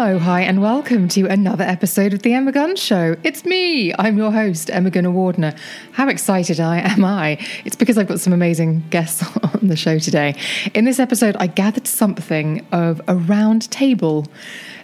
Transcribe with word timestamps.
Hello, 0.00 0.16
hi, 0.16 0.42
and 0.42 0.62
welcome 0.62 1.08
to 1.08 1.26
another 1.26 1.64
episode 1.64 2.14
of 2.14 2.22
The 2.22 2.32
Emma 2.32 2.52
Guns 2.52 2.80
Show. 2.80 3.16
It's 3.24 3.44
me, 3.44 3.92
I'm 3.98 4.16
your 4.16 4.30
host, 4.30 4.70
Emma 4.70 4.92
Gunavardhana. 4.92 5.58
How 5.90 6.08
excited 6.08 6.60
I 6.60 6.78
am 6.78 7.04
I? 7.04 7.44
It's 7.64 7.74
because 7.74 7.98
I've 7.98 8.06
got 8.06 8.20
some 8.20 8.32
amazing 8.32 8.84
guests 8.90 9.24
on 9.42 9.66
the 9.66 9.74
show 9.74 9.98
today. 9.98 10.36
In 10.72 10.84
this 10.84 11.00
episode, 11.00 11.36
I 11.40 11.48
gathered 11.48 11.88
something 11.88 12.64
of 12.70 13.00
a 13.08 13.16
round 13.16 13.68
table. 13.72 14.28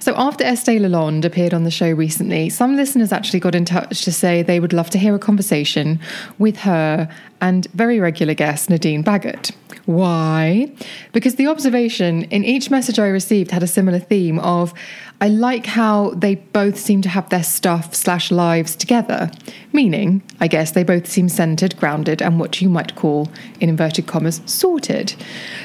So, 0.05 0.15
after 0.19 0.45
Estee 0.45 0.79
Lalonde 0.79 1.25
appeared 1.25 1.55
on 1.55 1.65
the 1.65 1.71
show 1.71 1.91
recently, 1.91 2.51
some 2.51 2.77
listeners 2.77 3.11
actually 3.11 3.41
got 3.41 3.55
in 3.55 3.65
touch 3.65 4.03
to 4.03 4.13
say 4.13 4.43
they 4.43 4.61
would 4.61 4.75
love 4.75 4.91
to 4.91 4.99
hear 4.99 5.15
a 5.15 5.19
conversation 5.19 5.99
with 6.39 6.59
her 6.59 7.09
and 7.41 7.67
very 7.73 7.99
regular 7.99 8.35
guest 8.35 8.69
Nadine 8.69 9.03
Baggott. 9.03 9.53
Why? 9.87 10.71
Because 11.13 11.37
the 11.37 11.47
observation 11.47 12.25
in 12.25 12.45
each 12.45 12.71
message 12.71 12.99
I 12.99 13.07
received 13.07 13.51
had 13.51 13.63
a 13.63 13.67
similar 13.67 13.99
theme 13.99 14.39
of 14.41 14.75
I 15.23 15.29
like 15.29 15.65
how 15.65 16.11
they 16.11 16.35
both 16.35 16.77
seem 16.79 17.01
to 17.01 17.09
have 17.09 17.31
their 17.31 17.43
stuff 17.43 17.95
slash 17.95 18.31
lives 18.31 18.77
together. 18.77 19.31
Meaning, 19.73 20.23
I 20.39 20.49
guess 20.49 20.73
they 20.73 20.85
both 20.85 21.07
seem 21.07 21.31
centered, 21.31 21.79
grounded, 21.79 22.21
and 22.21 22.39
what 22.39 22.61
you 22.61 22.69
might 22.69 22.95
call, 22.95 23.31
in 23.59 23.71
inverted 23.71 24.07
commas, 24.07 24.43
sorted. 24.45 25.15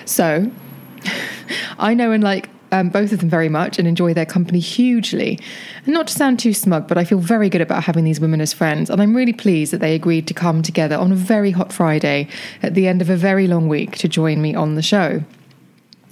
So, 0.05 0.49
I 1.77 1.93
know 1.93 2.13
and 2.13 2.23
like 2.23 2.47
um, 2.71 2.89
both 2.89 3.11
of 3.11 3.19
them 3.19 3.29
very 3.29 3.49
much 3.49 3.79
and 3.79 3.87
enjoy 3.87 4.13
their 4.13 4.25
company 4.25 4.59
hugely. 4.59 5.39
And 5.85 5.93
not 5.93 6.07
to 6.07 6.13
sound 6.13 6.39
too 6.39 6.53
smug, 6.53 6.87
but 6.87 6.97
I 6.97 7.03
feel 7.03 7.19
very 7.19 7.49
good 7.49 7.61
about 7.61 7.83
having 7.83 8.03
these 8.03 8.19
women 8.19 8.41
as 8.41 8.53
friends. 8.53 8.89
And 8.89 9.01
I'm 9.01 9.15
really 9.15 9.33
pleased 9.33 9.73
that 9.73 9.79
they 9.79 9.95
agreed 9.95 10.27
to 10.27 10.33
come 10.33 10.61
together 10.61 10.95
on 10.95 11.11
a 11.11 11.15
very 11.15 11.51
hot 11.51 11.73
Friday 11.73 12.27
at 12.61 12.73
the 12.73 12.87
end 12.87 13.01
of 13.01 13.09
a 13.09 13.15
very 13.15 13.47
long 13.47 13.67
week 13.67 13.97
to 13.97 14.07
join 14.07 14.41
me 14.41 14.55
on 14.55 14.75
the 14.75 14.81
show. 14.81 15.23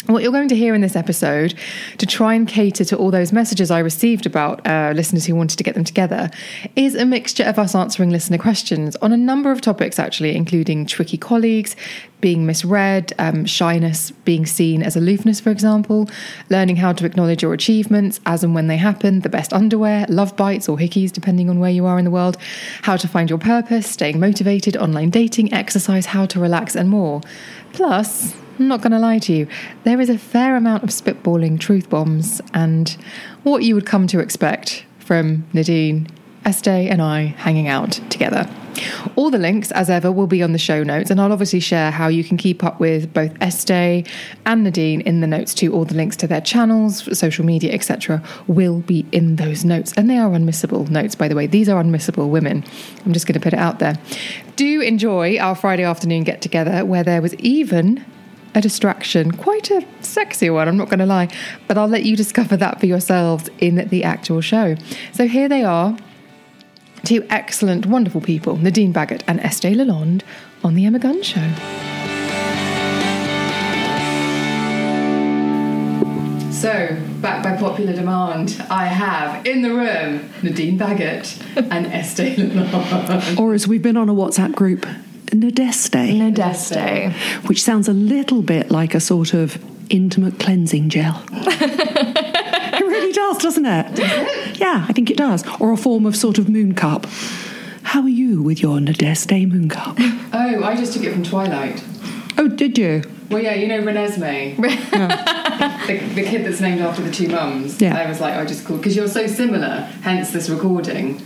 What 0.07 0.23
you're 0.23 0.31
going 0.31 0.47
to 0.47 0.55
hear 0.55 0.73
in 0.73 0.79
this 0.79 0.95
episode, 0.95 1.53
to 1.97 2.05
try 2.05 2.33
and 2.33 2.47
cater 2.47 2.85
to 2.85 2.95
all 2.95 3.11
those 3.11 3.33
messages 3.33 3.69
I 3.69 3.79
received 3.79 4.25
about 4.25 4.65
uh, 4.65 4.93
listeners 4.95 5.25
who 5.25 5.35
wanted 5.35 5.57
to 5.57 5.65
get 5.65 5.75
them 5.75 5.83
together, 5.83 6.31
is 6.77 6.95
a 6.95 7.05
mixture 7.05 7.43
of 7.43 7.59
us 7.59 7.75
answering 7.75 8.09
listener 8.09 8.37
questions 8.37 8.95
on 8.97 9.11
a 9.11 9.17
number 9.17 9.51
of 9.51 9.59
topics, 9.59 9.99
actually, 9.99 10.33
including 10.33 10.85
tricky 10.85 11.17
colleagues, 11.17 11.75
being 12.21 12.45
misread, 12.45 13.11
um, 13.19 13.45
shyness, 13.45 14.11
being 14.11 14.45
seen 14.45 14.81
as 14.81 14.95
aloofness, 14.95 15.41
for 15.41 15.51
example, 15.51 16.09
learning 16.49 16.77
how 16.77 16.93
to 16.93 17.05
acknowledge 17.05 17.43
your 17.43 17.53
achievements 17.53 18.21
as 18.25 18.45
and 18.45 18.55
when 18.55 18.67
they 18.67 18.77
happen, 18.77 19.19
the 19.19 19.29
best 19.29 19.51
underwear, 19.51 20.05
love 20.07 20.37
bites 20.37 20.69
or 20.69 20.77
hickeys, 20.77 21.11
depending 21.11 21.49
on 21.49 21.59
where 21.59 21.69
you 21.69 21.85
are 21.85 21.99
in 21.99 22.05
the 22.05 22.11
world, 22.11 22.37
how 22.83 22.95
to 22.95 23.09
find 23.09 23.29
your 23.29 23.39
purpose, 23.39 23.87
staying 23.87 24.19
motivated, 24.21 24.77
online 24.77 25.09
dating, 25.09 25.53
exercise, 25.53 26.07
how 26.07 26.25
to 26.25 26.39
relax, 26.39 26.75
and 26.77 26.89
more. 26.89 27.21
Plus, 27.77 28.33
I'm 28.57 28.67
not 28.67 28.81
going 28.81 28.91
to 28.93 28.97
lie 28.97 29.19
to 29.19 29.31
you, 29.31 29.47
there 29.83 30.01
is 30.01 30.09
a 30.09 30.17
fair 30.17 30.55
amount 30.55 30.81
of 30.81 30.89
spitballing 30.89 31.59
truth 31.59 31.91
bombs 31.91 32.41
and 32.51 32.97
what 33.43 33.61
you 33.61 33.75
would 33.75 33.85
come 33.85 34.07
to 34.07 34.19
expect 34.19 34.83
from 34.97 35.45
Nadine, 35.53 36.07
Estee, 36.43 36.89
and 36.89 37.03
I 37.03 37.35
hanging 37.37 37.67
out 37.67 37.91
together. 38.09 38.49
All 39.15 39.29
the 39.29 39.37
links, 39.37 39.71
as 39.71 39.89
ever, 39.89 40.11
will 40.11 40.27
be 40.27 40.43
on 40.43 40.51
the 40.51 40.57
show 40.57 40.83
notes, 40.83 41.09
and 41.09 41.19
I'll 41.19 41.31
obviously 41.31 41.59
share 41.59 41.91
how 41.91 42.07
you 42.07 42.23
can 42.23 42.37
keep 42.37 42.63
up 42.63 42.79
with 42.79 43.13
both 43.13 43.31
Estee 43.41 44.05
and 44.45 44.63
Nadine 44.63 45.01
in 45.01 45.21
the 45.21 45.27
notes 45.27 45.53
too. 45.53 45.73
All 45.73 45.85
the 45.85 45.95
links 45.95 46.15
to 46.17 46.27
their 46.27 46.41
channels, 46.41 47.17
social 47.17 47.45
media, 47.45 47.73
etc., 47.73 48.21
will 48.47 48.79
be 48.79 49.05
in 49.11 49.37
those 49.37 49.65
notes, 49.65 49.93
and 49.97 50.09
they 50.09 50.17
are 50.17 50.29
unmissable 50.29 50.89
notes, 50.89 51.15
by 51.15 51.27
the 51.27 51.35
way. 51.35 51.47
These 51.47 51.69
are 51.69 51.81
unmissable 51.81 52.29
women. 52.29 52.63
I'm 53.05 53.13
just 53.13 53.27
going 53.27 53.33
to 53.33 53.39
put 53.39 53.53
it 53.53 53.59
out 53.59 53.79
there. 53.79 53.97
Do 54.55 54.81
enjoy 54.81 55.37
our 55.37 55.55
Friday 55.55 55.83
afternoon 55.83 56.23
get 56.23 56.41
together, 56.41 56.85
where 56.85 57.03
there 57.03 57.21
was 57.21 57.33
even 57.35 58.05
a 58.55 58.61
distraction, 58.61 59.31
quite 59.31 59.69
a 59.69 59.85
sexy 60.01 60.49
one, 60.49 60.67
I'm 60.67 60.77
not 60.77 60.89
going 60.89 60.99
to 60.99 61.05
lie, 61.05 61.29
but 61.67 61.77
I'll 61.77 61.87
let 61.87 62.03
you 62.03 62.15
discover 62.15 62.57
that 62.57 62.79
for 62.79 62.87
yourselves 62.87 63.49
in 63.59 63.87
the 63.89 64.03
actual 64.03 64.41
show. 64.41 64.75
So 65.13 65.27
here 65.27 65.47
they 65.47 65.63
are, 65.63 65.95
two 67.03 67.25
excellent, 67.29 67.85
wonderful 67.85 68.21
people, 68.21 68.57
Nadine 68.57 68.93
Baggott 68.93 69.23
and 69.27 69.39
Estee 69.39 69.73
Lalonde, 69.73 70.21
on 70.63 70.75
The 70.75 70.85
Emma 70.85 70.99
Guns 70.99 71.25
Show. 71.25 71.51
So, 76.51 76.97
back 77.21 77.43
by 77.43 77.55
popular 77.55 77.93
demand, 77.93 78.59
I 78.71 78.87
have 78.87 79.45
in 79.45 79.61
the 79.61 79.69
room 79.69 80.27
Nadine 80.41 80.79
Baggott 80.79 81.39
and 81.71 81.85
Estee 81.85 82.35
Lalonde. 82.35 83.39
Or 83.39 83.53
as 83.53 83.67
we've 83.67 83.83
been 83.83 83.95
on 83.95 84.09
a 84.09 84.13
WhatsApp 84.13 84.55
group, 84.55 84.87
Nadeste, 85.27 86.33
Nadeste. 86.33 87.13
which 87.47 87.61
sounds 87.61 87.87
a 87.87 87.93
little 87.93 88.41
bit 88.41 88.71
like 88.71 88.95
a 88.95 88.99
sort 88.99 89.35
of 89.35 89.63
intimate 89.91 90.39
cleansing 90.39 90.89
gel. 90.89 91.23
it 92.87 92.91
really 92.91 93.11
does, 93.11 93.37
doesn't 93.37 93.65
it? 93.65 94.57
Yeah, 94.59 94.85
I 94.87 94.93
think 94.93 95.09
it 95.11 95.17
does. 95.17 95.43
Or 95.59 95.71
a 95.71 95.77
form 95.77 96.05
of 96.05 96.15
sort 96.15 96.37
of 96.37 96.49
moon 96.49 96.73
cup. 96.73 97.05
How 97.83 98.01
are 98.01 98.09
you 98.09 98.41
with 98.41 98.61
your 98.61 98.79
Nadeste 98.79 99.47
moon 99.49 99.69
cup? 99.69 99.97
Oh, 100.33 100.63
I 100.63 100.75
just 100.75 100.93
took 100.93 101.03
it 101.03 101.13
from 101.13 101.23
Twilight. 101.23 101.83
oh, 102.37 102.47
did 102.47 102.77
you? 102.77 103.03
Well, 103.29 103.41
yeah, 103.41 103.53
you 103.55 103.67
know 103.67 103.81
Renesmee, 103.81 104.55
the, 104.57 106.15
the 106.15 106.23
kid 106.23 106.45
that's 106.45 106.61
named 106.61 106.81
after 106.81 107.01
the 107.01 107.11
two 107.11 107.27
mums. 107.27 107.81
Yeah. 107.81 107.97
I 107.97 108.07
was 108.07 108.21
like, 108.21 108.35
I 108.35 108.45
just 108.45 108.65
called 108.65 108.79
because 108.79 108.95
you're 108.95 109.07
so 109.07 109.27
similar. 109.27 109.81
Hence 110.01 110.31
this 110.31 110.49
recording, 110.49 111.21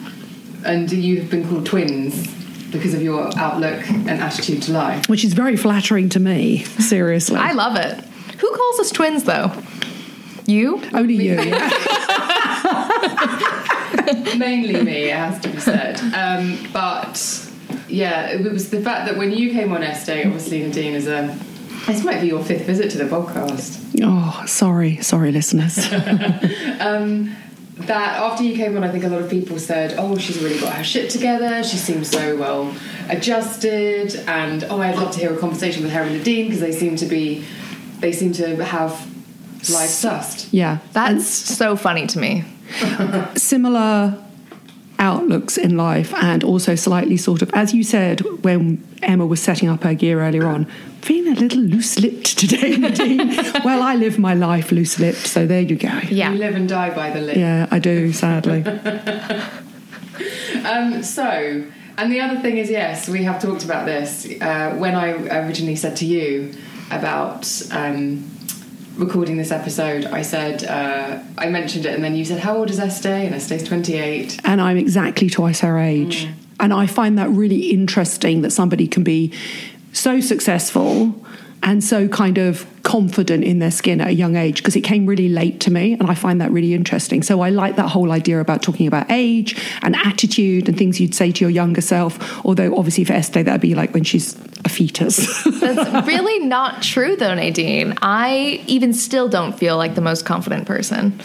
and 0.65 0.91
you 0.91 1.19
have 1.21 1.29
been 1.29 1.47
called 1.47 1.65
twins 1.65 2.27
because 2.71 2.93
of 2.93 3.01
your 3.01 3.29
outlook 3.37 3.87
and 3.89 4.09
attitude 4.09 4.63
to 4.63 4.71
life. 4.71 5.07
Which 5.09 5.23
is 5.23 5.33
very 5.33 5.57
flattering 5.57 6.09
to 6.09 6.19
me, 6.19 6.63
seriously. 6.63 7.37
I 7.37 7.51
love 7.51 7.75
it. 7.75 8.03
Who 8.39 8.51
calls 8.55 8.79
us 8.79 8.91
twins, 8.91 9.23
though? 9.25 9.51
You? 10.51 10.81
Only 10.93 11.15
you, 11.15 11.39
yeah. 11.39 11.69
Mainly 14.37 14.83
me, 14.83 15.05
it 15.05 15.15
has 15.15 15.39
to 15.41 15.49
be 15.49 15.59
said. 15.59 15.97
Um, 16.13 16.59
but 16.73 17.49
yeah, 17.87 18.27
it 18.27 18.43
was 18.51 18.69
the 18.69 18.81
fact 18.81 19.07
that 19.07 19.17
when 19.17 19.31
you 19.31 19.51
came 19.51 19.71
on 19.71 19.81
Estee, 19.81 20.23
obviously 20.25 20.61
Nadine 20.63 20.93
is 20.93 21.07
a. 21.07 21.37
This 21.87 22.03
might 22.03 22.19
be 22.21 22.27
your 22.27 22.43
fifth 22.43 22.65
visit 22.65 22.91
to 22.91 22.97
the 22.97 23.05
podcast. 23.05 23.79
Oh, 24.03 24.43
sorry, 24.45 24.97
sorry, 24.97 25.31
listeners. 25.31 25.77
um, 26.79 27.35
that 27.77 28.19
after 28.19 28.43
you 28.43 28.55
came 28.55 28.77
on, 28.77 28.83
I 28.83 28.91
think 28.91 29.05
a 29.05 29.09
lot 29.09 29.21
of 29.21 29.29
people 29.29 29.57
said, 29.57 29.95
"Oh, 29.97 30.17
she's 30.17 30.39
really 30.39 30.59
got 30.59 30.73
her 30.73 30.83
shit 30.83 31.09
together. 31.09 31.63
She 31.63 31.77
seems 31.77 32.09
so 32.09 32.35
well 32.35 32.75
adjusted." 33.09 34.15
And 34.27 34.65
oh, 34.65 34.81
I'd 34.81 34.97
love 34.97 35.13
to 35.13 35.19
hear 35.19 35.33
a 35.33 35.37
conversation 35.37 35.81
with 35.83 35.93
her 35.93 36.01
and 36.01 36.17
Nadine 36.17 36.47
because 36.47 36.59
they 36.59 36.73
seem 36.73 36.97
to 36.97 37.05
be, 37.05 37.45
they 37.99 38.11
seem 38.11 38.33
to 38.33 38.63
have 38.65 39.10
life 39.69 39.89
sussed. 39.89 40.47
Yeah. 40.51 40.79
That's 40.93 41.27
so 41.27 41.75
funny 41.75 42.07
to 42.07 42.19
me. 42.19 42.43
similar 43.35 44.17
outlooks 44.99 45.57
in 45.57 45.75
life 45.77 46.13
and 46.15 46.43
also 46.43 46.75
slightly 46.75 47.17
sort 47.17 47.41
of 47.41 47.49
as 47.55 47.73
you 47.73 47.83
said 47.83 48.21
when 48.43 48.77
Emma 49.01 49.25
was 49.25 49.41
setting 49.41 49.67
up 49.67 49.81
her 49.83 49.95
gear 49.95 50.21
earlier 50.21 50.45
on 50.45 50.65
feeling 51.01 51.35
a 51.35 51.39
little 51.39 51.59
loose-lipped 51.63 52.37
today 52.37 52.77
Nadine 52.77 53.27
well 53.65 53.81
I 53.81 53.95
live 53.95 54.19
my 54.19 54.35
life 54.35 54.71
loose-lipped 54.71 55.25
so 55.25 55.47
there 55.47 55.61
you 55.61 55.75
go 55.75 55.87
Yeah. 56.07 56.31
You 56.33 56.37
live 56.37 56.55
and 56.55 56.69
die 56.69 56.91
by 56.93 57.09
the 57.09 57.19
lip. 57.19 57.35
yeah 57.35 57.67
I 57.71 57.79
do 57.79 58.13
sadly 58.13 58.63
Um, 60.65 61.01
so, 61.01 61.65
and 61.97 62.11
the 62.11 62.19
other 62.21 62.39
thing 62.39 62.57
is, 62.57 62.69
yes, 62.69 63.09
we 63.09 63.23
have 63.23 63.41
talked 63.41 63.65
about 63.65 63.85
this. 63.87 64.27
Uh, 64.39 64.75
when 64.77 64.93
I 64.95 65.11
originally 65.45 65.75
said 65.75 65.95
to 65.97 66.05
you 66.05 66.53
about 66.91 67.49
um, 67.71 68.23
recording 68.95 69.37
this 69.37 69.51
episode, 69.51 70.05
I 70.05 70.21
said, 70.21 70.63
uh, 70.63 71.19
I 71.37 71.49
mentioned 71.49 71.85
it, 71.85 71.95
and 71.95 72.03
then 72.03 72.15
you 72.15 72.25
said, 72.25 72.39
How 72.39 72.57
old 72.57 72.69
is 72.69 72.79
Estee? 72.79 73.09
And 73.09 73.35
Estee's 73.35 73.63
28. 73.63 74.39
and 74.43 74.61
I'm 74.61 74.77
exactly 74.77 75.29
twice 75.29 75.61
her 75.61 75.77
age 75.79 76.27
and 76.61 76.71
I 76.71 76.85
find 76.85 77.17
that 77.17 77.29
really 77.29 77.71
interesting 77.71 78.43
that 78.43 78.51
somebody 78.51 78.87
can 78.87 79.03
be 79.03 79.33
so 79.91 80.21
successful 80.21 81.25
and 81.63 81.83
so 81.83 82.07
kind 82.07 82.37
of 82.37 82.65
confident 82.83 83.43
in 83.43 83.59
their 83.59 83.71
skin 83.71 84.01
at 84.01 84.07
a 84.07 84.13
young 84.13 84.35
age 84.35 84.57
because 84.57 84.75
it 84.75 84.81
came 84.81 85.05
really 85.05 85.29
late 85.29 85.59
to 85.61 85.71
me 85.71 85.93
and 85.93 86.09
I 86.09 86.15
find 86.15 86.41
that 86.41 86.51
really 86.51 86.73
interesting. 86.73 87.21
So 87.21 87.41
I 87.41 87.49
like 87.49 87.75
that 87.75 87.89
whole 87.89 88.11
idea 88.11 88.39
about 88.39 88.63
talking 88.63 88.87
about 88.87 89.09
age 89.11 89.61
and 89.83 89.95
attitude 89.95 90.67
and 90.67 90.77
things 90.77 90.99
you'd 90.99 91.13
say 91.13 91.31
to 91.31 91.41
your 91.41 91.49
younger 91.49 91.81
self, 91.81 92.45
although 92.45 92.75
obviously 92.75 93.03
for 93.03 93.13
Estee 93.13 93.43
that'd 93.43 93.61
be 93.61 93.75
like 93.75 93.93
when 93.93 94.03
she's 94.03 94.35
a 94.65 94.69
fetus. 94.69 95.43
That's 95.59 96.07
really 96.07 96.45
not 96.45 96.81
true, 96.81 97.15
though, 97.15 97.33
Nadine. 97.33 97.95
I 98.01 98.63
even 98.67 98.93
still 98.93 99.29
don't 99.29 99.57
feel 99.57 99.77
like 99.77 99.95
the 99.95 100.01
most 100.01 100.25
confident 100.25 100.65
person. 100.65 101.19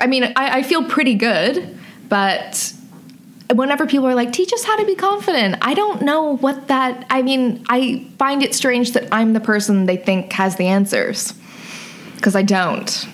I 0.00 0.06
mean, 0.06 0.24
I, 0.24 0.58
I 0.58 0.62
feel 0.62 0.84
pretty 0.84 1.14
good, 1.14 1.78
but 2.08 2.74
whenever 3.52 3.86
people 3.86 4.06
are 4.06 4.14
like, 4.14 4.32
teach 4.32 4.52
us 4.52 4.64
how 4.64 4.76
to 4.76 4.84
be 4.84 4.94
confident, 4.94 5.56
I 5.62 5.74
don't 5.74 6.02
know 6.02 6.36
what 6.36 6.68
that, 6.68 7.06
I 7.10 7.22
mean, 7.22 7.64
I 7.68 8.06
find 8.18 8.42
it 8.42 8.54
strange 8.54 8.92
that 8.92 9.08
I'm 9.12 9.32
the 9.32 9.40
person 9.40 9.86
they 9.86 9.96
think 9.96 10.32
has 10.32 10.56
the 10.56 10.66
answers. 10.66 11.34
Because 12.16 12.36
I 12.36 12.42
don't. 12.42 13.08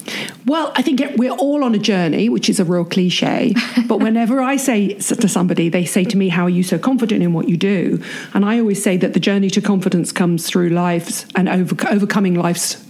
Well, 0.45 0.71
I 0.77 0.83
think 0.83 1.01
we're 1.17 1.33
all 1.33 1.65
on 1.65 1.75
a 1.75 1.79
journey, 1.79 2.29
which 2.29 2.51
is 2.51 2.61
a 2.61 2.65
real 2.65 2.85
cliche. 2.85 3.55
But 3.89 4.01
whenever 4.01 4.43
I 4.43 4.57
say 4.57 4.93
to 4.99 5.29
somebody, 5.29 5.71
they 5.71 5.87
say 5.87 6.05
to 6.05 6.17
me, 6.19 6.29
How 6.29 6.43
are 6.43 6.51
you 6.51 6.63
so 6.63 6.79
confident 6.79 7.23
in 7.23 7.33
what 7.33 7.49
you 7.49 7.57
do? 7.57 8.03
And 8.35 8.45
I 8.45 8.61
always 8.61 8.83
say 8.83 8.99
that 8.99 9.15
the 9.15 9.21
journey 9.21 9.49
to 9.49 9.63
confidence 9.63 10.13
comes 10.13 10.47
through 10.47 10.69
life's 10.69 11.25
and 11.35 11.49
over, 11.49 11.75
overcoming 11.89 12.35
life's 12.35 12.85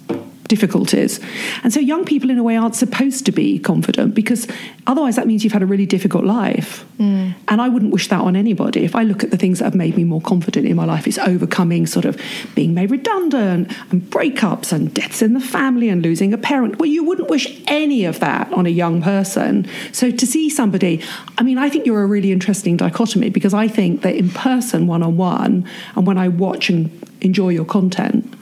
difficulties. 0.49 1.21
And 1.63 1.73
so 1.73 1.81
young 1.81 2.05
people, 2.05 2.31
in 2.31 2.39
a 2.39 2.43
way, 2.43 2.57
aren't 2.57 2.75
supposed 2.75 3.27
to 3.27 3.33
be 3.33 3.59
confident 3.59 4.15
because 4.15 4.49
otherwise 4.87 5.17
that 5.17 5.27
means 5.27 5.45
you've 5.45 5.53
had 5.53 5.63
a 5.63 5.67
really 5.67 5.87
difficult 5.87 6.25
life. 6.25 6.85
Mm. 6.99 7.35
And 7.47 7.63
I 7.63 7.69
wouldn't 7.69 7.93
wish 7.93 8.09
that 8.09 8.21
on 8.21 8.35
anybody. 8.35 8.85
If 8.85 8.97
I 8.97 9.03
look 9.03 9.23
at 9.23 9.31
the 9.31 9.37
things 9.37 9.59
that 9.59 9.67
have 9.67 9.75
made 9.75 9.97
me 9.97 10.05
more 10.05 10.21
confident 10.21 10.67
in 10.67 10.77
my 10.77 10.85
life, 10.85 11.07
it's 11.07 11.19
overcoming 11.19 11.87
sort 11.87 12.05
of 12.05 12.21
being 12.55 12.75
made 12.75 12.91
redundant 12.91 13.73
and 13.91 14.03
breakups 14.03 14.73
and 14.73 14.93
deaths 14.93 15.23
in 15.23 15.35
the 15.35 15.41
family 15.41 15.89
and 15.89 16.03
losing 16.03 16.33
a 16.33 16.39
parent. 16.39 16.79
Well, 16.79 16.89
you 16.89 17.05
wouldn't 17.05 17.29
wish 17.29 17.63
any 17.67 18.05
of 18.05 18.19
that 18.21 18.53
on 18.53 18.67
a 18.67 18.71
young 18.71 19.03
person. 19.03 19.67
So 19.93 20.11
to 20.11 20.27
see 20.27 20.51
somebody, 20.51 21.03
I 21.37 21.43
mean, 21.43 21.59
I 21.59 21.69
think 21.69 21.87
you're 21.87 22.03
a 22.03 22.07
really 22.07 22.33
interesting 22.33 22.77
dichotomy 22.77 23.31
because 23.31 23.55
I 23.55 23.69
think 23.69 24.03
that 24.03 24.15
in 24.15 24.31
person, 24.31 24.87
one 24.87 25.03
on 25.03 25.17
one, 25.17 25.69
and 25.95 26.07
when 26.07 26.19
I 26.19 26.29
watch 26.29 26.71
and 26.71 26.91
enjoy 27.21 27.51
your 27.51 27.65
content, 27.65 28.35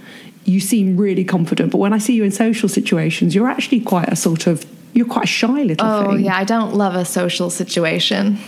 you 0.47 0.61
seem 0.61 0.97
really 0.97 1.25
confident. 1.25 1.73
But 1.73 1.79
when 1.79 1.93
I 1.93 1.99
see 1.99 2.15
you 2.15 2.25
in 2.25 2.31
social 2.31 2.69
situations, 2.69 3.35
you're 3.35 3.49
actually 3.49 3.81
quite 3.81 4.09
a 4.09 4.17
sort 4.17 4.47
of 4.47 4.65
you're 4.95 5.07
quite 5.07 5.25
a 5.25 5.29
shy 5.29 5.63
little 5.63 5.87
Oh, 5.87 6.11
thing. 6.13 6.25
yeah, 6.25 6.37
I 6.37 6.45
don't 6.45 6.75
love 6.75 6.95
a 6.95 7.05
social 7.05 7.51
situation. 7.51 8.39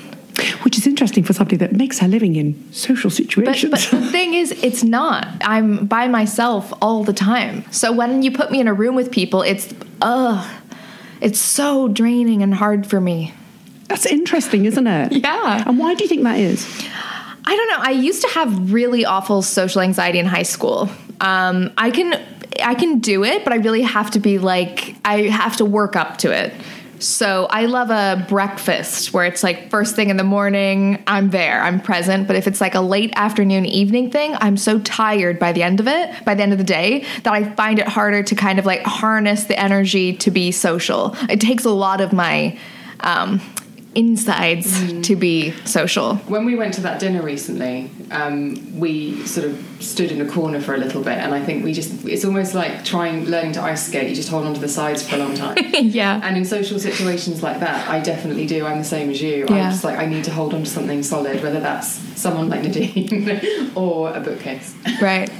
Which 0.62 0.78
is 0.78 0.86
interesting 0.86 1.24
for 1.24 1.32
somebody 1.32 1.56
that 1.56 1.72
makes 1.72 1.98
her 1.98 2.06
living 2.06 2.36
in 2.36 2.54
social 2.72 3.10
But, 3.10 3.16
situations. 3.16 3.70
but 3.72 4.00
the 4.00 4.06
thing 4.12 4.34
is, 4.34 4.52
it's 4.62 4.84
not. 4.84 5.26
I'm 5.40 5.86
by 5.86 6.06
myself 6.06 6.72
all 6.80 7.02
the 7.02 7.12
time. 7.12 7.64
So 7.72 7.90
when 7.92 8.22
you 8.22 8.30
put 8.30 8.52
me 8.52 8.60
in 8.60 8.68
a 8.68 8.72
room 8.72 8.94
with 8.94 9.10
people, 9.10 9.42
it's, 9.42 9.74
ugh, 10.00 10.46
it's 11.20 11.40
so 11.40 11.88
draining 11.88 12.42
and 12.44 12.54
hard 12.54 12.86
for 12.86 13.00
me. 13.00 13.34
That's 13.88 14.06
interesting, 14.06 14.64
isn't 14.66 14.86
it? 14.86 15.12
Yeah. 15.24 15.64
And 15.66 15.76
why 15.76 15.94
do 15.94 16.04
you 16.04 16.08
think 16.08 16.22
that 16.22 16.38
is? 16.38 16.64
I 17.44 17.56
don't 17.56 17.68
know. 17.70 17.78
I 17.80 17.90
used 17.90 18.22
to 18.22 18.28
have 18.28 18.72
really 18.72 19.04
awful 19.04 19.42
social 19.42 19.80
anxiety 19.80 20.20
in 20.20 20.26
high 20.26 20.44
school. 20.44 20.88
Um, 21.20 21.72
I 21.76 21.90
can 21.90 22.20
I 22.62 22.74
can 22.74 22.98
do 22.98 23.24
it, 23.24 23.44
but 23.44 23.52
I 23.52 23.56
really 23.56 23.82
have 23.82 24.10
to 24.12 24.20
be 24.20 24.38
like 24.38 24.96
I 25.04 25.22
have 25.22 25.56
to 25.58 25.64
work 25.64 25.96
up 25.96 26.18
to 26.18 26.30
it. 26.30 26.52
So 27.00 27.46
I 27.48 27.66
love 27.66 27.90
a 27.90 28.26
breakfast 28.28 29.12
where 29.12 29.24
it's 29.24 29.44
like 29.44 29.70
first 29.70 29.94
thing 29.94 30.10
in 30.10 30.16
the 30.16 30.24
morning, 30.24 31.02
I'm 31.06 31.30
there, 31.30 31.62
I'm 31.62 31.80
present. 31.80 32.26
But 32.26 32.36
if 32.36 32.46
it's 32.46 32.60
like 32.60 32.74
a 32.74 32.80
late 32.80 33.12
afternoon, 33.14 33.66
evening 33.66 34.10
thing, 34.10 34.34
I'm 34.40 34.56
so 34.56 34.80
tired 34.80 35.38
by 35.38 35.52
the 35.52 35.62
end 35.62 35.78
of 35.78 35.86
it, 35.86 36.24
by 36.24 36.34
the 36.34 36.42
end 36.42 36.52
of 36.52 36.58
the 36.58 36.64
day, 36.64 37.04
that 37.22 37.32
I 37.32 37.44
find 37.54 37.78
it 37.78 37.86
harder 37.86 38.22
to 38.24 38.34
kind 38.34 38.58
of 38.58 38.66
like 38.66 38.82
harness 38.82 39.44
the 39.44 39.58
energy 39.58 40.16
to 40.16 40.30
be 40.30 40.50
social. 40.50 41.14
It 41.28 41.40
takes 41.40 41.64
a 41.64 41.70
lot 41.70 42.00
of 42.00 42.12
my 42.12 42.58
um, 43.00 43.40
insides 43.94 45.02
to 45.02 45.16
be 45.16 45.52
social. 45.64 46.16
When 46.16 46.44
we 46.44 46.54
went 46.54 46.74
to 46.74 46.80
that 46.82 47.00
dinner 47.00 47.22
recently, 47.22 47.90
um, 48.10 48.78
we 48.78 49.24
sort 49.26 49.46
of 49.46 49.64
stood 49.80 50.12
in 50.12 50.20
a 50.20 50.28
corner 50.28 50.60
for 50.60 50.74
a 50.74 50.78
little 50.78 51.02
bit, 51.02 51.18
and 51.18 51.34
I 51.34 51.44
think 51.44 51.64
we 51.64 51.72
just, 51.72 52.04
it's 52.04 52.24
almost 52.24 52.54
like 52.54 52.84
trying, 52.84 53.24
learning 53.26 53.52
to 53.52 53.62
ice 53.62 53.86
skate. 53.86 54.08
You 54.08 54.14
just 54.14 54.28
hold 54.28 54.46
onto 54.46 54.60
the 54.60 54.68
sides 54.68 55.08
for 55.08 55.16
a 55.16 55.18
long 55.18 55.34
time. 55.34 55.56
yeah. 55.72 56.20
And 56.22 56.36
in 56.36 56.44
social 56.44 56.78
situations 56.78 57.42
like 57.42 57.60
that, 57.60 57.88
I 57.88 58.00
definitely 58.00 58.46
do. 58.46 58.66
I'm 58.66 58.78
the 58.78 58.84
same 58.84 59.10
as 59.10 59.20
you. 59.22 59.46
Yeah. 59.48 59.54
I'm 59.54 59.70
just 59.70 59.84
like, 59.84 59.98
I 59.98 60.06
need 60.06 60.24
to 60.24 60.32
hold 60.32 60.54
on 60.54 60.64
to 60.64 60.70
something 60.70 61.02
solid, 61.02 61.42
whether 61.42 61.60
that's 61.60 61.88
someone 62.18 62.48
like 62.48 62.62
Nadine 62.62 63.72
or 63.74 64.14
a 64.14 64.20
bookcase. 64.20 64.74
Right. 65.00 65.30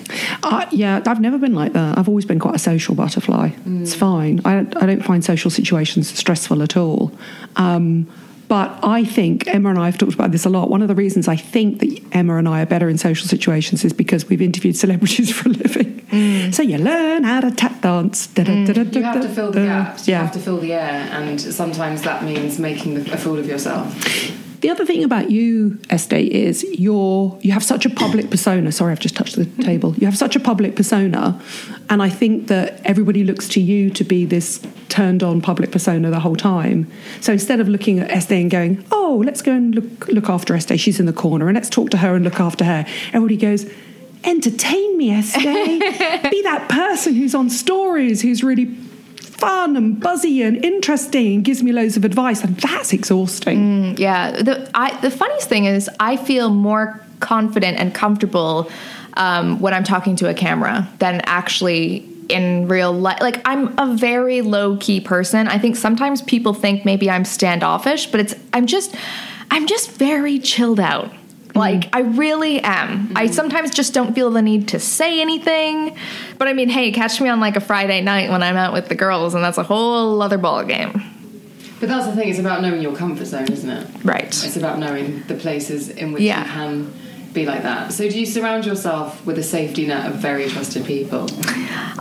Uh, 0.43 0.67
yeah, 0.71 1.03
I've 1.07 1.21
never 1.21 1.39
been 1.39 1.55
like 1.55 1.73
that. 1.75 1.99
I've 1.99 2.09
always 2.09 2.25
been 2.25 2.39
quite 2.39 2.55
a 2.55 2.59
social 2.59 2.95
butterfly. 2.95 3.51
It's 3.67 3.95
fine. 3.95 4.41
I, 4.45 4.61
I 4.61 4.87
don't 4.87 5.05
find 5.05 5.25
social 5.25 5.51
situations 5.51 6.09
stressful 6.17 6.63
at 6.63 6.77
all. 6.77 7.13
Um, 7.57 8.09
but 8.49 8.79
I 8.83 9.05
think 9.05 9.47
Emma 9.47 9.69
and 9.71 9.79
I 9.79 9.87
have 9.87 9.99
talked 9.99 10.15
about 10.15 10.33
this 10.33 10.45
a 10.47 10.49
lot. 10.49 10.71
One 10.71 10.83
of 10.83 10.89
the 10.89 10.95
reasons 10.95 11.29
I 11.29 11.37
think 11.37 11.81
that 11.81 12.01
Emma 12.13 12.37
and 12.39 12.49
I 12.49 12.63
are 12.63 12.67
better 12.67 12.89
in 12.89 12.97
social 12.99 13.29
situations 13.29 13.85
is 13.85 13.93
because 13.93 14.29
we've 14.29 14.41
interviewed 14.43 14.77
celebrities 14.77 15.31
for 15.37 15.49
a 15.51 15.53
living. 15.53 16.01
Mm. 16.11 16.55
So 16.55 16.63
you 16.63 16.79
learn 16.79 17.25
how 17.25 17.41
to 17.41 17.51
tap 17.51 17.83
dance. 17.83 18.29
Uh, 18.39 18.43
you 18.43 19.03
have 19.03 19.21
to 19.21 19.29
fill 19.29 19.53
the 19.53 19.61
gaps. 19.67 20.09
You 20.09 20.13
Yeah. 20.13 20.23
have 20.23 20.33
to 20.33 20.39
fill 20.39 20.59
the 20.59 20.73
air, 20.73 21.09
and 21.13 21.39
sometimes 21.41 22.03
that 22.03 22.25
means 22.25 22.59
making 22.59 22.97
a 23.11 23.17
fool 23.19 23.39
of 23.39 23.47
yourself. 23.47 23.95
The 24.61 24.71
other 24.71 24.85
thing 24.85 25.05
about 25.05 25.31
you, 25.31 25.79
Estee, 25.89 26.27
is 26.27 26.65
you're 26.65 27.39
you 27.43 27.53
have 27.53 27.63
such 27.63 27.87
a 27.87 27.91
public 27.91 28.31
persona. 28.31 28.73
Sorry, 28.73 28.93
I've 28.93 29.01
just 29.01 29.15
touched 29.15 29.37
the 29.37 29.45
table. 29.63 29.95
You 29.97 30.07
have 30.07 30.19
such 30.19 30.35
a 30.35 30.41
public 30.41 30.75
persona, 30.75 31.41
and 31.89 32.03
I 32.03 32.09
think 32.09 32.49
that 32.49 32.81
everybody 32.85 33.23
looks 33.25 33.49
to 33.51 33.61
you 33.61 33.91
to 33.91 34.05
be 34.05 34.25
this 34.25 34.61
turned 34.89 35.23
on 35.23 35.41
public 35.41 35.71
persona 35.71 36.11
the 36.11 36.21
whole 36.21 36.37
time. 36.37 36.91
So 37.21 37.33
instead 37.33 37.61
of 37.61 37.69
looking 37.69 38.01
at 38.01 38.11
Estee 38.11 38.41
and 38.41 38.51
going, 38.51 38.85
"Oh, 38.91 39.23
let's 39.25 39.43
go 39.43 39.53
and 39.53 39.75
look 39.75 40.09
look 40.09 40.29
after 40.29 40.55
Estee. 40.55 40.77
She's 40.77 40.99
in 40.99 41.07
the 41.07 41.13
corner, 41.13 41.49
and 41.49 41.55
let's 41.55 41.69
talk 41.69 41.91
to 41.91 41.99
her 41.99 42.15
and 42.17 42.25
look 42.25 42.41
after 42.41 42.65
her," 42.65 42.85
everybody 43.13 43.37
goes. 43.37 43.67
Entertain 44.25 44.99
me, 44.99 45.13
Estee. 45.13 45.79
be 46.31 46.43
that 46.43 46.67
person 46.69 47.15
who's 47.15 47.37
on 47.37 47.49
stories, 47.49 48.21
who's 48.21 48.43
really 48.43 48.67
fun 49.39 49.77
and 49.77 50.01
buzzy 50.01 50.43
and 50.43 50.63
interesting 50.65 51.37
and 51.37 51.45
gives 51.45 51.63
me 51.63 51.73
loads 51.73 51.97
of 51.97 52.05
advice, 52.05 52.43
and 52.45 52.57
that's 52.57 52.93
exhausting. 52.93 53.97
Yeah. 53.97 54.43
The 54.43 54.71
I, 54.75 55.01
the 55.01 55.11
funniest 55.11 55.49
thing 55.49 55.65
is 55.65 55.89
I 55.99 56.17
feel 56.17 56.51
more 56.51 57.01
confident 57.21 57.79
and 57.79 57.95
comfortable 57.95 58.71
um, 59.15 59.61
when 59.61 59.75
I'm 59.75 59.85
talking 59.85 60.17
to 60.17 60.29
a 60.29 60.35
camera 60.35 60.89
than 60.99 61.21
actually 61.25 62.09
in 62.29 62.69
real 62.69 62.93
life. 62.93 63.21
Like 63.21 63.41
I'm 63.45 63.79
a 63.79 63.95
very 63.95 64.43
low 64.43 64.77
key 64.77 65.01
person. 65.01 65.49
I 65.49 65.59
think 65.59 65.77
sometimes 65.77 66.23
people 66.23 66.55
think 66.55 66.85
maybe 66.85 67.11
I'm 67.11 67.25
standoffish, 67.25 68.07
but 68.07 68.21
it's 68.21 68.35
I'm 68.53 68.67
just 68.67 68.95
I'm 69.51 69.67
just 69.67 69.91
very 69.93 70.39
chilled 70.39 70.81
out. 70.81 71.13
Mm-hmm. 71.59 71.81
Like 71.83 71.89
I 71.93 72.01
really 72.01 72.61
am. 72.61 73.13
I 73.17 73.25
mm-hmm. 73.25 73.33
sometimes 73.33 73.71
just 73.71 73.95
don't 73.95 74.15
feel 74.15 74.31
the 74.31 74.43
need 74.43 74.69
to 74.69 74.81
say 74.81 75.21
anything. 75.21 75.97
But 76.39 76.49
I 76.49 76.53
mean, 76.53 76.69
hey, 76.69 76.93
catch 76.93 77.21
me 77.21 77.29
on 77.29 77.41
like 77.41 77.57
a 77.57 77.61
Friday 77.61 78.01
night 78.01 78.31
when 78.31 78.43
I'm 78.43 78.57
out 78.57 78.73
with 78.73 78.89
the 78.89 78.95
girls, 78.95 79.35
and 79.35 79.43
that's 79.43 79.59
a 79.59 79.63
whole 79.63 80.21
other 80.23 80.39
ball 80.39 80.65
game. 80.65 81.03
But 81.81 81.89
that's 81.89 82.07
the 82.07 82.17
thing, 82.17 82.29
it's 82.29 82.41
about 82.41 82.61
knowing 82.61 82.83
your 82.83 82.97
comfort 82.97 83.27
zone, 83.27 83.53
isn't 83.53 83.71
it? 83.71 83.87
Right. 84.05 84.27
It's 84.27 84.57
about 84.57 84.81
knowing 84.81 85.23
the 85.29 85.35
places 85.35 85.89
in 85.89 86.13
which 86.13 86.23
Yeah. 86.23 86.41
you 86.45 86.51
can 86.51 86.93
be 87.33 87.47
like 87.47 87.63
that. 87.63 87.93
So, 87.93 88.09
do 88.09 88.19
you 88.19 88.27
surround 88.27 88.67
yourself 88.67 89.25
with 89.25 89.39
a 89.39 89.43
safety 89.43 89.87
net 89.87 90.07
of 90.07 90.17
very 90.17 90.49
trusted 90.49 90.85
people? 90.85 91.29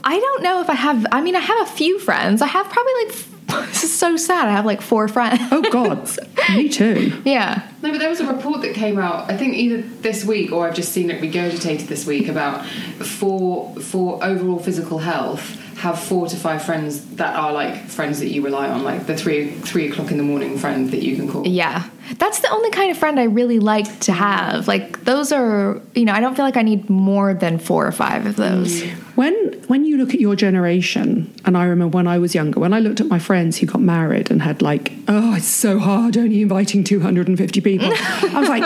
I 0.03 0.19
don't 0.19 0.43
know 0.43 0.61
if 0.61 0.69
I 0.69 0.73
have. 0.73 1.05
I 1.11 1.21
mean, 1.21 1.35
I 1.35 1.41
have 1.41 1.67
a 1.67 1.71
few 1.71 1.99
friends. 1.99 2.41
I 2.41 2.47
have 2.47 2.67
probably 2.69 2.93
like. 3.05 3.15
This 3.67 3.83
is 3.83 3.97
so 3.97 4.15
sad. 4.17 4.47
I 4.47 4.51
have 4.51 4.65
like 4.65 4.81
four 4.81 5.07
friends. 5.07 5.39
Oh 5.51 5.61
God, 5.71 6.09
me 6.55 6.69
too. 6.79 7.21
yeah. 7.25 7.69
No, 7.81 7.91
but 7.91 7.99
there 7.99 8.09
was 8.09 8.19
a 8.19 8.25
report 8.25 8.61
that 8.61 8.73
came 8.73 8.97
out. 8.99 9.29
I 9.31 9.37
think 9.37 9.55
either 9.55 9.81
this 9.81 10.25
week 10.25 10.51
or 10.51 10.67
I've 10.67 10.75
just 10.75 10.91
seen 10.93 11.09
it 11.11 11.21
regurgitated 11.21 11.87
this 11.87 12.05
week 12.05 12.27
about 12.27 12.65
for 12.65 13.73
for 13.75 14.23
overall 14.23 14.59
physical 14.59 14.99
health. 14.99 15.63
Have 15.77 15.99
four 15.99 16.27
to 16.27 16.35
five 16.35 16.63
friends 16.63 17.05
that 17.17 17.35
are 17.35 17.51
like 17.53 17.85
friends 17.85 18.19
that 18.19 18.29
you 18.29 18.41
rely 18.43 18.67
on, 18.67 18.83
like 18.83 19.05
the 19.05 19.15
three 19.15 19.51
three 19.51 19.89
o'clock 19.91 20.09
in 20.11 20.17
the 20.17 20.23
morning 20.23 20.57
friend 20.57 20.89
that 20.91 21.03
you 21.03 21.15
can 21.15 21.27
call. 21.29 21.45
Yeah. 21.45 21.83
That's 22.17 22.39
the 22.39 22.49
only 22.49 22.71
kind 22.71 22.91
of 22.91 22.97
friend 22.97 23.19
I 23.19 23.25
really 23.25 23.59
like 23.59 23.99
to 24.01 24.13
have. 24.13 24.67
Like 24.67 25.03
those 25.03 25.31
are, 25.31 25.81
you 25.93 26.05
know, 26.05 26.13
I 26.13 26.19
don't 26.19 26.35
feel 26.35 26.45
like 26.45 26.57
I 26.57 26.61
need 26.61 26.89
more 26.89 27.33
than 27.33 27.59
four 27.59 27.85
or 27.85 27.91
five 27.91 28.25
of 28.25 28.35
those. 28.35 28.81
Mm. 28.81 28.89
When 29.15 29.33
when 29.67 29.83
you 29.83 29.97
look 29.97 30.13
at 30.13 30.19
your 30.21 30.35
generation, 30.35 31.33
and 31.43 31.57
I 31.57 31.65
remember 31.65 31.97
when 31.97 32.07
I 32.07 32.19
was 32.19 32.33
younger, 32.35 32.59
when 32.59 32.73
I 32.73 32.79
looked 32.79 33.01
at 33.01 33.07
my 33.07 33.19
friends 33.19 33.57
who 33.57 33.65
got 33.65 33.81
married 33.81 34.31
and 34.31 34.41
had 34.41 34.61
like, 34.61 34.93
oh, 35.07 35.35
it's 35.35 35.45
so 35.47 35.79
hard 35.79 36.15
only 36.17 36.41
inviting 36.41 36.83
two 36.83 36.99
hundred 36.99 37.27
and 37.27 37.37
fifty 37.37 37.59
people. 37.61 37.89
I 37.93 38.39
was 38.39 38.49
like, 38.49 38.63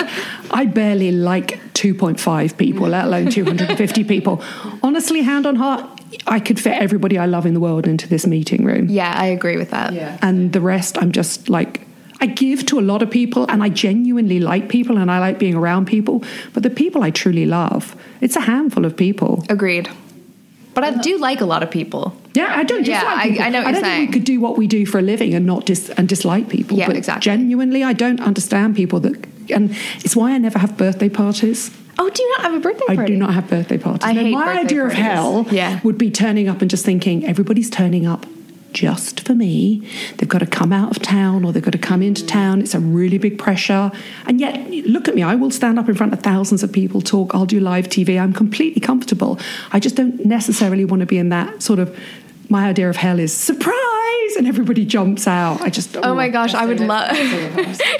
I 0.52 0.66
barely 0.66 1.12
like 1.12 1.60
two 1.74 1.96
point 1.96 2.20
five 2.20 2.58
people, 2.58 2.88
let 2.90 3.06
alone 3.06 3.30
two 3.32 3.46
hundred 3.46 3.70
and 3.70 3.78
fifty 3.78 4.04
people. 4.04 4.44
Honestly, 4.84 5.22
hand 5.22 5.46
on 5.46 5.56
heart, 5.56 6.02
I 6.28 6.40
could 6.40 6.60
fit 6.60 6.74
everybody 6.74 7.18
I 7.18 7.26
love 7.26 7.46
in 7.46 7.54
the 7.54 7.60
world 7.62 7.88
into 7.88 8.08
this 8.08 8.28
meeting 8.28 8.66
room. 8.66 8.88
Yeah, 8.90 9.14
I 9.16 9.28
agree 9.28 9.58
with 9.58 9.72
that. 9.72 9.94
Yeah. 9.94 10.18
and 10.22 10.54
the 10.54 10.62
rest 10.62 10.98
i'm 10.98 11.12
just 11.12 11.50
like 11.50 11.82
i 12.22 12.26
give 12.26 12.66
to 12.66 12.80
a 12.80 12.86
lot 12.92 13.02
of 13.02 13.10
people 13.10 13.46
and 13.50 13.64
i 13.64 13.70
genuinely 13.70 14.40
like 14.40 14.70
people 14.70 14.98
and 14.98 15.10
i 15.12 15.20
like 15.20 15.38
being 15.40 15.56
around 15.56 15.86
people 15.88 16.24
but 16.54 16.64
the 16.64 16.70
people 16.70 17.04
i 17.04 17.10
truly 17.10 17.46
love 17.46 17.96
it's 18.22 18.36
a 18.36 18.42
handful 18.42 18.86
of 18.86 18.96
people 18.96 19.44
Agreed. 19.50 19.90
But 20.74 20.86
I 20.86 20.92
do 21.02 21.18
like 21.18 21.42
a 21.42 21.46
lot 21.46 21.64
of 21.64 21.70
people. 21.70 22.16
Yeah, 22.34 22.54
I 22.56 22.64
don't 22.64 22.88
Yeah, 22.88 23.02
dislike 23.02 23.18
I- 23.18 23.28
people. 23.30 23.44
I 23.46 23.50
know 23.50 23.60
what 23.60 23.68
I 23.68 23.72
don't 23.74 23.84
saying. 23.84 23.98
think 23.98 24.10
we 24.10 24.14
could 24.14 24.24
do 24.24 24.40
what 24.40 24.58
we 24.58 24.68
do 24.68 24.86
for 24.86 25.00
a 25.00 25.02
living 25.02 25.34
and 25.34 25.46
not 25.46 25.66
dis- 25.66 25.90
and 25.98 26.08
dislike 26.08 26.48
people. 26.48 26.78
Yeah, 26.78 26.88
but 26.88 26.96
exactly. 26.96 27.26
Genuinely, 27.30 27.84
I 27.84 27.92
don't 27.92 28.22
understand 28.22 28.74
people 28.78 29.02
that, 29.02 29.16
and 29.50 29.76
it's 30.06 30.16
why 30.16 30.32
I 30.32 30.38
never 30.38 30.60
have 30.60 30.78
birthday 30.78 31.10
parties. 31.10 31.72
Oh, 32.00 32.10
do 32.10 32.24
you 32.24 32.30
not 32.38 32.42
have 32.46 32.54
a 32.54 32.60
birthday 32.62 32.86
party? 32.86 33.02
I 33.02 33.06
do 33.06 33.18
not 33.18 33.34
have 33.34 33.50
birthday 33.50 33.78
parties. 33.78 34.06
I 34.10 34.14
No, 34.14 34.22
hate 34.22 34.32
my 34.32 34.60
idea 34.62 34.86
of 34.86 34.94
hell 34.94 35.46
Yeah. 35.52 35.82
would 35.84 35.98
be 35.98 36.10
turning 36.10 36.48
up 36.48 36.62
and 36.62 36.72
just 36.72 36.86
thinking 36.86 37.26
everybody's 37.26 37.70
turning 37.70 38.06
up 38.08 38.26
just 38.74 39.22
for 39.22 39.34
me. 39.34 39.88
They've 40.18 40.30
got 40.30 40.40
to 40.40 40.46
come 40.46 40.72
out 40.72 40.96
of 40.96 41.02
town 41.02 41.44
or 41.44 41.52
they've 41.52 41.64
got 41.64 41.72
to 41.72 41.78
come 41.78 42.02
into 42.02 42.26
town. 42.26 42.62
It's 42.62 42.74
a 42.74 42.80
really 42.80 43.18
big 43.18 43.38
pressure. 43.38 43.92
And 44.26 44.40
yet, 44.40 44.70
look 44.88 45.08
at 45.08 45.16
me. 45.16 45.24
I 45.24 45.36
will 45.36 45.52
stand 45.52 45.80
up 45.80 45.90
in 45.90 45.96
front 45.96 46.14
of 46.14 46.20
thousands 46.22 46.64
of 46.64 46.72
people, 46.72 47.02
talk. 47.02 47.34
I'll 47.34 47.46
do 47.46 47.60
live 47.60 47.88
TV. 47.88 48.20
I'm 48.20 48.34
completely 48.34 48.82
comfortable. 48.82 49.40
I 49.72 49.80
just 49.80 49.96
don't 49.96 50.26
necessarily 50.26 50.86
want 50.86 51.02
to 51.02 51.06
be 51.06 51.18
in 51.18 51.30
that 51.30 51.62
sort 51.62 51.80
of. 51.80 51.98
My 52.50 52.68
idea 52.68 52.90
of 52.90 52.98
hell 52.98 53.18
is 53.18 53.34
surprise, 53.34 54.36
and 54.38 54.46
everybody 54.46 54.84
jumps 54.84 55.26
out. 55.26 55.62
I 55.62 55.70
just. 55.70 55.96
Oh 55.96 56.14
my 56.14 56.28
gosh, 56.28 56.54
I 56.54 56.66
would 56.66 56.82
love. 56.82 57.12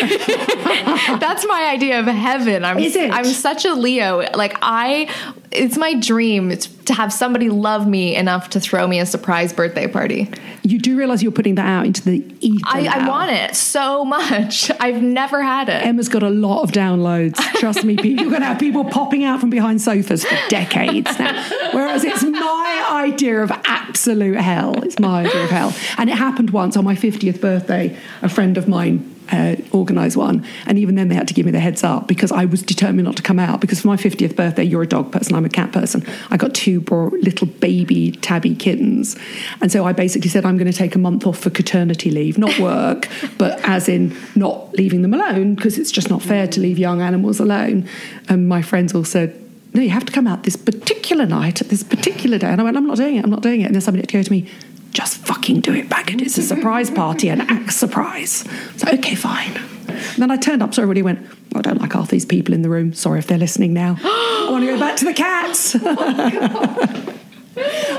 That's 1.22 1.46
my 1.48 1.70
idea 1.72 2.02
of 2.02 2.08
heaven. 2.08 2.66
I'm 2.66 2.78
Is 2.80 2.98
it? 2.98 3.12
I'm 3.12 3.24
such 3.24 3.64
a 3.64 3.74
Leo. 3.74 4.28
Like 4.36 4.58
I 4.62 5.10
it's 5.52 5.78
my 5.78 5.94
dream 5.94 6.50
it's 6.50 6.68
to 6.92 6.96
have 6.98 7.14
somebody 7.14 7.50
love 7.50 7.88
me 7.88 8.16
enough 8.16 8.50
to 8.52 8.60
throw 8.60 8.86
me 8.88 9.00
a 9.00 9.06
surprise 9.06 9.54
birthday 9.54 9.88
party. 9.88 10.30
You 10.64 10.78
do 10.78 10.98
realize 10.98 11.24
you're 11.24 11.32
putting 11.32 11.56
that 11.56 11.66
out 11.66 11.86
into 11.86 12.04
the 12.04 12.24
ether. 12.42 12.66
I, 12.66 12.86
I 12.86 13.08
want 13.08 13.32
it 13.32 13.56
so 13.56 14.04
much. 14.04 14.70
I've 14.80 15.02
never 15.02 15.42
had 15.42 15.70
it. 15.70 15.86
Emma's 15.86 16.10
got 16.10 16.22
a 16.24 16.30
lot 16.30 16.64
of 16.64 16.72
downloads. 16.72 17.36
Trust 17.60 17.84
me, 17.84 17.96
people- 17.96 18.22
you're 18.24 18.30
going 18.30 18.42
to 18.42 18.48
have 18.48 18.60
people 18.60 18.84
popping 18.86 19.24
out 19.24 19.40
from 19.40 19.50
behind 19.50 19.82
sofas 19.82 20.26
for 20.26 20.38
decades 20.50 21.18
now. 21.18 21.44
Whereas 21.72 22.04
it's 22.04 22.24
my 22.24 22.88
idea 22.92 23.42
of 23.42 23.52
absolute 23.66 24.38
hell. 24.38 24.84
It's 24.84 25.00
my 25.00 25.26
idea 25.26 25.44
of 25.46 25.50
hell. 25.50 25.74
And 25.98 26.10
it 26.10 26.18
happened 26.18 26.50
once 26.50 26.76
on 26.76 26.84
my 26.84 26.96
50th 26.96 27.40
birthday. 27.40 27.96
A 28.22 28.30
friend 28.30 28.58
of 28.58 28.68
mine 28.68 29.16
uh, 29.32 29.56
organised 29.74 30.18
one. 30.18 30.46
And 30.66 30.78
even 30.78 30.96
then, 30.96 31.08
they 31.08 31.16
had 31.16 31.28
to 31.28 31.34
give 31.34 31.46
me 31.46 31.52
the 31.52 31.60
heads 31.60 31.84
up 31.84 32.08
because 32.08 32.32
I 32.32 32.46
was 32.46 32.62
determined 32.62 33.06
not 33.06 33.18
to 33.18 33.24
come 33.24 33.40
out. 33.40 33.62
Because 33.62 33.82
for 33.82 33.88
my 33.88 33.98
50th 33.98 34.36
birthday, 34.36 34.64
you're 34.64 34.84
a 34.84 34.88
dog 34.88 35.12
person, 35.12 35.36
I'm 35.36 35.46
a 35.46 35.50
cat 35.50 35.72
person. 35.72 36.06
I 36.30 36.38
got 36.38 36.54
two 36.54 36.82
little 36.82 37.48
baby 37.48 38.12
tabby 38.12 38.56
kittens. 38.56 39.16
And 39.62 39.72
so 39.72 39.86
I 39.86 39.94
basically 39.94 40.30
said, 40.30 40.46
I'm 40.46 40.58
going 40.58 40.72
to 40.72 40.78
take 40.78 40.96
a 40.96 41.00
month 41.00 41.26
off 41.26 41.40
for 41.40 41.50
paternity 41.50 42.12
leave, 42.12 42.38
not 42.38 42.58
work, 42.60 43.08
but 43.38 43.60
as 43.68 43.88
in 43.88 44.16
not 44.36 44.74
leaving 44.74 45.02
them 45.02 45.14
alone 45.14 45.56
because 45.56 45.78
it's 45.78 45.92
just 45.92 46.10
not 46.10 46.22
fair 46.22 46.48
to 46.48 46.60
leave 46.60 46.78
young 46.78 47.02
animals 47.02 47.40
alone. 47.40 47.88
And 48.30 48.48
my 48.48 48.62
friends 48.62 48.94
all 48.94 49.04
said, 49.04 49.38
no, 49.74 49.82
you 49.82 49.90
have 49.90 50.06
to 50.06 50.12
come 50.12 50.28
out 50.28 50.44
this 50.44 50.58
particular 50.58 51.26
night 51.26 51.62
at 51.62 51.70
this 51.70 51.84
particular 51.84 52.38
day. 52.38 52.48
And 52.48 52.60
I 52.60 52.64
went, 52.64 52.76
I'm 52.76 52.88
not 52.88 52.98
doing 52.98 53.16
it, 53.16 53.24
I'm 53.24 53.30
not 53.30 53.42
doing 53.42 53.62
it. 53.62 53.66
And 53.66 53.76
then 53.76 53.82
somebody 53.82 54.02
had 54.02 54.10
to 54.10 54.18
go 54.18 54.24
to 54.24 54.32
me, 54.32 54.50
just 54.92 55.18
fucking 55.18 55.62
do 55.62 55.74
it, 55.74 55.90
Baggott. 55.90 56.22
It's 56.22 56.38
a 56.38 56.42
surprise 56.44 56.90
party 56.92 57.30
and 57.30 57.42
act 57.44 57.74
surprise. 57.74 58.44
So, 58.78 58.88
okay, 58.94 59.16
fine. 59.16 59.56
And 59.88 60.18
then 60.18 60.32
I 60.32 60.38
turned 60.38 60.62
up, 60.64 60.74
so 60.74 60.82
everybody 60.82 61.02
went, 61.02 61.26
oh, 61.56 61.60
I 61.60 61.62
don't 61.62 61.80
like 61.82 61.94
half 61.94 62.10
these 62.10 62.26
people 62.26 62.54
in 62.54 62.62
the 62.62 62.70
room. 62.70 62.94
Sorry 62.94 63.20
if 63.20 63.28
they're 63.28 63.38
listening 63.38 63.74
now. 63.74 63.98
I 64.04 64.48
want 64.50 64.64
to 64.66 64.72
go 64.72 64.80
back 64.80 64.98
to 64.98 65.06
the 65.06 65.14
cats. 65.14 65.76
Oh 65.80 67.18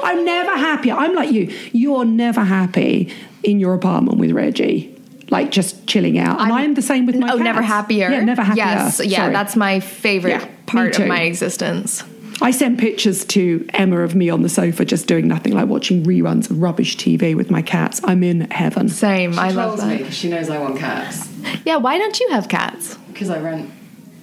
I'm 0.02 0.24
never 0.24 0.56
happy. 0.56 0.90
I'm 0.90 1.14
like 1.14 1.30
you. 1.30 1.54
You're 1.72 2.04
never 2.04 2.42
happy 2.42 3.12
in 3.42 3.60
your 3.60 3.74
apartment 3.74 4.18
with 4.18 4.30
Reggie, 4.32 4.96
like 5.30 5.50
just 5.50 5.86
chilling 5.86 6.18
out. 6.18 6.40
And 6.40 6.52
I'm, 6.52 6.74
the 6.74 6.82
same 6.82 7.06
with 7.06 7.16
my 7.16 7.28
Oh, 7.28 7.32
cats. 7.32 7.44
never 7.44 7.62
happier. 7.62 8.10
Yeah, 8.10 8.24
never 8.24 8.42
happier. 8.42 8.64
Yes, 8.64 9.00
yeah, 9.04 9.18
Sorry. 9.18 9.32
that's 9.32 9.54
my 9.56 9.80
favorite 9.80 10.30
Yeah, 10.40 10.48
part 10.66 10.98
of 10.98 11.06
my 11.06 11.22
existence. 11.22 12.02
I 12.42 12.50
sent 12.50 12.78
pictures 12.78 13.24
to 13.26 13.64
Emma 13.72 14.00
of 14.00 14.14
me 14.14 14.28
on 14.28 14.42
the 14.42 14.48
sofa 14.48 14.84
just 14.84 15.06
doing 15.06 15.28
nothing, 15.28 15.52
like 15.52 15.68
watching 15.68 16.02
reruns 16.04 16.50
of 16.50 16.60
rubbish 16.60 16.96
TV 16.96 17.36
with 17.36 17.50
my 17.50 17.62
cats. 17.62 18.00
I'm 18.04 18.22
in 18.24 18.50
heaven. 18.50 18.88
Same. 18.88 19.38
I 19.38 19.50
love 19.50 19.78
that. 19.78 20.00
me 20.00 20.10
she 20.10 20.28
knows 20.28 20.50
I 20.50 20.58
want 20.58 20.78
cats 20.78 21.28
Yeah, 21.64 21.76
why 21.76 21.98
don't 21.98 22.18
you 22.18 22.28
have 22.30 22.48
cats? 22.48 22.96
because 23.12 23.30
I 23.30 23.38
rent. 23.40 23.70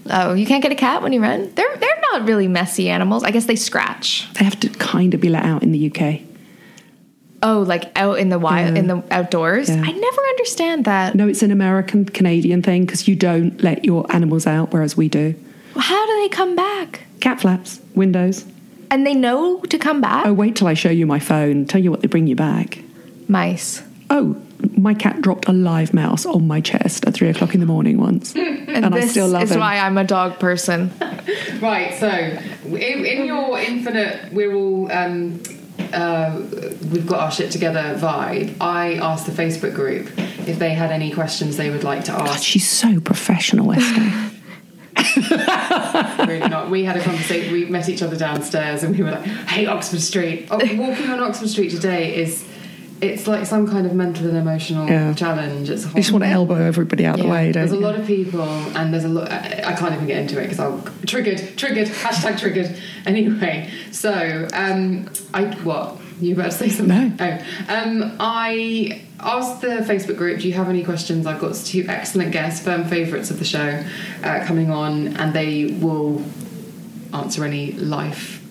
Oh, 0.09 0.33
you 0.33 0.45
can't 0.45 0.63
get 0.63 0.71
a 0.71 0.75
cat 0.75 1.01
when 1.03 1.13
you 1.13 1.21
rent? 1.21 1.55
They're 1.55 1.75
they're 1.77 2.01
not 2.11 2.27
really 2.27 2.47
messy 2.47 2.89
animals. 2.89 3.23
I 3.23 3.31
guess 3.31 3.45
they 3.45 3.55
scratch. 3.55 4.27
They 4.33 4.43
have 4.43 4.59
to 4.61 4.69
kind 4.69 5.13
of 5.13 5.21
be 5.21 5.29
let 5.29 5.45
out 5.45 5.63
in 5.63 5.71
the 5.71 5.91
UK. 5.91 6.21
Oh, 7.41 7.61
like 7.61 7.91
out 7.97 8.19
in 8.19 8.27
the 8.29 8.39
wild, 8.39 8.77
in 8.77 8.87
the 8.87 9.01
outdoors. 9.11 9.69
Yeah. 9.69 9.75
I 9.75 9.91
never 9.91 10.21
understand 10.21 10.83
that. 10.85 11.15
No, 11.15 11.27
it's 11.27 11.41
an 11.41 11.51
American 11.51 12.03
Canadian 12.05 12.61
thing 12.61 12.85
because 12.85 13.07
you 13.07 13.15
don't 13.15 13.61
let 13.63 13.85
your 13.85 14.05
animals 14.13 14.45
out, 14.45 14.73
whereas 14.73 14.97
we 14.97 15.07
do. 15.07 15.35
How 15.77 16.05
do 16.05 16.21
they 16.21 16.29
come 16.29 16.55
back? 16.55 17.03
Cat 17.21 17.41
flaps, 17.41 17.79
windows. 17.95 18.45
And 18.91 19.05
they 19.05 19.13
know 19.13 19.59
to 19.61 19.77
come 19.77 20.01
back. 20.01 20.25
Oh, 20.25 20.33
wait 20.33 20.55
till 20.55 20.67
I 20.67 20.73
show 20.73 20.89
you 20.89 21.05
my 21.05 21.19
phone. 21.19 21.65
Tell 21.65 21.81
you 21.81 21.91
what 21.91 22.01
they 22.01 22.07
bring 22.07 22.27
you 22.27 22.35
back. 22.35 22.79
Mice. 23.27 23.83
Oh, 24.09 24.35
my 24.75 24.93
cat 24.93 25.21
dropped 25.21 25.47
a 25.47 25.53
live 25.53 25.93
mouse 25.93 26.25
on 26.25 26.47
my 26.47 26.59
chest 26.61 27.05
at 27.05 27.13
three 27.13 27.29
o'clock 27.29 27.53
in 27.53 27.59
the 27.59 27.65
morning 27.65 27.97
once, 27.99 28.35
and, 28.35 28.85
I 28.85 28.89
this 28.89 29.11
still 29.11 29.27
love 29.27 29.43
is 29.43 29.51
him. 29.51 29.59
why 29.59 29.77
I'm 29.77 29.97
a 29.97 30.03
dog 30.03 30.39
person. 30.39 30.91
Right, 31.61 31.93
so 31.99 32.07
in, 32.07 33.05
in 33.05 33.25
your 33.25 33.59
infinite, 33.59 34.31
we're 34.33 34.53
all 34.53 34.89
um, 34.91 35.41
uh, 35.93 36.41
we've 36.91 37.05
got 37.05 37.19
our 37.19 37.31
shit 37.31 37.51
together 37.51 37.95
vibe. 37.99 38.55
I 38.61 38.93
asked 38.95 39.25
the 39.25 39.31
Facebook 39.31 39.75
group 39.75 40.07
if 40.47 40.57
they 40.57 40.73
had 40.73 40.89
any 40.89 41.11
questions 41.11 41.57
they 41.57 41.69
would 41.69 41.83
like 41.83 42.05
to 42.05 42.11
God, 42.11 42.29
ask. 42.29 42.43
she's 42.43 42.67
so 42.67 42.99
professional, 43.01 43.71
Esther. 43.73 44.31
really 46.27 46.47
not. 46.47 46.69
We 46.69 46.83
had 46.83 46.97
a 46.97 47.01
conversation. 47.01 47.51
We 47.53 47.65
met 47.65 47.89
each 47.89 48.01
other 48.01 48.15
downstairs, 48.17 48.83
and 48.83 48.95
we 48.97 49.03
were 49.03 49.11
like, 49.11 49.25
"Hey, 49.25 49.65
Oxford 49.65 50.01
Street. 50.01 50.47
Oh, 50.51 50.57
walking 50.75 51.09
on 51.09 51.19
Oxford 51.19 51.49
Street 51.49 51.69
today 51.71 52.15
is." 52.15 52.45
It's 53.01 53.27
like 53.27 53.45
some 53.45 53.65
kind 53.65 53.85
of 53.85 53.93
mental 53.93 54.27
and 54.27 54.35
emotional 54.35 54.85
Yeah. 54.85 55.13
challenge. 55.13 55.69
It's 55.69 55.85
a 55.85 55.87
you 55.87 55.93
just 55.95 56.11
want 56.11 56.25
to 56.25 56.29
elbow 56.29 56.55
everybody 56.55 57.05
out 57.05 57.17
of 57.17 57.25
the 57.25 57.31
way, 57.31 57.45
don't 57.53 57.61
there's 57.65 57.71
you? 57.71 57.79
a 57.79 57.87
lot 57.87 57.95
of 57.97 58.05
people, 58.05 58.41
and 58.41 58.93
there's 58.93 59.05
a 59.05 59.07
lot. 59.07 59.31
I 59.31 59.61
I 59.67 59.71
can't 59.73 59.93
even 59.93 60.05
get 60.05 60.17
into 60.17 60.37
it 60.37 60.43
because 60.43 60.59
I'll 60.59 60.83
triggered, 61.07 61.55
triggered, 61.55 61.87
hashtag 61.87 62.37
triggered. 62.37 62.75
Anyway, 63.05 63.69
so 63.91 64.49
um, 64.53 65.07
I 65.33 65.45
what 65.63 65.95
you 66.19 66.33
about 66.33 66.51
to 66.51 66.57
say 66.57 66.69
something? 66.69 67.15
No. 67.15 67.39
Oh, 67.69 67.73
um, 67.73 68.15
I 68.19 69.01
asked 69.19 69.61
the 69.61 69.67
Facebook 69.67 70.17
group. 70.17 70.39
Do 70.41 70.47
you 70.47 70.53
have 70.53 70.69
any 70.69 70.83
questions? 70.83 71.25
I've 71.25 71.39
got 71.39 71.55
two 71.55 71.85
excellent 71.87 72.31
guests, 72.31 72.63
firm 72.63 72.85
favourites 72.85 73.31
of 73.31 73.39
the 73.39 73.45
show, 73.45 73.83
uh, 74.23 74.45
coming 74.45 74.71
on, 74.71 75.15
and 75.17 75.33
they 75.33 75.77
will 75.79 76.23
answer 77.13 77.43
any 77.43 77.73
life 77.73 78.45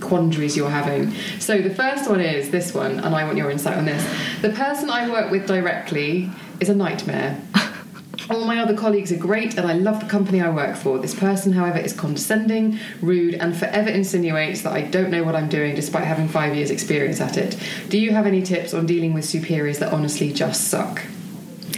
quandaries 0.00 0.56
you're 0.56 0.70
having. 0.70 1.12
So 1.38 1.62
the 1.62 1.74
first 1.74 2.08
one 2.10 2.20
is 2.20 2.50
this 2.50 2.74
one, 2.74 2.98
and 2.98 3.14
I 3.14 3.24
want 3.24 3.36
your 3.36 3.50
insight 3.50 3.78
on 3.78 3.84
this. 3.84 4.04
The 4.42 4.50
person 4.50 4.90
I 4.90 5.08
work 5.08 5.30
with 5.30 5.46
directly 5.46 6.30
is 6.60 6.68
a 6.68 6.74
nightmare. 6.74 7.40
All 8.30 8.44
my 8.44 8.58
other 8.60 8.74
colleagues 8.74 9.10
are 9.12 9.16
great, 9.16 9.56
and 9.56 9.66
I 9.66 9.74
love 9.74 10.00
the 10.00 10.06
company 10.06 10.40
I 10.40 10.48
work 10.50 10.76
for. 10.76 10.98
This 10.98 11.14
person, 11.14 11.52
however, 11.52 11.78
is 11.78 11.92
condescending, 11.92 12.78
rude, 13.00 13.34
and 13.34 13.56
forever 13.56 13.90
insinuates 13.90 14.62
that 14.62 14.72
I 14.72 14.82
don't 14.82 15.10
know 15.10 15.24
what 15.24 15.34
I'm 15.34 15.48
doing 15.48 15.74
despite 15.74 16.04
having 16.04 16.28
five 16.28 16.54
years' 16.54 16.70
experience 16.70 17.20
at 17.20 17.36
it. 17.36 17.56
Do 17.88 17.98
you 17.98 18.12
have 18.12 18.26
any 18.26 18.42
tips 18.42 18.74
on 18.74 18.86
dealing 18.86 19.12
with 19.14 19.24
superiors 19.24 19.78
that 19.80 19.92
honestly 19.92 20.32
just 20.32 20.68
suck? 20.68 21.02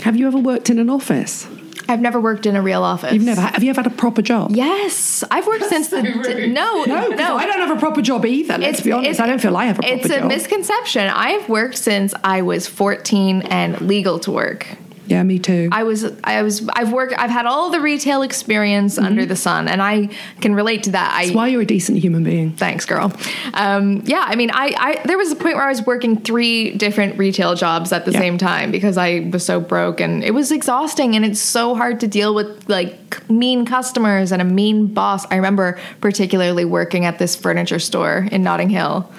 Have 0.03 0.17
you 0.17 0.27
ever 0.27 0.39
worked 0.39 0.71
in 0.71 0.79
an 0.79 0.91
office? 0.91 1.47
I've 1.89 2.01
never 2.01 2.21
worked 2.21 2.47
in 2.47 2.57
a 2.57 2.63
real 2.63 2.83
office. 2.83 3.13
You've 3.13 3.25
never. 3.25 3.41
Have 3.41 3.63
you 3.63 3.71
ever 3.71 3.83
had 3.83 3.93
a 3.93 3.95
proper 3.95 4.23
job? 4.23 4.53
Yes, 4.53 5.23
I've 5.31 5.47
worked 5.47 5.67
since 5.67 5.89
the 5.89 6.03
rude. 6.03 6.51
no, 6.51 6.85
No, 6.85 7.09
no. 7.09 7.37
I 7.37 7.47
don't 7.47 7.67
have 7.67 7.77
a 7.77 7.81
proper 7.81 8.01
job 8.01 8.25
either. 8.25 8.59
Let's 8.59 8.81
be 8.81 8.93
honest. 8.93 9.21
I 9.21 9.27
don't 9.27 9.41
feel 9.41 9.57
I 9.57 9.67
have 9.67 9.79
a 9.79 9.83
proper 9.83 9.97
job. 9.97 10.05
It's 10.07 10.15
job. 10.15 10.25
a 10.25 10.29
misconception. 10.29 11.09
I've 11.09 11.49
worked 11.49 11.77
since 11.77 12.15
I 12.25 12.43
was 12.43 12.67
14 12.67 13.43
and 13.43 13.81
legal 13.83 14.19
to 14.21 14.33
work. 14.33 14.67
Yeah, 15.07 15.23
me 15.23 15.39
too. 15.39 15.69
I 15.73 15.83
was, 15.83 16.05
I 16.25 16.43
was, 16.43 16.67
I've 16.73 16.93
worked, 16.93 17.15
I've 17.19 17.31
had 17.31 17.47
all 17.47 17.71
the 17.71 17.81
retail 17.81 18.23
experience 18.23 18.99
under 18.99 19.27
the 19.27 19.37
sun, 19.37 19.69
and 19.69 19.83
I 19.83 20.09
can 20.41 20.55
relate 20.55 20.85
to 20.85 20.91
that. 20.93 21.13
I, 21.13 21.25
Mm-hmm. 21.25 21.27
That's 21.29 21.37
why 21.37 21.49
you're 21.49 21.63
a 21.63 21.67
decent 21.67 21.99
human 21.99 22.25
being. 22.25 22.53
Thanks, 22.53 22.85
girl. 22.85 23.13
Um, 23.55 24.03
yeah, 24.07 24.25
I 24.27 24.35
mean, 24.37 24.51
I, 24.53 24.75
I 24.79 25.01
there 25.07 25.19
was 25.19 25.31
a 25.33 25.37
point 25.37 25.57
where 25.57 25.65
I 25.65 25.69
was 25.69 25.85
working 25.87 26.21
three 26.21 26.71
different 26.73 27.19
retail 27.19 27.55
jobs 27.55 27.93
at 27.93 28.05
the 28.05 28.13
Yeah. 28.13 28.21
same 28.21 28.39
time 28.39 28.71
because 28.71 28.97
I 28.97 29.29
was 29.33 29.45
so 29.45 29.61
broke, 29.61 30.01
and 30.01 30.23
it 30.25 30.33
was 30.33 30.51
exhausting, 30.53 31.17
and 31.17 31.25
it's 31.25 31.41
so 31.41 31.75
hard 31.75 32.01
to 32.01 32.07
deal 32.07 32.35
with 32.35 32.69
like 32.69 33.29
mean 33.31 33.65
customers 33.67 34.33
and 34.33 34.41
a 34.43 34.45
mean 34.45 34.87
boss. 34.89 35.27
I 35.31 35.37
remember 35.37 35.79
particularly 36.01 36.65
working 36.65 37.05
at 37.05 37.19
this 37.19 37.37
furniture 37.37 37.79
store 37.79 38.27
in 38.33 38.43
Notting 38.43 38.71
Hill, 38.71 39.11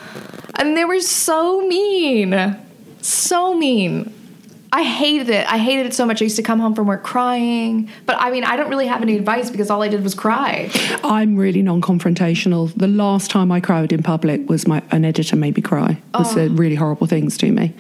and 0.59 0.75
they 0.77 0.85
were 0.85 0.99
so 1.01 1.61
mean, 1.67 2.57
so 3.01 3.53
mean. 3.53 4.13
I 4.75 4.83
hated 4.83 5.29
it. 5.29 5.49
I 5.49 5.57
hated 5.57 5.85
it 5.85 5.93
so 5.93 6.05
much. 6.05 6.21
I 6.21 6.25
used 6.25 6.35
to 6.35 6.43
come 6.43 6.59
home 6.59 6.75
from 6.75 6.85
work 6.87 7.01
crying. 7.01 7.89
But 8.05 8.17
I 8.19 8.29
mean, 8.29 8.43
I 8.43 8.57
don't 8.57 8.69
really 8.69 8.87
have 8.87 9.01
any 9.01 9.15
advice 9.15 9.49
because 9.49 9.69
all 9.69 9.81
I 9.81 9.87
did 9.87 10.03
was 10.03 10.13
cry. 10.13 10.69
I'm 11.01 11.37
really 11.37 11.61
non-confrontational. 11.61 12.73
The 12.75 12.89
last 12.89 13.31
time 13.31 13.53
I 13.53 13.61
cried 13.61 13.93
in 13.93 14.03
public 14.03 14.49
was 14.49 14.67
my 14.67 14.81
an 14.91 15.05
editor 15.05 15.37
made 15.37 15.55
me 15.55 15.61
cry. 15.61 15.97
Was 16.13 16.35
Oh. 16.35 16.47
really 16.49 16.75
horrible 16.75 17.07
things 17.07 17.37
to 17.37 17.51
me. 17.53 17.73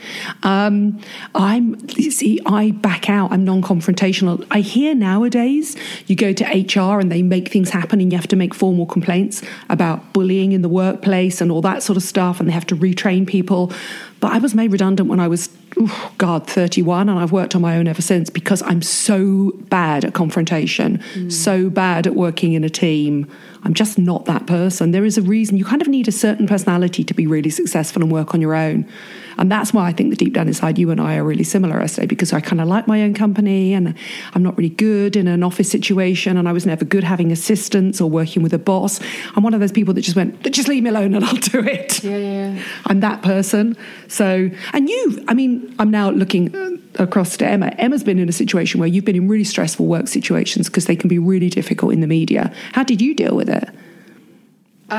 Um, 0.43 0.99
I'm 1.35 1.75
you 1.97 2.11
see, 2.11 2.39
I 2.45 2.71
back 2.71 3.09
out. 3.09 3.31
I'm 3.33 3.43
non-confrontational. 3.43 4.45
I 4.51 4.61
hear 4.61 4.95
nowadays 4.95 5.75
you 6.07 6.15
go 6.15 6.31
to 6.31 6.43
HR 6.45 7.01
and 7.01 7.11
they 7.11 7.21
make 7.21 7.49
things 7.49 7.71
happen, 7.71 7.99
and 7.99 8.09
you 8.11 8.17
have 8.17 8.27
to 8.29 8.37
make 8.37 8.53
formal 8.53 8.85
complaints 8.85 9.41
about 9.69 10.13
bullying 10.13 10.53
in 10.53 10.61
the 10.61 10.69
workplace 10.69 11.41
and 11.41 11.51
all 11.51 11.61
that 11.63 11.83
sort 11.83 11.97
of 11.97 12.03
stuff, 12.03 12.39
and 12.39 12.47
they 12.47 12.53
have 12.53 12.67
to 12.67 12.75
retrain 12.77 13.27
people. 13.27 13.73
But 14.19 14.31
I 14.31 14.37
was 14.37 14.55
made 14.55 14.71
redundant 14.71 15.09
when 15.09 15.19
I 15.19 15.27
was, 15.27 15.49
oof, 15.77 16.11
God, 16.17 16.47
31, 16.47 17.09
and 17.09 17.19
I've 17.19 17.31
worked 17.31 17.55
on 17.55 17.61
my 17.61 17.77
own 17.77 17.87
ever 17.87 18.01
since 18.01 18.29
because 18.29 18.61
I'm 18.63 18.81
so 18.81 19.51
bad 19.69 20.05
at 20.05 20.13
confrontation, 20.13 20.99
mm. 21.13 21.31
so 21.31 21.69
bad 21.69 22.07
at 22.07 22.15
working 22.15 22.53
in 22.53 22.63
a 22.63 22.69
team. 22.69 23.29
I'm 23.65 23.73
just 23.73 23.97
not 23.97 24.25
that 24.25 24.45
person. 24.45 24.91
There 24.91 25.05
is 25.05 25.17
a 25.17 25.23
reason 25.23 25.57
you 25.57 25.65
kind 25.65 25.81
of 25.81 25.87
need 25.87 26.07
a 26.07 26.11
certain 26.11 26.45
personality 26.45 27.03
to 27.03 27.13
be 27.15 27.25
really 27.25 27.49
successful 27.49 28.03
and 28.03 28.11
work 28.11 28.35
on 28.35 28.39
your 28.41 28.53
own. 28.53 28.87
And 29.37 29.51
that's 29.51 29.73
why 29.73 29.87
I 29.87 29.91
think 29.91 30.11
that 30.11 30.19
deep 30.19 30.33
down 30.33 30.47
inside, 30.47 30.77
you 30.77 30.91
and 30.91 31.01
I 31.01 31.17
are 31.17 31.23
really 31.23 31.43
similar, 31.43 31.81
I 31.81 31.87
say, 31.87 32.05
because 32.05 32.31
I 32.31 32.41
kind 32.41 32.61
of 32.61 32.67
like 32.67 32.87
my 32.87 33.01
own 33.01 33.15
company 33.15 33.73
and 33.73 33.95
I'm 34.33 34.43
not 34.43 34.55
really 34.55 34.69
good 34.69 35.15
in 35.15 35.27
an 35.27 35.41
office 35.41 35.69
situation 35.69 36.37
and 36.37 36.47
I 36.47 36.51
was 36.51 36.67
never 36.67 36.85
good 36.85 37.03
having 37.03 37.31
assistants 37.31 37.99
or 37.99 38.09
working 38.09 38.43
with 38.43 38.53
a 38.53 38.59
boss. 38.59 38.99
I'm 39.35 39.43
one 39.43 39.55
of 39.55 39.59
those 39.59 39.71
people 39.71 39.95
that 39.95 40.01
just 40.01 40.15
went, 40.15 40.43
just 40.53 40.67
leave 40.67 40.83
me 40.83 40.91
alone 40.91 41.15
and 41.15 41.25
I'll 41.25 41.35
do 41.35 41.59
it. 41.59 42.03
Yeah, 42.03 42.17
yeah. 42.17 42.63
I'm 42.85 42.99
that 42.99 43.23
person. 43.23 43.75
So, 44.07 44.49
and 44.73 44.89
you, 44.89 45.25
I 45.27 45.33
mean, 45.33 45.75
I'm 45.79 45.89
now 45.89 46.11
looking 46.11 46.83
across 46.99 47.37
to 47.37 47.45
Emma. 47.47 47.67
Emma's 47.77 48.03
been 48.03 48.19
in 48.19 48.29
a 48.29 48.33
situation 48.33 48.79
where 48.79 48.87
you've 48.89 49.05
been 49.05 49.15
in 49.15 49.27
really 49.27 49.43
stressful 49.43 49.85
work 49.85 50.07
situations 50.07 50.67
because 50.67 50.85
they 50.85 50.95
can 50.95 51.07
be 51.07 51.19
really 51.19 51.49
difficult 51.49 51.93
in 51.93 52.01
the 52.01 52.07
media. 52.07 52.51
How 52.73 52.83
did 52.83 53.01
you 53.01 53.13
deal 53.15 53.35
with 53.35 53.49
it? 53.49 53.69
Uh, 54.87 54.93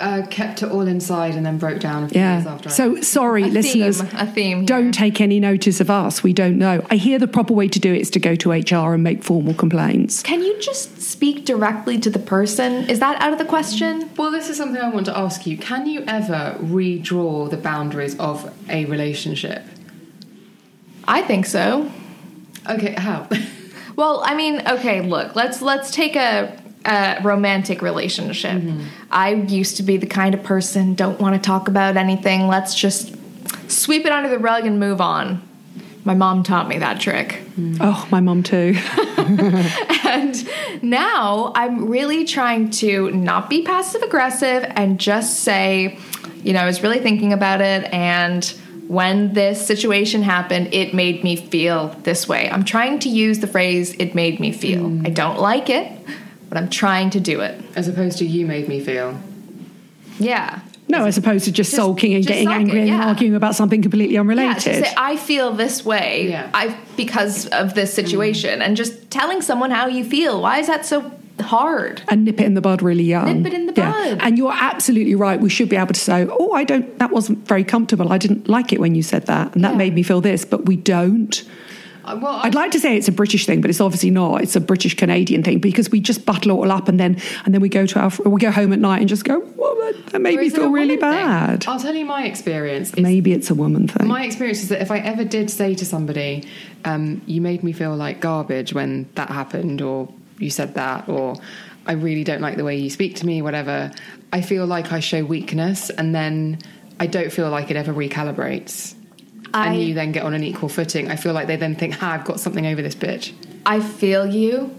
uh, 0.00 0.26
kept 0.28 0.62
it 0.62 0.70
all 0.70 0.82
inside 0.86 1.34
and 1.34 1.44
then 1.44 1.58
broke 1.58 1.80
down 1.80 2.04
a 2.04 2.08
few 2.08 2.20
years 2.20 2.44
Yeah. 2.44 2.52
after. 2.52 2.68
I- 2.68 2.72
So 2.72 3.00
sorry, 3.00 3.42
A 3.42 3.46
listeners. 3.48 4.00
theme, 4.00 4.10
a 4.16 4.24
theme 4.26 4.56
here. 4.58 4.66
Don't 4.66 4.92
take 4.92 5.20
any 5.20 5.40
notice 5.40 5.80
of 5.80 5.90
us. 5.90 6.22
We 6.22 6.32
don't 6.32 6.58
know. 6.58 6.84
I 6.92 6.94
hear 6.94 7.18
the 7.18 7.26
proper 7.26 7.52
way 7.52 7.66
to 7.66 7.80
do 7.80 7.92
it 7.92 8.00
is 8.02 8.10
to 8.10 8.20
go 8.20 8.36
to 8.36 8.52
HR 8.52 8.94
and 8.94 9.02
make 9.02 9.24
formal 9.24 9.52
complaints. 9.52 10.22
Can 10.22 10.42
you 10.44 10.54
just 10.60 11.02
speak 11.02 11.44
directly 11.44 11.98
to 11.98 12.08
the 12.08 12.20
person? 12.20 12.88
Is 12.88 13.00
that 13.00 13.20
out 13.20 13.32
of 13.32 13.38
the 13.40 13.44
question? 13.44 14.08
Well, 14.16 14.30
this 14.30 14.48
is 14.48 14.56
something 14.56 14.80
I 14.80 14.88
want 14.90 15.06
to 15.06 15.18
ask 15.18 15.44
you. 15.44 15.56
Can 15.56 15.88
you 15.88 16.04
ever 16.06 16.54
redraw 16.62 17.50
the 17.50 17.56
boundaries 17.56 18.14
of 18.20 18.48
a 18.70 18.84
relationship? 18.84 19.64
I 21.06 21.22
think 21.22 21.46
so. 21.46 21.90
Okay, 22.68 22.94
how? 22.94 23.28
Well, 23.96 24.22
I 24.24 24.34
mean, 24.34 24.62
okay, 24.66 25.02
look, 25.02 25.36
let's 25.36 25.60
let's 25.60 25.90
take 25.90 26.16
a, 26.16 26.58
a 26.84 27.20
romantic 27.22 27.82
relationship. 27.82 28.62
Mm-hmm. 28.62 28.86
I 29.10 29.34
used 29.34 29.76
to 29.76 29.82
be 29.82 29.96
the 29.96 30.06
kind 30.06 30.34
of 30.34 30.42
person 30.42 30.94
don't 30.94 31.20
want 31.20 31.34
to 31.34 31.46
talk 31.46 31.68
about 31.68 31.96
anything. 31.96 32.48
Let's 32.48 32.74
just 32.74 33.14
sweep 33.70 34.06
it 34.06 34.12
under 34.12 34.28
the 34.28 34.38
rug 34.38 34.66
and 34.66 34.80
move 34.80 35.00
on. 35.00 35.46
My 36.04 36.14
mom 36.14 36.42
taught 36.42 36.68
me 36.68 36.78
that 36.78 37.00
trick. 37.00 37.42
Mm. 37.56 37.76
Oh, 37.80 38.08
my 38.10 38.20
mom 38.20 38.42
too. 38.42 38.76
And 40.12 40.46
now 40.82 41.52
I'm 41.54 41.88
really 41.88 42.26
trying 42.26 42.68
to 42.70 43.10
not 43.12 43.48
be 43.48 43.62
passive 43.62 44.02
aggressive 44.02 44.70
and 44.76 45.00
just 45.00 45.40
say, 45.40 45.98
you 46.42 46.52
know, 46.52 46.60
I 46.60 46.66
was 46.66 46.82
really 46.82 46.98
thinking 46.98 47.32
about 47.32 47.62
it 47.62 47.84
and 47.94 48.44
when 48.92 49.32
this 49.32 49.66
situation 49.66 50.22
happened, 50.22 50.68
it 50.74 50.92
made 50.92 51.24
me 51.24 51.34
feel 51.34 51.88
this 52.02 52.28
way. 52.28 52.50
I'm 52.50 52.62
trying 52.62 52.98
to 52.98 53.08
use 53.08 53.38
the 53.38 53.46
phrase, 53.46 53.94
it 53.98 54.14
made 54.14 54.38
me 54.38 54.52
feel. 54.52 54.82
Mm. 54.82 55.06
I 55.06 55.10
don't 55.10 55.38
like 55.40 55.70
it, 55.70 55.90
but 56.50 56.58
I'm 56.58 56.68
trying 56.68 57.08
to 57.10 57.20
do 57.20 57.40
it. 57.40 57.58
As 57.74 57.88
opposed 57.88 58.18
to 58.18 58.26
you 58.26 58.44
made 58.44 58.68
me 58.68 58.80
feel. 58.80 59.18
Yeah. 60.18 60.60
No, 60.88 61.06
as 61.06 61.16
opposed 61.16 61.46
to 61.46 61.52
just, 61.52 61.70
Just- 61.70 61.76
sulking 61.76 62.12
and 62.12 62.22
just 62.22 62.28
getting 62.28 62.48
sulking, 62.48 62.66
angry 62.66 62.80
and 62.80 62.88
yeah. 62.88 63.06
arguing 63.08 63.34
about 63.34 63.54
something 63.54 63.80
completely 63.80 64.12
Yeah, 64.16 64.20
unrelated. 64.20 64.62
to 64.62 64.84
say 64.84 64.94
I 64.94 65.16
feel 65.16 65.52
this 65.52 65.86
way 65.86 66.28
Yeah. 66.28 66.50
I 66.52 66.76
because 66.96 67.46
of 67.46 67.72
this 67.72 67.92
mm. 67.92 67.94
situation 67.94 68.60
and 68.60 68.76
just 68.76 69.10
telling 69.10 69.40
someone 69.40 69.70
how 69.70 69.86
you 69.86 70.04
feel. 70.04 70.42
Why 70.42 70.58
is 70.58 70.66
that 70.66 70.84
so 70.84 71.10
hard? 71.40 72.02
and 72.08 72.24
nip 72.24 72.40
it 72.40 72.44
in 72.44 72.54
the 72.54 72.60
bud 72.60 72.82
really 72.82 73.04
young. 73.04 73.42
Nip 73.42 73.52
it 73.52 73.54
in 73.54 73.66
the 73.66 73.72
bud. 73.72 74.18
And 74.20 74.36
you're 74.38 74.52
absolutely 74.52 75.14
right. 75.14 75.40
We 75.40 75.48
should 75.50 75.68
be 75.68 75.76
able 75.76 75.94
to 75.94 76.00
say, 76.00 76.26
"Oh, 76.28 76.52
I 76.52 76.64
don't. 76.64 76.98
That 76.98 77.10
wasn't 77.10 77.46
very 77.48 77.64
comfortable. 77.64 78.12
I 78.12 78.18
didn't 78.18 78.48
like 78.48 78.72
it 78.72 78.80
when 78.80 78.94
you 78.94 79.02
said 79.02 79.26
that, 79.26 79.54
and 79.54 79.64
that 79.64 79.72
Yeah. 79.72 79.78
made 79.78 79.94
me 79.94 80.02
feel 80.02 80.20
this." 80.20 80.44
But 80.44 80.66
we 80.66 80.76
don't. 80.76 81.42
Uh, 82.04 82.18
well, 82.20 82.34
I- 82.34 82.48
I'd 82.48 82.54
like 82.56 82.72
to 82.72 82.80
say 82.80 82.96
it's 82.96 83.06
a 83.06 83.12
British 83.12 83.46
thing, 83.46 83.60
but 83.60 83.70
it's 83.70 83.80
obviously 83.80 84.10
not. 84.10 84.42
It's 84.42 84.56
a 84.56 84.60
British 84.60 84.94
Canadian 84.96 85.44
thing 85.44 85.58
because 85.60 85.88
we 85.92 86.00
just 86.00 86.26
bottle 86.26 86.50
it 86.50 86.54
all 86.54 86.72
up 86.72 86.88
and 86.88 86.98
then 86.98 87.16
and 87.44 87.54
then 87.54 87.60
we 87.60 87.68
go 87.68 87.86
to 87.86 88.00
our 88.00 88.10
we 88.26 88.40
go 88.40 88.50
home 88.50 88.72
at 88.72 88.80
night 88.80 88.98
and 89.00 89.08
just 89.08 89.24
go, 89.24 89.40
"Well, 89.56 89.76
that, 90.10 90.20
made 90.20 90.36
me 90.38 90.46
is 90.46 90.54
it 90.54 90.58
a 90.58 90.60
feel 90.62 90.70
really 90.72 90.96
woman 90.96 91.12
thing? 91.12 91.26
bad." 91.26 91.64
I'll 91.68 91.78
tell 91.78 91.94
you 91.94 92.04
my 92.04 92.24
experience. 92.24 92.96
Maybe 92.96 93.32
it's 93.32 93.50
a 93.50 93.54
woman 93.54 93.86
thing. 93.86 94.08
My 94.08 94.24
experience 94.24 94.62
is 94.64 94.68
that 94.70 94.82
if 94.82 94.90
I 94.90 94.98
ever 94.98 95.22
did 95.24 95.48
say 95.48 95.74
to 95.76 95.84
somebody, 95.84 96.42
um, 96.84 97.20
"You 97.26 97.40
made 97.40 97.62
me 97.62 97.70
feel 97.72 97.94
like 97.94 98.20
garbage 98.20 98.74
when 98.74 99.06
that 99.14 99.30
happened," 99.30 99.80
or 99.80 100.08
"You 100.38 100.50
said 100.50 100.74
that," 100.74 101.08
or 101.08 101.36
"I 101.86 101.92
really 101.92 102.24
don't 102.24 102.40
like 102.40 102.56
the 102.56 102.64
way 102.64 102.76
you 102.76 102.90
speak 102.90 103.16
to 103.16 103.26
me," 103.26 103.42
whatever, 103.42 103.90
I 104.32 104.40
feel 104.40 104.66
like 104.66 104.92
I 104.92 105.00
show 105.00 105.24
weakness, 105.24 105.90
and 105.90 106.14
then 106.14 106.58
I 106.98 107.06
don't 107.06 107.30
feel 107.32 107.50
like 107.50 107.70
it 107.70 107.76
ever 107.76 107.92
recalibrates. 107.92 108.94
I- 109.54 109.68
and 109.68 109.82
you 109.82 109.94
then 109.94 110.12
get 110.12 110.22
on 110.24 110.32
an 110.32 110.42
equal 110.42 110.68
footing. 110.70 111.10
I 111.10 111.16
feel 111.16 111.34
like 111.34 111.46
they 111.46 111.56
then 111.56 111.74
think, 111.74 111.94
"Ha, 111.94 112.12
I've 112.12 112.24
got 112.24 112.40
something 112.40 112.66
over 112.66 112.80
this 112.80 112.94
bitch." 112.94 113.32
I 113.66 113.80
feel 113.80 114.26
you, 114.26 114.70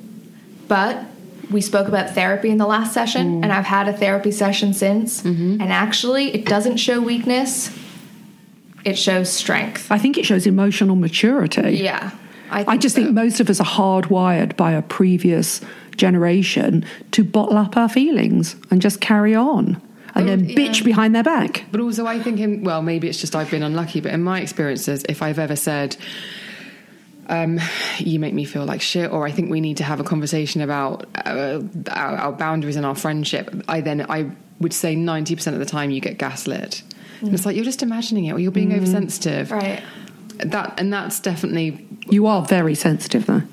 but 0.68 1.06
we 1.52 1.62
spoke 1.62 1.88
about 1.88 2.16
therapy 2.16 2.50
in 2.50 2.58
the 2.58 2.66
last 2.66 2.94
session, 2.94 3.42
mm. 3.42 3.44
and 3.44 3.54
I've 3.54 3.66
had 3.66 3.88
a 3.88 3.94
therapy 3.94 4.32
session 4.32 4.74
since, 4.74 5.22
mm-hmm. 5.22 5.62
and 5.62 5.72
actually, 5.72 6.34
it 6.34 6.46
doesn't 6.46 6.78
show 6.78 7.00
weakness; 7.00 7.70
it 8.84 8.98
shows 8.98 9.30
strength. 9.30 9.92
I 9.92 10.00
think 10.00 10.18
it 10.18 10.26
shows 10.26 10.48
emotional 10.48 10.96
maturity. 10.96 11.78
Yeah, 11.78 12.12
I, 12.54 12.58
think 12.58 12.70
I 12.70 12.78
just 12.78 12.96
so. 12.96 13.04
think 13.04 13.14
most 13.14 13.40
of 13.40 13.50
us 13.50 13.60
are 13.60 13.66
hardwired 13.66 14.56
by 14.56 14.72
a 14.72 14.82
previous 14.82 15.62
generation 15.98 16.86
to 17.12 17.24
bottle 17.24 17.58
up 17.58 17.78
our 17.78 17.90
feelings 17.90 18.56
and 18.72 18.82
just 18.82 19.02
carry 19.02 19.36
on 19.36 19.82
and 20.16 20.28
then 20.28 20.46
yeah. 20.46 20.56
bitch 20.56 20.84
behind 20.84 21.16
their 21.16 21.24
back. 21.24 21.66
But 21.72 21.82
also, 21.82 22.06
I 22.06 22.20
think, 22.20 22.40
in, 22.40 22.64
well, 22.64 22.82
maybe 22.82 23.08
it's 23.10 23.20
just 23.20 23.36
I've 23.36 23.50
been 23.50 23.64
unlucky, 23.64 24.00
but 24.02 24.14
in 24.14 24.24
my 24.24 24.42
experiences, 24.42 25.04
if 25.10 25.22
I've 25.22 25.40
ever 25.40 25.56
said, 25.56 25.98
um, 27.28 27.60
you 27.98 28.20
make 28.20 28.34
me 28.34 28.46
feel 28.46 28.66
like 28.66 28.82
shit, 28.82 29.12
or 29.12 29.26
I 29.26 29.32
think 29.32 29.50
we 29.50 29.62
need 29.62 29.78
to 29.78 29.84
have 29.84 30.00
a 30.00 30.04
conversation 30.04 30.62
about 30.62 31.08
uh, 31.26 31.62
our, 31.92 32.18
our 32.18 32.32
boundaries 32.32 32.76
and 32.76 32.86
our 32.86 32.96
friendship, 32.96 33.54
I 33.68 33.82
then, 33.82 34.06
I 34.10 34.32
would 34.60 34.74
say 34.74 34.96
90% 34.96 35.54
of 35.54 35.60
the 35.60 35.66
time 35.66 35.90
you 35.90 36.00
get 36.00 36.18
gaslit. 36.18 36.84
And 37.22 37.34
it's 37.34 37.46
like, 37.46 37.56
you're 37.56 37.66
just 37.66 37.82
imagining 37.82 38.26
it, 38.26 38.34
or 38.34 38.40
you're 38.40 38.52
being 38.52 38.74
oversensitive. 38.74 39.52
right. 39.52 39.82
That, 40.38 40.80
and 40.80 40.92
that's 40.92 41.20
definitely 41.20 41.86
You 42.10 42.28
are 42.28 42.44
very 42.44 42.76
sensitive, 42.76 43.26
though. 43.26 43.44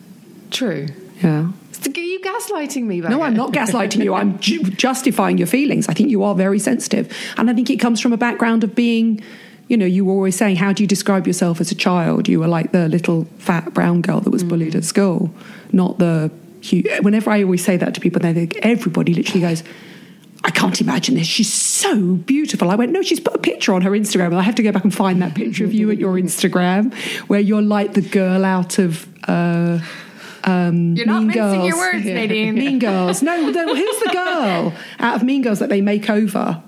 true. 0.50 0.88
Yeah. 1.22 1.50
Are 1.86 2.00
you 2.00 2.20
gaslighting 2.20 2.84
me? 2.84 3.00
No, 3.00 3.22
I'm 3.22 3.34
not 3.34 3.52
gaslighting 3.52 4.04
you. 4.04 4.14
I'm 4.14 4.38
ju- 4.38 4.62
justifying 4.62 5.38
your 5.38 5.46
feelings. 5.46 5.88
I 5.88 5.94
think 5.94 6.10
you 6.10 6.22
are 6.22 6.34
very 6.34 6.58
sensitive. 6.58 7.14
And 7.36 7.48
I 7.48 7.54
think 7.54 7.70
it 7.70 7.76
comes 7.76 8.00
from 8.00 8.12
a 8.12 8.16
background 8.16 8.64
of 8.64 8.74
being, 8.74 9.22
you 9.68 9.76
know, 9.76 9.86
you 9.86 10.04
were 10.04 10.12
always 10.12 10.36
saying, 10.36 10.56
how 10.56 10.72
do 10.72 10.82
you 10.82 10.86
describe 10.86 11.26
yourself 11.26 11.60
as 11.60 11.70
a 11.70 11.74
child? 11.74 12.28
You 12.28 12.40
were 12.40 12.48
like 12.48 12.72
the 12.72 12.88
little 12.88 13.24
fat 13.38 13.72
brown 13.72 14.02
girl 14.02 14.20
that 14.20 14.30
was 14.30 14.44
bullied 14.44 14.74
at 14.74 14.82
mm. 14.82 14.86
school, 14.86 15.32
not 15.72 15.98
the. 15.98 16.30
Whenever 17.00 17.30
I 17.30 17.42
always 17.42 17.64
say 17.64 17.78
that 17.78 17.94
to 17.94 18.00
people, 18.00 18.20
they 18.20 18.34
think, 18.34 18.58
everybody 18.58 19.14
literally 19.14 19.40
goes, 19.40 19.62
I 20.42 20.50
can't 20.50 20.80
imagine 20.80 21.16
this. 21.16 21.26
She's 21.26 21.52
so 21.52 22.14
beautiful. 22.14 22.70
I 22.70 22.74
went, 22.74 22.92
no, 22.92 23.02
she's 23.02 23.20
put 23.20 23.34
a 23.34 23.38
picture 23.38 23.74
on 23.74 23.82
her 23.82 23.90
Instagram. 23.90 24.34
I 24.34 24.42
have 24.42 24.54
to 24.54 24.62
go 24.62 24.72
back 24.72 24.84
and 24.84 24.94
find 24.94 25.20
that 25.20 25.34
picture 25.34 25.64
of 25.64 25.74
you 25.74 25.90
at 25.90 25.98
your 25.98 26.14
Instagram 26.14 26.94
where 27.28 27.40
you're 27.40 27.60
like 27.62 27.92
the 27.94 28.00
girl 28.00 28.44
out 28.44 28.78
of. 28.78 29.06
Uh, 29.28 29.80
um, 30.44 30.96
You're 30.96 31.04
not 31.04 31.24
Mean 31.24 31.26
mincing 31.36 31.64
your 31.66 31.76
Girls. 31.76 31.92
words, 31.92 32.04
Nadine. 32.06 32.54
Mean 32.58 32.78
Girls. 32.78 33.22
No, 33.22 33.52
the, 33.52 33.62
who's 33.66 34.00
the 34.00 34.10
girl 34.10 34.72
out 34.98 35.16
of 35.16 35.22
Mean 35.22 35.42
Girls 35.42 35.58
that 35.58 35.68
they 35.68 35.82
make 35.82 36.08
over? 36.08 36.62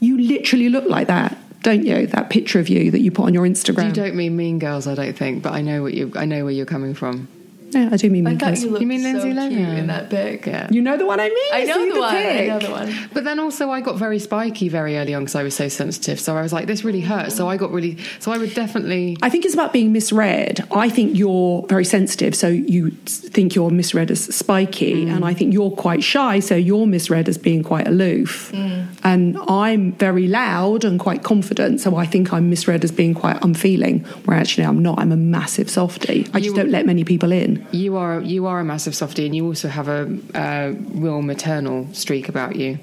You 0.00 0.18
literally 0.20 0.68
look 0.68 0.86
like 0.86 1.06
that, 1.06 1.38
don't 1.62 1.86
you? 1.86 2.08
That 2.08 2.30
picture 2.30 2.58
of 2.58 2.68
you 2.68 2.90
that 2.90 2.98
you 3.00 3.12
put 3.12 3.26
on 3.26 3.34
your 3.34 3.46
Instagram. 3.46 3.86
You 3.86 3.92
don't 3.92 4.16
mean 4.16 4.36
mean 4.36 4.58
girls, 4.58 4.88
I 4.88 4.96
don't 4.96 5.16
think, 5.16 5.44
but 5.44 5.52
I 5.52 5.60
know 5.60 5.82
what 5.84 5.94
you. 5.94 6.10
I 6.16 6.24
know 6.24 6.42
where 6.42 6.52
you're 6.52 6.66
coming 6.66 6.94
from. 6.94 7.28
Yeah, 7.72 7.88
I 7.90 7.96
do 7.96 8.10
mean 8.10 8.26
I 8.26 8.30
Mean 8.30 8.38
thought 8.38 8.58
you 8.58 8.68
looked 8.70 8.82
You 8.82 8.86
mean 8.86 9.00
so 9.00 9.08
Lindsay 9.08 9.32
cute 9.32 9.68
Lohan? 9.68 9.78
in 9.78 9.86
that 9.86 10.10
pic. 10.10 10.46
Yeah. 10.46 10.68
You 10.70 10.82
know 10.82 10.96
the 10.96 11.06
one 11.06 11.20
I 11.20 11.28
mean? 11.28 11.38
I 11.52 11.64
know 11.64 11.74
See 11.74 11.92
the, 11.92 12.00
one. 12.00 12.14
I 12.14 12.22
pic? 12.22 12.48
know 12.48 12.58
the 12.58 12.70
one. 12.70 13.08
But 13.12 13.24
then 13.24 13.38
also, 13.38 13.70
I 13.70 13.80
got 13.80 13.96
very 13.96 14.18
spiky 14.18 14.68
very 14.68 14.98
early 14.98 15.14
on 15.14 15.22
because 15.22 15.34
I 15.34 15.42
was 15.42 15.56
so 15.56 15.68
sensitive. 15.68 16.20
So 16.20 16.36
I 16.36 16.42
was 16.42 16.52
like, 16.52 16.66
this 16.66 16.84
really 16.84 17.00
hurts. 17.00 17.34
So 17.36 17.48
I 17.48 17.56
got 17.56 17.70
really. 17.72 17.96
So 18.20 18.30
I 18.32 18.38
would 18.38 18.54
definitely. 18.54 19.16
I 19.22 19.30
think 19.30 19.44
it's 19.44 19.54
about 19.54 19.72
being 19.72 19.92
misread. 19.92 20.66
I 20.70 20.88
think 20.88 21.16
you're 21.16 21.64
very 21.68 21.84
sensitive, 21.84 22.34
so 22.34 22.48
you 22.48 22.90
think 23.06 23.54
you're 23.54 23.70
misread 23.70 24.10
as 24.10 24.22
spiky, 24.34 25.06
mm. 25.06 25.14
and 25.14 25.24
I 25.24 25.32
think 25.34 25.54
you're 25.54 25.70
quite 25.70 26.02
shy, 26.04 26.40
so 26.40 26.54
you're 26.54 26.86
misread 26.86 27.28
as 27.28 27.38
being 27.38 27.62
quite 27.62 27.88
aloof. 27.88 28.52
Mm. 28.52 28.86
And 29.04 29.38
I'm 29.48 29.92
very 29.92 30.28
loud 30.28 30.84
and 30.84 31.00
quite 31.00 31.22
confident, 31.22 31.80
so 31.80 31.96
I 31.96 32.06
think 32.06 32.32
I'm 32.32 32.50
misread 32.50 32.84
as 32.84 32.92
being 32.92 33.14
quite 33.14 33.42
unfeeling, 33.42 34.00
where 34.26 34.36
actually 34.36 34.64
I'm 34.66 34.82
not. 34.82 34.98
I'm 34.98 35.12
a 35.12 35.16
massive 35.16 35.70
softie. 35.70 36.26
I 36.34 36.38
just 36.40 36.44
You- 36.44 36.54
don't 36.54 36.70
let 36.70 36.86
many 36.86 37.04
people 37.04 37.32
in. 37.32 37.61
You 37.70 37.96
are 37.96 38.20
you 38.20 38.46
are 38.46 38.60
a 38.60 38.64
massive 38.64 38.94
softie, 38.94 39.26
and 39.26 39.34
you 39.34 39.46
also 39.46 39.68
have 39.68 39.88
a, 39.88 40.18
a 40.34 40.72
real 40.72 41.22
maternal 41.22 41.92
streak 41.94 42.28
about 42.28 42.56
you. 42.56 42.78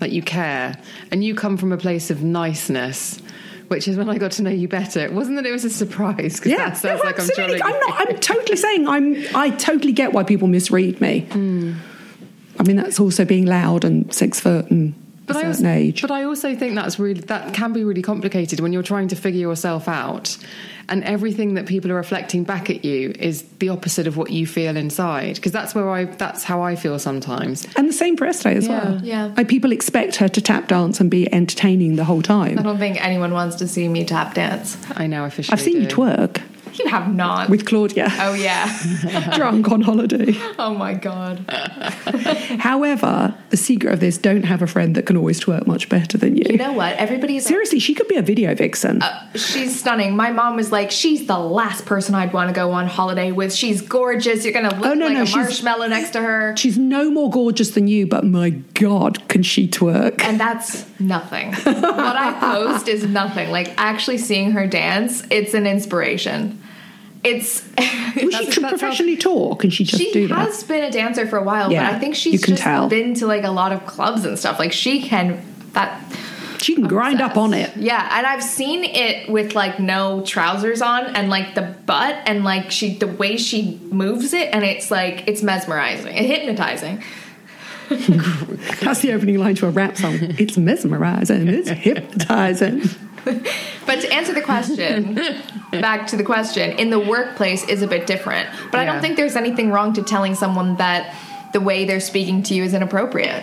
Like 0.00 0.12
you 0.12 0.22
care, 0.22 0.76
and 1.10 1.22
you 1.22 1.34
come 1.34 1.56
from 1.56 1.72
a 1.72 1.76
place 1.76 2.10
of 2.10 2.22
niceness. 2.22 3.20
Which 3.68 3.88
is 3.88 3.96
when 3.96 4.10
I 4.10 4.18
got 4.18 4.32
to 4.32 4.42
know 4.42 4.50
you 4.50 4.68
better. 4.68 5.00
It 5.00 5.14
wasn't 5.14 5.36
that 5.36 5.46
it 5.46 5.52
was 5.52 5.64
a 5.64 5.70
surprise 5.70 6.38
because 6.38 6.56
that 6.58 6.76
sounds 6.76 7.02
no, 7.02 7.08
like 7.08 7.18
I'm 7.18 7.28
trolling. 7.28 7.62
I'm 7.62 7.80
not. 7.80 8.08
I'm 8.08 8.18
totally 8.18 8.56
saying 8.66 8.86
I'm. 8.86 9.16
I 9.34 9.50
totally 9.50 9.92
get 9.92 10.12
why 10.12 10.24
people 10.24 10.48
misread 10.48 11.00
me. 11.00 11.20
Hmm. 11.20 11.74
I 12.58 12.64
mean, 12.64 12.76
that's 12.76 13.00
also 13.00 13.24
being 13.24 13.46
loud 13.46 13.84
and 13.84 14.12
six 14.12 14.40
foot 14.40 14.70
and 14.70 14.94
a 15.28 15.32
I 15.32 15.34
certain 15.34 15.48
also, 15.48 15.68
age. 15.68 16.02
but 16.02 16.10
I 16.10 16.24
also 16.24 16.54
think 16.56 16.74
that's 16.74 16.98
really 16.98 17.20
that 17.22 17.54
can 17.54 17.72
be 17.72 17.84
really 17.84 18.02
complicated 18.02 18.60
when 18.60 18.72
you're 18.72 18.82
trying 18.82 19.08
to 19.08 19.16
figure 19.16 19.40
yourself 19.40 19.88
out, 19.88 20.36
and 20.88 21.04
everything 21.04 21.54
that 21.54 21.66
people 21.66 21.90
are 21.92 21.94
reflecting 21.96 22.42
back 22.44 22.68
at 22.68 22.84
you 22.84 23.12
is 23.18 23.42
the 23.60 23.68
opposite 23.68 24.06
of 24.06 24.16
what 24.16 24.30
you 24.30 24.46
feel 24.46 24.76
inside. 24.76 25.36
Because 25.36 25.52
that's 25.52 25.74
where 25.74 25.88
I 25.88 26.04
that's 26.04 26.42
how 26.44 26.62
I 26.62 26.74
feel 26.76 26.98
sometimes. 26.98 27.66
And 27.76 27.88
the 27.88 27.92
same 27.92 28.16
for 28.16 28.26
Estee 28.26 28.50
as 28.50 28.66
Yeah. 28.66 28.84
well. 28.90 29.00
Yeah. 29.02 29.32
Like 29.36 29.48
people 29.48 29.72
expect 29.72 30.16
her 30.16 30.28
to 30.28 30.40
tap 30.40 30.68
dance 30.68 31.00
and 31.00 31.10
be 31.10 31.32
entertaining 31.32 31.96
the 31.96 32.04
whole 32.04 32.22
time. 32.22 32.58
I 32.58 32.62
don't 32.62 32.78
think 32.78 33.02
anyone 33.02 33.32
wants 33.32 33.56
to 33.56 33.68
see 33.68 33.88
me 33.88 34.04
tap 34.04 34.34
dance. 34.34 34.76
I 34.96 35.06
know 35.06 35.24
officially. 35.24 35.52
I've 35.54 35.60
seen 35.62 35.80
you 35.82 35.86
twerk 35.86 36.42
You 36.74 36.86
have 36.86 37.12
not. 37.14 37.50
with 37.50 37.66
Claudia, 37.66 38.08
oh 38.20 38.34
yeah. 38.34 38.66
drunk 39.36 39.70
on 39.70 39.80
holiday. 39.82 40.34
oh 40.58 40.74
my 40.74 40.94
god. 40.94 41.44
However, 42.58 43.34
the 43.50 43.56
secret 43.56 43.92
of 43.92 44.00
this: 44.00 44.18
don't 44.18 44.44
have 44.44 44.62
a 44.62 44.66
friend 44.66 44.94
that 44.94 45.06
can 45.06 45.16
always 45.16 45.40
twerk 45.40 45.66
much 45.66 45.88
better 45.88 46.18
than 46.18 46.36
you. 46.36 46.44
You 46.50 46.56
know 46.56 46.72
what? 46.72 46.96
Everybody's 46.96 47.44
Seriously, 47.46 47.78
she 47.78 47.94
could 47.94 48.08
be 48.08 48.16
a 48.16 48.22
video 48.22 48.54
vixen. 48.54 49.02
Uh, 49.02 49.32
she's 49.34 49.78
stunning. 49.78 50.16
My 50.16 50.30
mom 50.30 50.56
was 50.56 50.72
like, 50.72 50.90
she's 50.90 51.26
the 51.26 51.38
last 51.38 51.84
person 51.86 52.14
I'd 52.14 52.32
want 52.32 52.48
to 52.48 52.54
go 52.54 52.72
on 52.72 52.86
holiday 52.86 53.32
with. 53.32 53.52
She's 53.52 53.80
gorgeous. 53.82 54.44
You're 54.44 54.54
gonna 54.54 54.74
look 54.74 54.86
Oh, 54.86 54.94
no, 54.94 55.06
like 55.06 55.14
no, 55.14 55.22
a 55.22 55.26
she's- 55.26 55.36
marshmallow 55.36 55.86
next 55.88 56.10
to 56.10 56.20
her. 56.20 56.56
She's 56.56 56.78
no 56.78 57.10
more 57.10 57.30
gorgeous 57.30 57.70
than 57.72 57.88
you, 57.88 58.06
but 58.06 58.24
my 58.24 58.50
God, 58.50 59.26
can 59.28 59.42
she 59.42 59.68
twerk? 59.68 60.22
And 60.22 60.38
that's 60.40 60.86
nothing. 61.00 61.52
what 61.54 62.16
I 62.16 62.32
post 62.38 62.88
is 62.88 63.06
nothing. 63.06 63.50
Like 63.50 63.72
actually 63.76 64.18
seeing 64.18 64.52
her 64.52 64.66
dance, 64.66 65.22
it's 65.30 65.54
an 65.54 65.66
inspiration. 65.66 66.60
It's 67.24 67.62
Was 67.78 67.84
she 68.16 68.26
That's- 68.30 68.54
tr- 68.54 68.60
that's 68.60 68.70
professionally 68.72 69.16
taught? 69.16 69.60
Can 69.60 69.70
she 69.70 69.84
just 69.84 70.02
she 70.02 70.12
do 70.12 70.28
that? 70.28 70.34
She 70.34 70.40
has 70.50 70.64
been 70.64 70.84
a 70.84 70.90
dancer 70.90 71.26
for 71.26 71.38
a 71.38 71.42
while, 71.42 71.70
Yeah, 71.72 71.88
but 71.90 71.96
I 71.96 71.98
think 71.98 72.10
you 72.12 72.32
she's 72.32 72.44
can 72.44 72.54
just 72.54 72.62
tell. 72.62 72.88
been 72.88 73.14
to 73.14 73.26
like 73.26 73.44
a 73.44 73.50
lot 73.50 73.72
of 73.72 73.86
clubs 73.86 74.24
and 74.24 74.38
stuff. 74.38 74.58
Like 74.58 74.72
she 74.72 75.02
can 75.02 75.40
that 75.72 76.02
She 76.60 76.74
can 76.74 76.86
grind 76.88 77.20
up 77.20 77.36
on 77.36 77.54
it. 77.54 77.74
Yeah, 77.76 78.06
and 78.18 78.26
I've 78.26 78.42
seen 78.42 78.84
it 78.84 79.28
with 79.30 79.54
like 79.54 79.78
no 79.80 80.22
trousers 80.26 80.82
on 80.82 81.06
and 81.16 81.30
like 81.30 81.54
the 81.54 81.62
butt 81.86 82.16
and 82.26 82.44
like 82.44 82.70
she 82.70 82.94
the 82.94 83.06
way 83.06 83.36
she 83.36 83.80
moves 83.90 84.32
it 84.32 84.48
and 84.52 84.62
it's 84.64 84.90
like 84.90 85.24
it's 85.26 85.42
mesmerizing 85.42 86.14
and 86.14 86.26
hypnotizing. 86.26 87.02
That's 87.88 89.00
the 89.00 89.12
opening 89.12 89.38
line 89.38 89.54
to 89.56 89.66
a 89.66 89.70
rap 89.70 89.96
song. 89.96 90.18
It's 90.20 90.56
mesmerizing. 90.56 91.48
It's 91.48 91.68
hypnotizing. 91.86 92.82
But 93.84 94.00
to 94.00 94.12
answer 94.12 94.32
the 94.32 94.42
question, 94.42 95.14
back 95.72 96.06
to 96.08 96.16
the 96.16 96.22
question, 96.22 96.70
in 96.78 96.90
the 96.90 97.00
workplace 97.00 97.68
is 97.68 97.82
a 97.82 97.88
bit 97.88 98.06
different. 98.06 98.48
But 98.70 98.78
I 98.78 98.84
don't 98.84 99.00
think 99.00 99.16
there's 99.16 99.34
anything 99.34 99.72
wrong 99.72 99.92
to 99.94 100.02
telling 100.02 100.36
someone 100.36 100.76
that 100.76 101.14
the 101.52 101.60
way 101.60 101.84
they're 101.84 102.00
speaking 102.00 102.42
to 102.44 102.54
you 102.54 102.62
is 102.62 102.74
inappropriate. 102.74 103.42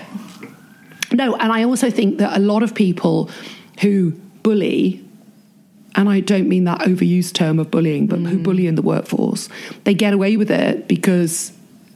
No, 1.12 1.36
and 1.36 1.52
I 1.52 1.64
also 1.64 1.90
think 1.90 2.20
that 2.20 2.38
a 2.38 2.40
lot 2.40 2.64
of 2.64 2.74
people 2.74 3.30
who 3.82 4.12
bully, 4.44 5.04
and 5.96 6.08
I 6.08 6.20
don't 6.20 6.48
mean 6.48 6.64
that 6.66 6.82
overused 6.82 7.34
term 7.34 7.60
of 7.60 7.70
bullying, 7.72 8.08
but 8.08 8.20
who 8.20 8.40
mm. 8.40 8.44
bully 8.44 8.68
in 8.68 8.76
the 8.76 8.82
workforce, 8.82 9.50
they 9.84 9.94
get 9.94 10.14
away 10.14 10.38
with 10.38 10.52
it 10.52 10.88
because 10.88 11.52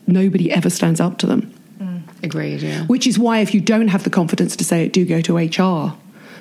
nobody 0.08 0.52
ever 0.52 0.69
stands 0.69 1.00
up 1.00 1.17
to 1.19 1.28
them. 1.28 1.54
Mm. 1.80 2.24
Agreed. 2.24 2.62
Yeah. 2.62 2.86
Which 2.88 3.08
is 3.08 3.17
why, 3.17 3.39
if 3.39 3.54
you 3.54 3.62
don't 3.62 3.88
have 3.88 4.04
the 4.04 4.10
confidence 4.10 4.56
to 4.58 4.63
say 4.63 4.86
it, 4.86 4.93
do 4.93 5.06
go 5.06 5.22
to 5.22 5.38
HR. 5.38 5.96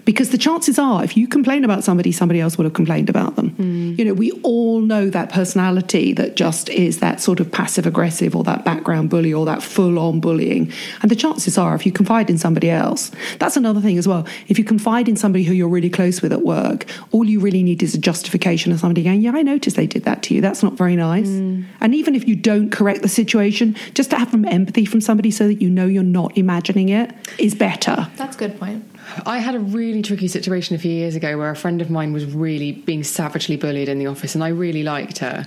Because 0.04 0.30
the 0.30 0.38
chances 0.38 0.78
are, 0.78 1.04
if 1.04 1.16
you 1.16 1.28
complain 1.28 1.64
about 1.64 1.84
somebody, 1.84 2.12
somebody 2.12 2.40
else 2.40 2.58
would 2.58 2.64
have 2.64 2.72
complained 2.72 3.08
about 3.08 3.36
them. 3.36 3.50
Hmm. 3.50 3.94
You 3.96 4.04
know, 4.04 4.14
we 4.14 4.32
all 4.42 4.80
know 4.80 5.08
that 5.10 5.30
personality 5.30 6.12
that 6.14 6.36
just 6.36 6.68
is 6.70 6.98
that 6.98 7.20
sort 7.20 7.40
of 7.40 7.52
passive 7.52 7.86
aggressive 7.86 8.34
or 8.34 8.42
that 8.44 8.64
background 8.64 9.10
bully 9.10 9.32
or 9.32 9.46
that 9.46 9.62
full 9.62 9.98
on 9.98 10.20
bullying. 10.20 10.72
And 11.02 11.10
the 11.10 11.16
chances 11.16 11.56
are, 11.56 11.74
if 11.74 11.86
you 11.86 11.92
confide 11.92 12.30
in 12.30 12.38
somebody 12.38 12.70
else, 12.70 13.10
that's 13.38 13.56
another 13.56 13.80
thing 13.80 13.98
as 13.98 14.08
well. 14.08 14.26
If 14.48 14.58
you 14.58 14.64
confide 14.64 15.08
in 15.08 15.16
somebody 15.16 15.44
who 15.44 15.54
you're 15.54 15.68
really 15.68 15.90
close 15.90 16.20
with 16.20 16.32
at 16.32 16.42
work, 16.42 16.86
all 17.12 17.24
you 17.24 17.40
really 17.40 17.62
need 17.62 17.82
is 17.82 17.94
a 17.94 17.98
justification 17.98 18.72
of 18.72 18.80
somebody 18.80 19.04
going, 19.04 19.20
Yeah, 19.20 19.32
I 19.34 19.42
noticed 19.42 19.76
they 19.76 19.86
did 19.86 20.04
that 20.04 20.22
to 20.24 20.34
you. 20.34 20.40
That's 20.40 20.62
not 20.62 20.74
very 20.74 20.96
nice. 20.96 21.28
Hmm. 21.28 21.62
And 21.80 21.94
even 21.94 22.14
if 22.14 22.26
you 22.26 22.34
don't 22.34 22.70
correct 22.70 23.02
the 23.02 23.08
situation, 23.08 23.76
just 23.94 24.10
to 24.10 24.16
have 24.16 24.30
some 24.30 24.44
empathy 24.46 24.84
from 24.84 25.00
somebody 25.00 25.30
so 25.30 25.46
that 25.46 25.62
you 25.62 25.70
know 25.70 25.86
you're 25.86 26.02
not 26.02 26.36
imagining 26.36 26.88
it 26.88 27.12
is 27.38 27.54
better. 27.54 28.08
That's 28.16 28.36
a 28.36 28.38
good 28.38 28.58
point. 28.58 28.84
I 29.26 29.38
had 29.38 29.54
a 29.54 29.58
really 29.58 30.02
tricky 30.02 30.28
situation 30.28 30.76
a 30.76 30.78
few 30.78 30.90
years 30.90 31.14
ago 31.14 31.36
where 31.38 31.50
a 31.50 31.56
friend 31.56 31.80
of 31.80 31.90
mine 31.90 32.12
was 32.12 32.24
really 32.26 32.72
being 32.72 33.04
savagely 33.04 33.56
bullied 33.56 33.88
in 33.88 33.98
the 33.98 34.06
office, 34.06 34.34
and 34.34 34.42
I 34.42 34.48
really 34.48 34.82
liked 34.82 35.18
her. 35.18 35.46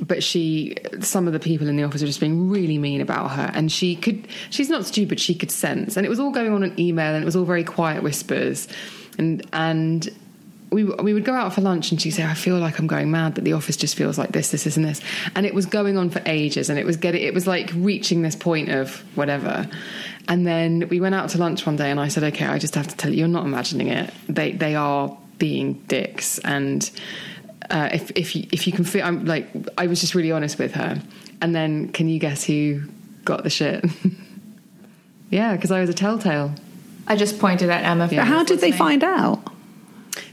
But 0.00 0.22
she, 0.22 0.76
some 1.00 1.26
of 1.26 1.32
the 1.32 1.40
people 1.40 1.68
in 1.68 1.76
the 1.76 1.84
office 1.84 2.02
were 2.02 2.06
just 2.06 2.20
being 2.20 2.48
really 2.48 2.78
mean 2.78 3.00
about 3.00 3.32
her, 3.32 3.50
and 3.54 3.70
she 3.70 3.96
could, 3.96 4.28
she's 4.50 4.68
not 4.68 4.84
stupid, 4.86 5.20
she 5.20 5.34
could 5.34 5.50
sense. 5.50 5.96
And 5.96 6.04
it 6.04 6.08
was 6.08 6.20
all 6.20 6.30
going 6.30 6.52
on 6.52 6.62
in 6.62 6.78
email, 6.78 7.14
and 7.14 7.22
it 7.22 7.26
was 7.26 7.36
all 7.36 7.44
very 7.44 7.64
quiet 7.64 8.02
whispers. 8.02 8.68
And, 9.18 9.46
and, 9.52 10.08
we, 10.76 10.84
we 10.84 11.14
would 11.14 11.24
go 11.24 11.32
out 11.32 11.54
for 11.54 11.62
lunch 11.62 11.90
and 11.90 11.98
she'd 11.98 12.10
say, 12.10 12.22
I 12.22 12.34
feel 12.34 12.58
like 12.58 12.78
I'm 12.78 12.86
going 12.86 13.10
mad, 13.10 13.34
but 13.34 13.44
the 13.44 13.54
office 13.54 13.78
just 13.78 13.96
feels 13.96 14.18
like 14.18 14.32
this, 14.32 14.50
this, 14.50 14.64
this, 14.64 14.76
and 14.76 14.84
this. 14.84 15.00
And 15.34 15.46
it 15.46 15.54
was 15.54 15.64
going 15.64 15.96
on 15.96 16.10
for 16.10 16.20
ages 16.26 16.68
and 16.68 16.78
it 16.78 16.84
was 16.84 16.98
getting, 16.98 17.22
it 17.22 17.32
was 17.32 17.46
like 17.46 17.70
reaching 17.74 18.20
this 18.20 18.36
point 18.36 18.68
of 18.68 18.98
whatever. 19.16 19.66
And 20.28 20.46
then 20.46 20.86
we 20.90 21.00
went 21.00 21.14
out 21.14 21.30
to 21.30 21.38
lunch 21.38 21.64
one 21.64 21.76
day 21.76 21.90
and 21.90 21.98
I 21.98 22.08
said, 22.08 22.24
okay, 22.24 22.44
I 22.44 22.58
just 22.58 22.74
have 22.74 22.86
to 22.88 22.94
tell 22.94 23.10
you, 23.10 23.20
you're 23.20 23.28
not 23.28 23.46
imagining 23.46 23.88
it. 23.88 24.12
They, 24.28 24.52
they 24.52 24.74
are 24.74 25.16
being 25.38 25.82
dicks. 25.88 26.38
And 26.40 26.90
uh, 27.70 27.88
if, 27.94 28.10
if, 28.10 28.36
you, 28.36 28.46
if 28.52 28.66
you 28.66 28.74
can 28.74 28.84
feel, 28.84 29.02
I'm 29.02 29.24
like, 29.24 29.48
I 29.78 29.86
was 29.86 30.02
just 30.02 30.14
really 30.14 30.30
honest 30.30 30.58
with 30.58 30.74
her. 30.74 31.00
And 31.40 31.54
then 31.54 31.88
can 31.88 32.06
you 32.06 32.18
guess 32.18 32.44
who 32.44 32.82
got 33.24 33.44
the 33.44 33.50
shit? 33.50 33.82
yeah, 35.30 35.56
because 35.56 35.70
I 35.70 35.80
was 35.80 35.88
a 35.88 35.94
telltale. 35.94 36.54
I 37.06 37.16
just 37.16 37.38
pointed 37.38 37.70
at 37.70 37.82
Emma. 37.82 38.08
Yeah. 38.10 38.20
But 38.20 38.26
how 38.26 38.44
did 38.44 38.60
they 38.60 38.72
listening. 38.72 39.00
find 39.00 39.04
out? 39.04 39.55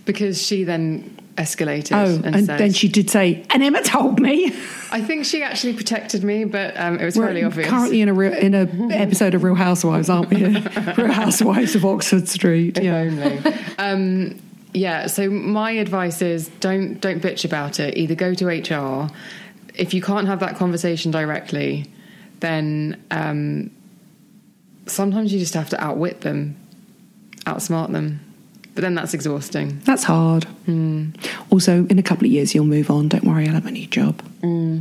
Because 0.05 0.41
she 0.45 0.63
then 0.65 1.17
escalated. 1.35 1.93
Oh, 1.95 2.15
and, 2.25 2.35
and 2.35 2.45
said, 2.45 2.59
then 2.59 2.73
she 2.73 2.87
did 2.89 3.09
say, 3.09 3.45
and 3.49 3.63
Emma 3.63 3.81
told 3.81 4.19
me. 4.19 4.47
I 4.91 5.01
think 5.01 5.25
she 5.25 5.41
actually 5.43 5.73
protected 5.73 6.23
me, 6.23 6.43
but 6.43 6.77
um, 6.77 6.99
it 6.99 7.05
was 7.05 7.17
We're 7.17 7.25
fairly 7.25 7.43
obvious. 7.43 7.69
currently 7.69 8.01
in 8.01 8.09
a 8.09 8.13
real, 8.13 8.33
in 8.33 8.53
a 8.53 8.67
episode 8.93 9.33
of 9.33 9.43
Real 9.43 9.55
Housewives, 9.55 10.09
aren't 10.09 10.29
we? 10.29 10.43
Real 10.97 11.11
Housewives 11.11 11.73
of 11.75 11.85
Oxford 11.85 12.27
Street. 12.27 12.77
If 12.77 12.83
Yeah. 12.83 12.97
only. 12.97 13.39
um, 13.79 14.39
yeah. 14.73 15.07
So 15.07 15.29
my 15.29 15.71
advice 15.71 16.21
is 16.21 16.49
don't 16.59 16.99
don't 16.99 17.21
bitch 17.21 17.45
about 17.45 17.79
it. 17.79 17.97
Either 17.97 18.13
go 18.15 18.33
to 18.33 18.47
HR. 18.47 19.09
If 19.75 19.93
you 19.93 20.01
can't 20.01 20.27
have 20.27 20.41
that 20.41 20.55
conversation 20.57 21.11
directly, 21.11 21.89
then 22.41 23.01
um, 23.09 23.71
sometimes 24.85 25.31
you 25.33 25.39
just 25.39 25.53
have 25.55 25.69
to 25.69 25.81
outwit 25.83 26.21
them, 26.21 26.55
outsmart 27.45 27.91
them. 27.91 28.19
But 28.75 28.81
then 28.81 28.95
that's 28.95 29.13
exhausting. 29.13 29.79
That's 29.85 30.03
hard. 30.03 30.45
Hmm. 30.65 31.09
Also, 31.51 31.85
in 31.87 31.99
a 31.99 32.03
couple 32.03 32.25
of 32.25 32.31
years, 32.31 32.55
you'll 32.55 32.65
move 32.65 32.89
on. 32.89 33.07
Don't 33.07 33.23
worry, 33.23 33.47
I'll 33.47 33.53
have 33.53 33.67
a 33.67 33.71
new 33.71 33.87
job. 33.87 34.21
Hmm. 34.41 34.79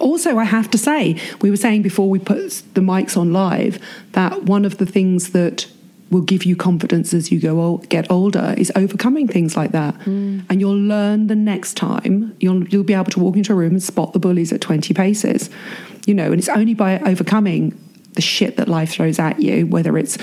Also, 0.00 0.38
I 0.38 0.44
have 0.44 0.70
to 0.70 0.78
say, 0.78 1.20
we 1.40 1.50
were 1.50 1.56
saying 1.56 1.82
before 1.82 2.08
we 2.08 2.18
put 2.18 2.62
the 2.74 2.80
mics 2.80 3.16
on 3.16 3.32
live 3.32 3.78
that 4.12 4.44
one 4.44 4.64
of 4.64 4.78
the 4.78 4.86
things 4.86 5.30
that 5.30 5.66
will 6.10 6.20
give 6.22 6.44
you 6.44 6.54
confidence 6.54 7.12
as 7.12 7.32
you 7.32 7.40
go 7.40 7.60
ol- 7.60 7.78
get 7.78 8.10
older 8.10 8.54
is 8.56 8.70
overcoming 8.76 9.26
things 9.26 9.56
like 9.56 9.72
that, 9.72 9.94
hmm. 10.02 10.40
and 10.48 10.60
you'll 10.60 10.76
learn 10.76 11.26
the 11.26 11.34
next 11.34 11.76
time 11.76 12.36
you'll 12.40 12.66
you'll 12.68 12.84
be 12.84 12.94
able 12.94 13.10
to 13.10 13.20
walk 13.20 13.36
into 13.36 13.52
a 13.52 13.56
room 13.56 13.72
and 13.72 13.82
spot 13.82 14.12
the 14.12 14.18
bullies 14.18 14.52
at 14.52 14.60
twenty 14.60 14.94
paces, 14.94 15.50
you 16.06 16.14
know. 16.14 16.26
And 16.26 16.38
it's 16.38 16.48
only 16.48 16.74
by 16.74 16.98
overcoming 17.00 17.78
the 18.14 18.22
shit 18.22 18.56
that 18.56 18.68
life 18.68 18.90
throws 18.90 19.18
at 19.18 19.40
you, 19.40 19.66
whether 19.66 19.96
it's 19.98 20.18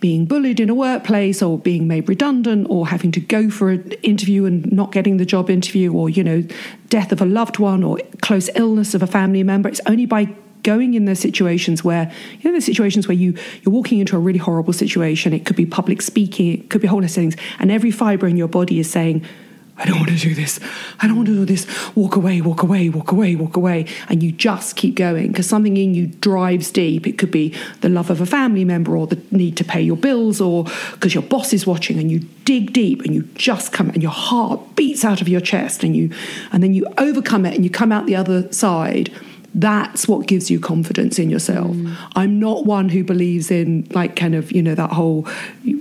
being 0.00 0.24
bullied 0.24 0.58
in 0.58 0.70
a 0.70 0.74
workplace 0.74 1.42
or 1.42 1.58
being 1.58 1.86
made 1.86 2.08
redundant 2.08 2.66
or 2.70 2.88
having 2.88 3.12
to 3.12 3.20
go 3.20 3.50
for 3.50 3.70
an 3.70 3.92
interview 4.02 4.46
and 4.46 4.70
not 4.72 4.92
getting 4.92 5.18
the 5.18 5.26
job 5.26 5.50
interview 5.50 5.92
or, 5.92 6.08
you 6.08 6.24
know, 6.24 6.42
death 6.88 7.12
of 7.12 7.20
a 7.20 7.26
loved 7.26 7.58
one 7.58 7.84
or 7.84 7.98
close 8.22 8.48
illness 8.54 8.94
of 8.94 9.02
a 9.02 9.06
family 9.06 9.42
member. 9.42 9.68
It's 9.68 9.80
only 9.86 10.06
by 10.06 10.34
going 10.62 10.94
in 10.94 11.04
those 11.06 11.18
situations 11.18 11.82
where 11.82 12.12
you 12.40 12.50
know 12.50 12.54
the 12.54 12.60
situations 12.60 13.08
where 13.08 13.16
you 13.16 13.34
you're 13.62 13.72
walking 13.72 13.98
into 13.98 14.14
a 14.14 14.18
really 14.18 14.38
horrible 14.38 14.74
situation 14.74 15.32
it 15.32 15.46
could 15.46 15.56
be 15.56 15.64
public 15.64 16.02
speaking 16.02 16.52
it 16.52 16.68
could 16.68 16.82
be 16.82 16.86
whole 16.86 17.00
list 17.00 17.16
of 17.16 17.22
things 17.22 17.36
and 17.60 17.70
every 17.70 17.90
fiber 17.90 18.26
in 18.26 18.36
your 18.36 18.46
body 18.46 18.78
is 18.78 18.90
saying 18.90 19.24
I 19.80 19.86
don't 19.86 19.96
want 19.96 20.10
to 20.10 20.16
do 20.16 20.34
this. 20.34 20.60
I 21.00 21.06
don't 21.06 21.16
want 21.16 21.28
to 21.28 21.34
do 21.34 21.44
this. 21.46 21.66
Walk 21.96 22.14
away, 22.14 22.42
walk 22.42 22.62
away, 22.62 22.90
walk 22.90 23.12
away, 23.12 23.34
walk 23.34 23.56
away. 23.56 23.86
And 24.08 24.22
you 24.22 24.30
just 24.30 24.76
keep 24.76 24.94
going 24.94 25.28
because 25.28 25.48
something 25.48 25.78
in 25.78 25.94
you 25.94 26.08
drives 26.08 26.70
deep. 26.70 27.06
It 27.06 27.16
could 27.16 27.30
be 27.30 27.54
the 27.80 27.88
love 27.88 28.10
of 28.10 28.20
a 28.20 28.26
family 28.26 28.64
member 28.64 28.94
or 28.94 29.06
the 29.06 29.18
need 29.30 29.56
to 29.56 29.64
pay 29.64 29.80
your 29.80 29.96
bills 29.96 30.38
or 30.38 30.64
because 30.92 31.14
your 31.14 31.22
boss 31.22 31.54
is 31.54 31.66
watching 31.66 31.98
and 31.98 32.10
you 32.10 32.20
dig 32.44 32.74
deep 32.74 33.02
and 33.02 33.14
you 33.14 33.22
just 33.34 33.72
come 33.72 33.88
and 33.88 34.02
your 34.02 34.12
heart 34.12 34.76
beats 34.76 35.02
out 35.02 35.22
of 35.22 35.28
your 35.28 35.40
chest 35.40 35.82
and 35.82 35.96
you 35.96 36.10
and 36.52 36.62
then 36.62 36.74
you 36.74 36.86
overcome 36.98 37.46
it 37.46 37.54
and 37.54 37.64
you 37.64 37.70
come 37.70 37.90
out 37.90 38.04
the 38.04 38.16
other 38.16 38.52
side 38.52 39.10
that's 39.54 40.06
what 40.06 40.26
gives 40.26 40.50
you 40.50 40.60
confidence 40.60 41.18
in 41.18 41.30
yourself. 41.30 41.74
Mm. 41.76 41.96
I'm 42.14 42.38
not 42.38 42.66
one 42.66 42.88
who 42.88 43.02
believes 43.02 43.50
in 43.50 43.86
like 43.90 44.16
kind 44.16 44.34
of, 44.34 44.52
you 44.52 44.62
know, 44.62 44.74
that 44.74 44.92
whole 44.92 45.26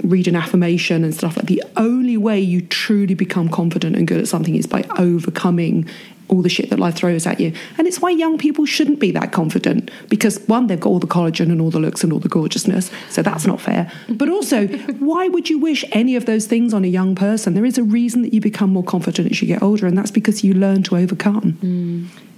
read 0.03 0.27
an 0.27 0.35
affirmation 0.35 1.03
and 1.03 1.13
stuff 1.13 1.37
like 1.37 1.45
the 1.45 1.63
only 1.77 2.17
way 2.17 2.39
you 2.39 2.61
truly 2.61 3.13
become 3.13 3.49
confident 3.49 3.95
and 3.95 4.07
good 4.07 4.19
at 4.19 4.27
something 4.27 4.55
is 4.55 4.65
by 4.65 4.83
overcoming 4.97 5.87
all 6.29 6.41
the 6.41 6.49
shit 6.49 6.69
that 6.69 6.79
life 6.79 6.95
throws 6.95 7.25
at 7.25 7.39
you. 7.39 7.51
And 7.77 7.87
it's 7.87 7.99
why 8.01 8.11
young 8.11 8.37
people 8.37 8.65
shouldn't 8.65 8.99
be 8.99 9.11
that 9.11 9.31
confident 9.31 9.91
because 10.09 10.39
one, 10.47 10.67
they've 10.67 10.79
got 10.79 10.89
all 10.89 10.99
the 10.99 11.07
collagen 11.07 11.51
and 11.51 11.59
all 11.59 11.71
the 11.71 11.79
looks 11.79 12.03
and 12.03 12.13
all 12.13 12.19
the 12.19 12.29
gorgeousness. 12.29 12.91
So 13.09 13.21
that's 13.21 13.45
not 13.45 13.59
fair. 13.59 13.91
But 14.09 14.29
also, 14.29 14.67
why 14.67 15.27
would 15.27 15.49
you 15.49 15.59
wish 15.59 15.85
any 15.91 16.15
of 16.15 16.25
those 16.25 16.45
things 16.45 16.73
on 16.73 16.83
a 16.83 16.87
young 16.87 17.15
person? 17.15 17.53
There 17.53 17.65
is 17.65 17.77
a 17.77 17.83
reason 17.83 18.21
that 18.23 18.33
you 18.33 18.41
become 18.41 18.71
more 18.71 18.83
confident 18.83 19.31
as 19.31 19.41
you 19.41 19.47
get 19.47 19.61
older, 19.61 19.87
and 19.87 19.97
that's 19.97 20.11
because 20.11 20.43
you 20.43 20.53
learn 20.53 20.83
to 20.83 20.97
overcome. 20.97 21.53
Mm. 21.61 22.28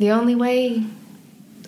The 0.00 0.12
only 0.12 0.34
way 0.34 0.82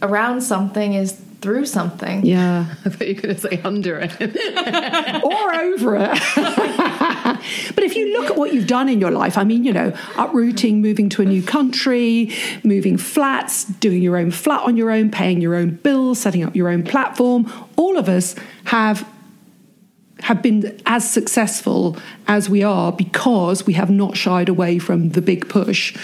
around 0.01 0.41
something 0.41 0.95
is 0.95 1.13
through 1.43 1.67
something. 1.67 2.25
Yeah. 2.25 2.65
I 2.87 2.89
thought 2.89 3.07
you 3.07 3.15
were 3.15 3.21
going 3.21 3.35
to 3.35 3.41
say 3.43 3.61
under 3.63 3.99
it. 3.99 4.13
or 5.23 5.55
over 5.55 5.97
it. 5.97 6.19
but 7.75 7.85
if 7.85 7.95
you 7.95 8.19
look 8.19 8.31
at 8.31 8.39
what 8.39 8.55
you've 8.55 8.67
done 8.67 8.89
in 8.89 9.01
your 9.01 9.11
life, 9.11 9.37
I 9.37 9.45
mean, 9.45 9.65
you 9.65 9.73
know, 9.75 9.93
uprooting, 10.17 10.81
moving 10.81 11.11
to 11.11 11.21
a 11.21 11.27
new 11.27 11.43
country, 11.43 12.33
moving 12.65 12.97
flats, 12.97 13.65
doing 13.65 14.01
your 14.01 14.17
own 14.17 14.31
flat 14.31 14.63
on 14.63 14.79
your 14.79 14.91
own, 14.91 15.11
paying 15.11 15.43
your 15.43 15.55
own 15.55 15.75
bills, 15.75 16.19
setting 16.19 16.43
up 16.43 16.57
your 16.57 16.71
own 16.71 16.85
platform, 16.85 17.53
all 17.77 17.99
of 17.99 18.09
us 18.09 18.35
have 18.65 19.07
have 20.23 20.43
been 20.43 20.81
as 20.87 21.09
successful 21.09 21.97
as 22.29 22.49
we 22.49 22.63
are 22.63 22.93
because 22.93 23.67
we 23.67 23.75
have 23.75 23.91
not 23.91 24.17
shied 24.17 24.49
away 24.49 24.79
from 24.79 25.11
the 25.11 25.21
big 25.21 25.49
push. 25.49 25.97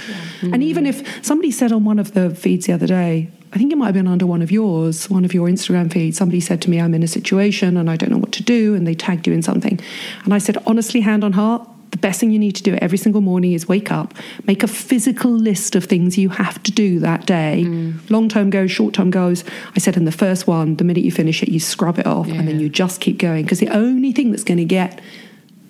And 0.43 0.63
even 0.63 0.87
if 0.87 1.25
somebody 1.25 1.51
said 1.51 1.73
on 1.73 1.85
one 1.85 1.99
of 1.99 2.15
the 2.15 2.35
feeds 2.35 2.67
the 2.67 2.73
other 2.73 2.87
day, 2.87 3.31
I 3.53 3.57
think 3.57 3.73
it 3.73 3.77
might 3.77 3.87
have 3.87 3.95
been 3.95 4.07
under 4.07 4.27
one 4.27 4.43
of 4.43 4.51
yours, 4.51 5.09
one 5.09 5.25
of 5.25 5.33
your 5.33 5.49
Instagram 5.49 5.91
feeds, 5.91 6.19
somebody 6.19 6.41
said 6.41 6.61
to 6.63 6.71
me, 6.71 6.81
I'm 6.81 6.95
in 6.95 7.03
a 7.03 7.09
situation 7.09 7.77
and 7.77 7.89
I 7.89 7.97
don't 7.97 8.11
know 8.11 8.19
what 8.19 8.33
to 8.33 8.43
do, 8.43 8.75
and 8.75 8.87
they 8.87 8.95
tagged 8.95 9.27
you 9.27 9.33
in 9.33 9.43
something. 9.43 9.81
And 10.25 10.35
I 10.35 10.39
said, 10.39 10.59
honestly, 10.67 11.01
hand 11.01 11.25
on 11.25 11.33
heart, 11.33 11.67
the 11.91 11.99
best 11.99 12.21
thing 12.21 12.31
you 12.31 12.39
need 12.39 12.55
to 12.57 12.63
do 12.63 12.75
every 12.77 12.99
single 12.99 13.21
morning 13.21 13.53
is 13.53 13.67
wake 13.67 13.91
up, 13.91 14.15
make 14.45 14.63
a 14.63 14.69
physical 14.69 15.31
list 15.31 15.75
of 15.75 15.85
things 15.85 16.19
you 16.19 16.29
have 16.29 16.63
to 16.65 16.73
do 16.73 16.99
that 17.01 17.27
day. 17.27 17.65
Mm. 17.67 18.11
Long 18.11 18.29
term 18.29 18.51
goals, 18.51 18.71
short 18.71 18.95
term 18.95 19.11
goals. 19.11 19.45
I 19.75 19.79
said 19.79 19.97
in 19.97 20.05
the 20.05 20.13
first 20.13 20.47
one, 20.47 20.77
the 20.77 20.85
minute 20.85 21.05
you 21.05 21.13
finish 21.13 21.43
it, 21.43 21.49
you 21.49 21.61
scrub 21.61 21.99
it 21.99 22.07
off 22.07 22.29
and 22.29 22.47
then 22.47 22.61
you 22.61 22.69
just 22.69 23.01
keep 23.01 23.19
going. 23.19 23.45
Because 23.45 23.61
the 23.61 23.71
only 23.71 24.13
thing 24.13 24.31
that's 24.31 24.45
going 24.45 24.59
to 24.59 24.65
get 24.65 25.01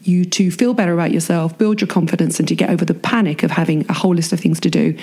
you 0.02 0.24
to 0.24 0.50
feel 0.50 0.74
better 0.74 0.92
about 0.92 1.12
yourself, 1.12 1.56
build 1.58 1.80
your 1.80 1.88
confidence, 1.88 2.38
and 2.38 2.48
to 2.48 2.54
get 2.54 2.70
over 2.70 2.84
the 2.84 2.94
panic 2.94 3.42
of 3.42 3.50
having 3.50 3.84
a 3.88 3.92
whole 3.92 4.14
list 4.14 4.32
of 4.32 4.40
things 4.40 4.58
to 4.60 4.70
do 4.70 4.96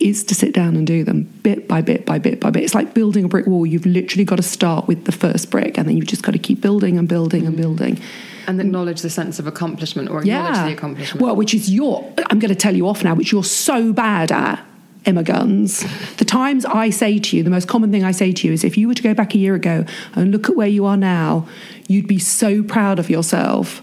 is 0.00 0.24
to 0.24 0.34
sit 0.34 0.52
down 0.52 0.76
and 0.76 0.86
do 0.86 1.04
them 1.04 1.22
bit 1.42 1.68
by 1.68 1.80
bit 1.80 2.04
by 2.04 2.18
bit 2.18 2.40
by 2.40 2.50
bit. 2.50 2.64
It's 2.64 2.74
like 2.74 2.94
building 2.94 3.24
a 3.24 3.28
brick 3.28 3.46
wall. 3.46 3.64
You've 3.64 3.86
literally 3.86 4.24
got 4.24 4.36
to 4.36 4.42
start 4.42 4.88
with 4.88 5.04
the 5.04 5.12
first 5.12 5.50
brick 5.50 5.78
and 5.78 5.88
then 5.88 5.96
you've 5.96 6.06
just 6.06 6.22
got 6.22 6.32
to 6.32 6.38
keep 6.38 6.60
building 6.60 6.98
and 6.98 7.08
building 7.08 7.46
and 7.46 7.54
mm. 7.54 7.60
building. 7.60 8.00
And 8.46 8.60
acknowledge 8.60 9.02
the 9.02 9.10
sense 9.10 9.38
of 9.38 9.46
accomplishment 9.46 10.10
or 10.10 10.20
acknowledge 10.20 10.66
the 10.66 10.72
accomplishment. 10.72 11.22
Well, 11.22 11.36
which 11.36 11.54
is 11.54 11.70
your, 11.70 12.12
I'm 12.30 12.38
going 12.38 12.50
to 12.50 12.54
tell 12.54 12.74
you 12.74 12.88
off 12.88 13.04
now, 13.04 13.14
which 13.14 13.32
you're 13.32 13.44
so 13.44 13.92
bad 13.92 14.32
at. 14.32 14.64
Emma 15.06 15.22
Guns. 15.22 15.84
The 16.16 16.24
times 16.24 16.64
I 16.64 16.88
say 16.88 17.18
to 17.18 17.36
you, 17.36 17.42
the 17.42 17.50
most 17.50 17.68
common 17.68 17.92
thing 17.92 18.04
I 18.04 18.12
say 18.12 18.32
to 18.32 18.46
you 18.46 18.54
is 18.54 18.64
if 18.64 18.78
you 18.78 18.88
were 18.88 18.94
to 18.94 19.02
go 19.02 19.12
back 19.12 19.34
a 19.34 19.38
year 19.38 19.54
ago 19.54 19.84
and 20.14 20.30
look 20.30 20.48
at 20.48 20.56
where 20.56 20.66
you 20.66 20.86
are 20.86 20.96
now, 20.96 21.46
you'd 21.88 22.08
be 22.08 22.18
so 22.18 22.62
proud 22.62 22.98
of 22.98 23.10
yourself. 23.10 23.82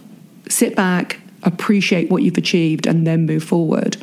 Sit 0.49 0.75
back, 0.75 1.19
appreciate 1.43 2.09
what 2.09 2.23
you've 2.23 2.39
achieved, 2.39 2.87
and 2.87 3.05
then 3.05 3.27
move 3.27 3.43
forward. 3.43 3.97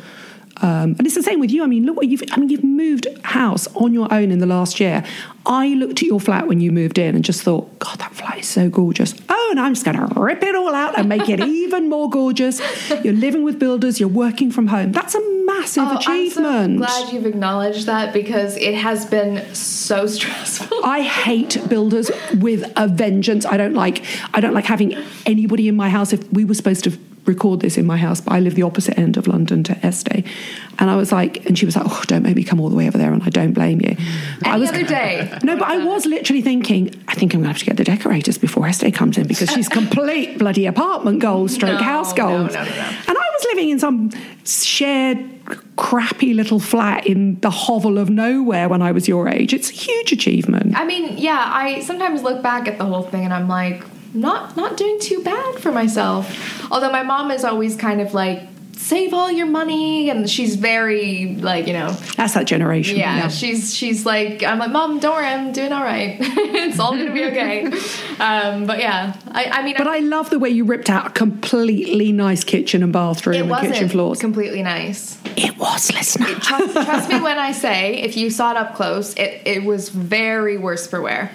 Um, 0.61 0.95
and 0.97 1.05
it's 1.05 1.15
the 1.15 1.23
same 1.23 1.39
with 1.39 1.51
you. 1.51 1.63
I 1.63 1.67
mean, 1.67 1.85
look 1.85 1.95
what 1.95 2.07
you've. 2.07 2.23
I 2.31 2.37
mean, 2.37 2.49
you've 2.49 2.63
moved 2.63 3.07
house 3.23 3.67
on 3.75 3.93
your 3.93 4.13
own 4.13 4.31
in 4.31 4.39
the 4.39 4.45
last 4.45 4.79
year. 4.79 5.03
I 5.45 5.69
looked 5.69 6.01
at 6.01 6.07
your 6.07 6.19
flat 6.19 6.47
when 6.47 6.59
you 6.59 6.71
moved 6.71 6.97
in 6.97 7.15
and 7.15 7.23
just 7.23 7.41
thought, 7.43 7.79
God, 7.79 7.97
that 7.99 8.13
flat 8.13 8.37
is 8.39 8.47
so 8.47 8.69
gorgeous. 8.69 9.15
Oh, 9.29 9.47
and 9.51 9.59
I'm 9.59 9.73
just 9.73 9.85
going 9.85 9.97
to 9.97 10.19
rip 10.19 10.43
it 10.43 10.55
all 10.55 10.75
out 10.75 10.97
and 10.99 11.09
make 11.09 11.27
it 11.29 11.39
even 11.63 11.89
more 11.89 12.09
gorgeous. 12.09 12.59
You're 13.03 13.13
living 13.13 13.43
with 13.43 13.57
builders. 13.57 13.99
You're 13.99 14.09
working 14.09 14.51
from 14.51 14.67
home. 14.67 14.91
That's 14.91 15.15
a 15.15 15.21
massive 15.45 15.85
Oh, 15.87 15.97
achievement. 15.97 16.83
I'm 16.83 16.87
so 16.89 17.03
glad 17.03 17.13
you've 17.13 17.25
acknowledged 17.25 17.85
that 17.87 18.13
because 18.13 18.55
it 18.57 18.75
has 18.75 19.05
been 19.05 19.55
so 19.55 20.05
stressful. 20.15 20.83
I 20.83 21.01
hate 21.01 21.57
builders 21.67 22.11
with 22.35 22.71
a 22.75 22.87
vengeance. 22.87 23.45
I 23.45 23.57
don't 23.57 23.73
like 23.73 24.03
I 24.33 24.41
don't 24.41 24.53
like 24.53 24.65
having 24.65 24.93
anybody 25.25 25.67
in 25.67 25.75
my 25.75 25.89
house. 25.89 26.13
If 26.13 26.31
we 26.31 26.45
were 26.45 26.53
supposed 26.53 26.83
to 26.83 26.91
record 27.25 27.59
this 27.59 27.77
in 27.77 27.85
my 27.85 27.97
house, 27.97 28.21
but 28.21 28.33
I 28.33 28.39
live 28.39 28.55
the 28.55 28.63
opposite 28.63 28.97
end 28.97 29.17
of 29.17 29.27
London 29.27 29.63
to 29.65 29.85
Estee. 29.85 30.23
And 30.79 30.89
I 30.89 30.95
was 30.95 31.11
like, 31.11 31.45
and 31.45 31.57
she 31.57 31.65
was 31.65 31.75
like, 31.75 31.85
oh, 31.87 32.03
don't 32.07 32.23
make 32.23 32.35
me 32.35 32.43
come 32.43 32.59
all 32.59 32.69
the 32.69 32.75
way 32.75 32.87
over 32.87 32.97
there, 32.97 33.11
and 33.13 33.21
I 33.23 33.29
don't 33.29 33.53
blame 33.53 33.81
you. 33.81 33.95
I 34.43 34.57
was, 34.57 34.69
other 34.69 34.83
day. 34.83 35.37
No, 35.43 35.57
but 35.57 35.67
I 35.67 35.83
was 35.83 36.05
literally 36.05 36.41
thinking, 36.41 36.93
I 37.07 37.15
think 37.15 37.33
I'm 37.33 37.41
going 37.41 37.53
to 37.53 37.53
have 37.53 37.59
to 37.59 37.65
get 37.65 37.77
the 37.77 37.83
decorators 37.83 38.37
before 38.37 38.65
Estee 38.67 38.91
comes 38.91 39.17
in 39.17 39.27
because 39.27 39.49
she's 39.49 39.69
complete 39.69 40.37
bloody 40.39 40.65
apartment 40.65 41.19
goals, 41.19 41.53
stroke 41.53 41.73
No, 41.79 41.83
house 41.83 42.15
no, 42.15 42.27
goals. 42.27 42.53
no, 42.53 42.63
no, 42.63 42.69
no. 42.69 42.75
And 43.07 43.09
I 43.09 43.13
was 43.13 43.45
living 43.51 43.69
in 43.69 43.79
some 43.79 44.11
shared 44.45 45.19
crappy 45.75 46.33
little 46.33 46.59
flat 46.59 47.05
in 47.07 47.39
the 47.41 47.49
hovel 47.49 47.97
of 47.97 48.09
nowhere 48.09 48.69
when 48.69 48.81
I 48.81 48.91
was 48.91 49.07
your 49.07 49.27
age. 49.27 49.53
It's 49.53 49.69
a 49.69 49.73
huge 49.73 50.11
achievement. 50.11 50.77
I 50.77 50.85
mean, 50.85 51.17
yeah, 51.17 51.49
I 51.53 51.81
sometimes 51.81 52.21
look 52.21 52.41
back 52.41 52.67
at 52.67 52.77
the 52.77 52.85
whole 52.85 53.03
thing 53.03 53.23
and 53.25 53.33
I'm 53.33 53.47
like, 53.47 53.83
not 54.13 54.55
not 54.57 54.77
doing 54.77 54.99
too 54.99 55.23
bad 55.23 55.55
for 55.55 55.71
myself. 55.71 56.71
Although 56.71 56.91
my 56.91 57.03
mom 57.03 57.31
is 57.31 57.43
always 57.43 57.75
kind 57.75 58.01
of 58.01 58.13
like, 58.13 58.43
save 58.73 59.13
all 59.13 59.29
your 59.31 59.45
money, 59.45 60.09
and 60.09 60.29
she's 60.29 60.55
very 60.55 61.35
like, 61.35 61.67
you 61.67 61.73
know, 61.73 61.91
That's 62.15 62.33
that 62.33 62.45
generation. 62.47 62.97
yeah, 62.97 63.27
she's 63.27 63.75
she's 63.75 64.05
like, 64.05 64.41
I'm 64.43 64.57
like, 64.59 64.71
mom, 64.71 64.99
don't 64.99 65.15
worry, 65.15 65.25
I'm 65.25 65.51
doing 65.51 65.71
all 65.73 65.83
right. 65.83 66.17
it's 66.21 66.79
all 66.79 66.91
gonna 66.91 67.11
be 67.13 67.25
okay. 67.25 67.65
um, 68.19 68.65
but 68.65 68.79
yeah, 68.79 69.15
I, 69.31 69.45
I 69.45 69.63
mean, 69.63 69.75
But 69.77 69.87
I 69.87 69.99
love 69.99 70.29
the 70.29 70.39
way 70.39 70.49
you 70.49 70.63
ripped 70.63 70.89
out 70.89 71.07
a 71.07 71.09
completely 71.09 72.11
nice 72.11 72.43
kitchen 72.43 72.81
and 72.83 72.93
bathroom 72.93 73.35
it 73.35 73.39
and 73.41 73.49
wasn't 73.49 73.73
kitchen 73.73 73.89
floors. 73.89 74.19
completely 74.19 74.63
nice. 74.63 75.17
It 75.35 75.57
was, 75.57 75.91
listener. 75.93 76.27
Trust, 76.39 76.73
trust 76.73 77.09
me 77.09 77.19
when 77.21 77.37
I 77.37 77.51
say, 77.51 77.95
if 78.01 78.17
you 78.17 78.29
saw 78.29 78.51
it 78.51 78.57
up 78.57 78.75
close, 78.75 79.13
it, 79.15 79.41
it 79.45 79.63
was 79.63 79.89
very 79.89 80.57
worse 80.57 80.87
for 80.87 81.01
wear. 81.01 81.31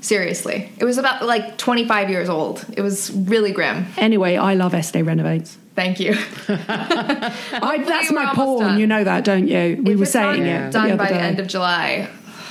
Seriously. 0.00 0.70
It 0.78 0.84
was 0.84 0.98
about 0.98 1.24
like 1.26 1.58
25 1.58 2.08
years 2.10 2.28
old. 2.28 2.64
It 2.76 2.80
was 2.80 3.10
really 3.12 3.52
grim. 3.52 3.86
Anyway, 3.98 4.36
I 4.36 4.54
love 4.54 4.74
Estee 4.74 5.02
Renovates. 5.02 5.58
Thank 5.74 6.00
you. 6.00 6.14
I, 6.48 7.84
that's 7.86 8.10
my 8.12 8.32
porn. 8.34 8.60
done. 8.66 8.80
You 8.80 8.86
know 8.86 9.04
that, 9.04 9.24
don't 9.24 9.46
you? 9.48 9.80
We 9.82 9.92
If 9.94 9.98
were 10.00 10.06
saying 10.06 10.42
it 10.44 10.72
Done 10.72 10.90
the 10.90 10.96
by 10.96 11.04
other 11.06 11.14
the 11.14 11.20
end 11.20 11.38
of 11.40 11.46
July. 11.46 12.08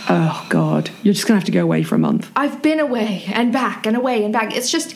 oh 0.10 0.46
God, 0.50 0.90
you're 1.04 1.14
just 1.14 1.28
gonna 1.28 1.40
have 1.40 1.46
to 1.46 1.52
go 1.52 1.62
away 1.64 1.84
for 1.84 1.96
a 1.96 2.00
month. 2.00 2.32
I've 2.36 2.62
been 2.62 2.80
away 2.80 3.24
and 3.34 3.52
back 3.52 3.86
and 3.86 3.96
away 3.98 4.24
and 4.24 4.32
back. 4.34 4.56
It's 4.56 4.72
just, 4.72 4.96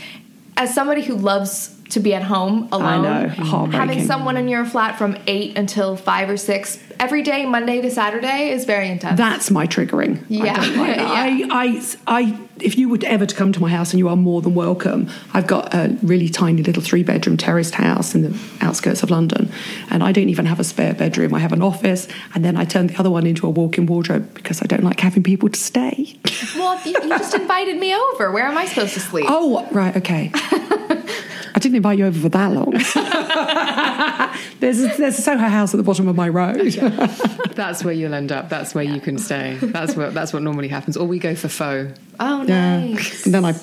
as 0.57 0.73
somebody 0.73 1.01
who 1.03 1.15
loves 1.15 1.75
to 1.93 1.99
be 1.99 2.13
at 2.13 2.23
home 2.23 2.67
alone, 2.71 3.03
know, 3.03 3.27
heartbreaking. 3.29 3.87
having 3.87 4.05
someone 4.05 4.35
in 4.35 4.47
your 4.47 4.65
flat 4.65 4.97
from 4.97 5.15
8 5.27 5.57
until 5.57 5.95
5 5.95 6.29
or 6.29 6.37
6 6.37 6.79
every 6.99 7.21
day, 7.21 7.45
Monday 7.45 7.81
to 7.81 7.91
Saturday, 7.91 8.49
is 8.49 8.65
very 8.65 8.89
intense. 8.89 9.17
That's 9.17 9.51
my 9.51 9.67
triggering. 9.67 10.23
Yeah. 10.27 10.55
don't 10.55 10.77
like. 10.77 10.97
Yeah. 10.97 11.47
I, 11.51 11.81
I, 12.07 12.21
I, 12.21 12.39
if 12.59 12.77
you 12.77 12.89
were 12.89 12.97
ever 13.05 13.25
to 13.25 13.35
come 13.35 13.51
to 13.51 13.59
my 13.59 13.69
house, 13.69 13.91
and 13.93 13.99
you 13.99 14.09
are 14.09 14.15
more 14.15 14.41
than 14.41 14.55
welcome, 14.55 15.09
I've 15.33 15.45
got 15.45 15.73
a 15.73 15.95
really 16.01 16.29
tiny 16.29 16.63
little 16.63 16.81
three 16.81 17.03
bedroom 17.03 17.37
terraced 17.37 17.75
house 17.75 18.15
in 18.15 18.23
the 18.23 18.39
outskirts 18.61 19.03
of 19.03 19.11
London, 19.11 19.51
and 19.91 20.03
I 20.03 20.11
don't 20.11 20.29
even 20.29 20.45
have 20.47 20.59
a 20.59 20.63
spare 20.63 20.95
bedroom. 20.95 21.33
I 21.33 21.39
have 21.39 21.53
an 21.53 21.61
office, 21.61 22.07
and 22.33 22.43
then 22.43 22.57
I 22.57 22.65
turn 22.65 22.87
the 22.87 22.97
other 22.97 23.11
one 23.11 23.27
into 23.27 23.45
a 23.45 23.49
walk 23.51 23.77
in 23.77 23.85
wardrobe 23.85 24.33
because 24.33 24.61
I 24.61 24.65
don't 24.65 24.83
like 24.83 24.99
having 24.99 25.21
people 25.21 25.49
to 25.49 25.59
stay. 25.59 26.17
well, 26.55 26.79
you, 26.85 26.95
you 27.03 27.09
just 27.09 27.35
invited 27.43 27.77
me 27.77 27.95
over. 27.95 28.31
Where 28.31 28.45
am 28.45 28.57
I 28.57 28.65
supposed 28.65 28.95
to 28.95 28.99
sleep? 28.99 29.25
Oh, 29.27 29.67
right, 29.71 29.95
okay. 29.97 30.31
I 31.55 31.59
didn't 31.59 31.75
invite 31.75 31.99
you 31.99 32.05
over 32.07 32.19
for 32.19 32.29
that 32.29 32.51
long. 32.51 32.71
There's 34.59 34.79
a, 34.81 34.87
there's 34.97 35.19
a 35.19 35.21
Soho 35.21 35.47
house 35.49 35.73
at 35.73 35.77
the 35.77 35.83
bottom 35.83 36.07
of 36.07 36.15
my 36.15 36.29
road. 36.29 36.71
That's 37.55 37.83
where 37.83 37.93
you'll 37.93 38.13
end 38.13 38.31
up. 38.31 38.47
That's 38.49 38.73
where 38.73 38.83
you 38.83 39.01
can 39.01 39.17
stay. 39.17 39.57
That's 39.61 39.95
what 39.95 40.13
that's 40.13 40.31
what 40.31 40.41
normally 40.41 40.69
happens. 40.69 40.95
Or 40.95 41.05
we 41.05 41.19
go 41.19 41.35
for 41.35 41.49
faux. 41.49 41.99
Oh, 42.19 42.43
Yeah. 42.43 42.79
nice. 42.79 43.25
And 43.25 43.35
then 43.35 43.43
I 43.45 43.53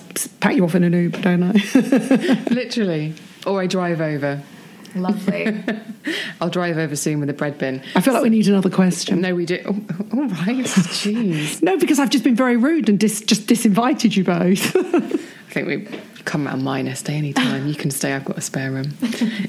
pack 0.40 0.56
you 0.56 0.64
off 0.64 0.74
in 0.74 0.84
an 0.84 0.92
Uber, 0.92 1.20
don't 1.22 1.42
I? 1.42 1.52
Literally. 2.50 3.14
Or 3.46 3.60
I 3.62 3.66
drive 3.66 4.00
over. 4.02 4.42
Lovely. 4.94 5.62
I'll 6.40 6.50
drive 6.50 6.76
over 6.76 6.94
soon 6.96 7.18
with 7.20 7.30
a 7.30 7.34
bread 7.34 7.56
bin. 7.58 7.82
I 7.96 8.00
feel 8.02 8.12
like 8.12 8.22
we 8.22 8.28
need 8.30 8.46
another 8.48 8.70
question. 8.70 9.20
No, 9.22 9.34
we 9.34 9.46
do. 9.46 9.58
Oh, 9.66 9.68
all 10.12 10.24
right. 10.28 10.64
Jeez. 10.66 11.62
No, 11.62 11.78
because 11.78 11.98
I've 11.98 12.10
just 12.10 12.24
been 12.24 12.36
very 12.36 12.56
rude 12.56 12.88
and 12.90 12.98
dis- 13.00 13.22
just 13.22 13.46
disinvited 13.46 14.14
you 14.16 14.24
both. 14.24 14.76
I 14.76 15.52
think 15.52 15.66
we 15.66 15.88
come 16.24 16.46
out 16.46 16.54
of 16.54 16.62
mine. 16.62 16.94
Stay 16.96 17.14
anytime. 17.14 17.66
You 17.66 17.74
can 17.74 17.90
stay. 17.90 18.12
I've 18.12 18.24
got 18.24 18.38
a 18.38 18.40
spare 18.40 18.70
room. 18.70 18.92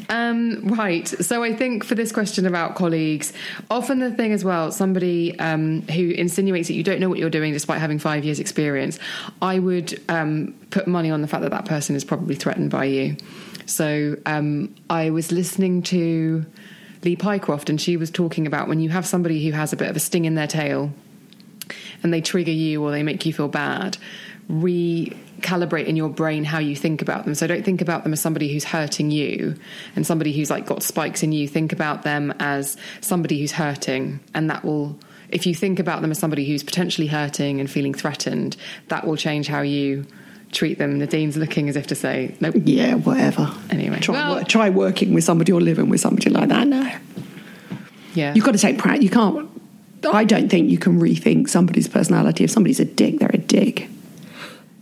Um, 0.09 0.67
right. 0.67 1.07
So 1.07 1.41
I 1.41 1.55
think 1.55 1.85
for 1.85 1.95
this 1.95 2.11
question 2.11 2.45
about 2.45 2.75
colleagues, 2.75 3.31
often 3.69 3.99
the 3.99 4.11
thing 4.11 4.33
as 4.33 4.43
well, 4.43 4.69
somebody 4.69 5.39
um, 5.39 5.83
who 5.83 6.09
insinuates 6.09 6.67
that 6.67 6.73
you 6.73 6.83
don't 6.83 6.99
know 6.99 7.07
what 7.07 7.17
you're 7.17 7.29
doing 7.29 7.53
despite 7.53 7.79
having 7.79 7.97
five 7.97 8.25
years' 8.25 8.39
experience, 8.39 8.99
I 9.41 9.59
would 9.59 10.01
um, 10.09 10.53
put 10.69 10.85
money 10.85 11.09
on 11.09 11.21
the 11.21 11.29
fact 11.29 11.43
that 11.43 11.51
that 11.51 11.63
person 11.63 11.95
is 11.95 12.03
probably 12.03 12.35
threatened 12.35 12.71
by 12.71 12.85
you. 12.85 13.15
So 13.65 14.17
um, 14.25 14.75
I 14.89 15.11
was 15.11 15.31
listening 15.31 15.81
to 15.83 16.45
Lee 17.03 17.15
Pycroft, 17.15 17.69
and 17.69 17.79
she 17.79 17.95
was 17.95 18.11
talking 18.11 18.45
about 18.45 18.67
when 18.67 18.81
you 18.81 18.89
have 18.89 19.05
somebody 19.05 19.45
who 19.45 19.53
has 19.53 19.71
a 19.71 19.77
bit 19.77 19.89
of 19.89 19.95
a 19.95 19.99
sting 19.99 20.25
in 20.25 20.35
their 20.35 20.47
tail 20.47 20.91
and 22.03 22.13
they 22.13 22.21
trigger 22.21 22.51
you 22.51 22.83
or 22.83 22.91
they 22.91 23.03
make 23.03 23.25
you 23.25 23.33
feel 23.33 23.47
bad, 23.47 23.97
recalibrate 24.51 25.85
in 25.85 25.95
your 25.95 26.09
brain 26.09 26.43
how 26.43 26.59
you 26.59 26.75
think 26.75 27.01
about 27.01 27.25
them. 27.25 27.33
So 27.35 27.47
don't 27.47 27.63
think 27.63 27.81
about 27.81 28.03
them 28.03 28.13
as 28.13 28.21
somebody 28.21 28.51
who's 28.51 28.63
hurting 28.63 29.11
you 29.11 29.55
and 29.95 30.05
somebody 30.05 30.33
who's 30.33 30.49
like 30.49 30.65
got 30.65 30.83
spikes 30.83 31.23
in 31.23 31.31
you. 31.31 31.47
Think 31.47 31.73
about 31.73 32.03
them 32.03 32.33
as 32.39 32.77
somebody 33.01 33.39
who's 33.39 33.53
hurting, 33.53 34.19
and 34.33 34.49
that 34.49 34.63
will. 34.63 34.97
If 35.29 35.45
you 35.47 35.55
think 35.55 35.79
about 35.79 36.01
them 36.01 36.11
as 36.11 36.19
somebody 36.19 36.45
who's 36.45 36.61
potentially 36.61 37.07
hurting 37.07 37.61
and 37.61 37.71
feeling 37.71 37.93
threatened, 37.93 38.57
that 38.89 39.07
will 39.07 39.15
change 39.15 39.47
how 39.47 39.61
you 39.61 40.05
treat 40.51 40.77
them. 40.77 40.99
Nadine's 40.99 41.37
looking 41.37 41.69
as 41.69 41.77
if 41.77 41.87
to 41.87 41.95
say, 41.95 42.35
nope. 42.41 42.53
yeah, 42.65 42.95
whatever. 42.95 43.49
Anyway, 43.69 43.97
Try, 44.01 44.15
well- 44.15 44.43
try 44.43 44.69
working 44.69 45.13
with 45.13 45.23
somebody 45.23 45.53
or 45.53 45.61
living 45.61 45.87
with 45.87 46.01
somebody 46.01 46.29
like 46.29 46.49
that. 46.49 46.67
No. 46.67 46.91
Yeah. 48.13 48.33
You've 48.33 48.43
got 48.43 48.51
to 48.51 48.57
take 48.57 48.77
practice. 48.77 49.05
You 49.05 49.09
can't. 49.09 49.49
I 50.11 50.25
don't 50.25 50.49
think 50.49 50.69
you 50.69 50.77
can 50.77 50.99
rethink 50.99 51.47
somebody's 51.47 51.87
personality. 51.87 52.43
If 52.43 52.51
somebody's 52.51 52.81
a 52.81 52.85
dick, 52.85 53.19
they're 53.19 53.31
a 53.33 53.37
dick. 53.37 53.87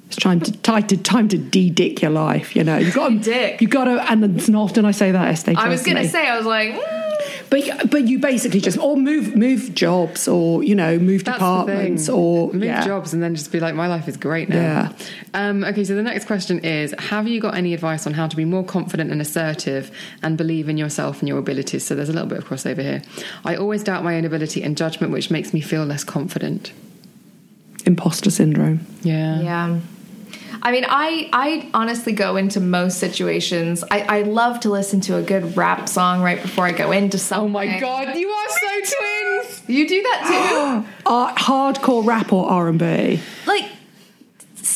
It's 0.09 0.15
time 0.15 0.41
to 0.41 0.51
time 0.51 0.87
to 0.87 0.97
time 0.97 1.27
to 1.27 1.37
de-dick 1.37 2.01
your 2.01 2.09
life. 2.09 2.55
You 2.55 2.63
know, 2.63 2.77
you've 2.77 2.95
got 2.95 3.09
to 3.09 3.19
Dick. 3.19 3.61
You've 3.61 3.69
got 3.69 3.83
to, 3.83 4.11
and 4.11 4.25
it's 4.35 4.49
not 4.49 4.63
often 4.63 4.83
I 4.83 4.89
say 4.89 5.11
that. 5.11 5.27
Estee, 5.27 5.53
I 5.55 5.69
was 5.69 5.83
gonna 5.83 5.99
me. 5.99 6.07
say, 6.07 6.27
I 6.27 6.35
was 6.35 6.47
like, 6.47 6.71
mm, 6.71 7.47
but 7.51 7.91
but 7.91 8.07
you 8.07 8.17
basically 8.17 8.59
just 8.59 8.79
or 8.79 8.97
move 8.97 9.35
move 9.35 9.75
jobs 9.75 10.27
or 10.27 10.63
you 10.63 10.73
know 10.73 10.97
move 10.97 11.25
That's 11.25 11.37
departments 11.37 12.09
or 12.09 12.51
move 12.51 12.63
yeah. 12.63 12.83
jobs 12.83 13.13
and 13.13 13.21
then 13.21 13.35
just 13.35 13.51
be 13.51 13.59
like, 13.59 13.75
my 13.75 13.85
life 13.85 14.07
is 14.07 14.17
great 14.17 14.49
now. 14.49 14.55
Yeah. 14.55 14.93
Um, 15.35 15.63
okay, 15.63 15.83
so 15.83 15.93
the 15.93 16.01
next 16.01 16.25
question 16.25 16.57
is: 16.65 16.95
Have 16.97 17.27
you 17.27 17.39
got 17.39 17.53
any 17.53 17.75
advice 17.75 18.07
on 18.07 18.13
how 18.13 18.25
to 18.25 18.35
be 18.35 18.45
more 18.45 18.63
confident 18.63 19.11
and 19.11 19.21
assertive 19.21 19.91
and 20.23 20.39
believe 20.39 20.69
in 20.69 20.79
yourself 20.79 21.19
and 21.19 21.29
your 21.29 21.37
abilities? 21.37 21.85
So 21.85 21.93
there's 21.93 22.09
a 22.09 22.13
little 22.13 22.27
bit 22.27 22.39
of 22.39 22.45
crossover 22.45 22.81
here. 22.81 23.03
I 23.45 23.57
always 23.57 23.83
doubt 23.83 24.03
my 24.03 24.15
own 24.15 24.25
ability 24.25 24.63
and 24.63 24.75
judgment, 24.75 25.13
which 25.13 25.29
makes 25.29 25.53
me 25.53 25.61
feel 25.61 25.85
less 25.85 26.03
confident. 26.03 26.73
Imposter 27.85 28.31
syndrome. 28.31 28.87
Yeah. 29.03 29.41
yeah. 29.41 29.79
I 30.61 30.71
mean, 30.71 30.85
I 30.87 31.29
I 31.33 31.69
honestly 31.73 32.13
go 32.13 32.35
into 32.37 32.59
most 32.59 32.97
situations. 32.99 33.83
I, 33.89 34.01
I 34.01 34.21
love 34.23 34.59
to 34.61 34.69
listen 34.69 35.01
to 35.01 35.17
a 35.17 35.21
good 35.21 35.55
rap 35.57 35.87
song 35.89 36.21
right 36.21 36.41
before 36.41 36.65
I 36.65 36.71
go 36.71 36.91
into 36.91 37.17
something. 37.17 37.45
Oh 37.45 37.49
my 37.49 37.79
god, 37.79 38.15
you 38.17 38.27
are 38.29 38.49
so 38.49 38.95
twins. 38.97 39.61
You 39.67 39.87
do 39.87 40.01
that 40.01 40.83
too? 40.85 40.89
Uh, 41.09 41.33
hardcore 41.33 42.05
rap 42.05 42.31
or 42.31 42.47
R 42.47 42.67
and 42.67 42.77
B. 42.77 43.19
like, 43.47 43.65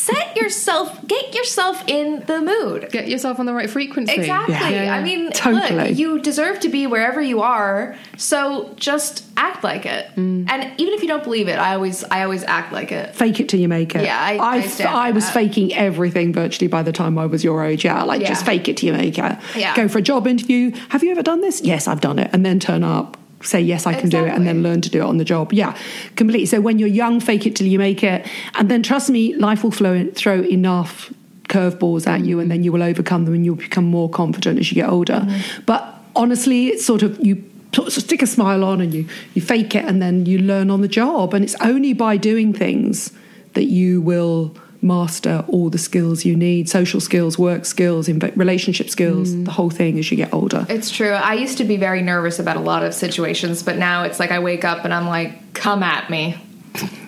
set 0.06 0.36
yourself, 0.36 1.06
get 1.08 1.34
yourself 1.34 1.84
in 1.88 2.24
the 2.26 2.42
mood. 2.42 2.90
Get 2.92 3.08
yourself 3.08 3.40
on 3.40 3.46
the 3.46 3.54
right 3.54 3.70
frequency. 3.70 4.14
Exactly. 4.14 4.54
Yeah. 4.56 4.70
Yeah, 4.70 4.84
yeah. 4.84 4.96
I 4.96 5.04
mean, 5.04 5.32
Totally. 5.32 5.90
look, 5.90 5.98
you 5.98 6.20
deserve 6.20 6.60
to 6.62 6.70
be 6.70 6.88
wherever 6.88 7.22
you 7.22 7.42
are, 7.42 7.96
so 8.18 8.74
just 8.76 9.24
act 9.38 9.64
like 9.64 9.86
it. 9.86 10.08
Mm. 10.16 10.50
And 10.50 10.80
even 10.80 10.94
if 10.94 11.02
you 11.02 11.08
don't 11.08 11.24
believe 11.24 11.48
it, 11.48 11.58
I 11.58 11.76
always 11.76 12.04
I 12.06 12.24
always 12.24 12.44
act 12.44 12.74
like 12.74 12.92
it. 12.92 13.16
Fake 13.16 13.40
it 13.40 13.50
till 13.50 13.60
you 13.60 13.68
make 13.68 13.96
it. 13.96 14.04
Yeah, 14.04 14.20
I- 14.20 14.38
I 14.58 14.62
stand 14.62 14.90
I 14.96 15.12
was 15.12 15.26
that. 15.26 15.34
faking 15.34 15.74
everything 15.74 16.34
virtually 16.34 16.68
by 16.68 16.84
the 16.84 16.92
time 16.92 17.18
I 17.18 17.26
was 17.26 17.44
your 17.44 17.64
age. 17.64 17.86
Yeah, 17.86 18.04
like 18.04 18.22
Yeah. 18.22 18.28
just 18.30 18.46
fake 18.46 18.68
it 18.68 18.78
till 18.78 18.88
you 18.88 18.94
make 18.98 19.18
it. 19.18 19.38
Yeah. 19.56 19.76
Go 19.76 19.88
for 19.88 20.00
a 20.00 20.02
job 20.02 20.28
interview. 20.28 20.72
Have 20.90 21.04
you 21.04 21.12
ever 21.12 21.24
done 21.24 21.42
this? 21.42 21.62
Yes, 21.64 21.88
I've 21.88 22.02
done 22.02 22.20
it. 22.20 22.30
And 22.34 22.46
then 22.46 22.60
turn 22.60 22.84
up, 22.84 23.18
say 23.44 23.62
yes, 23.62 23.86
I 23.86 23.94
can 23.94 24.10
do 24.10 24.26
it, 24.26 24.34
and 24.34 24.48
then 24.48 24.64
learn 24.64 24.82
to 24.82 24.90
do 24.90 25.00
it 25.00 25.06
on 25.06 25.18
the 25.18 25.26
job. 25.26 25.54
Yeah, 25.54 25.78
completely. 26.16 26.46
So 26.46 26.62
when 26.62 26.80
you're 26.80 26.90
young, 26.90 27.20
fake 27.20 27.46
it 27.46 27.56
till 27.56 27.68
you 27.68 27.80
make 27.80 28.04
it, 28.04 28.28
and 28.56 28.70
then 28.70 28.84
trust 28.84 29.10
me, 29.10 29.36
life 29.36 29.64
will 29.64 29.72
flow, 29.72 30.10
throw 30.12 30.42
enough 30.42 31.14
curveballs 31.50 32.08
at 32.08 32.26
you, 32.26 32.40
and 32.40 32.50
then 32.50 32.64
you 32.64 32.72
will 32.72 32.84
overcome 32.84 33.26
them, 33.26 33.34
and 33.34 33.46
you'll 33.46 33.56
become 33.56 33.86
more 33.86 34.10
confident 34.10 34.60
as 34.60 34.72
you 34.72 34.76
get 34.76 34.90
older. 34.90 35.22
Mm-hmm. 35.22 35.64
But 35.66 35.94
honestly, 36.16 36.68
it's 36.68 36.86
sort 36.86 37.04
of 37.04 37.20
you 37.26 37.44
stick 37.90 38.22
a 38.22 38.28
smile 38.28 38.64
on 38.64 38.82
and 38.82 38.94
you 38.94 39.08
you 39.34 39.42
fake 39.42 39.76
it 39.76 39.84
and 39.86 40.00
then 40.02 40.26
you 40.28 40.38
learn 40.38 40.70
on 40.70 40.82
the 40.82 40.88
job 40.88 41.34
and 41.34 41.44
it's 41.44 41.56
only 41.60 41.92
by 41.92 42.16
doing 42.18 42.54
things 42.54 43.12
that 43.54 43.66
you 43.66 44.00
will 44.00 44.56
master 44.84 45.44
all 45.48 45.70
the 45.70 45.78
skills 45.78 46.26
you 46.26 46.36
need 46.36 46.70
social 46.70 47.00
skills 47.00 47.38
work 47.40 47.66
skills 47.66 48.08
relationship 48.36 48.90
skills 48.90 49.32
Mm. 49.32 49.46
the 49.46 49.52
whole 49.52 49.70
thing 49.70 49.98
as 50.00 50.12
you 50.12 50.18
get 50.18 50.34
older 50.34 50.66
It's 50.70 50.90
true. 50.92 51.12
I 51.12 51.34
used 51.36 51.58
to 51.60 51.64
be 51.64 51.78
very 51.78 52.02
nervous 52.02 52.40
about 52.40 52.58
a 52.58 52.60
lot 52.60 52.84
of 52.84 52.94
situations, 52.94 53.64
but 53.64 53.78
now 53.78 54.04
it's 54.04 54.20
like 54.20 54.32
I 54.32 54.40
wake 54.40 54.66
up 54.66 54.84
and 54.86 54.94
I'm 54.94 55.08
like, 55.08 55.54
come 55.54 55.82
at 55.84 56.10
me. 56.10 56.36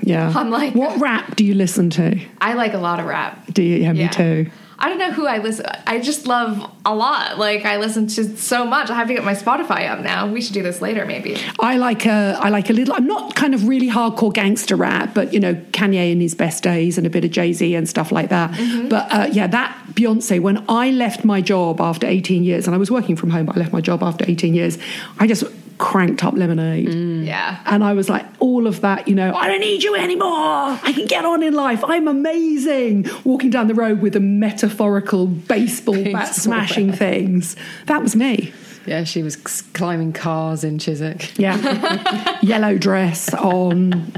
yeah 0.01 0.31
I'm 0.39 0.49
like- 0.51 0.73
what 0.75 0.99
rap 1.01 1.35
do 1.35 1.43
you 1.43 1.53
listen 1.55 1.89
to 1.91 2.19
I 2.39 2.53
like 2.53 2.73
a 2.73 2.77
lot 2.77 2.99
of 2.99 3.05
rap. 3.05 3.45
do 3.53 3.61
you 3.61 3.77
yeah, 3.77 3.93
me 3.93 4.07
too 4.07 4.49
I 4.77 4.89
don't 4.89 4.97
know 4.97 5.11
who 5.11 5.25
I 5.25 5.37
listen. 5.37 5.65
I 5.87 5.99
just 5.99 6.27
love 6.27 6.69
a 6.85 6.93
lot. 6.93 7.37
Like 7.37 7.65
I 7.65 7.77
listen 7.77 8.07
to 8.07 8.37
so 8.37 8.65
much. 8.65 8.89
I 8.89 8.95
have 8.95 9.07
to 9.07 9.13
get 9.13 9.23
my 9.23 9.33
Spotify 9.33 9.89
up 9.89 10.01
now. 10.01 10.27
We 10.27 10.41
should 10.41 10.53
do 10.53 10.63
this 10.63 10.81
later, 10.81 11.05
maybe. 11.05 11.37
I 11.59 11.77
like 11.77 12.05
a, 12.05 12.37
I 12.41 12.49
like 12.49 12.69
a 12.69 12.73
little. 12.73 12.93
I'm 12.93 13.07
not 13.07 13.35
kind 13.35 13.53
of 13.53 13.67
really 13.67 13.89
hardcore 13.89 14.33
gangster 14.33 14.75
rap, 14.75 15.13
but 15.13 15.33
you 15.33 15.39
know 15.39 15.55
Kanye 15.71 16.11
in 16.11 16.19
his 16.19 16.35
best 16.35 16.63
days 16.63 16.97
and 16.97 17.07
a 17.07 17.09
bit 17.09 17.23
of 17.23 17.31
Jay 17.31 17.53
Z 17.53 17.73
and 17.73 17.87
stuff 17.87 18.11
like 18.11 18.29
that. 18.29 18.51
But 18.89 19.11
uh, 19.11 19.27
yeah, 19.31 19.47
that 19.47 19.85
Beyonce. 19.93 20.41
When 20.41 20.63
I 20.69 20.91
left 20.91 21.23
my 21.23 21.41
job 21.41 21.79
after 21.79 22.05
18 22.05 22.43
years, 22.43 22.67
and 22.67 22.75
I 22.75 22.77
was 22.77 22.91
working 22.91 23.15
from 23.15 23.29
home, 23.29 23.45
but 23.45 23.55
I 23.55 23.59
left 23.59 23.73
my 23.73 23.81
job 23.81 24.03
after 24.03 24.25
18 24.27 24.53
years. 24.53 24.77
I 25.19 25.27
just 25.27 25.43
cranked 25.77 26.23
up 26.23 26.33
Lemonade. 26.35 26.89
Mm. 26.89 27.25
Yeah. 27.25 27.61
And 27.65 27.83
I 27.83 27.93
was 27.93 28.09
like, 28.09 28.25
all 28.39 28.67
of 28.67 28.81
that, 28.81 29.07
you 29.07 29.15
know, 29.15 29.33
I 29.33 29.47
don't 29.47 29.59
need 29.59 29.83
you 29.83 29.95
anymore. 29.95 30.29
I 30.29 30.93
can 30.93 31.05
get 31.05 31.25
on 31.25 31.43
in 31.43 31.53
life. 31.53 31.83
I'm 31.83 32.07
amazing. 32.07 33.07
Walking 33.23 33.49
down 33.49 33.67
the 33.67 33.73
road 33.73 34.01
with 34.01 34.15
a 34.15 34.19
metaphorical 34.19 35.27
baseball 35.27 35.95
bat 35.95 36.03
Baseball 36.03 36.25
smashing 36.33 36.93
things. 36.93 37.55
That 37.87 38.01
was 38.01 38.15
me. 38.15 38.53
Yeah, 38.85 39.03
she 39.03 39.23
was 39.23 39.35
climbing 39.35 40.13
cars 40.13 40.63
in 40.63 40.77
Chiswick. 40.77 41.37
Yeah. 41.37 42.39
Yellow 42.41 42.77
dress 42.77 43.33
on, 43.33 44.11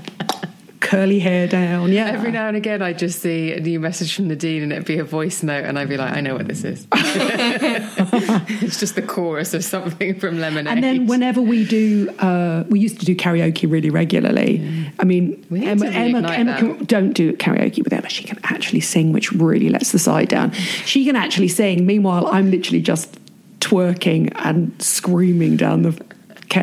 curly 0.80 1.20
hair 1.20 1.48
down. 1.48 1.92
Yeah. 1.92 2.08
Every 2.08 2.32
now 2.32 2.48
and 2.48 2.58
again, 2.58 2.82
I 2.82 2.94
just 2.94 3.22
see 3.22 3.54
a 3.54 3.60
new 3.60 3.80
message 3.80 4.16
from 4.16 4.28
Nadine, 4.28 4.64
and 4.64 4.72
it'd 4.72 4.86
be 4.86 5.00
a 5.00 5.04
voice 5.04 5.44
note, 5.44 5.66
and 5.66 5.78
I'd 5.78 5.90
be 5.90 5.98
like, 5.98 6.14
"I 6.14 6.22
know 6.22 6.36
what 6.36 6.48
this 6.48 6.64
is." 6.64 6.88
it's 6.94 8.80
just 8.80 8.96
the 8.96 9.02
chorus 9.02 9.54
of 9.54 9.64
something 9.64 10.20
from 10.20 10.40
Lemonade. 10.40 10.74
and 10.74 10.84
then 10.84 11.08
whenever 11.08 11.42
we 11.42 11.66
do, 11.66 12.10
uh, 12.20 12.64
we 12.70 12.80
used 12.80 13.00
to 13.00 13.06
do 13.06 13.16
karaoke 13.16 13.70
really 13.70 13.90
regularly. 13.90 14.92
I 15.00 15.06
mean, 15.06 15.46
Emma, 15.52 15.88
Emma, 15.88 16.32
Emma 16.32 16.58
can, 16.58 16.86
don't 16.86 17.14
do 17.14 17.34
karaoke 17.34 17.84
with 17.84 17.94
Emma. 17.94 18.10
She 18.10 18.24
can 18.24 18.40
actually 18.44 18.82
sing, 18.82 19.12
which 19.12 19.32
really 19.32 19.70
lets 19.70 19.92
the 19.92 20.00
side 20.00 20.30
down. 20.30 20.52
She 20.52 21.06
can 21.06 21.16
actually 21.16 21.50
sing. 21.50 21.86
Meanwhile, 21.86 22.28
I'm 22.28 22.52
literally 22.52 22.82
just 22.82 23.18
twerking 23.60 24.32
and 24.36 24.80
screaming 24.82 25.58
down 25.58 25.82
the 25.82 26.08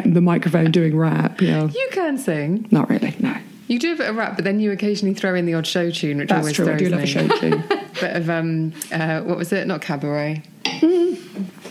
the 0.06 0.20
microphone 0.20 0.70
doing 0.70 0.96
rap. 0.96 1.40
You 1.40 1.50
know, 1.50 1.66
you 1.66 1.88
can 1.92 2.16
sing. 2.18 2.66
not 2.70 2.88
really. 2.88 3.14
No, 3.18 3.36
You 3.66 3.78
do 3.78 3.94
a 3.94 3.96
bit 3.96 4.08
of 4.08 4.16
rap, 4.16 4.36
but 4.36 4.44
then 4.44 4.60
you 4.60 4.72
occasionally 4.72 5.14
throw 5.14 5.34
in 5.34 5.46
the 5.46 5.54
odd 5.54 5.66
show 5.66 5.90
tune, 5.90 6.18
which 6.18 6.28
that's 6.28 6.40
always 6.40 6.54
true. 6.54 6.66
I 6.66 6.76
throws 6.76 6.80
do 6.80 6.88
love 6.90 7.00
me. 7.00 7.04
a 7.04 7.06
show 7.06 7.28
too. 7.28 7.62
bit 8.00 8.16
of 8.16 8.28
um, 8.28 8.72
uh, 8.92 9.20
what 9.22 9.38
was 9.38 9.52
it? 9.52 9.66
Not 9.66 9.80
cabaret. 9.80 10.42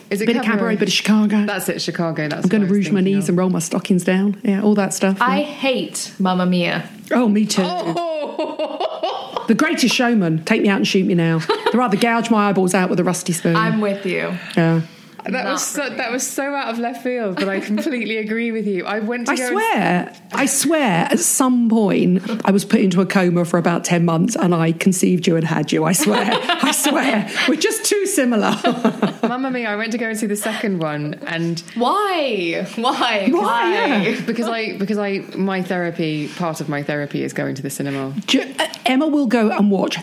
Is 0.09 0.21
it 0.21 0.27
bit 0.27 0.37
of 0.37 0.43
cabaret, 0.43 0.75
bit 0.75 0.87
of 0.87 0.93
Chicago. 0.93 1.45
That's 1.45 1.67
it, 1.69 1.81
Chicago. 1.81 2.27
That's 2.27 2.43
I'm 2.43 2.49
going 2.49 2.61
to 2.65 2.71
rouge 2.71 2.91
my 2.91 3.01
knees 3.01 3.23
of. 3.23 3.29
and 3.29 3.37
roll 3.39 3.49
my 3.49 3.59
stockings 3.59 4.03
down. 4.03 4.39
Yeah, 4.43 4.61
all 4.61 4.75
that 4.75 4.93
stuff. 4.93 5.17
I 5.19 5.39
yeah. 5.39 5.45
hate 5.45 6.13
Mamma 6.19 6.45
Mia. 6.45 6.87
oh, 7.11 7.27
me 7.27 7.45
too. 7.45 7.63
Oh. 7.65 9.45
The 9.47 9.55
Greatest 9.55 9.93
Showman. 9.93 10.45
Take 10.45 10.61
me 10.61 10.69
out 10.69 10.77
and 10.77 10.87
shoot 10.87 11.05
me 11.05 11.15
now. 11.15 11.39
They'd 11.65 11.75
rather 11.75 11.97
gouge 11.97 12.29
my 12.29 12.49
eyeballs 12.49 12.73
out 12.73 12.89
with 12.89 12.99
a 12.99 13.03
rusty 13.03 13.33
spoon. 13.33 13.55
I'm 13.55 13.81
with 13.81 14.05
you. 14.05 14.37
yeah. 14.55 14.81
That 15.25 15.45
was 15.45 15.65
so, 15.65 15.89
that 15.89 16.11
was 16.11 16.25
so 16.27 16.53
out 16.53 16.69
of 16.69 16.79
left 16.79 17.03
field, 17.03 17.35
but 17.35 17.47
I 17.47 17.59
completely 17.59 18.17
agree 18.17 18.51
with 18.51 18.67
you. 18.67 18.85
I 18.85 18.99
went 18.99 19.27
to 19.27 19.33
I 19.33 19.35
go. 19.35 19.43
and- 19.43 19.51
swear, 19.51 20.13
I 20.33 20.45
swear, 20.45 21.07
at 21.11 21.19
some 21.19 21.69
point, 21.69 22.21
I 22.45 22.51
was 22.51 22.65
put 22.65 22.81
into 22.81 22.99
a 23.01 23.05
coma 23.05 23.45
for 23.45 23.57
about 23.57 23.83
10 23.85 24.03
months 24.05 24.35
and 24.35 24.53
I 24.53 24.73
conceived 24.73 25.25
you 25.27 25.35
and 25.35 25.45
had 25.45 25.71
you. 25.71 25.85
I 25.85 25.93
swear. 25.93 26.25
I 26.29 26.71
swear. 26.71 27.29
We're 27.47 27.55
just 27.55 27.85
too 27.85 28.05
similar. 28.05 28.55
Mamma 29.23 29.51
Mia! 29.51 29.69
I 29.69 29.75
went 29.75 29.91
to 29.93 29.97
go 29.97 30.09
and 30.09 30.17
see 30.17 30.25
the 30.27 30.35
second 30.35 30.79
one, 30.79 31.15
and 31.25 31.59
Why? 31.75 32.67
Why? 32.75 33.29
Why? 33.31 34.21
Because 34.25 34.47
I 34.47 34.77
because 34.77 34.97
I 34.97 35.19
my 35.35 35.61
therapy 35.61 36.27
part 36.27 36.61
of 36.61 36.69
my 36.69 36.83
therapy 36.83 37.23
is 37.23 37.33
going 37.33 37.55
to 37.55 37.61
the 37.61 37.69
cinema. 37.69 38.13
Ju- 38.27 38.53
uh, 38.59 38.67
Emma 38.85 39.07
will 39.07 39.27
go 39.27 39.49
and 39.51 39.71
watch 39.71 39.97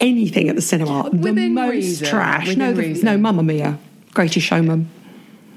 anything 0.00 0.48
at 0.48 0.56
the 0.56 0.62
cinema. 0.62 1.10
the 1.12 1.32
most 1.48 1.70
reason. 1.70 2.08
trash. 2.08 2.48
Within 2.48 2.58
no, 2.58 2.72
the, 2.72 3.02
no, 3.02 3.18
Mamma 3.18 3.42
Mia. 3.42 3.78
Greatest 4.14 4.46
Showman. 4.46 4.88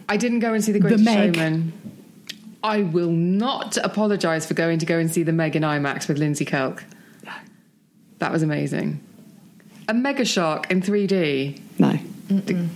I 0.10 0.18
didn't 0.18 0.40
go 0.40 0.54
and 0.54 0.64
see 0.64 0.72
the 0.72 0.80
Greatest 0.80 1.04
Meg. 1.04 1.36
Showman. 1.36 1.74
I 2.64 2.84
will 2.84 3.12
not 3.12 3.78
apologise 3.78 4.46
for 4.46 4.54
going 4.54 4.80
to 4.80 4.86
go 4.86 5.00
and 5.00 5.12
see 5.12 5.24
the 5.24 5.32
Meg 5.32 5.56
in 5.56 5.64
IMAX 5.64 6.08
with 6.08 6.18
Lindsey 6.20 6.46
Kelk. 6.46 6.84
That 8.20 8.32
was 8.32 8.44
amazing. 8.44 9.04
A 9.88 9.94
mega 9.96 10.26
shark 10.26 10.70
in 10.70 10.82
3D. 10.82 11.60
No. 11.80 11.98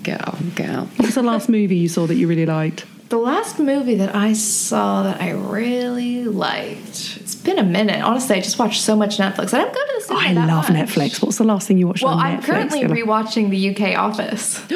Get 0.04 0.28
out, 0.28 0.38
get 0.56 0.70
out. 0.72 0.88
What's 0.98 1.16
the 1.16 1.22
last 1.24 1.50
movie 1.50 1.76
you 1.78 1.88
saw 1.88 2.08
that 2.08 2.16
you 2.16 2.28
really 2.28 2.48
liked? 2.48 2.86
The 3.10 3.18
last 3.18 3.60
movie 3.60 3.96
that 3.96 4.16
I 4.16 4.34
saw 4.34 5.04
that 5.04 5.22
I 5.22 5.30
really 5.32 6.26
liked. 6.26 7.18
It's 7.22 7.36
been 7.36 7.60
a 7.60 7.64
minute. 7.64 8.02
Honestly, 8.04 8.36
I 8.38 8.42
just 8.42 8.58
watched 8.58 8.82
so 8.82 8.96
much 8.96 9.18
Netflix. 9.18 9.54
I 9.54 9.60
don't 9.60 9.74
go 9.74 9.80
to 9.86 9.94
the 10.00 10.02
cinema. 10.02 10.28
I 10.28 10.34
that 10.34 10.48
love 10.48 10.70
much. 10.72 10.88
Netflix. 10.90 11.22
What's 11.22 11.38
the 11.38 11.44
last 11.44 11.68
thing 11.68 11.78
you 11.78 11.86
watched 11.88 12.04
Well, 12.04 12.14
on 12.16 12.20
I'm 12.26 12.42
Netflix? 12.42 12.46
currently 12.46 12.82
rewatching 12.86 13.52
the 13.52 13.70
UK 13.76 13.96
Office. 14.00 14.60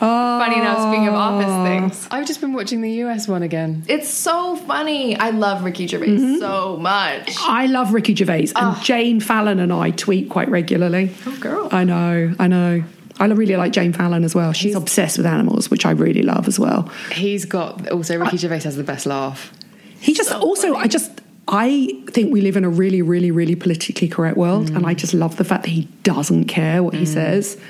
Funny 0.00 0.58
enough, 0.58 0.88
speaking 0.88 1.08
of 1.08 1.14
Office 1.14 1.46
oh. 1.48 1.64
things. 1.64 2.08
I've 2.10 2.26
just 2.26 2.40
been 2.40 2.54
watching 2.54 2.80
the 2.80 2.90
US 3.04 3.28
one 3.28 3.42
again. 3.42 3.84
It's 3.86 4.08
so 4.08 4.56
funny. 4.56 5.16
I 5.16 5.30
love 5.30 5.62
Ricky 5.62 5.86
Gervais 5.86 6.06
Mm-hmm. 6.06 6.38
so 6.38 6.78
much. 6.78 7.34
I 7.40 7.66
love 7.66 7.92
Ricky 7.92 8.14
Gervais, 8.14 8.48
and 8.56 8.56
ah. 8.56 8.80
Jane 8.82 9.20
Fallon 9.20 9.60
and 9.60 9.72
I 9.72 9.90
tweet 9.90 10.30
quite 10.30 10.48
regularly. 10.48 11.12
Oh, 11.26 11.36
girl. 11.38 11.68
I 11.70 11.84
know, 11.84 12.34
I 12.38 12.48
know. 12.48 12.82
I 13.18 13.26
really 13.26 13.56
like 13.56 13.72
Jane 13.72 13.92
Fallon 13.92 14.24
as 14.24 14.34
well. 14.34 14.52
She's 14.54 14.74
obsessed 14.74 15.18
with 15.18 15.26
animals, 15.26 15.70
which 15.70 15.84
I 15.84 15.90
really 15.90 16.22
love 16.22 16.48
as 16.48 16.58
well. 16.58 16.90
He's 17.12 17.44
got 17.44 17.90
also 17.90 18.18
Ricky 18.18 18.38
Gervais 18.38 18.60
has 18.60 18.76
the 18.76 18.82
best 18.82 19.04
laugh. 19.04 19.52
He 20.00 20.14
just 20.14 20.32
also, 20.32 20.74
I 20.74 20.86
just, 20.86 21.20
I 21.46 22.02
think 22.08 22.32
we 22.32 22.40
live 22.40 22.56
in 22.56 22.64
a 22.64 22.70
really, 22.70 23.02
really, 23.02 23.30
really 23.30 23.54
politically 23.54 24.08
correct 24.08 24.38
world, 24.38 24.70
mm. 24.70 24.76
and 24.76 24.86
I 24.86 24.94
just 24.94 25.12
love 25.12 25.36
the 25.36 25.44
fact 25.44 25.64
that 25.64 25.70
he 25.70 25.84
doesn't 26.02 26.46
care 26.46 26.82
what 26.82 26.94
he 26.94 27.02
mm. 27.02 27.08
says. 27.08 27.60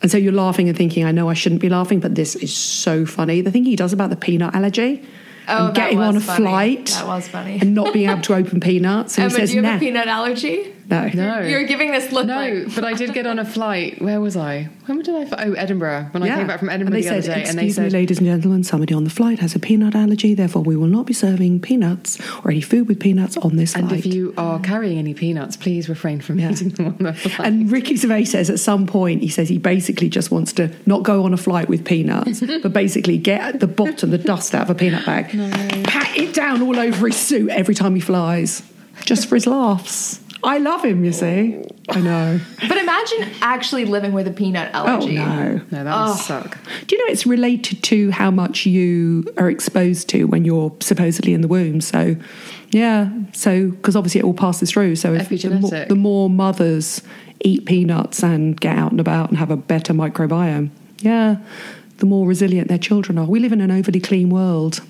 And 0.00 0.10
so 0.10 0.16
you're 0.16 0.32
laughing 0.32 0.68
and 0.68 0.78
thinking, 0.78 1.04
I 1.04 1.12
know 1.12 1.28
I 1.28 1.34
shouldn't 1.34 1.60
be 1.60 1.68
laughing, 1.68 2.00
but 2.00 2.14
this 2.14 2.36
is 2.36 2.56
so 2.56 3.04
funny. 3.04 3.40
The 3.40 3.50
thing 3.50 3.64
he 3.64 3.76
does 3.76 3.92
about 3.92 4.10
the 4.10 4.16
peanut 4.16 4.54
allergy. 4.54 5.04
Oh, 5.48 5.66
and 5.66 5.74
getting 5.74 5.98
on 5.98 6.16
a 6.16 6.20
funny. 6.20 6.44
flight 6.44 6.86
That 6.86 7.06
was 7.06 7.26
funny. 7.26 7.58
and 7.60 7.74
not 7.74 7.94
being 7.94 8.10
able 8.10 8.20
to 8.22 8.34
open 8.34 8.60
peanuts. 8.60 9.18
And 9.18 9.24
Emma, 9.32 9.34
he 9.34 9.40
says, 9.40 9.50
do 9.50 9.56
you 9.56 9.62
have 9.62 9.72
nah. 9.72 9.76
a 9.76 9.80
peanut 9.80 10.06
allergy? 10.06 10.74
No. 10.90 11.06
No. 11.12 11.40
You're 11.40 11.64
giving 11.64 11.90
this 11.90 12.10
look 12.12 12.24
No, 12.26 12.34
like. 12.36 12.74
but 12.74 12.82
I 12.82 12.94
did 12.94 13.12
get 13.12 13.26
on 13.26 13.38
a 13.38 13.44
flight. 13.56 14.00
Where 14.00 14.20
was 14.22 14.36
I? 14.36 14.70
When 14.86 15.00
did 15.02 15.14
I? 15.14 15.24
fly- 15.26 15.44
Oh, 15.46 15.52
Edinburgh. 15.52 16.08
When 16.12 16.22
I 16.22 16.28
came 16.34 16.46
back 16.46 16.58
from 16.60 16.70
Edinburgh 16.70 16.96
and 16.96 17.04
they 17.04 17.08
the 17.08 17.12
other 17.14 17.22
said, 17.22 17.34
day, 17.34 17.40
"Excuse 17.42 17.50
and 17.50 17.58
they 17.68 17.72
said, 17.72 17.84
me, 17.84 17.90
ladies 17.90 18.18
and 18.18 18.26
gentlemen, 18.26 18.64
somebody 18.64 18.94
on 18.94 19.04
the 19.04 19.10
flight 19.10 19.38
has 19.40 19.54
a 19.54 19.58
peanut 19.58 19.94
allergy. 19.94 20.32
Therefore, 20.32 20.62
we 20.62 20.76
will 20.76 20.86
not 20.86 21.04
be 21.04 21.12
serving 21.12 21.60
peanuts 21.60 22.18
or 22.42 22.50
any 22.50 22.62
food 22.62 22.88
with 22.88 22.98
peanuts 23.00 23.36
on 23.36 23.56
this 23.56 23.74
and 23.74 23.88
flight." 23.88 24.00
if 24.00 24.06
you 24.06 24.32
are 24.38 24.58
carrying 24.60 24.96
any 24.98 25.12
peanuts, 25.12 25.56
please 25.58 25.90
refrain 25.90 26.20
from 26.22 26.38
Yeah. 26.38 26.52
eating 26.52 26.70
them 26.70 26.86
on 26.86 26.96
the 26.98 27.12
flight. 27.12 27.46
and 27.46 27.70
Ricky 27.70 27.94
Gervais 27.96 28.24
says 28.24 28.48
at 28.48 28.58
some 28.58 28.86
point, 28.86 29.20
he 29.20 29.28
says 29.28 29.50
he 29.50 29.58
basically 29.58 30.08
just 30.08 30.30
wants 30.30 30.54
to 30.54 30.70
not 30.86 31.02
go 31.02 31.24
on 31.24 31.34
a 31.34 31.36
flight 31.36 31.68
with 31.68 31.84
peanuts, 31.84 32.40
but 32.62 32.72
basically 32.72 33.18
get 33.18 33.60
the 33.60 33.66
bottom, 33.66 34.10
the 34.10 34.16
dust 34.16 34.54
out 34.54 34.62
of 34.62 34.70
a 34.70 34.74
peanut 34.74 35.04
bag, 35.04 35.28
pat 35.84 36.16
it 36.16 36.32
down 36.32 36.62
all 36.62 36.78
over 36.78 37.06
his 37.08 37.16
suit 37.16 37.50
every 37.50 37.74
time 37.74 37.94
he 37.94 38.00
flies, 38.00 38.62
just 39.04 39.28
for 39.28 39.34
his 39.34 39.46
laughs. 39.46 40.20
I 40.44 40.58
love 40.58 40.84
him, 40.84 41.04
you 41.04 41.12
see. 41.12 41.62
I 41.88 42.00
know. 42.00 42.38
But 42.68 42.76
imagine 42.76 43.28
actually 43.40 43.84
living 43.86 44.12
with 44.12 44.28
a 44.28 44.30
peanut 44.30 44.70
Oh 44.74 44.86
allergy. 44.86 45.14
no. 45.16 45.60
no, 45.70 45.84
that 45.84 46.06
would 46.08 46.16
suck. 46.18 46.58
Do 46.86 46.94
you 46.96 47.04
know 47.06 47.10
it's 47.12 47.26
related 47.26 47.82
to 47.84 48.10
how 48.10 48.30
much 48.30 48.64
you 48.66 49.24
are 49.36 49.50
exposed 49.50 50.08
to 50.10 50.24
when 50.24 50.44
you're 50.44 50.74
supposedly 50.80 51.34
in 51.34 51.40
the 51.40 51.48
womb? 51.48 51.80
So, 51.80 52.16
yeah, 52.70 53.10
so 53.32 53.70
because 53.70 53.96
obviously 53.96 54.20
it 54.20 54.24
all 54.24 54.34
passes 54.34 54.70
through. 54.70 54.96
So, 54.96 55.14
if 55.14 55.28
the 55.28 55.48
more, 55.50 55.70
Epigenetic. 55.70 55.88
the 55.88 55.96
more 55.96 56.30
mothers 56.30 57.02
eat 57.40 57.64
peanuts 57.66 58.22
and 58.22 58.60
get 58.60 58.76
out 58.76 58.90
and 58.92 59.00
about 59.00 59.30
and 59.30 59.38
have 59.38 59.50
a 59.50 59.56
better 59.56 59.92
microbiome, 59.92 60.70
yeah, 61.00 61.36
the 61.96 62.06
more 62.06 62.26
resilient 62.28 62.68
their 62.68 62.78
children 62.78 63.18
are. 63.18 63.24
We 63.26 63.40
live 63.40 63.52
in 63.52 63.60
an 63.60 63.70
overly 63.70 64.00
clean 64.00 64.30
world. 64.30 64.82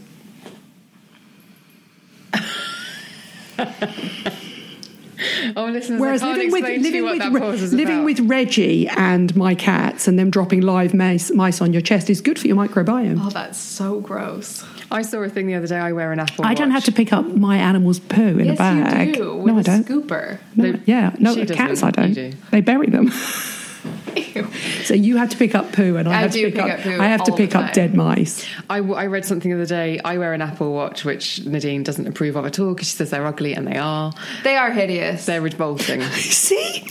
Oh, 5.57 5.67
listeners, 5.67 6.01
Whereas 6.01 6.23
I 6.23 6.27
can't 6.37 6.39
living 6.39 6.53
with 6.53 6.65
to 6.65 6.81
living 6.81 7.05
with 7.05 7.19
that 7.19 7.33
Re- 7.33 7.41
pause 7.41 7.63
is 7.63 7.73
living 7.73 7.97
about. 7.97 8.05
with 8.05 8.21
Reggie 8.21 8.87
and 8.89 9.35
my 9.35 9.55
cats 9.55 10.07
and 10.09 10.19
them 10.19 10.31
dropping 10.31 10.61
live 10.63 10.95
mice, 10.95 11.31
mice 11.33 11.61
on 11.61 11.73
your 11.73 11.83
chest 11.83 12.09
is 12.11 12.21
good 12.21 12.39
for 12.39 12.47
your 12.47 12.57
microbiome. 12.57 13.19
Oh, 13.21 13.31
that's 13.31 13.59
so 13.59 14.01
gross. 14.01 14.65
I 14.91 15.03
saw 15.03 15.19
a 15.19 15.29
thing 15.29 15.47
the 15.47 15.55
other 15.55 15.67
day. 15.67 15.77
I 15.79 15.93
wear 15.93 16.13
an 16.13 16.21
Apple. 16.21 16.45
I 16.47 16.55
don't 16.55 16.71
have 16.71 16.85
to 16.85 16.93
pick 16.93 17.13
up 17.13 17.27
my 17.27 17.57
animal's 17.57 17.99
poo 18.01 18.39
in 18.39 18.47
yes, 18.47 18.55
a 18.55 18.59
bag. 18.59 19.09
you 19.09 19.15
do. 19.15 19.37
With 19.37 19.47
no, 19.53 19.57
I 19.57 19.61
a 19.61 19.65
don't. 19.65 19.85
scooper. 19.87 20.39
No, 20.57 20.71
No, 20.73 20.81
yeah, 20.87 21.15
no, 21.19 21.35
the 21.35 21.55
cats 21.55 21.83
I 21.83 21.91
don't. 21.91 22.13
do. 22.13 22.33
They 22.51 22.61
bury 22.61 22.87
them. 22.89 23.11
so 24.85 24.95
you 24.95 25.17
have 25.17 25.31
to 25.31 25.37
pick 25.37 25.55
up 25.55 25.73
poo, 25.73 25.97
and 25.97 26.09
I, 26.09 26.13
I 26.13 26.21
have 26.23 26.33
to 26.33 26.39
pick, 26.45 26.55
pick 26.55 26.63
up. 26.63 26.71
up 26.71 26.81
poo 26.81 26.99
I 27.01 27.07
have 27.07 27.25
to 27.25 27.33
pick 27.33 27.55
up 27.55 27.73
dead 27.73 27.95
mice. 27.95 28.47
I, 28.71 28.79
w- 28.79 28.95
I 28.97 29.07
read 29.07 29.25
something 29.25 29.51
the 29.51 29.57
other 29.57 29.67
day. 29.67 30.01
I 30.05 30.19
wear 30.19 30.33
an 30.33 30.43
Apple 30.43 30.73
Watch, 30.73 31.05
which 31.05 31.45
Nadine 31.45 31.83
doesn't 31.83 32.07
approve 32.07 32.37
of 32.37 32.47
at 32.47 32.59
all 32.59 32.75
because 32.75 32.89
she 32.89 32.97
says 32.97 33.11
they're 33.11 33.27
ugly, 33.27 33.55
and 33.55 33.67
they 33.67 33.77
are. 33.79 34.13
They 34.45 34.57
are 34.57 34.71
hideous. 34.71 35.27
They're 35.27 35.41
revolting. 35.41 36.03
See, 36.13 36.85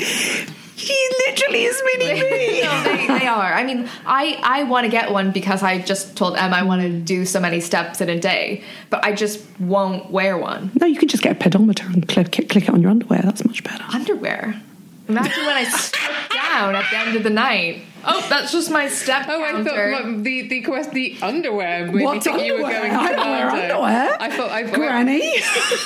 she 0.76 1.10
literally 1.28 1.64
is 1.64 1.82
really 1.86 2.14
me. 2.22 2.62
no, 2.64 2.84
they, 2.84 3.08
they 3.20 3.28
are. 3.28 3.54
I 3.54 3.64
mean, 3.64 3.90
I, 4.06 4.40
I 4.44 4.64
want 4.64 4.86
to 4.86 4.90
get 4.92 5.12
one 5.12 5.32
because 5.32 5.64
I 5.64 5.80
just 5.80 6.16
told 6.16 6.38
Em 6.38 6.54
I 6.54 6.64
want 6.64 6.82
to 6.84 6.90
do 7.00 7.26
so 7.26 7.40
many 7.40 7.60
steps 7.62 8.00
in 8.00 8.10
a 8.10 8.20
day, 8.20 8.64
but 8.90 9.04
I 9.04 9.14
just 9.14 9.44
won't 9.60 10.12
wear 10.12 10.38
one. 10.38 10.72
no, 10.80 10.86
you 10.86 10.98
can 10.98 11.08
just 11.08 11.24
get 11.24 11.32
a 11.32 11.36
pedometer 11.36 11.86
and 11.88 12.08
click, 12.08 12.32
click 12.32 12.56
it 12.56 12.70
on 12.70 12.82
your 12.82 12.92
underwear. 12.92 13.22
That's 13.24 13.44
much 13.44 13.64
better. 13.64 13.84
Underwear. 13.92 14.62
Imagine 15.08 15.46
when 15.46 15.56
I 15.56 15.64
strip 15.64 16.12
down 16.34 16.76
at 16.76 16.90
the 16.92 16.98
end 16.98 17.16
of 17.16 17.24
the 17.24 17.30
night. 17.30 17.84
Oh, 18.10 18.26
that's 18.30 18.52
just 18.52 18.72
my 18.72 18.88
step 18.88 19.26
Oh, 19.28 19.44
I 19.44 19.64
thought 19.64 19.76
what, 20.14 20.24
the 20.24 20.48
the 20.48 20.62
quest 20.62 20.92
the 20.92 21.18
underwear. 21.22 21.86
Made 21.86 21.96
me 21.96 22.04
What's 22.06 22.24
think 22.26 22.42
you 22.44 22.54
were 22.54 22.64
underwear? 22.66 22.82
going. 22.82 22.92
I 22.96 23.12
don't 23.12 23.30
wear 23.30 23.50
underwear. 23.50 24.18
I 24.20 24.30
thought 24.36 24.50
I 24.52 24.64
Granny. 24.64 25.22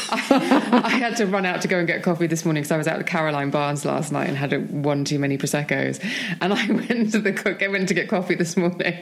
I 0.09 0.89
had 0.89 1.17
to 1.17 1.26
run 1.28 1.45
out 1.45 1.61
to 1.61 1.67
go 1.67 1.78
and 1.80 1.88
get 1.88 2.03
coffee 2.03 2.28
this 2.28 2.45
morning 2.45 2.61
because 2.63 2.72
I 2.72 2.78
was 2.78 2.88
out 2.88 2.97
with 2.97 3.07
Caroline 3.07 3.49
Barnes 3.49 3.86
last 3.86 4.11
night 4.11 4.28
and 4.28 4.38
had 4.38 4.53
a, 4.53 4.59
one 4.59 5.03
too 5.05 5.19
many 5.19 5.38
proseccos. 5.38 5.99
And 6.41 6.53
I 6.53 6.65
went 6.72 7.11
to 7.13 7.19
the 7.19 7.34
cook. 7.34 7.61
I 7.63 7.67
went 7.67 7.88
to 7.89 7.93
get 7.93 8.09
coffee 8.09 8.36
this 8.36 8.55
morning. 8.57 8.93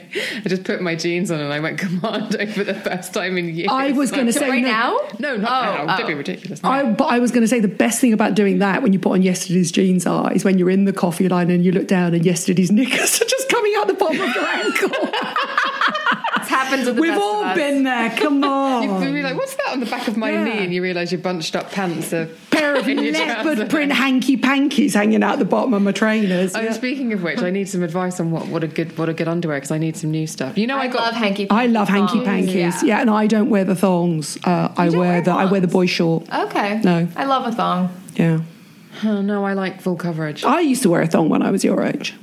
I 0.44 0.48
just 0.48 0.64
put 0.64 0.80
my 0.80 0.94
jeans 0.94 1.30
on 1.30 1.40
and 1.40 1.52
I 1.52 1.60
went 1.60 1.78
commando 1.78 2.46
for 2.46 2.64
the 2.64 2.74
first 2.74 3.12
time 3.14 3.36
in 3.38 3.54
years. 3.54 3.68
I 3.70 3.92
was 3.92 4.10
gonna 4.10 4.32
say 4.40 4.48
right 4.48 4.62
no. 4.62 4.68
now? 4.70 4.98
no, 5.18 5.36
not 5.36 5.50
Oh, 5.80 5.86
now. 5.86 5.94
oh. 5.94 5.98
Don't 5.98 6.06
be 6.06 6.14
ridiculous. 6.14 6.60
I, 6.64 6.84
but 6.90 7.04
I 7.06 7.18
was 7.18 7.30
going 7.30 7.42
to 7.42 7.48
say 7.48 7.60
the 7.60 7.68
best 7.68 8.00
thing 8.00 8.12
about 8.12 8.34
doing 8.34 8.58
that 8.60 8.82
when 8.82 8.92
you 8.92 8.98
put 8.98 9.12
on 9.12 9.22
yesterday's 9.22 9.70
jeans 9.72 10.06
are 10.06 10.32
is 10.32 10.44
when 10.44 10.58
you're 10.58 10.70
in 10.70 10.84
the 10.84 10.92
coffee 10.92 11.28
line 11.28 11.50
and 11.50 11.64
you 11.64 11.72
look 11.72 11.86
down 11.88 12.14
and 12.14 12.24
yesterday's 12.24 12.70
knickers 12.70 13.09
are 13.20 13.24
just 13.28 13.48
coming 13.48 13.72
out 13.78 13.86
the 13.86 13.94
bottom 13.94 14.20
of 14.20 14.34
your 14.34 14.44
ankle. 14.44 14.90
it's 16.36 16.48
happened 16.48 16.84
to 16.84 16.92
the 16.92 17.00
We've 17.00 17.10
best 17.12 17.22
all 17.22 17.42
of 17.42 17.48
us. 17.50 17.56
been 17.56 17.82
there. 17.84 18.10
Come 18.16 18.42
on. 18.44 19.02
You'd 19.02 19.12
be 19.12 19.22
like, 19.22 19.36
what's 19.36 19.54
that 19.56 19.68
on 19.72 19.80
the 19.80 19.86
back 19.86 20.08
of 20.08 20.16
my 20.16 20.30
Yeah. 20.30 20.44
knee? 20.44 20.64
And 20.64 20.72
you 20.74 20.82
realise 20.82 21.12
your 21.12 21.20
bunched 21.20 21.56
up 21.56 21.70
pants 21.70 22.12
are 22.12 22.22
A 22.22 22.26
pair 22.50 22.74
of 22.76 22.88
in 22.88 22.98
your 22.98 23.12
leopard 23.12 23.70
print 23.70 23.92
hanky 23.92 24.36
pankies 24.36 24.94
hanging 24.94 25.22
out 25.22 25.38
the 25.38 25.44
bottom 25.44 25.74
of 25.74 25.82
my 25.82 25.92
trainers. 25.92 26.54
Oh, 26.54 26.60
Yeah. 26.60 26.72
speaking 26.72 27.12
of 27.12 27.22
which, 27.22 27.40
I 27.40 27.50
need 27.50 27.68
some 27.68 27.82
advice 27.82 28.20
on 28.20 28.30
what, 28.30 28.46
what 28.48 28.62
a 28.64 28.68
good 28.68 28.96
what 28.98 29.08
a 29.08 29.14
good 29.14 29.28
underwear 29.28 29.58
because 29.58 29.70
I 29.70 29.78
need 29.78 29.96
some 29.96 30.10
new 30.10 30.26
stuff. 30.26 30.56
You 30.58 30.66
know, 30.66 30.76
I, 30.76 30.82
I, 30.82 30.88
got 30.88 31.02
love 31.02 31.14
hanky. 31.14 31.48
I 31.50 31.66
love 31.66 31.88
hanky 31.88 32.20
pankies. 32.20 32.82
Yeah. 32.82 33.00
and 33.00 33.10
I 33.10 33.26
don't 33.26 33.50
wear 33.50 33.64
the 33.64 33.74
thongs. 33.76 34.36
Uh, 34.44 34.72
I 34.76 34.86
don't 34.88 34.98
wear, 34.98 35.10
wear 35.10 35.20
the 35.22 35.30
I 35.32 35.44
wear 35.46 35.60
the 35.60 35.68
boy 35.68 35.86
short. 35.86 36.28
Okay. 36.32 36.80
No. 36.82 37.08
I 37.16 37.24
love 37.24 37.46
a 37.46 37.52
thong. 37.52 37.94
Yeah, 38.16 38.40
Oh, 39.04 39.22
no, 39.22 39.44
I 39.46 39.54
like 39.54 39.80
full 39.80 39.96
coverage. 39.96 40.44
I 40.44 40.60
used 40.60 40.82
to 40.82 40.90
wear 40.90 41.00
a 41.00 41.06
thong 41.06 41.28
when 41.28 41.42
I 41.42 41.50
was 41.50 41.64
your 41.64 41.82
age. 41.82 42.14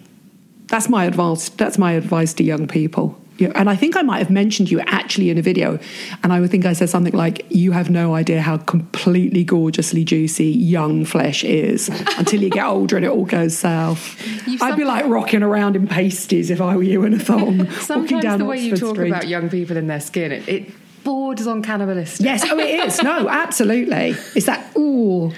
That's 0.67 0.89
my 0.89 1.05
advice. 1.05 1.49
That's 1.49 1.77
my 1.77 1.93
advice 1.93 2.33
to 2.35 2.43
young 2.43 2.67
people. 2.67 3.17
Yeah, 3.37 3.51
and 3.53 3.69
I 3.69 3.75
think 3.75 3.95
I 3.95 4.01
might 4.01 4.17
have 4.17 4.31
mentioned 4.31 4.71
you 4.71 4.79
actually 4.79 5.29
in 5.29 5.37
a 5.37 5.41
video, 5.43 5.79
and 6.23 6.33
I 6.33 6.39
would 6.39 6.49
think 6.49 6.65
I 6.65 6.73
said 6.73 6.89
something 6.89 7.13
like, 7.13 7.45
"You 7.49 7.71
have 7.71 7.89
no 7.89 8.15
idea 8.15 8.41
how 8.41 8.57
completely 8.57 9.43
gorgeously 9.43 10.03
juicy 10.03 10.47
young 10.47 11.05
flesh 11.05 11.43
is 11.43 11.89
until 12.17 12.41
you 12.41 12.49
get 12.49 12.65
older 12.65 12.97
and 12.97 13.05
it 13.05 13.09
all 13.09 13.25
goes 13.25 13.55
south." 13.55 14.19
I'd 14.61 14.75
be 14.75 14.83
like 14.83 15.05
rocking 15.05 15.43
around 15.43 15.75
in 15.75 15.87
pasties 15.87 16.49
if 16.49 16.61
I 16.61 16.75
were 16.75 16.83
you 16.83 17.03
in 17.03 17.13
a 17.13 17.19
thong, 17.19 17.57
walking 17.59 17.73
Sometimes 17.73 18.23
down 18.23 18.39
the 18.39 18.45
way 18.45 18.57
you 18.57 18.75
talk 18.75 18.95
Street. 18.95 19.09
about 19.09 19.27
young 19.27 19.49
people 19.49 19.77
and 19.77 19.87
their 19.87 20.01
skin, 20.01 20.31
it, 20.31 20.49
it 20.49 20.71
borders 21.03 21.47
on 21.47 21.61
cannibalistic. 21.61 22.25
Yes, 22.25 22.43
oh, 22.49 22.57
it 22.57 22.87
is. 22.87 23.03
No, 23.03 23.29
absolutely. 23.29 24.15
It's 24.35 24.47
that 24.47 24.75
ooh. 24.75 25.31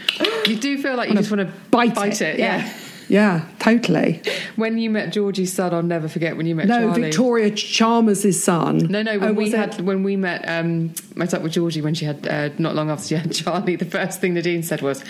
You 0.47 0.55
do 0.55 0.81
feel 0.81 0.95
like 0.95 1.09
you 1.09 1.15
just 1.15 1.29
want 1.29 1.41
to 1.41 1.53
bite 1.69 1.95
bite 1.95 2.21
it, 2.21 2.35
it. 2.35 2.39
yeah. 2.39 2.65
yeah. 2.65 2.73
Yeah, 3.09 3.45
totally. 3.57 4.21
When 4.55 4.77
you 4.77 4.89
met 4.91 5.11
Georgie's 5.11 5.51
son, 5.51 5.73
I'll 5.73 5.81
never 5.81 6.07
forget 6.07 6.37
when 6.37 6.45
you 6.45 6.53
met 6.53 6.67
No, 6.67 6.79
Charlie. 6.87 7.01
Victoria 7.01 7.49
Chalmers' 7.49 8.41
son. 8.41 8.77
No, 8.87 9.01
no. 9.01 9.17
When 9.17 9.29
Oh, 9.29 9.33
we 9.33 9.45
was 9.45 9.53
it? 9.53 9.57
had 9.57 9.81
when 9.81 10.03
we 10.03 10.15
met, 10.15 10.47
um, 10.47 10.93
met 11.15 11.33
up 11.33 11.41
with 11.41 11.51
Georgie 11.53 11.81
when 11.81 11.95
she 11.95 12.05
had 12.05 12.27
uh, 12.27 12.49
not 12.59 12.75
long 12.75 12.91
after 12.91 13.07
she 13.07 13.15
had 13.15 13.31
Charlie. 13.33 13.75
The 13.77 13.85
first 13.85 14.21
thing 14.21 14.35
Nadine 14.35 14.61
said 14.61 14.81
was, 14.83 15.03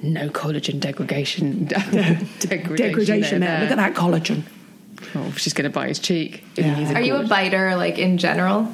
"No 0.00 0.28
collagen 0.30 0.78
degradation, 0.78 1.64
degradation, 1.64 2.76
degradation 2.76 3.40
there. 3.40 3.60
Look 3.62 3.70
at 3.72 3.76
that 3.78 3.94
collagen. 3.94 4.42
Oh, 5.16 5.32
she's 5.36 5.52
going 5.52 5.68
to 5.68 5.74
bite 5.74 5.88
his 5.88 5.98
cheek. 5.98 6.44
Yeah. 6.54 6.94
Are 6.94 7.00
you 7.00 7.16
a 7.16 7.26
biter, 7.26 7.74
like 7.74 7.98
in 7.98 8.16
general? 8.18 8.72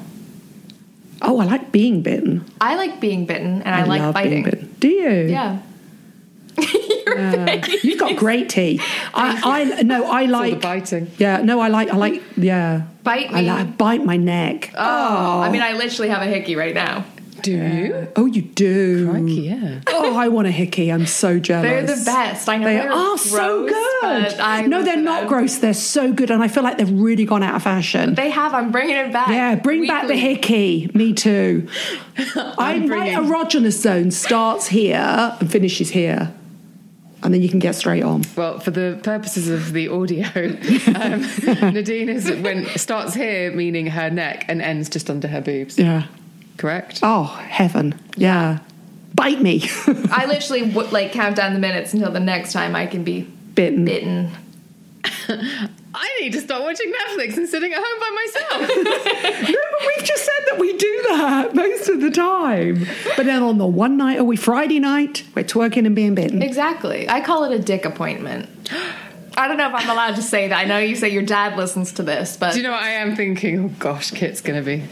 Oh, 1.21 1.39
I 1.39 1.45
like 1.45 1.71
being 1.71 2.03
bitten. 2.03 2.45
I 2.61 2.75
like 2.75 2.99
being 2.99 3.25
bitten, 3.25 3.63
and 3.63 3.73
I, 3.73 3.85
like 3.85 4.01
love 4.01 4.13
biting. 4.13 4.29
being 4.31 4.43
bitten. 4.43 4.75
Do 4.79 4.87
you? 4.87 5.09
Yeah. 5.29 5.61
Yeah. 7.15 7.61
Uh, 7.63 7.67
you've 7.83 7.99
got 7.99 8.15
great 8.17 8.49
teeth. 8.49 8.81
I, 9.13 9.41
I 9.77 9.81
no, 9.83 10.05
I 10.05 10.21
all 10.21 10.27
the 10.27 10.31
like 10.33 10.61
biting. 10.61 11.11
Yeah, 11.17 11.41
no, 11.41 11.59
I 11.59 11.67
like, 11.69 11.89
I 11.89 11.95
like, 11.97 12.21
yeah. 12.35 12.83
Bite 13.03 13.31
I 13.31 13.41
me. 13.41 13.47
like 13.47 13.77
bite 13.77 14.03
my 14.03 14.17
neck. 14.17 14.71
Oh, 14.75 15.41
I 15.41 15.49
mean, 15.49 15.61
I 15.61 15.73
literally 15.73 16.09
have 16.09 16.21
a 16.21 16.25
hickey 16.27 16.55
right 16.55 16.73
now. 16.75 17.05
Do 17.43 17.51
you? 17.51 18.07
Oh, 18.15 18.25
you 18.25 18.41
do. 18.41 19.11
Crikey, 19.11 19.31
yeah. 19.41 19.79
Oh, 19.87 20.17
I 20.17 20.27
want 20.27 20.47
a 20.47 20.51
hickey. 20.51 20.91
I'm 20.91 21.05
so 21.05 21.37
jealous. 21.39 21.63
They're 21.69 21.95
the 21.95 22.03
best. 22.03 22.49
I 22.49 22.57
know 22.57 22.65
They 22.65 22.77
they're 22.77 22.91
are 22.91 23.17
so 23.17 23.65
good. 23.67 24.33
I 24.39 24.65
no, 24.65 24.81
they're 24.81 24.97
not 24.97 25.19
them. 25.21 25.29
gross. 25.29 25.57
They're 25.59 25.75
so 25.75 26.11
good, 26.11 26.31
and 26.31 26.41
I 26.43 26.47
feel 26.47 26.63
like 26.63 26.79
they've 26.79 26.91
really 26.91 27.25
gone 27.25 27.43
out 27.43 27.53
of 27.55 27.61
fashion. 27.63 28.15
They 28.15 28.31
have. 28.31 28.55
I'm 28.55 28.71
bringing 28.71 28.95
it 28.95 29.13
back. 29.13 29.29
yeah, 29.29 29.53
bring 29.55 29.85
back 29.85 30.07
the 30.07 30.15
hickey. 30.17 30.89
Me 30.95 31.13
too. 31.13 31.67
I, 32.35 32.79
my 32.79 32.87
bringing- 32.87 33.17
erogenous 33.19 33.79
zone 33.79 34.09
starts 34.09 34.67
here 34.67 35.37
and 35.39 35.49
finishes 35.49 35.91
here, 35.91 36.33
and 37.27 37.33
then 37.33 37.41
you 37.41 37.49
can 37.49 37.59
get 37.59 37.75
straight 37.75 38.03
on. 38.03 38.23
Well, 38.37 38.57
for 38.61 38.71
the 38.71 38.97
purposes 39.03 39.49
of 39.49 39.73
the 39.73 39.89
audio, 39.89 40.25
um, 40.95 41.73
Nadine 41.73 42.07
is 42.07 42.31
when 42.31 42.65
starts 42.77 43.13
here, 43.13 43.51
meaning 43.51 43.87
her 43.87 44.09
neck, 44.09 44.45
and 44.47 44.61
ends 44.61 44.87
just 44.87 45.09
under 45.09 45.27
her 45.27 45.41
boobs. 45.41 45.77
Yeah. 45.77 46.07
Correct. 46.55 47.01
Oh 47.03 47.25
heaven. 47.25 47.99
Yeah. 48.15 48.59
Bite 49.13 49.41
me. 49.41 49.63
I 50.09 50.25
literally 50.25 50.63
would 50.71 50.93
like 50.93 51.11
count 51.11 51.35
down 51.35 51.53
the 51.53 51.59
minutes 51.59 51.93
until 51.93 52.11
the 52.13 52.21
next 52.21 52.53
time 52.53 52.77
I 52.77 52.85
can 52.87 53.03
be 53.03 53.21
Bitten. 53.55 53.83
bitten. 53.83 54.31
I 55.93 56.17
need 56.21 56.33
to 56.33 56.41
start 56.41 56.61
watching 56.63 56.91
Netflix 56.93 57.37
and 57.37 57.47
sitting 57.49 57.71
at 57.73 57.79
home 57.83 57.99
by 57.99 58.09
myself. 58.25 58.71
No, 59.47 59.59
but 59.79 59.87
we've 59.95 60.05
just 60.05 60.25
said 60.25 60.43
that 60.51 60.59
we 60.59 60.75
do 60.77 61.01
that 61.09 61.55
most 61.55 61.89
of 61.89 62.01
the 62.01 62.09
time. 62.11 62.85
But 63.15 63.25
then 63.25 63.41
on 63.43 63.57
the 63.57 63.65
one 63.65 63.97
night, 63.97 64.19
are 64.19 64.23
we 64.23 64.35
Friday 64.35 64.79
night, 64.79 65.23
we're 65.35 65.43
twerking 65.43 65.85
and 65.85 65.95
being 65.95 66.15
bitten. 66.15 66.41
Exactly. 66.41 67.09
I 67.09 67.21
call 67.21 67.43
it 67.45 67.51
a 67.53 67.59
dick 67.59 67.85
appointment. 67.85 68.49
I 69.37 69.47
don't 69.47 69.57
know 69.57 69.67
if 69.69 69.73
I'm 69.75 69.89
allowed 69.89 70.15
to 70.15 70.21
say 70.21 70.47
that. 70.47 70.57
I 70.57 70.65
know 70.65 70.79
you 70.79 70.95
say 70.95 71.09
your 71.09 71.23
dad 71.23 71.57
listens 71.57 71.93
to 71.93 72.03
this, 72.03 72.37
but 72.37 72.53
Do 72.53 72.57
you 72.59 72.63
know 72.63 72.71
what 72.71 72.81
I 72.83 72.89
am 72.93 73.15
thinking? 73.15 73.59
Oh 73.65 73.67
gosh, 73.79 74.11
Kit's 74.11 74.41
gonna 74.41 74.63
be. 74.63 74.83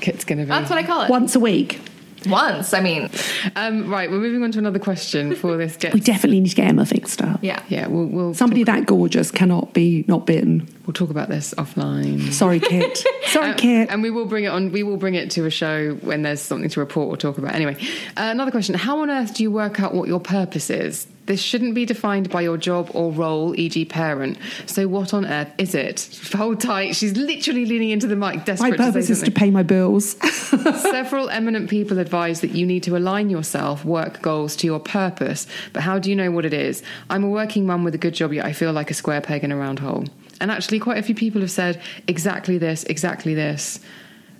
Kit's 0.00 0.24
gonna 0.24 0.42
be. 0.42 0.48
that's 0.48 0.70
what 0.70 0.78
I 0.78 0.84
call 0.84 1.02
it. 1.02 1.10
Once 1.10 1.34
a 1.34 1.40
week. 1.40 1.80
Once. 2.26 2.74
I 2.74 2.80
mean, 2.80 3.10
Um, 3.56 3.88
right, 3.88 4.10
we're 4.10 4.18
moving 4.20 4.42
on 4.42 4.52
to 4.52 4.58
another 4.58 4.78
question 4.78 5.34
for 5.36 5.56
this. 5.56 5.76
Get, 5.80 5.94
We 5.94 6.00
definitely 6.00 6.40
need 6.40 6.48
to 6.50 6.56
get 6.56 6.68
Emma 6.68 6.84
fixed 6.86 7.22
up. 7.22 7.40
yeah. 7.42 7.62
yeah, 7.68 7.86
we'll 7.86 8.06
we'll 8.06 8.34
Somebody 8.34 8.64
that 8.64 8.86
gorgeous 8.86 9.30
cannot 9.30 9.72
be 9.74 10.04
not 10.08 10.26
bitten. 10.26 10.68
we'll 10.86 10.94
talk 10.94 11.10
about 11.10 11.28
this 11.28 11.54
offline. 11.58 12.32
Sorry, 12.32 12.60
Kit. 12.60 13.04
Sorry, 13.26 13.50
Uh, 13.50 13.54
Kit. 13.54 13.88
and 13.90 14.02
we 14.02 14.10
will 14.10 14.26
bring 14.26 14.44
it 14.44 14.48
on. 14.48 14.72
We 14.72 14.82
will 14.82 14.96
bring 14.96 15.14
it 15.14 15.30
to 15.32 15.46
a 15.46 15.50
show 15.50 15.94
when 16.02 16.22
there's 16.22 16.40
something 16.40 16.68
to 16.70 16.80
report 16.80 17.08
or 17.12 17.16
talk 17.16 17.38
about. 17.38 17.54
Anyway, 17.54 17.76
uh, 18.16 18.28
another 18.32 18.50
question: 18.50 18.74
How 18.74 19.00
on 19.00 19.10
earth 19.10 19.34
do 19.34 19.42
you 19.42 19.50
work 19.50 19.80
out 19.80 19.94
what 19.94 20.08
your 20.08 20.20
purpose 20.20 20.70
is? 20.70 21.06
This 21.26 21.42
shouldn't 21.42 21.74
be 21.74 21.84
defined 21.84 22.30
by 22.30 22.42
your 22.42 22.56
job 22.56 22.90
or 22.94 23.10
role, 23.10 23.58
e.g., 23.58 23.84
parent. 23.86 24.38
So, 24.66 24.86
what 24.86 25.12
on 25.12 25.26
earth 25.26 25.50
is 25.58 25.74
it? 25.74 26.08
Hold 26.34 26.60
tight. 26.60 26.94
She's 26.94 27.16
literally 27.16 27.66
leaning 27.66 27.90
into 27.90 28.06
the 28.06 28.14
mic, 28.14 28.36
My 28.36 28.44
desperate 28.44 28.70
to 28.72 28.76
purpose 28.76 29.08
say 29.08 29.12
is 29.12 29.22
to 29.22 29.30
pay 29.32 29.50
my 29.50 29.64
bills. 29.64 30.16
Several 30.20 31.28
eminent 31.28 31.68
people 31.68 31.98
advise 31.98 32.40
that 32.42 32.52
you 32.52 32.64
need 32.64 32.84
to 32.84 32.96
align 32.96 33.28
yourself, 33.28 33.84
work 33.84 34.22
goals 34.22 34.54
to 34.56 34.66
your 34.66 34.78
purpose. 34.78 35.46
But 35.72 35.82
how 35.82 35.98
do 35.98 36.10
you 36.10 36.16
know 36.16 36.30
what 36.30 36.44
it 36.44 36.54
is? 36.54 36.82
I'm 37.10 37.24
a 37.24 37.28
working 37.28 37.66
mum 37.66 37.82
with 37.82 37.94
a 37.94 37.98
good 37.98 38.14
job, 38.14 38.32
yet 38.32 38.44
I 38.44 38.52
feel 38.52 38.72
like 38.72 38.90
a 38.90 38.94
square 38.94 39.20
peg 39.20 39.42
in 39.42 39.50
a 39.50 39.56
round 39.56 39.80
hole. 39.80 40.04
And 40.40 40.50
actually, 40.50 40.78
quite 40.78 40.98
a 40.98 41.02
few 41.02 41.14
people 41.14 41.40
have 41.40 41.50
said 41.50 41.80
exactly 42.06 42.58
this, 42.58 42.84
exactly 42.84 43.34
this. 43.34 43.80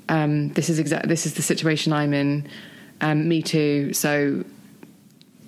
Um, 0.08 0.50
this 0.50 0.68
is 0.68 0.78
exact. 0.78 1.08
This 1.08 1.26
is 1.26 1.34
the 1.34 1.42
situation 1.42 1.92
I'm 1.92 2.14
in. 2.14 2.46
Um, 3.00 3.28
me 3.28 3.42
too. 3.42 3.92
So, 3.92 4.44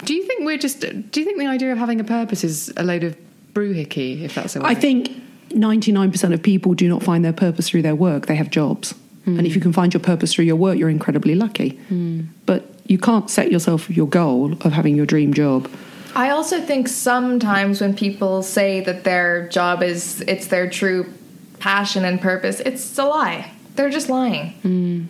do 0.04 0.14
you 0.14 0.24
think 0.24 0.44
we're 0.44 0.58
just? 0.58 0.80
Do 0.80 1.20
you 1.20 1.24
think 1.26 1.38
the 1.38 1.46
idea 1.46 1.72
of 1.72 1.78
having 1.78 2.00
a 2.00 2.04
purpose 2.04 2.44
is 2.44 2.72
a 2.76 2.84
load 2.84 3.04
of 3.04 3.16
brewhickey? 3.52 4.22
If 4.22 4.34
that's 4.34 4.56
a 4.56 4.64
I 4.64 4.74
think 4.74 5.10
99% 5.50 6.34
of 6.34 6.42
people 6.42 6.74
do 6.74 6.88
not 6.88 7.02
find 7.02 7.24
their 7.24 7.32
purpose 7.32 7.68
through 7.68 7.82
their 7.82 7.94
work. 7.94 8.26
They 8.26 8.36
have 8.36 8.50
jobs. 8.50 8.94
Hmm. 9.24 9.38
And 9.38 9.46
if 9.46 9.54
you 9.54 9.60
can 9.60 9.72
find 9.72 9.92
your 9.92 10.00
purpose 10.00 10.34
through 10.34 10.44
your 10.44 10.56
work, 10.56 10.78
you're 10.78 10.88
incredibly 10.88 11.34
lucky. 11.34 11.70
Hmm. 11.88 12.22
But 12.46 12.66
you 12.86 12.98
can't 12.98 13.28
set 13.28 13.50
yourself 13.50 13.90
your 13.90 14.08
goal 14.08 14.52
of 14.62 14.72
having 14.72 14.96
your 14.96 15.06
dream 15.06 15.34
job. 15.34 15.70
I 16.14 16.30
also 16.30 16.60
think 16.60 16.88
sometimes 16.88 17.80
when 17.80 17.94
people 17.94 18.42
say 18.42 18.80
that 18.80 19.04
their 19.04 19.48
job 19.48 19.82
is 19.82 20.22
it's 20.22 20.46
their 20.46 20.68
true 20.68 21.12
passion 21.58 22.04
and 22.04 22.20
purpose, 22.20 22.60
it's 22.60 22.98
a 22.98 23.04
lie. 23.04 23.50
They're 23.74 23.90
just 23.90 24.08
lying. 24.08 24.52
Hmm. 24.62 25.04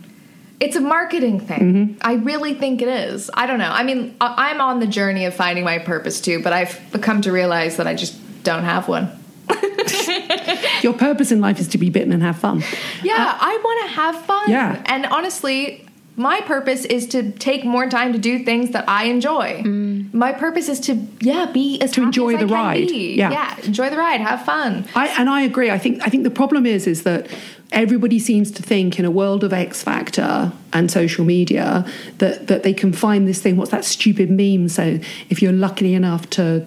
It's 0.60 0.74
a 0.76 0.80
marketing 0.80 1.40
thing. 1.40 1.58
Mm-hmm. 1.60 1.98
I 2.02 2.14
really 2.14 2.54
think 2.54 2.82
it 2.82 2.88
is. 2.88 3.30
I 3.34 3.46
don't 3.46 3.58
know. 3.58 3.70
I 3.70 3.84
mean, 3.84 4.16
I- 4.20 4.50
I'm 4.50 4.60
on 4.60 4.80
the 4.80 4.86
journey 4.86 5.24
of 5.24 5.34
finding 5.34 5.64
my 5.64 5.78
purpose 5.78 6.20
too, 6.20 6.42
but 6.42 6.52
I've 6.52 6.78
come 7.00 7.20
to 7.22 7.32
realize 7.32 7.76
that 7.76 7.86
I 7.86 7.94
just 7.94 8.16
don't 8.42 8.64
have 8.64 8.88
one. 8.88 9.10
Your 10.82 10.92
purpose 10.94 11.32
in 11.32 11.40
life 11.40 11.60
is 11.60 11.68
to 11.68 11.78
be 11.78 11.90
bitten 11.90 12.12
and 12.12 12.22
have 12.22 12.38
fun. 12.38 12.62
Yeah, 13.02 13.14
uh, 13.14 13.38
I 13.40 13.60
want 13.64 13.88
to 13.88 13.94
have 13.94 14.24
fun. 14.24 14.50
Yeah. 14.50 14.82
And 14.86 15.06
honestly, 15.06 15.86
my 16.16 16.40
purpose 16.40 16.84
is 16.84 17.06
to 17.08 17.30
take 17.30 17.64
more 17.64 17.88
time 17.88 18.12
to 18.12 18.18
do 18.18 18.44
things 18.44 18.70
that 18.72 18.88
I 18.88 19.04
enjoy. 19.04 19.62
Mm. 19.62 20.12
My 20.12 20.32
purpose 20.32 20.68
is 20.68 20.80
to 20.80 20.94
yeah 21.20 21.46
be 21.46 21.80
as 21.80 21.92
To 21.92 22.02
enjoy 22.02 22.34
as 22.34 22.40
the 22.40 22.46
ride. 22.48 22.90
Yeah. 22.90 23.30
yeah, 23.30 23.56
enjoy 23.62 23.88
the 23.88 23.96
ride, 23.96 24.20
have 24.20 24.44
fun. 24.44 24.86
I, 24.96 25.06
and 25.18 25.30
I 25.30 25.42
agree. 25.42 25.70
I 25.70 25.78
think 25.78 26.02
I 26.02 26.10
think 26.10 26.24
the 26.24 26.30
problem 26.30 26.66
is 26.66 26.86
is 26.86 27.04
that 27.04 27.28
everybody 27.72 28.18
seems 28.18 28.50
to 28.52 28.62
think 28.62 28.98
in 28.98 29.04
a 29.04 29.10
world 29.10 29.44
of 29.44 29.52
X 29.52 29.82
Factor 29.82 30.52
and 30.72 30.90
social 30.90 31.24
media 31.24 31.84
that 32.18 32.46
that 32.48 32.62
they 32.62 32.72
can 32.72 32.92
find 32.92 33.26
this 33.28 33.40
thing. 33.40 33.56
What's 33.56 33.70
that 33.70 33.84
stupid 33.84 34.30
meme? 34.30 34.68
So 34.68 34.98
if 35.30 35.42
you're 35.42 35.52
lucky 35.52 35.94
enough 35.94 36.28
to 36.30 36.66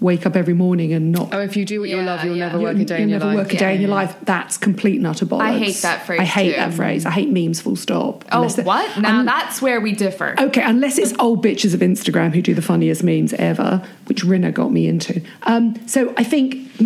wake 0.00 0.26
up 0.26 0.36
every 0.36 0.52
morning 0.52 0.92
and 0.92 1.12
not 1.12 1.32
Oh, 1.32 1.40
if 1.40 1.56
you 1.56 1.64
do 1.64 1.80
what 1.80 1.88
you 1.88 1.96
Yeah, 1.96 2.04
love, 2.04 2.24
you'll 2.24 2.36
yeah. 2.36 2.48
never 2.48 2.60
work 2.60 2.76
a 2.76 2.84
day 2.84 2.96
you'll 2.96 3.02
in 3.04 3.08
your 3.08 3.18
never 3.20 3.30
life. 3.34 3.44
work 3.46 3.54
a 3.54 3.58
day 3.58 3.74
in 3.74 3.80
your 3.80 3.90
life. 3.90 4.14
That's 4.22 4.58
complete 4.58 4.96
and 4.96 5.06
utter 5.06 5.24
bollocks. 5.24 5.40
I 5.40 5.56
hate 5.58 5.76
that 5.76 6.04
phrase 6.04 6.20
I 6.20 6.24
hate 6.24 6.50
too. 6.50 6.56
that 6.56 6.74
phrase. 6.74 7.06
I 7.06 7.10
hate 7.10 7.30
memes. 7.30 7.60
Full 7.62 7.76
stop. 7.76 8.24
Oh, 8.30 8.38
Unless 8.42 8.58
what? 8.58 8.98
Now 9.00 9.20
un- 9.20 9.24
that's 9.26 9.62
where 9.62 9.80
we 9.80 9.92
differ. 9.92 10.34
Okay, 10.38 10.62
unless 10.62 10.98
it's 10.98 11.14
old 11.18 11.42
bitches 11.42 11.72
of 11.74 11.80
Instagram 11.80 12.34
who 12.34 12.42
do 12.42 12.54
the 12.54 12.60
funniest 12.62 13.02
memes 13.02 13.32
ever, 13.34 13.82
which 14.06 14.22
Rinna 14.24 14.52
got 14.52 14.72
me 14.72 14.88
into. 14.88 15.22
Um, 15.44 15.74
so 15.88 16.12
I 16.18 16.24
think 16.24 16.76
the 16.76 16.84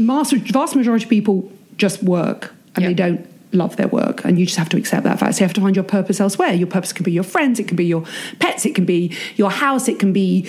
vast 0.52 0.76
majority 0.76 1.04
of 1.04 1.10
people 1.10 1.50
just 1.76 2.02
work 2.04 2.54
and 2.74 2.82
Yeah. 2.82 2.88
they 2.88 2.94
don't 2.94 3.26
love 3.52 3.76
their 3.76 3.88
work, 3.88 4.24
and 4.24 4.38
you 4.38 4.44
just 4.44 4.58
have 4.58 4.68
to 4.68 4.76
accept 4.76 5.04
that 5.04 5.18
fact. 5.18 5.34
So 5.34 5.40
you 5.40 5.46
have 5.46 5.54
to 5.54 5.60
find 5.60 5.74
your 5.74 5.84
purpose 5.84 6.20
elsewhere. 6.20 6.52
Your 6.52 6.66
purpose 6.66 6.92
can 6.92 7.04
be 7.04 7.12
your 7.12 7.24
friends, 7.24 7.58
it 7.58 7.66
can 7.66 7.76
be 7.76 7.86
your 7.86 8.04
pets, 8.40 8.66
it 8.66 8.74
can 8.74 8.84
be 8.84 9.16
your 9.36 9.50
house, 9.50 9.88
it 9.88 9.98
can 9.98 10.12
be 10.12 10.46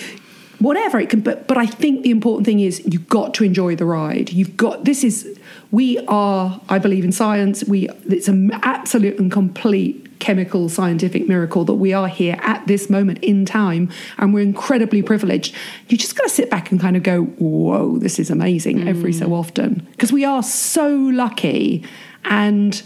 whatever 0.60 1.00
it 1.00 1.10
can 1.10 1.22
but 1.22 1.48
but 1.48 1.58
I 1.58 1.66
think 1.66 2.04
the 2.04 2.12
important 2.12 2.46
thing 2.46 2.60
is 2.60 2.82
you've 2.86 3.08
got 3.08 3.34
to 3.36 3.44
enjoy 3.44 3.76
the 3.76 3.86
ride 3.86 4.32
you've 4.32 4.58
got 4.58 4.86
this 4.86 5.04
is 5.04 5.40
we 5.72 5.98
are 6.08 6.60
I 6.70 6.80
believe 6.80 7.06
in 7.06 7.12
science 7.12 7.64
we 7.64 7.90
it's 8.10 8.28
an 8.28 8.52
absolute 8.62 9.18
and 9.20 9.32
complete 9.32 10.20
chemical 10.20 10.68
scientific 10.68 11.30
miracle 11.30 11.64
that 11.64 11.76
we 11.76 11.94
are 11.94 12.10
here 12.10 12.38
at 12.42 12.68
this 12.68 12.90
moment 12.90 13.20
in 13.20 13.46
time 13.46 13.90
and 14.18 14.34
we're 14.34 14.42
incredibly 14.42 15.02
privileged 15.02 15.56
you 15.88 15.98
just 15.98 16.18
got 16.18 16.24
to 16.24 16.30
sit 16.30 16.50
back 16.50 16.72
and 16.72 16.82
kind 16.82 16.98
of 16.98 17.04
go 17.04 17.24
whoa 17.24 17.98
this 18.00 18.20
is 18.20 18.30
amazing 18.30 18.86
every 18.86 19.14
so 19.14 19.28
mm. 19.28 19.40
often 19.40 19.88
because 19.92 20.12
we 20.12 20.26
are 20.26 20.44
so 20.44 20.90
lucky 20.90 21.86
and 22.26 22.82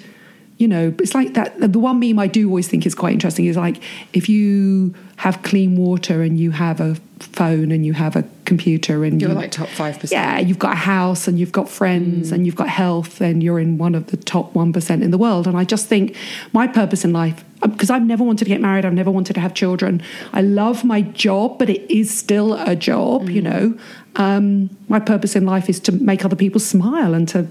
you 0.58 0.68
know, 0.68 0.94
it's 1.00 1.14
like 1.14 1.34
that. 1.34 1.60
The 1.60 1.80
one 1.80 2.00
meme 2.00 2.20
I 2.20 2.28
do 2.28 2.48
always 2.48 2.68
think 2.68 2.86
is 2.86 2.96
quite 2.96 3.14
interesting 3.14 3.46
is 3.46 3.58
like 3.58 3.82
if 4.14 4.30
you 4.30 4.94
have 5.18 5.42
clean 5.42 5.76
water 5.76 6.22
and 6.22 6.40
you 6.40 6.52
have 6.52 6.80
a 6.80 6.96
phone 7.20 7.72
and 7.72 7.86
you 7.86 7.94
have 7.94 8.16
a 8.16 8.24
computer 8.46 9.04
and 9.04 9.20
You're 9.22 9.32
you, 9.32 9.36
like 9.36 9.52
top 9.52 9.68
5%. 9.70 10.12
Yeah, 10.12 10.40
you've 10.40 10.60
got 10.60 10.74
a 10.74 10.78
house 10.78 11.28
and 11.28 11.40
you've 11.40 11.52
got 11.52 11.70
friends 11.70 12.30
mm. 12.30 12.34
and 12.34 12.46
you've 12.46 12.56
got 12.56 12.70
health, 12.70 13.22
and 13.22 13.42
you're 13.42 13.60
in 13.60 13.78
one 13.78 13.96
of 13.96 14.08
the 14.08 14.18
top 14.18 14.54
1% 14.54 15.02
in 15.02 15.12
the 15.12 15.18
world. 15.18 15.48
And 15.48 15.58
I 15.58 15.64
just 15.64 15.88
think 15.88 16.16
my 16.52 16.68
purpose 16.68 17.04
in 17.04 17.14
life, 17.14 17.44
uh, 17.62 17.68
because 17.68 17.90
I've 17.90 18.06
never 18.06 18.24
wanted 18.24 18.46
to 18.46 18.50
get 18.50 18.62
married, 18.62 18.86
I've 18.86 18.94
never 18.94 19.12
wanted 19.12 19.34
to 19.34 19.40
have 19.40 19.54
children. 19.54 20.02
I 20.34 20.42
love 20.42 20.84
my 20.84 21.02
job, 21.02 21.58
but 21.60 21.70
it 21.70 21.90
is 21.90 22.16
still 22.16 22.54
a 22.54 22.76
job, 22.76 23.30
you 23.30 23.42
mm. 23.42 23.46
know. 23.46 23.80
Um, 24.16 24.70
my 24.88 25.00
purpose 25.00 25.36
in 25.36 25.46
life 25.46 25.70
is 25.70 25.80
to 25.82 25.92
make 25.92 26.24
other 26.24 26.36
people 26.36 26.60
smile 26.60 27.14
and 27.14 27.28
to 27.30 27.48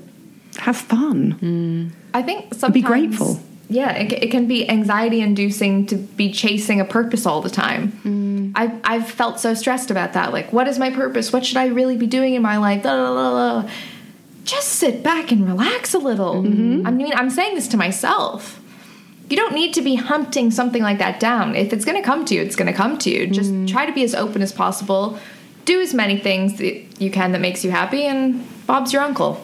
have 0.59 0.77
fun. 0.77 1.93
I 2.15 2.23
think 2.23 2.55
sometimes 2.55 2.75
Be 2.75 2.83
grateful. 2.83 3.41
yeah, 3.69 3.93
it, 3.93 4.13
it 4.13 4.31
can 4.31 4.47
be 4.47 4.69
anxiety 4.69 5.21
inducing 5.21 5.87
to 5.87 5.97
be 5.97 6.31
chasing 6.33 6.81
a 6.81 6.85
purpose 6.85 7.27
all 7.27 7.41
the 7.41 7.51
time. 7.51 7.93
Mm. 8.05 8.53
I've, 8.55 8.81
I've 8.85 9.11
felt 9.11 9.41
so 9.41 9.55
stressed 9.55 9.91
about 9.91 10.13
that. 10.13 10.33
Like, 10.33 10.53
what 10.53 10.69
is 10.69 10.79
my 10.79 10.91
purpose? 10.91 11.33
What 11.33 11.47
should 11.47 11.57
I 11.57 11.67
really 11.69 11.97
be 11.97 12.07
doing 12.07 12.35
in 12.35 12.43
my 12.43 12.59
life? 12.59 12.85
La, 12.85 12.93
la, 12.93 13.11
la, 13.11 13.31
la. 13.31 13.71
Just 14.45 14.69
sit 14.69 15.03
back 15.03 15.33
and 15.33 15.47
relax 15.47 15.95
a 15.95 15.99
little. 15.99 16.43
Mm-hmm. 16.43 16.87
I 16.87 16.91
mean, 16.91 17.13
I'm 17.15 17.31
saying 17.31 17.55
this 17.55 17.69
to 17.69 17.77
myself. 17.77 18.61
You 19.31 19.37
don't 19.37 19.55
need 19.55 19.73
to 19.75 19.83
be 19.83 19.95
hunting 19.95 20.51
something 20.51 20.83
like 20.83 20.99
that 20.99 21.19
down. 21.19 21.55
If 21.55 21.73
it's 21.73 21.87
going 21.87 21.97
to 21.97 22.05
come 22.05 22.25
to 22.27 22.35
you, 22.35 22.43
it's 22.43 22.57
going 22.57 22.71
to 22.71 22.77
come 22.77 22.99
to 22.99 23.11
you. 23.11 23.29
Just 23.29 23.51
mm. 23.51 23.67
try 23.69 23.87
to 23.87 23.93
be 23.93 24.03
as 24.03 24.15
open 24.15 24.43
as 24.43 24.53
possible. 24.53 25.19
Do 25.65 25.81
as 25.81 25.95
many 25.95 26.19
things 26.19 26.59
that 26.59 27.01
you 27.01 27.11
can 27.11 27.33
that 27.33 27.41
makes 27.41 27.65
you 27.65 27.71
happy, 27.71 28.03
and 28.03 28.45
Bob's 28.67 28.93
your 28.93 29.01
uncle. 29.01 29.41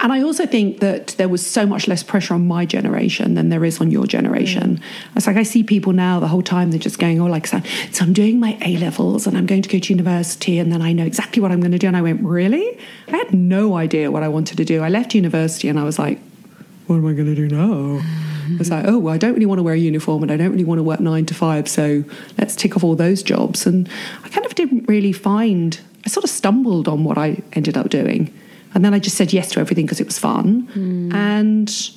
And 0.00 0.12
I 0.12 0.22
also 0.22 0.46
think 0.46 0.80
that 0.80 1.08
there 1.18 1.28
was 1.28 1.44
so 1.44 1.66
much 1.66 1.88
less 1.88 2.02
pressure 2.02 2.34
on 2.34 2.46
my 2.46 2.64
generation 2.64 3.34
than 3.34 3.48
there 3.48 3.64
is 3.64 3.80
on 3.80 3.90
your 3.90 4.06
generation. 4.06 4.76
Mm. 4.76 5.16
It's 5.16 5.26
like 5.26 5.36
I 5.36 5.42
see 5.42 5.62
people 5.62 5.92
now 5.92 6.20
the 6.20 6.28
whole 6.28 6.42
time 6.42 6.70
they're 6.70 6.78
just 6.78 6.98
going, 6.98 7.20
oh, 7.20 7.26
like, 7.26 7.46
so, 7.46 7.60
so 7.92 8.04
I'm 8.04 8.12
doing 8.12 8.40
my 8.40 8.58
A 8.64 8.76
levels 8.78 9.26
and 9.26 9.36
I'm 9.36 9.46
going 9.46 9.62
to 9.62 9.68
go 9.68 9.78
to 9.78 9.92
university 9.92 10.58
and 10.58 10.72
then 10.72 10.82
I 10.82 10.92
know 10.92 11.04
exactly 11.04 11.42
what 11.42 11.52
I'm 11.52 11.60
going 11.60 11.72
to 11.72 11.78
do. 11.78 11.86
And 11.86 11.96
I 11.96 12.02
went, 12.02 12.22
really? 12.22 12.78
I 13.08 13.16
had 13.16 13.32
no 13.32 13.76
idea 13.76 14.10
what 14.10 14.22
I 14.22 14.28
wanted 14.28 14.56
to 14.58 14.64
do. 14.64 14.82
I 14.82 14.88
left 14.88 15.14
university 15.14 15.68
and 15.68 15.78
I 15.78 15.84
was 15.84 15.98
like, 15.98 16.20
what 16.86 16.96
am 16.96 17.06
I 17.06 17.12
going 17.12 17.34
to 17.34 17.34
do 17.34 17.48
now? 17.48 18.02
It's 18.58 18.70
like, 18.70 18.86
oh, 18.86 18.98
well, 18.98 19.12
I 19.12 19.18
don't 19.18 19.34
really 19.34 19.46
want 19.46 19.58
to 19.58 19.62
wear 19.62 19.74
a 19.74 19.78
uniform 19.78 20.22
and 20.22 20.32
I 20.32 20.36
don't 20.38 20.50
really 20.50 20.64
want 20.64 20.78
to 20.78 20.82
work 20.82 21.00
nine 21.00 21.26
to 21.26 21.34
five. 21.34 21.68
So 21.68 22.02
let's 22.38 22.56
tick 22.56 22.76
off 22.76 22.84
all 22.84 22.96
those 22.96 23.22
jobs. 23.22 23.66
And 23.66 23.88
I 24.24 24.28
kind 24.30 24.46
of 24.46 24.54
didn't 24.54 24.88
really 24.88 25.12
find, 25.12 25.78
I 26.06 26.08
sort 26.08 26.24
of 26.24 26.30
stumbled 26.30 26.88
on 26.88 27.04
what 27.04 27.18
I 27.18 27.42
ended 27.52 27.76
up 27.76 27.90
doing. 27.90 28.32
And 28.74 28.84
then 28.84 28.94
I 28.94 28.98
just 28.98 29.16
said 29.16 29.32
yes 29.32 29.50
to 29.52 29.60
everything 29.60 29.86
because 29.86 30.00
it 30.00 30.06
was 30.06 30.18
fun. 30.18 30.62
Hmm. 30.72 31.12
And 31.14 31.90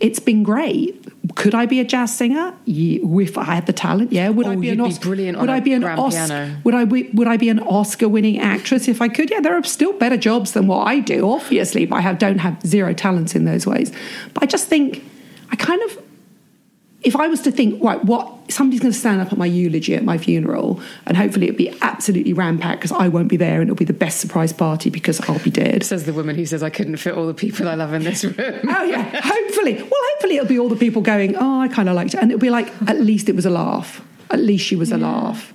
it's 0.00 0.18
been 0.18 0.42
great. 0.42 0.96
Could 1.36 1.54
I 1.54 1.66
be 1.66 1.78
a 1.80 1.84
jazz 1.84 2.16
singer? 2.16 2.54
Yeah, 2.64 3.00
if 3.20 3.36
I 3.38 3.44
had 3.44 3.66
the 3.66 3.72
talent, 3.72 4.12
yeah. 4.12 4.30
Would 4.30 4.46
I 4.46 4.54
Oh, 4.54 4.60
be 4.60 4.70
an 4.70 4.78
be 4.78 4.82
Oscar? 4.84 5.08
brilliant 5.08 5.38
would 5.38 5.50
I 5.50 5.60
be 5.60 5.72
an 5.74 5.84
Oscar? 5.84 6.26
piano. 6.26 6.56
Would 6.64 6.74
I 6.74 6.84
be, 6.86 7.10
would 7.12 7.28
I 7.28 7.36
be 7.36 7.48
an 7.50 7.60
Oscar-winning 7.60 8.38
actress 8.40 8.88
if 8.88 9.02
I 9.02 9.08
could? 9.08 9.30
Yeah, 9.30 9.40
there 9.40 9.54
are 9.56 9.62
still 9.64 9.92
better 9.92 10.16
jobs 10.16 10.52
than 10.52 10.66
what 10.66 10.86
I 10.86 11.00
do, 11.00 11.30
obviously, 11.30 11.84
but 11.86 11.96
I 11.96 12.00
have, 12.00 12.18
don't 12.18 12.38
have 12.38 12.60
zero 12.66 12.94
talents 12.94 13.34
in 13.34 13.44
those 13.44 13.66
ways. 13.66 13.92
But 14.34 14.42
I 14.44 14.46
just 14.46 14.68
think 14.68 15.04
I 15.52 15.56
kind 15.56 15.82
of 15.82 15.98
if 17.02 17.16
I 17.16 17.28
was 17.28 17.40
to 17.42 17.50
think, 17.50 17.82
right, 17.82 18.02
what 18.04 18.52
somebody's 18.52 18.80
going 18.80 18.92
to 18.92 18.98
stand 18.98 19.20
up 19.20 19.32
at 19.32 19.38
my 19.38 19.46
eulogy 19.46 19.94
at 19.94 20.04
my 20.04 20.18
funeral, 20.18 20.80
and 21.06 21.16
hopefully 21.16 21.48
it'll 21.48 21.56
be 21.56 21.74
absolutely 21.80 22.34
rampacked 22.34 22.76
because 22.76 22.92
I 22.92 23.08
won't 23.08 23.28
be 23.28 23.38
there, 23.38 23.60
and 23.60 23.70
it'll 23.70 23.76
be 23.76 23.86
the 23.86 23.92
best 23.92 24.20
surprise 24.20 24.52
party 24.52 24.90
because 24.90 25.20
I'll 25.28 25.38
be 25.38 25.50
dead. 25.50 25.82
Says 25.82 26.04
the 26.04 26.12
woman 26.12 26.36
who 26.36 26.44
says 26.44 26.62
I 26.62 26.68
couldn't 26.68 26.98
fit 26.98 27.14
all 27.14 27.26
the 27.26 27.34
people 27.34 27.68
I 27.68 27.74
love 27.74 27.94
in 27.94 28.04
this 28.04 28.24
room. 28.24 28.34
Oh 28.70 28.84
yeah, 28.84 29.20
hopefully. 29.22 29.74
Well, 29.74 30.00
hopefully 30.12 30.36
it'll 30.36 30.48
be 30.48 30.58
all 30.58 30.68
the 30.68 30.76
people 30.76 31.02
going, 31.02 31.36
oh, 31.36 31.60
I 31.60 31.68
kind 31.68 31.88
of 31.88 31.96
liked 31.96 32.14
it, 32.14 32.20
and 32.20 32.30
it'll 32.30 32.40
be 32.40 32.50
like, 32.50 32.70
at 32.88 33.00
least 33.00 33.28
it 33.28 33.36
was 33.36 33.46
a 33.46 33.50
laugh. 33.50 34.04
At 34.30 34.38
least 34.38 34.64
she 34.64 34.76
was 34.76 34.92
a 34.92 34.98
laugh. 34.98 35.52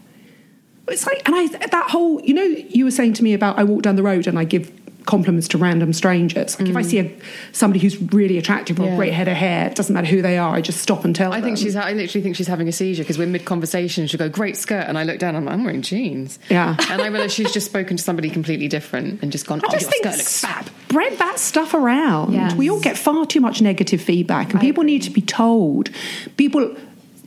It's 0.87 1.05
like, 1.05 1.21
and 1.25 1.35
I 1.35 1.47
that 1.47 1.89
whole, 1.91 2.21
you 2.21 2.33
know, 2.33 2.43
you 2.43 2.85
were 2.85 2.91
saying 2.91 3.13
to 3.13 3.23
me 3.23 3.33
about 3.33 3.57
I 3.57 3.63
walk 3.63 3.83
down 3.83 3.95
the 3.95 4.03
road 4.03 4.27
and 4.27 4.37
I 4.37 4.43
give 4.43 4.71
compliments 5.05 5.47
to 5.49 5.57
random 5.57 5.93
strangers. 5.93 6.59
Like 6.59 6.69
if 6.69 6.75
I 6.75 6.81
mm. 6.81 6.85
see 6.85 6.99
a, 6.99 7.11
somebody 7.51 7.79
who's 7.79 8.01
really 8.13 8.37
attractive 8.37 8.79
or 8.79 8.83
a 8.83 8.85
Yeah. 8.87 8.95
great 8.95 9.13
head 9.13 9.27
of 9.27 9.35
hair, 9.35 9.67
it 9.67 9.75
doesn't 9.75 9.93
matter 9.93 10.07
who 10.07 10.21
they 10.21 10.37
are, 10.37 10.55
I 10.55 10.61
just 10.61 10.81
stop 10.81 11.05
and 11.05 11.15
tell 11.15 11.33
I 11.33 11.41
think 11.41 11.57
she's. 11.57 11.75
I 11.75 11.93
literally 11.93 12.23
think 12.23 12.35
she's 12.35 12.47
having 12.47 12.67
a 12.67 12.71
seizure 12.71 13.03
because 13.03 13.17
we're 13.17 13.27
mid 13.27 13.45
conversation. 13.45 14.07
She'll 14.07 14.17
go, 14.17 14.29
"Great 14.29 14.57
skirt," 14.57 14.85
and 14.87 14.97
I 14.97 15.03
look 15.03 15.19
down. 15.19 15.35
I'm, 15.35 15.45
like, 15.45 15.53
I'm 15.53 15.63
wearing 15.63 15.81
jeans. 15.81 16.39
Yeah. 16.49 16.75
and 16.89 17.01
I 17.01 17.07
realise 17.07 17.33
she's 17.33 17.51
just 17.53 17.65
spoken 17.65 17.97
to 17.97 18.03
somebody 18.03 18.29
completely 18.29 18.67
different 18.67 19.21
and 19.21 19.31
just 19.31 19.47
gone, 19.47 19.61
I 19.63 19.67
"Oh, 19.67 19.71
just 19.71 19.83
your 19.83 19.91
think 19.91 20.05
skirt 20.05 20.17
looks 20.17 20.41
fab." 20.41 20.69
spread 20.89 21.17
that 21.19 21.39
stuff 21.39 21.73
around. 21.73 22.33
Yes. 22.33 22.55
We 22.55 22.69
all 22.69 22.79
get 22.79 22.97
far 22.97 23.25
too 23.25 23.41
much 23.41 23.61
negative 23.61 24.01
feedback, 24.01 24.51
and 24.51 24.61
people 24.61 24.83
need 24.83 25.01
to 25.03 25.11
be 25.11 25.21
told. 25.21 25.89
People. 26.37 26.75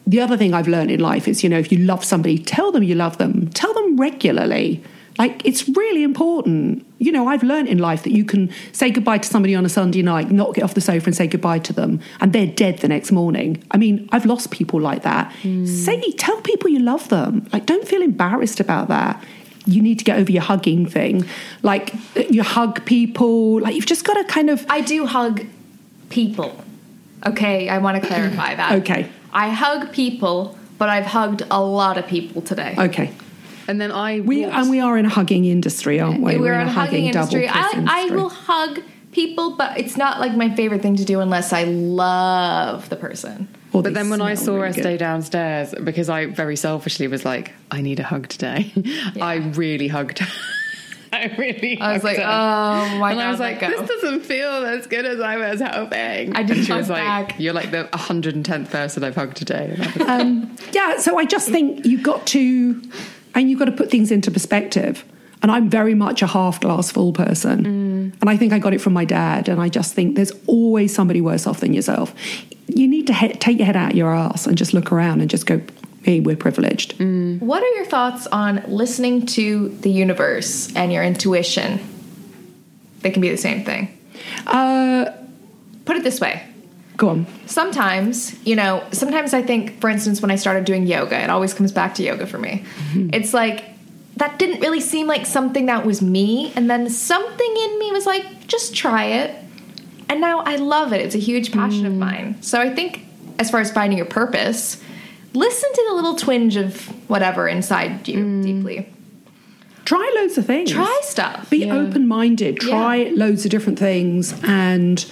The 0.06 0.22
other 0.22 0.38
thing 0.38 0.54
I've 0.54 0.68
learned 0.68 0.90
in 0.90 1.00
life 1.00 1.28
is, 1.28 1.42
you 1.44 1.50
know, 1.50 1.58
if 1.58 1.70
you 1.70 1.76
love 1.76 2.02
somebody, 2.02 2.38
tell 2.38 2.72
them 2.72 2.82
you 2.82 2.94
love 2.94 3.18
them. 3.18 3.48
Tell 3.48 3.74
them 3.74 3.98
regularly. 3.98 4.82
Like 5.18 5.44
it's 5.44 5.68
really 5.68 6.02
important. 6.02 6.86
You 6.98 7.12
know, 7.12 7.28
I've 7.28 7.42
learned 7.42 7.68
in 7.68 7.78
life 7.78 8.04
that 8.04 8.12
you 8.12 8.24
can 8.24 8.50
say 8.72 8.90
goodbye 8.90 9.18
to 9.18 9.28
somebody 9.28 9.54
on 9.54 9.64
a 9.64 9.68
Sunday 9.68 10.02
night, 10.02 10.30
not 10.30 10.54
get 10.54 10.64
off 10.64 10.74
the 10.74 10.80
sofa 10.80 11.06
and 11.06 11.16
say 11.16 11.26
goodbye 11.26 11.58
to 11.60 11.72
them, 11.72 12.00
and 12.20 12.32
they're 12.32 12.46
dead 12.46 12.78
the 12.78 12.88
next 12.88 13.12
morning. 13.12 13.62
I 13.70 13.76
mean, 13.76 14.08
I've 14.12 14.26
lost 14.26 14.50
people 14.50 14.80
like 14.80 15.02
that. 15.02 15.32
Mm. 15.42 15.66
Say, 15.66 16.00
tell 16.12 16.40
people 16.42 16.70
you 16.70 16.80
love 16.80 17.08
them. 17.08 17.48
Like, 17.52 17.66
don't 17.66 17.86
feel 17.86 18.02
embarrassed 18.02 18.60
about 18.60 18.88
that 18.88 19.22
you 19.68 19.82
need 19.82 19.98
to 19.98 20.04
get 20.04 20.18
over 20.18 20.32
your 20.32 20.42
hugging 20.42 20.86
thing. 20.86 21.26
Like 21.62 21.92
you 22.30 22.42
hug 22.42 22.84
people. 22.86 23.60
Like 23.60 23.74
you've 23.74 23.86
just 23.86 24.04
got 24.04 24.14
to 24.14 24.24
kind 24.24 24.48
of. 24.48 24.64
I 24.68 24.80
do 24.80 25.04
hug 25.04 25.44
people. 26.08 26.64
Okay, 27.26 27.68
I 27.68 27.78
want 27.78 28.00
to 28.00 28.06
clarify 28.06 28.54
that. 28.54 28.72
Okay. 28.78 29.10
I 29.32 29.50
hug 29.50 29.92
people, 29.92 30.56
but 30.78 30.88
I've 30.88 31.04
hugged 31.04 31.42
a 31.50 31.62
lot 31.62 31.98
of 31.98 32.06
people 32.06 32.40
today. 32.40 32.74
Okay. 32.78 33.12
And 33.68 33.80
then 33.80 33.92
I 33.92 34.20
We 34.20 34.42
walked- 34.44 34.56
and 34.56 34.70
we 34.70 34.80
are 34.80 34.96
in 34.98 35.06
a 35.06 35.10
hugging 35.10 35.44
industry, 35.44 36.00
aren't 36.00 36.22
we? 36.22 36.36
We're, 36.38 36.54
in 36.54 36.66
a 36.66 36.70
hugging 36.72 37.06
industry. 37.06 37.46
double 37.46 37.62
kiss 37.62 37.84
I, 37.88 38.06
I 38.08 38.14
will 38.14 38.30
hug 38.30 38.80
people, 39.12 39.56
but 39.56 39.78
it's 39.78 39.96
not 39.96 40.20
like 40.20 40.34
my 40.34 40.54
favorite 40.54 40.80
thing 40.82 40.96
to 40.96 41.04
do 41.04 41.20
unless 41.20 41.52
I 41.52 41.64
love 41.64 42.88
the 42.88 42.96
person. 42.96 43.48
Or 43.72 43.82
But 43.82 43.94
then 43.94 44.08
when 44.10 44.20
I 44.22 44.34
saw 44.34 44.54
really 44.56 44.68
her 44.68 44.72
stay 44.72 44.96
downstairs, 44.96 45.74
because 45.84 46.08
I 46.08 46.26
very 46.26 46.56
selfishly 46.56 47.06
was 47.08 47.24
like, 47.24 47.52
I 47.70 47.80
need 47.82 48.00
a 48.00 48.04
hug 48.04 48.28
today. 48.28 48.72
I 49.20 49.36
really 49.54 49.88
hugged 49.88 50.20
her. 50.20 50.32
I 51.12 51.34
really 51.38 51.78
I 51.80 51.94
was 51.94 52.04
like, 52.04 52.18
her. 52.18 52.22
oh 52.22 52.98
my 52.98 53.10
and 53.12 53.18
god, 53.18 53.26
I 53.26 53.30
was 53.30 53.40
like, 53.40 53.60
let 53.62 53.70
go. 53.72 53.80
this 53.86 54.00
doesn't 54.02 54.20
feel 54.26 54.48
as 54.50 54.86
good 54.86 55.06
as 55.06 55.20
I 55.20 55.36
was 55.36 55.60
hoping. 55.60 56.36
I 56.36 56.42
didn't 56.42 56.64
she 56.64 56.72
hug 56.72 56.80
was 56.80 56.90
like, 56.90 57.02
back. 57.28 57.40
you're 57.40 57.54
like 57.54 57.70
the 57.70 57.84
110th 57.92 58.70
person 58.70 59.04
I've 59.04 59.14
hugged 59.14 59.36
today. 59.36 59.74
And 59.74 59.82
I 59.82 59.86
was 59.86 60.22
um, 60.22 60.56
yeah, 60.72 60.98
so 60.98 61.18
I 61.18 61.24
just 61.24 61.48
think 61.48 61.86
you've 61.86 62.02
got 62.02 62.26
to, 62.28 62.82
and 63.38 63.48
you've 63.48 63.58
got 63.58 63.66
to 63.66 63.72
put 63.72 63.90
things 63.90 64.10
into 64.10 64.30
perspective. 64.30 65.04
And 65.40 65.52
I'm 65.52 65.70
very 65.70 65.94
much 65.94 66.20
a 66.20 66.26
half 66.26 66.60
glass 66.60 66.90
full 66.90 67.12
person. 67.12 68.12
And 68.20 68.28
I 68.28 68.36
think 68.36 68.52
I 68.52 68.58
got 68.58 68.74
it 68.74 68.80
from 68.80 68.92
my 68.92 69.04
dad. 69.04 69.48
And 69.48 69.60
I 69.60 69.68
just 69.68 69.94
think 69.94 70.16
there's 70.16 70.32
always 70.48 70.92
somebody 70.92 71.20
worse 71.20 71.46
off 71.46 71.60
than 71.60 71.72
yourself. 71.72 72.12
You 72.66 72.88
need 72.88 73.06
to 73.06 73.14
he- 73.14 73.34
take 73.34 73.58
your 73.58 73.66
head 73.66 73.76
out 73.76 73.94
your 73.94 74.12
ass 74.12 74.48
and 74.48 74.58
just 74.58 74.74
look 74.74 74.90
around 74.90 75.20
and 75.20 75.30
just 75.30 75.46
go, 75.46 75.60
hey, 76.02 76.18
we're 76.18 76.36
privileged. 76.36 76.94
What 77.40 77.62
are 77.62 77.74
your 77.76 77.84
thoughts 77.84 78.26
on 78.26 78.64
listening 78.66 79.26
to 79.26 79.68
the 79.68 79.90
universe 79.90 80.74
and 80.74 80.92
your 80.92 81.04
intuition? 81.04 81.78
They 83.02 83.10
can 83.12 83.22
be 83.22 83.28
the 83.30 83.36
same 83.36 83.64
thing. 83.64 83.96
Uh, 84.48 85.12
Put 85.84 85.96
it 85.96 86.02
this 86.02 86.20
way. 86.20 86.42
Go 86.98 87.08
on. 87.08 87.26
Sometimes, 87.46 88.36
you 88.44 88.54
know, 88.54 88.84
sometimes 88.92 89.32
I 89.32 89.40
think, 89.40 89.80
for 89.80 89.88
instance, 89.88 90.20
when 90.20 90.30
I 90.30 90.36
started 90.36 90.66
doing 90.66 90.86
yoga, 90.86 91.18
it 91.18 91.30
always 91.30 91.54
comes 91.54 91.72
back 91.72 91.94
to 91.94 92.02
yoga 92.02 92.26
for 92.26 92.38
me. 92.38 92.64
Mm-hmm. 92.90 93.10
It's 93.14 93.32
like, 93.32 93.64
that 94.16 94.38
didn't 94.38 94.60
really 94.60 94.80
seem 94.80 95.06
like 95.06 95.24
something 95.24 95.66
that 95.66 95.86
was 95.86 96.02
me. 96.02 96.52
And 96.56 96.68
then 96.68 96.90
something 96.90 97.56
in 97.56 97.78
me 97.78 97.92
was 97.92 98.04
like, 98.04 98.46
just 98.48 98.74
try 98.74 99.04
it. 99.04 99.34
And 100.08 100.20
now 100.20 100.40
I 100.40 100.56
love 100.56 100.92
it. 100.92 101.00
It's 101.00 101.14
a 101.14 101.18
huge 101.18 101.52
passion 101.52 101.86
of 101.86 101.92
mm. 101.92 101.98
mine. 101.98 102.42
So 102.42 102.60
I 102.60 102.74
think, 102.74 103.06
as 103.38 103.48
far 103.50 103.60
as 103.60 103.70
finding 103.70 103.96
your 103.96 104.06
purpose, 104.06 104.82
listen 105.34 105.72
to 105.72 105.84
the 105.88 105.94
little 105.94 106.16
twinge 106.16 106.56
of 106.56 106.86
whatever 107.08 107.46
inside 107.46 108.08
you 108.08 108.24
mm. 108.24 108.42
deeply. 108.42 108.92
Try 109.88 110.12
loads 110.16 110.36
of 110.36 110.44
things. 110.44 110.70
Try 110.70 111.00
stuff. 111.02 111.48
Be 111.48 111.70
open 111.70 112.06
minded. 112.06 112.60
Try 112.60 113.04
loads 113.16 113.46
of 113.46 113.50
different 113.50 113.78
things. 113.78 114.34
And 114.44 115.02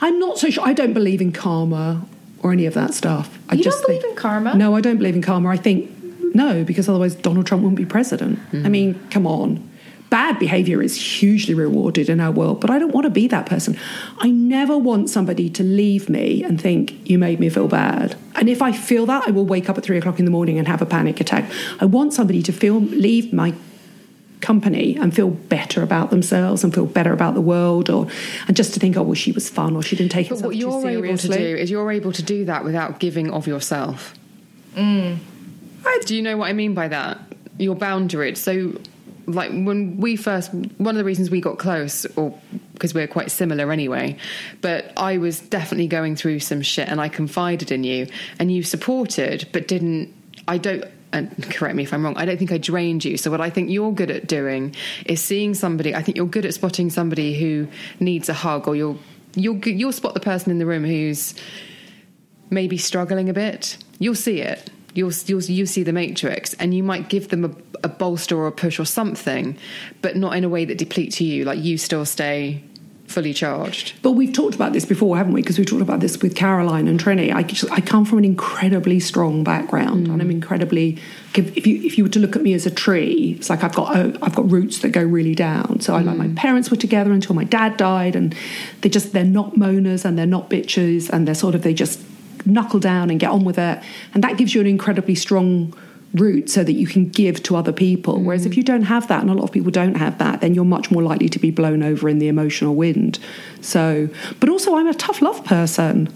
I'm 0.00 0.18
not 0.18 0.38
so 0.38 0.50
sure. 0.50 0.66
I 0.66 0.72
don't 0.72 0.92
believe 0.92 1.20
in 1.20 1.30
karma 1.30 2.04
or 2.42 2.50
any 2.52 2.66
of 2.66 2.74
that 2.74 2.94
stuff. 2.94 3.38
I 3.48 3.54
You 3.54 3.62
just 3.62 3.76
don't 3.78 3.86
believe 3.86 4.02
think- 4.02 4.16
in 4.16 4.20
karma? 4.20 4.56
No, 4.56 4.74
I 4.74 4.80
don't 4.80 4.96
believe 4.96 5.14
in 5.14 5.22
karma. 5.22 5.50
I 5.50 5.56
think 5.56 5.88
no, 6.34 6.64
because 6.64 6.88
otherwise 6.88 7.14
Donald 7.14 7.46
Trump 7.46 7.62
wouldn't 7.62 7.76
be 7.78 7.84
president. 7.84 8.40
I 8.52 8.68
mean, 8.68 8.98
come 9.08 9.24
on. 9.24 9.68
Bad 10.10 10.40
behavior 10.40 10.82
is 10.82 10.96
hugely 10.96 11.54
rewarded 11.54 12.08
in 12.08 12.18
our 12.18 12.32
world, 12.32 12.60
but 12.60 12.70
I 12.70 12.80
don't 12.80 12.92
want 12.92 13.04
to 13.04 13.10
be 13.10 13.28
that 13.28 13.46
person. 13.46 13.76
I 14.18 14.30
never 14.32 14.76
want 14.76 15.10
somebody 15.10 15.48
to 15.50 15.62
leave 15.62 16.08
me 16.08 16.42
and 16.42 16.60
think, 16.60 17.08
you 17.08 17.18
made 17.20 17.38
me 17.38 17.48
feel 17.50 17.68
bad. 17.68 18.16
And 18.34 18.48
if 18.48 18.60
I 18.62 18.72
feel 18.72 19.06
that, 19.06 19.28
I 19.28 19.30
will 19.30 19.46
wake 19.46 19.70
up 19.70 19.78
at 19.78 19.84
three 19.84 19.96
o'clock 19.98 20.18
in 20.18 20.24
the 20.24 20.30
morning 20.32 20.58
and 20.58 20.66
have 20.66 20.82
a 20.82 20.86
panic 20.86 21.20
attack. 21.20 21.44
I 21.80 21.84
want 21.84 22.12
somebody 22.14 22.42
to 22.42 22.52
feel 22.52 22.80
leave 22.80 23.32
my 23.32 23.54
company 24.44 24.96
and 24.96 25.14
feel 25.14 25.30
better 25.30 25.82
about 25.82 26.10
themselves 26.10 26.62
and 26.62 26.74
feel 26.74 26.86
better 26.86 27.12
about 27.12 27.34
the 27.34 27.40
world 27.40 27.88
or 27.88 28.06
and 28.46 28.56
just 28.56 28.74
to 28.74 28.80
think 28.80 28.96
oh 28.96 29.02
well 29.02 29.14
she 29.14 29.32
was 29.32 29.48
fun 29.48 29.74
or 29.74 29.82
she 29.82 29.96
didn't 29.96 30.12
take 30.12 30.28
But 30.28 30.36
herself 30.36 30.46
what 30.48 30.56
you're 30.56 30.88
able 30.88 31.16
to 31.16 31.28
do 31.28 31.56
is 31.56 31.70
you're 31.70 31.90
able 31.90 32.12
to 32.12 32.22
do 32.22 32.44
that 32.44 32.64
without 32.64 33.00
giving 33.00 33.30
of 33.30 33.46
yourself. 33.46 34.14
Mm. 34.74 35.18
Do 36.06 36.14
you 36.14 36.22
know 36.22 36.36
what 36.36 36.48
I 36.48 36.52
mean 36.52 36.74
by 36.74 36.88
that? 36.88 37.18
You're 37.58 37.76
boundaried. 37.76 38.36
So, 38.36 38.80
like 39.26 39.50
when 39.50 39.98
we 39.98 40.16
first, 40.16 40.52
one 40.52 40.94
of 40.94 40.96
the 40.96 41.04
reasons 41.04 41.30
we 41.30 41.40
got 41.40 41.58
close, 41.58 42.04
or 42.16 42.38
because 42.74 42.92
we're 42.92 43.06
quite 43.06 43.30
similar 43.30 43.72
anyway, 43.72 44.16
but 44.60 44.92
I 44.96 45.18
was 45.18 45.40
definitely 45.40 45.86
going 45.86 46.16
through 46.16 46.40
some 46.40 46.62
shit 46.62 46.88
and 46.88 47.00
I 47.00 47.08
confided 47.08 47.70
in 47.70 47.84
you 47.84 48.08
and 48.38 48.52
you 48.52 48.62
supported, 48.62 49.48
but 49.52 49.68
didn't, 49.68 50.12
I 50.48 50.58
don't, 50.58 50.84
and 51.14 51.50
correct 51.50 51.76
me 51.76 51.84
if 51.84 51.94
I'm 51.94 52.04
wrong, 52.04 52.16
I 52.16 52.24
don't 52.24 52.36
think 52.36 52.52
I 52.52 52.58
drained 52.58 53.04
you. 53.04 53.16
So, 53.16 53.30
what 53.30 53.40
I 53.40 53.48
think 53.48 53.70
you're 53.70 53.92
good 53.92 54.10
at 54.10 54.26
doing 54.26 54.74
is 55.06 55.22
seeing 55.22 55.54
somebody, 55.54 55.94
I 55.94 56.02
think 56.02 56.16
you're 56.16 56.26
good 56.26 56.44
at 56.44 56.54
spotting 56.54 56.90
somebody 56.90 57.38
who 57.38 57.68
needs 58.00 58.28
a 58.28 58.34
hug 58.34 58.68
or 58.68 58.76
you'll, 58.76 58.98
you'll, 59.34 59.56
you'll 59.66 59.92
spot 59.92 60.14
the 60.14 60.20
person 60.20 60.50
in 60.50 60.58
the 60.58 60.66
room 60.66 60.84
who's, 60.84 61.34
maybe 62.50 62.78
struggling 62.78 63.28
a 63.28 63.34
bit, 63.34 63.76
you'll 63.98 64.14
see 64.14 64.40
it. 64.40 64.70
You'll, 64.94 65.12
you'll 65.26 65.42
you 65.42 65.66
see 65.66 65.82
the 65.82 65.92
matrix, 65.92 66.54
and 66.54 66.72
you 66.72 66.84
might 66.84 67.08
give 67.08 67.28
them 67.28 67.44
a, 67.44 67.50
a 67.82 67.88
bolster 67.88 68.36
or 68.36 68.46
a 68.46 68.52
push 68.52 68.78
or 68.78 68.84
something, 68.84 69.58
but 70.02 70.16
not 70.16 70.36
in 70.36 70.44
a 70.44 70.48
way 70.48 70.64
that 70.64 70.78
depletes 70.78 71.20
you. 71.20 71.44
Like 71.44 71.58
you 71.58 71.78
still 71.78 72.04
stay 72.04 72.62
fully 73.06 73.32
charged. 73.32 73.94
But 74.02 74.12
we've 74.12 74.32
talked 74.32 74.54
about 74.54 74.72
this 74.72 74.84
before, 74.84 75.16
haven't 75.16 75.32
we? 75.32 75.42
Because 75.42 75.58
we 75.58 75.64
talked 75.64 75.82
about 75.82 76.00
this 76.00 76.20
with 76.20 76.34
Caroline 76.34 76.88
and 76.88 76.98
Trinny. 76.98 77.32
I, 77.32 77.42
just, 77.42 77.70
I 77.70 77.80
come 77.80 78.04
from 78.04 78.18
an 78.18 78.24
incredibly 78.24 78.98
strong 78.98 79.44
background, 79.44 80.08
and 80.08 80.20
I'm 80.20 80.30
incredibly. 80.30 80.98
If 81.34 81.66
you 81.66 81.82
if 81.82 81.98
you 81.98 82.04
were 82.04 82.10
to 82.10 82.18
look 82.18 82.36
at 82.36 82.42
me 82.42 82.54
as 82.54 82.66
a 82.66 82.70
tree, 82.70 83.36
it's 83.38 83.50
like 83.50 83.64
I've 83.64 83.74
got 83.74 83.96
uh, 83.96 84.16
I've 84.22 84.34
got 84.34 84.50
roots 84.50 84.80
that 84.80 84.90
go 84.90 85.02
really 85.02 85.34
down. 85.34 85.80
So 85.80 85.94
I 85.94 86.00
like 86.00 86.16
my 86.16 86.28
parents 86.28 86.70
were 86.70 86.76
together 86.76 87.12
until 87.12 87.34
my 87.34 87.44
dad 87.44 87.76
died, 87.76 88.16
and 88.16 88.34
they 88.80 88.88
just 88.88 89.12
they're 89.12 89.24
not 89.24 89.54
moaners 89.54 90.04
and 90.04 90.18
they're 90.18 90.26
not 90.26 90.50
bitches, 90.50 91.10
and 91.10 91.26
they're 91.26 91.34
sort 91.34 91.54
of 91.54 91.62
they 91.62 91.74
just 91.74 92.00
knuckle 92.46 92.80
down 92.80 93.10
and 93.10 93.18
get 93.18 93.30
on 93.30 93.44
with 93.44 93.58
it, 93.58 93.82
and 94.12 94.22
that 94.22 94.36
gives 94.36 94.54
you 94.54 94.60
an 94.60 94.66
incredibly 94.66 95.14
strong 95.14 95.74
route 96.14 96.48
so 96.48 96.64
that 96.64 96.72
you 96.72 96.86
can 96.86 97.08
give 97.08 97.42
to 97.42 97.56
other 97.56 97.72
people. 97.72 98.18
Mm. 98.18 98.24
Whereas 98.24 98.46
if 98.46 98.56
you 98.56 98.62
don't 98.62 98.84
have 98.84 99.08
that, 99.08 99.20
and 99.20 99.30
a 99.30 99.34
lot 99.34 99.44
of 99.44 99.52
people 99.52 99.70
don't 99.70 99.96
have 99.96 100.18
that, 100.18 100.40
then 100.40 100.54
you're 100.54 100.64
much 100.64 100.90
more 100.90 101.02
likely 101.02 101.28
to 101.28 101.38
be 101.38 101.50
blown 101.50 101.82
over 101.82 102.08
in 102.08 102.18
the 102.18 102.28
emotional 102.28 102.74
wind. 102.74 103.18
So, 103.60 104.08
but 104.40 104.48
also, 104.48 104.76
I'm 104.76 104.86
a 104.86 104.94
tough 104.94 105.20
love 105.20 105.44
person. 105.44 106.08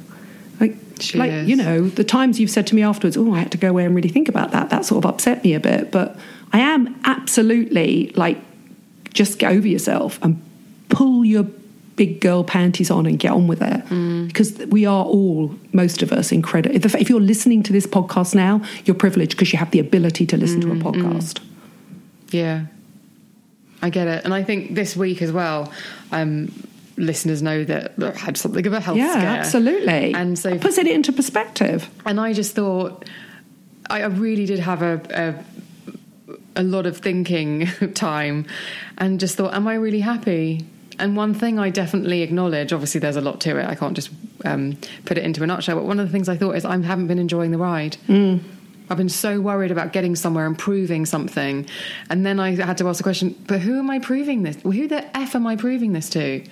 Like, 0.60 0.76
She 1.00 1.18
like 1.18 1.30
is. 1.30 1.48
you 1.48 1.56
know, 1.56 1.88
the 1.88 2.04
times 2.04 2.40
you've 2.40 2.50
said 2.50 2.66
to 2.68 2.74
me 2.74 2.82
afterwards, 2.82 3.16
"Oh, 3.16 3.32
I 3.32 3.38
had 3.40 3.52
to 3.52 3.58
go 3.58 3.68
away 3.68 3.84
and 3.84 3.94
really 3.94 4.08
think 4.08 4.28
about 4.28 4.52
that." 4.52 4.70
That 4.70 4.84
sort 4.84 5.04
of 5.04 5.10
upset 5.10 5.44
me 5.44 5.54
a 5.54 5.60
bit. 5.60 5.90
But 5.90 6.18
I 6.52 6.60
am 6.60 6.98
absolutely 7.04 8.12
like, 8.14 8.38
just 9.12 9.38
get 9.38 9.52
over 9.52 9.66
yourself 9.66 10.18
and 10.22 10.40
pull 10.88 11.24
your 11.24 11.46
big 11.98 12.12
girl 12.20 12.42
panties 12.44 12.90
on 12.90 13.04
and 13.06 13.18
get 13.18 13.32
on 13.32 13.44
with 13.52 13.60
it 13.60 13.80
Mm. 13.90 14.26
because 14.28 14.50
we 14.76 14.86
are 14.94 15.04
all 15.16 15.54
most 15.72 16.02
of 16.04 16.12
us 16.18 16.32
incredible 16.32 16.74
if, 16.76 16.94
if 16.94 17.08
you're 17.10 17.26
listening 17.32 17.62
to 17.64 17.72
this 17.72 17.86
podcast 17.86 18.34
now 18.34 18.54
you're 18.84 18.94
privileged 19.06 19.32
because 19.32 19.52
you 19.52 19.58
have 19.58 19.70
the 19.76 19.80
ability 19.88 20.24
to 20.32 20.36
listen 20.36 20.60
Mm, 20.62 20.80
to 20.82 20.88
a 20.88 20.92
podcast 20.92 21.40
Yeah, 22.30 22.58
I 23.82 23.90
get 23.90 24.06
it, 24.14 24.24
and 24.24 24.32
I 24.34 24.42
think 24.48 24.74
this 24.74 24.96
week 24.96 25.22
as 25.22 25.32
well. 25.32 25.72
Um, 26.12 26.50
listeners 26.96 27.40
know 27.42 27.62
that 27.64 27.92
I 28.02 28.10
had 28.26 28.36
something 28.36 28.66
of 28.66 28.72
a 28.72 28.80
health 28.80 28.98
yeah 28.98 29.12
scare. 29.12 29.26
absolutely 29.40 30.12
and 30.14 30.36
so 30.36 30.48
it 30.48 30.60
puts 30.60 30.78
it 30.78 30.86
into 30.88 31.12
perspective 31.12 31.88
And 32.04 32.18
I 32.18 32.32
just 32.32 32.52
thought, 32.58 33.04
I 33.88 34.02
I 34.02 34.06
really 34.26 34.46
did 34.46 34.58
have 34.70 34.82
a, 34.82 34.94
a, 35.24 35.26
a 36.56 36.64
lot 36.74 36.86
of 36.86 36.94
thinking 36.98 37.66
time 37.94 38.46
and 39.00 39.20
just 39.20 39.36
thought, 39.36 39.54
am 39.54 39.66
I 39.68 39.74
really 39.86 40.00
happy? 40.12 40.64
And 40.98 41.16
one 41.16 41.34
thing 41.34 41.58
I 41.58 41.70
definitely 41.70 42.22
acknowledge, 42.22 42.72
obviously 42.72 43.00
there's 43.00 43.16
a 43.16 43.20
lot 43.20 43.40
to 43.42 43.56
it, 43.58 43.66
I 43.66 43.74
can't 43.74 43.94
just 43.94 44.10
um, 44.44 44.76
put 45.04 45.16
it 45.18 45.24
into 45.24 45.42
a 45.42 45.46
nutshell, 45.46 45.76
but 45.76 45.84
one 45.84 46.00
of 46.00 46.06
the 46.06 46.12
things 46.12 46.28
I 46.28 46.36
thought 46.36 46.56
is 46.56 46.64
I 46.64 46.76
haven't 46.76 47.06
been 47.06 47.18
enjoying 47.18 47.50
the 47.50 47.58
ride. 47.58 47.96
I've 48.90 48.96
been 48.96 49.08
so 49.08 49.40
worried 49.40 49.70
about 49.70 49.92
getting 49.92 50.16
somewhere 50.16 50.46
and 50.46 50.58
proving 50.58 51.04
something. 51.06 51.66
And 52.08 52.24
then 52.24 52.40
I 52.40 52.52
had 52.54 52.78
to 52.78 52.88
ask 52.88 52.96
the 52.96 53.02
question, 53.02 53.36
but 53.46 53.60
who 53.60 53.78
am 53.78 53.90
I 53.90 53.98
proving 53.98 54.42
this? 54.44 54.56
Who 54.62 54.88
the 54.88 55.16
F 55.16 55.34
am 55.34 55.46
I 55.46 55.56
proving 55.56 55.92
this 55.92 56.08
to? 56.10 56.44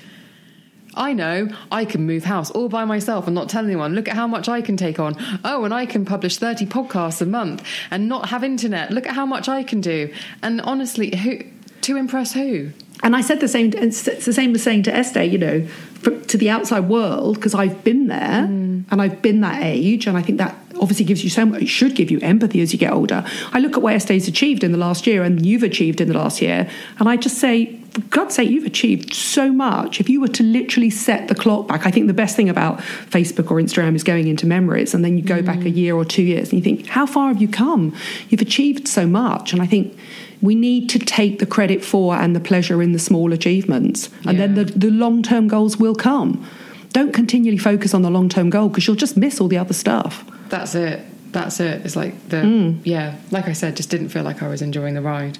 I 0.94 1.12
know 1.12 1.48
I 1.70 1.84
can 1.84 2.06
move 2.06 2.24
house 2.24 2.50
all 2.50 2.68
by 2.68 2.84
myself 2.84 3.26
and 3.26 3.34
not 3.34 3.48
tell 3.48 3.64
anyone. 3.64 3.94
Look 3.94 4.08
at 4.08 4.14
how 4.14 4.26
much 4.26 4.48
I 4.48 4.62
can 4.62 4.76
take 4.76 4.98
on. 4.98 5.16
Oh, 5.44 5.64
and 5.64 5.74
I 5.74 5.84
can 5.86 6.04
publish 6.04 6.38
30 6.38 6.66
podcasts 6.66 7.20
a 7.20 7.26
month 7.26 7.66
and 7.90 8.08
not 8.08 8.30
have 8.30 8.42
internet. 8.42 8.90
Look 8.90 9.06
at 9.06 9.14
how 9.14 9.26
much 9.26 9.48
I 9.48 9.62
can 9.62 9.80
do. 9.80 10.12
And 10.42 10.60
honestly, 10.62 11.14
who 11.16 11.40
to 11.82 11.96
impress 11.96 12.32
who? 12.32 12.70
And 13.02 13.14
I 13.14 13.20
said 13.20 13.40
the 13.40 13.48
same. 13.48 13.72
It's 13.74 14.08
it's 14.08 14.24
the 14.24 14.32
same 14.32 14.54
as 14.54 14.62
saying 14.62 14.84
to 14.84 14.94
Estee, 14.94 15.24
you 15.24 15.38
know, 15.38 15.66
for, 15.66 16.18
to 16.18 16.38
the 16.38 16.50
outside 16.50 16.88
world, 16.88 17.36
because 17.36 17.54
I've 17.54 17.84
been 17.84 18.06
there 18.06 18.46
mm. 18.48 18.84
and 18.90 19.02
I've 19.02 19.20
been 19.22 19.40
that 19.42 19.62
age, 19.62 20.06
and 20.06 20.16
I 20.16 20.22
think 20.22 20.38
that 20.38 20.56
obviously 20.80 21.04
gives 21.04 21.24
you 21.24 21.30
so 21.30 21.44
much. 21.44 21.62
It 21.62 21.68
should 21.68 21.94
give 21.94 22.10
you 22.10 22.18
empathy 22.20 22.60
as 22.60 22.72
you 22.72 22.78
get 22.78 22.92
older. 22.92 23.24
I 23.52 23.60
look 23.60 23.76
at 23.76 23.82
what 23.82 23.94
Estee's 23.94 24.28
achieved 24.28 24.64
in 24.64 24.72
the 24.72 24.78
last 24.78 25.06
year, 25.06 25.22
and 25.22 25.44
you've 25.44 25.62
achieved 25.62 26.00
in 26.00 26.08
the 26.08 26.14
last 26.14 26.40
year, 26.40 26.68
and 26.98 27.08
I 27.08 27.16
just 27.16 27.38
say, 27.38 27.76
for 27.90 28.00
God's 28.02 28.34
sake, 28.34 28.50
you've 28.50 28.66
achieved 28.66 29.14
so 29.14 29.50
much. 29.50 30.00
If 30.00 30.10
you 30.10 30.20
were 30.20 30.28
to 30.28 30.42
literally 30.42 30.90
set 30.90 31.28
the 31.28 31.34
clock 31.34 31.66
back, 31.66 31.86
I 31.86 31.90
think 31.90 32.08
the 32.08 32.14
best 32.14 32.36
thing 32.36 32.50
about 32.50 32.78
Facebook 32.78 33.50
or 33.50 33.56
Instagram 33.56 33.94
is 33.94 34.04
going 34.04 34.28
into 34.28 34.46
memories, 34.46 34.94
and 34.94 35.04
then 35.04 35.16
you 35.16 35.22
go 35.22 35.42
back 35.42 35.58
a 35.58 35.70
mm. 35.70 35.76
year 35.76 35.94
or 35.96 36.04
two 36.04 36.22
years, 36.22 36.50
and 36.50 36.58
you 36.58 36.62
think, 36.62 36.86
how 36.88 37.06
far 37.06 37.28
have 37.28 37.40
you 37.40 37.48
come? 37.48 37.94
You've 38.28 38.42
achieved 38.42 38.86
so 38.88 39.06
much, 39.06 39.52
and 39.52 39.62
I 39.62 39.66
think 39.66 39.96
we 40.42 40.54
need 40.54 40.88
to 40.90 40.98
take 40.98 41.38
the 41.38 41.46
credit 41.46 41.84
for 41.84 42.14
and 42.14 42.36
the 42.36 42.40
pleasure 42.40 42.82
in 42.82 42.92
the 42.92 42.98
small 42.98 43.32
achievements 43.32 44.10
and 44.26 44.38
then 44.38 44.54
the, 44.54 44.64
the 44.64 44.90
long-term 44.90 45.48
goals 45.48 45.76
will 45.78 45.94
come 45.94 46.44
don't 46.92 47.12
continually 47.12 47.58
focus 47.58 47.92
on 47.94 48.02
the 48.02 48.10
long-term 48.10 48.50
goal 48.50 48.68
because 48.68 48.86
you'll 48.86 48.96
just 48.96 49.16
miss 49.16 49.40
all 49.40 49.48
the 49.48 49.58
other 49.58 49.74
stuff 49.74 50.24
That's 50.48 50.74
it. 50.74 51.00
That's 51.32 51.60
it. 51.60 51.84
It's 51.84 51.96
like 51.96 52.28
the 52.30 52.40
hmm. 52.42 52.78
yeah, 52.84 53.16
like 53.30 53.46
I 53.46 53.52
said, 53.52 53.76
just 53.76 53.90
didn't 53.90 54.08
feel 54.08 54.22
like 54.22 54.42
I 54.42 54.48
was 54.48 54.62
enjoying 54.62 54.94
the 54.94 55.02
ride. 55.02 55.36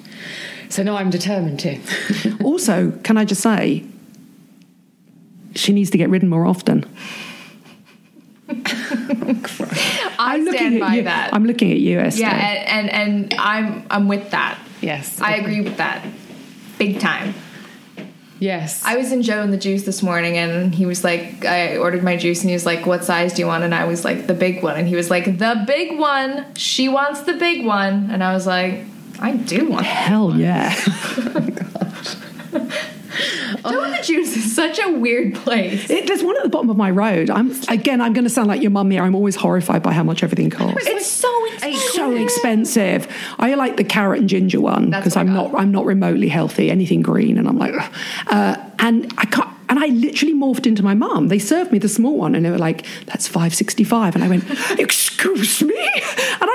So 0.69 0.83
now 0.83 0.95
I'm 0.97 1.09
determined 1.09 1.59
to. 1.61 1.79
also 2.43 2.91
can 3.03 3.17
i 3.17 3.25
just 3.25 3.41
say 3.41 3.83
she 5.55 5.73
needs 5.73 5.89
to 5.89 5.97
get 5.97 6.09
ridden 6.09 6.29
more 6.29 6.45
often 6.45 6.85
I 10.19 10.37
looking 10.37 10.53
stand 10.53 10.75
at 10.75 10.79
by 10.81 10.95
you. 10.95 11.03
that. 11.03 11.33
i'm 11.33 11.45
looking 11.45 11.71
at 11.71 11.79
you 11.79 11.99
Estee. 11.99 12.21
yeah, 12.21 12.35
and, 12.67 12.89
and 12.89 13.33
and 13.33 13.33
I'm 13.39 13.85
I'm 13.89 14.07
with 14.07 14.29
that. 14.31 14.57
Yes. 14.81 15.19
I 15.21 15.35
agree 15.35 15.61
with 15.61 15.77
that, 15.77 16.05
big 16.77 16.99
time. 16.99 17.33
Yes. 18.39 18.83
I 18.85 18.97
was 18.97 19.11
in 19.11 19.23
Joe 19.23 19.41
and 19.41 19.51
the 19.51 19.57
Juice 19.57 19.83
this 19.83 20.03
morning, 20.03 20.37
and 20.37 20.73
he 20.73 20.85
was 20.85 21.03
like, 21.03 21.43
I 21.43 21.77
ordered 21.77 22.03
my 22.03 22.17
juice, 22.17 22.41
and 22.41 22.49
he 22.49 22.53
was 22.53 22.65
like, 22.65 22.85
"What 22.85 23.03
size 23.03 23.33
do 23.33 23.41
you 23.41 23.47
want?" 23.47 23.63
And 23.63 23.73
I 23.73 23.85
was 23.85 24.05
like, 24.05 24.27
"The 24.27 24.35
big 24.35 24.61
one." 24.61 24.77
And 24.77 24.87
he 24.87 24.95
was 24.95 25.09
like, 25.09 25.25
"The 25.39 25.63
big 25.65 25.97
one." 25.97 26.45
She 26.55 26.87
wants 26.87 27.21
the 27.21 27.33
big 27.33 27.65
one, 27.65 28.09
and 28.11 28.23
I 28.23 28.33
was 28.33 28.45
like, 28.45 28.85
"I 29.19 29.33
do 29.33 29.69
want." 29.69 29.85
hell 29.85 30.35
yeah 30.35 30.75
oh 30.87 32.23
And 32.53 33.93
the 33.93 33.99
Juice 34.03 34.35
is 34.37 34.55
such 34.55 34.79
a 34.79 34.91
weird 34.91 35.33
place. 35.35 35.89
it, 35.89 36.07
there's 36.07 36.23
one 36.23 36.37
at 36.37 36.43
the 36.43 36.49
bottom 36.49 36.69
of 36.69 36.77
my 36.77 36.91
road 36.91 37.29
i'm 37.29 37.51
again 37.69 37.99
i'm 38.01 38.13
going 38.13 38.23
to 38.25 38.29
sound 38.29 38.47
like 38.47 38.61
your 38.61 38.69
mum 38.71 38.91
here 38.91 39.01
i'm 39.01 39.15
always 39.15 39.35
horrified 39.35 39.81
by 39.81 39.91
how 39.91 40.03
much 40.03 40.23
everything 40.23 40.49
costs 40.49 40.85
It's 40.85 41.07
so 41.07 41.45
expensive. 41.45 41.73
It's 41.73 41.93
so 41.95 42.15
expensive. 42.15 43.07
I 43.39 43.55
like 43.55 43.77
the 43.77 43.83
carrot 43.83 44.19
and 44.19 44.29
ginger 44.29 44.61
one 44.61 44.91
because 44.91 45.15
I'm 45.15 45.33
not 45.33 45.53
I'm 45.55 45.71
not 45.71 45.85
remotely 45.85 46.27
healthy. 46.27 46.69
Anything 46.69 47.01
green, 47.01 47.37
and 47.37 47.47
I'm 47.47 47.57
like, 47.57 47.73
uh, 48.27 48.57
and 48.79 49.11
I 49.17 49.25
can't. 49.25 49.49
And 49.69 49.79
I 49.79 49.87
literally 49.87 50.33
morphed 50.33 50.65
into 50.65 50.81
my 50.83 50.93
mum. 50.93 51.27
They 51.27 51.39
served 51.39 51.71
me 51.73 51.79
the 51.79 51.89
small 51.89 52.15
one, 52.17 52.35
and 52.35 52.45
they 52.45 52.51
were 52.51 52.57
like, 52.59 52.85
"That's 53.07 53.27
five 53.27 53.53
sixty 53.55 53.83
five. 53.83 54.15
And 54.15 54.23
I 54.23 54.27
went, 54.29 54.45
"Excuse 54.79 55.61
me," 55.63 55.75
and 56.41 56.46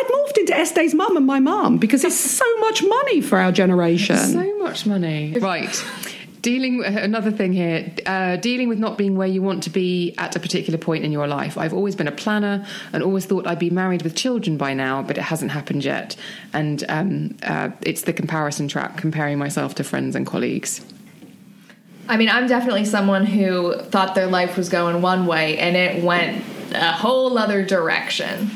I'd 0.53 0.61
Estee's 0.61 0.95
mum 0.95 1.17
and 1.17 1.27
my 1.27 1.41
mum 1.41 1.79
because 1.79 2.05
it's 2.05 2.19
so 2.19 2.59
much 2.61 2.83
money 2.83 3.21
for 3.21 3.39
our 3.39 3.53
generation. 3.53 4.17
So 4.17 4.59
much 4.59 4.87
money. 4.87 5.35
Right. 5.39 5.85
Dealing 6.41 6.79
with 6.79 6.97
another 6.97 7.31
thing 7.31 7.53
here, 7.53 7.93
uh, 8.05 8.35
dealing 8.37 8.69
with 8.69 8.79
not 8.79 8.99
being 8.99 9.17
where 9.17 9.29
you 9.29 9.43
want 9.43 9.63
to 9.63 9.71
be 9.71 10.13
at 10.19 10.35
a 10.35 10.41
particular 10.41 10.77
point 10.77 11.05
in 11.05 11.13
your 11.13 11.29
life. 11.29 11.57
I've 11.57 11.73
always 11.73 11.95
been 11.95 12.09
a 12.09 12.13
planner 12.13 12.67
and 12.93 13.03
always 13.03 13.27
thought 13.27 13.47
I'd 13.47 13.61
be 13.61 13.71
married 13.71 14.03
with 14.03 14.17
children 14.17 14.57
by 14.57 14.75
now, 14.75 15.03
but 15.03 15.17
it 15.19 15.23
hasn't 15.23 15.53
happened 15.53 15.85
yet. 15.85 16.17
And 16.53 16.83
um, 16.89 17.37
uh, 17.45 17.71
it's 17.83 18.03
the 18.03 18.13
comparison 18.13 18.67
trap, 18.67 18.97
comparing 18.97 19.39
myself 19.39 19.77
to 19.77 19.85
friends 19.85 20.17
and 20.17 20.27
colleagues. 20.27 20.85
I 22.09 22.17
mean, 22.17 22.29
I'm 22.29 22.49
definitely 22.49 22.87
someone 22.87 23.25
who 23.25 23.77
thought 23.79 24.17
their 24.17 24.27
life 24.27 24.57
was 24.57 24.69
going 24.69 25.01
one 25.01 25.27
way 25.27 25.59
and 25.59 25.77
it 25.77 26.03
went 26.03 26.43
a 26.75 26.93
whole 26.93 27.39
other 27.39 27.65
direction. 27.65 28.51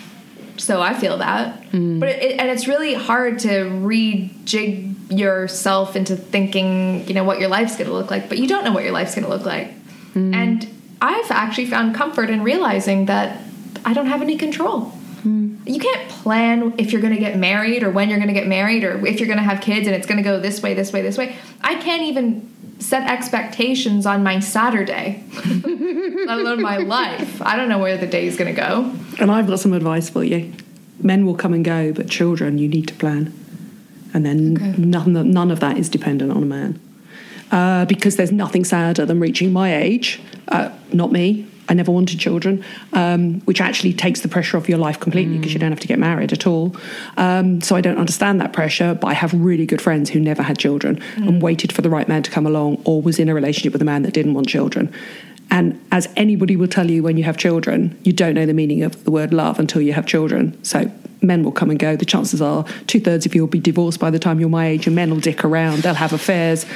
So 0.59 0.81
I 0.81 0.95
feel 0.95 1.19
that. 1.19 1.63
Mm. 1.73 2.01
But 2.01 2.11
it, 2.11 2.41
and 2.41 2.51
it's 2.51 2.67
really 2.67 2.95
hard 2.95 3.39
to 3.41 3.49
rejig 3.49 4.95
yourself 5.11 5.97
into 5.97 6.17
thinking, 6.17 7.07
you 7.07 7.15
know, 7.15 7.25
what 7.25 7.39
your 7.39 7.49
life's 7.49 7.77
going 7.77 7.89
to 7.89 7.95
look 7.95 8.11
like, 8.11 8.29
but 8.29 8.39
you 8.39 8.49
don't 8.49 8.65
know 8.65 8.73
what 8.73 8.85
your 8.85 8.93
life's 8.93 9.15
going 9.15 9.25
to 9.25 9.31
look 9.31 9.45
like. 9.45 9.71
Mm. 10.15 10.35
And 10.35 10.69
I've 11.01 11.31
actually 11.31 11.67
found 11.67 11.95
comfort 11.95 12.31
in 12.31 12.43
realizing 12.43 13.07
that 13.07 13.41
I 13.85 13.93
don't 13.93 14.07
have 14.07 14.23
any 14.23 14.37
control. 14.37 14.93
Mm. 15.23 15.59
You 15.67 15.81
can't 15.81 16.09
plan 16.09 16.75
if 16.79 16.93
you're 16.93 17.01
going 17.01 17.15
to 17.15 17.21
get 17.21 17.37
married 17.37 17.83
or 17.83 17.91
when 17.91 18.09
you're 18.09 18.19
going 18.19 18.29
to 18.29 18.35
get 18.35 18.47
married 18.47 18.85
or 18.85 19.05
if 19.07 19.21
you're 19.21 19.27
going 19.27 19.39
to 19.39 19.45
have 19.45 19.61
kids 19.61 19.87
and 19.87 19.95
it's 19.95 20.07
going 20.07 20.19
to 20.19 20.23
go 20.23 20.41
this 20.41 20.63
way, 20.63 20.75
this 20.75 20.93
way, 20.93 21.03
this 21.03 21.19
way. 21.19 21.37
I 21.61 21.75
can't 21.77 22.03
even 22.03 22.49
set 22.79 23.09
expectations 23.11 24.07
on 24.07 24.23
my 24.23 24.41
Saturday, 24.41 25.25
let 25.45 26.39
alone 26.39 26.63
my 26.63 26.79
life. 26.79 27.41
I 27.43 27.57
don't 27.57 27.69
know 27.69 27.79
where 27.79 27.97
the 27.97 28.07
day's 28.07 28.37
going 28.37 28.55
to 28.55 28.61
go. 28.61 28.93
And 29.19 29.31
I've 29.31 29.47
got 29.47 29.61
some 29.61 29.73
advice 29.73 30.09
for 30.11 30.23
you. 30.23 30.53
Men 31.01 31.27
will 31.27 31.35
come 31.35 31.53
and 31.53 31.65
go, 31.65 31.93
but 31.93 32.09
children, 32.09 32.59
you 32.59 32.69
need 32.69 32.89
to 32.89 32.95
plan. 32.95 33.33
And 34.15 34.25
then 34.25 34.55
none, 34.79 35.17
of, 35.17 35.27
none 35.27 35.51
of 35.51 35.61
that 35.61 35.77
is 35.77 35.89
dependent 35.89 36.31
on 36.33 36.43
a 36.43 36.47
man. 36.47 36.81
Uh, 37.51 37.85
because 37.85 38.17
there's 38.17 38.33
nothing 38.33 38.65
sadder 38.65 39.07
than 39.07 39.21
reaching 39.21 39.53
my 39.53 39.75
age, 39.75 40.21
uh, 40.49 40.71
not 40.93 41.13
me. 41.13 41.47
I 41.69 41.75
never 41.75 41.91
wanted 41.91 42.19
children, 42.19 42.65
um, 42.93 43.41
which 43.41 43.61
actually 43.61 43.93
takes 43.93 44.21
the 44.21 44.29
pressure 44.29 44.57
off 44.57 44.69
your 44.69 44.79
life 44.79 45.01
completely 45.01 45.39
because 45.39 45.53
you 45.53 45.59
don't 45.59 45.71
have 45.71 45.81
to 45.81 45.89
get 45.89 45.99
married 45.99 46.33
at 46.33 46.47
all. 46.47 46.77
Um, 47.17 47.61
so 47.61 47.75
I 47.77 47.81
don't 47.81 47.99
understand 47.99 48.41
that 48.41 48.53
pressure, 48.53 48.95
but 48.95 49.09
I 49.09 49.15
have 49.15 49.33
really 49.33 49.67
good 49.67 49.83
friends 49.83 50.11
who 50.11 50.21
never 50.21 50.43
had 50.43 50.59
children 50.59 51.03
and 51.17 51.43
waited 51.43 51.73
for 51.73 51.83
the 51.83 51.91
right 51.91 52.09
man 52.09 52.23
to 52.23 52.31
come 52.31 52.47
along 52.47 52.83
or 52.85 53.03
was 53.03 53.19
in 53.19 53.29
a 53.29 53.35
relationship 53.35 53.73
with 53.73 53.83
a 53.83 53.87
man 53.87 54.03
that 54.03 54.15
didn't 54.15 54.35
want 54.35 54.49
children. 54.49 54.93
And 55.51 55.81
as 55.93 56.09
anybody 56.17 56.57
will 56.57 56.69
tell 56.69 56.91
you 56.91 57.03
when 57.03 57.17
you 57.17 57.25
have 57.25 57.37
children, 57.37 57.99
you 58.03 58.13
don't 58.13 58.35
know 58.35 58.47
the 58.47 58.55
meaning 58.55 58.83
of 58.83 59.05
the 59.05 59.11
word 59.11 59.33
love 59.33 59.59
until 59.59 59.81
you 59.81 59.93
have 59.93 60.07
children. 60.07 60.63
So 60.65 60.91
men 61.23 61.45
will 61.45 61.53
come 61.53 61.71
and 61.71 61.79
go. 61.79 61.97
The 61.97 62.05
chances 62.05 62.43
are 62.43 62.65
two 62.87 63.01
thirds 63.01 63.27
of 63.27 63.35
you 63.35 63.43
will 63.43 63.49
be 63.49 63.61
divorced 63.61 64.01
by 64.01 64.11
the 64.11 64.19
time 64.19 64.41
you're 64.41 64.49
my 64.49 64.67
age, 64.67 64.87
and 64.87 64.97
men 64.97 65.11
will 65.11 65.21
dick 65.21 65.45
around, 65.45 65.83
they'll 65.83 65.95
have 65.95 66.13
affairs. 66.13 66.67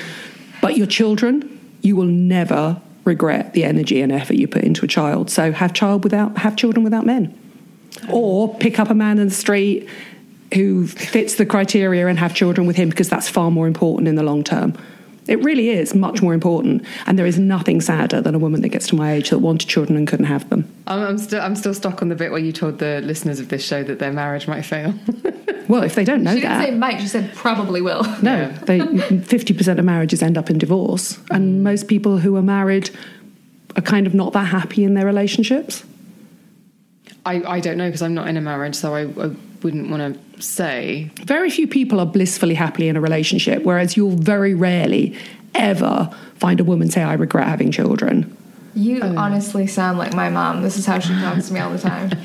But 0.60 0.76
your 0.76 0.86
children, 0.86 1.58
you 1.82 1.96
will 1.96 2.06
never 2.06 2.80
regret 3.04 3.54
the 3.54 3.64
energy 3.64 4.00
and 4.00 4.12
effort 4.12 4.34
you 4.34 4.48
put 4.48 4.62
into 4.62 4.84
a 4.84 4.88
child. 4.88 5.30
So 5.30 5.52
have 5.52 5.72
child 5.72 6.04
without 6.04 6.38
have 6.38 6.56
children 6.56 6.84
without 6.84 7.06
men. 7.06 7.36
Or 8.10 8.54
pick 8.56 8.78
up 8.78 8.90
a 8.90 8.94
man 8.94 9.18
in 9.18 9.28
the 9.28 9.34
street 9.34 9.88
who 10.54 10.86
fits 10.86 11.36
the 11.36 11.46
criteria 11.46 12.08
and 12.08 12.18
have 12.18 12.34
children 12.34 12.66
with 12.66 12.76
him 12.76 12.88
because 12.88 13.08
that's 13.08 13.28
far 13.28 13.50
more 13.50 13.66
important 13.66 14.08
in 14.08 14.16
the 14.16 14.22
long 14.22 14.42
term. 14.42 14.76
It 15.30 15.42
really 15.44 15.70
is 15.70 15.94
much 15.94 16.20
more 16.22 16.34
important, 16.34 16.84
and 17.06 17.18
there 17.18 17.24
is 17.24 17.38
nothing 17.38 17.80
sadder 17.80 18.20
than 18.20 18.34
a 18.34 18.38
woman 18.38 18.62
that 18.62 18.70
gets 18.70 18.88
to 18.88 18.96
my 18.96 19.12
age 19.12 19.30
that 19.30 19.38
wanted 19.38 19.68
children 19.68 19.96
and 19.96 20.06
couldn't 20.06 20.26
have 20.26 20.50
them. 20.50 20.70
I'm, 20.88 21.02
I'm 21.02 21.18
still 21.18 21.40
I'm 21.40 21.54
still 21.54 21.72
stuck 21.72 22.02
on 22.02 22.08
the 22.08 22.16
bit 22.16 22.32
where 22.32 22.40
you 22.40 22.50
told 22.50 22.80
the 22.80 23.00
listeners 23.02 23.38
of 23.38 23.48
this 23.48 23.64
show 23.64 23.84
that 23.84 24.00
their 24.00 24.12
marriage 24.12 24.46
might 24.48 24.62
fail. 24.62 24.92
Well, 25.68 25.84
if 25.84 25.94
they 25.94 26.02
don't 26.02 26.24
know 26.24 26.34
She 26.34 26.40
didn't 26.40 26.58
that, 26.58 26.64
say 26.64 26.74
might. 26.74 27.00
She 27.00 27.06
said 27.06 27.32
probably 27.32 27.80
will. 27.80 28.02
no, 28.22 28.50
they 28.66 28.80
fifty 29.20 29.54
percent 29.54 29.78
of 29.78 29.84
marriages 29.84 30.20
end 30.20 30.36
up 30.36 30.50
in 30.50 30.58
divorce, 30.58 31.16
and 31.30 31.60
mm. 31.60 31.62
most 31.62 31.86
people 31.86 32.18
who 32.18 32.34
are 32.34 32.42
married 32.42 32.90
are 33.76 33.82
kind 33.82 34.08
of 34.08 34.12
not 34.12 34.32
that 34.32 34.46
happy 34.46 34.82
in 34.82 34.94
their 34.94 35.06
relationships. 35.06 35.84
I, 37.24 37.42
I 37.44 37.60
don't 37.60 37.76
know 37.76 37.86
because 37.86 38.02
I'm 38.02 38.14
not 38.14 38.26
in 38.26 38.36
a 38.36 38.40
marriage, 38.40 38.74
so 38.74 38.96
I, 38.96 39.02
I 39.02 39.30
wouldn't 39.62 39.90
want 39.90 40.02
to 40.36 40.42
say. 40.42 41.10
Very 41.24 41.50
few 41.50 41.66
people 41.68 42.00
are 42.00 42.06
blissfully 42.06 42.54
happy 42.54 42.88
in 42.88 42.96
a 42.96 43.00
relationship, 43.00 43.62
whereas 43.62 43.96
you'll 43.96 44.10
very 44.16 44.54
rarely 44.54 45.16
ever 45.54 46.10
find 46.36 46.60
a 46.60 46.64
woman 46.64 46.90
say, 46.90 47.02
"I 47.02 47.14
regret 47.14 47.46
having 47.48 47.70
children." 47.70 48.36
You 48.72 49.00
oh, 49.02 49.16
honestly 49.16 49.66
sound 49.66 49.98
like 49.98 50.14
my 50.14 50.28
mom. 50.28 50.62
This 50.62 50.78
is 50.78 50.86
how 50.86 51.00
she 51.00 51.12
talks 51.14 51.48
to 51.48 51.54
me 51.54 51.60
all 51.60 51.70
the 51.72 51.78
time. 51.78 52.10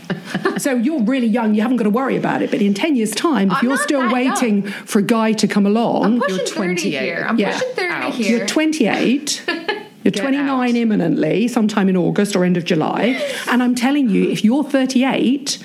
So 0.57 0.73
you're 0.75 1.01
really 1.03 1.27
young; 1.27 1.53
you 1.53 1.61
haven't 1.61 1.77
got 1.77 1.83
to 1.83 1.89
worry 1.89 2.15
about 2.15 2.41
it. 2.41 2.49
But 2.49 2.61
in 2.61 2.73
ten 2.73 2.95
years' 2.95 3.11
time, 3.11 3.51
if 3.51 3.57
I'm 3.57 3.65
you're 3.65 3.77
still 3.77 4.11
waiting 4.11 4.63
young. 4.63 4.71
for 4.71 4.99
a 4.99 5.01
guy 5.03 5.33
to 5.33 5.47
come 5.47 5.65
along, 5.65 6.05
I'm 6.05 6.19
pushing 6.21 6.37
You're 6.37 6.45
30 6.47 6.55
28. 6.55 7.01
here. 7.01 7.25
I'm 7.27 7.37
Yeah. 7.37 7.51
pushing 7.51 7.75
30 7.75 7.93
Out. 7.93 8.13
here. 8.13 8.37
You're 8.37 8.47
28. 8.47 9.43
You're 10.05 10.11
Get 10.11 10.21
29 10.21 10.47
out. 10.49 10.75
imminently, 10.75 11.47
sometime 11.47 11.89
in 11.89 11.97
August 11.97 12.35
or 12.35 12.45
end 12.45 12.57
of 12.57 12.63
July. 12.63 13.19
And 13.49 13.61
I'm 13.63 13.73
telling 13.75 14.07
you, 14.09 14.29
if 14.29 14.43
you're 14.45 14.63
38 14.63 15.57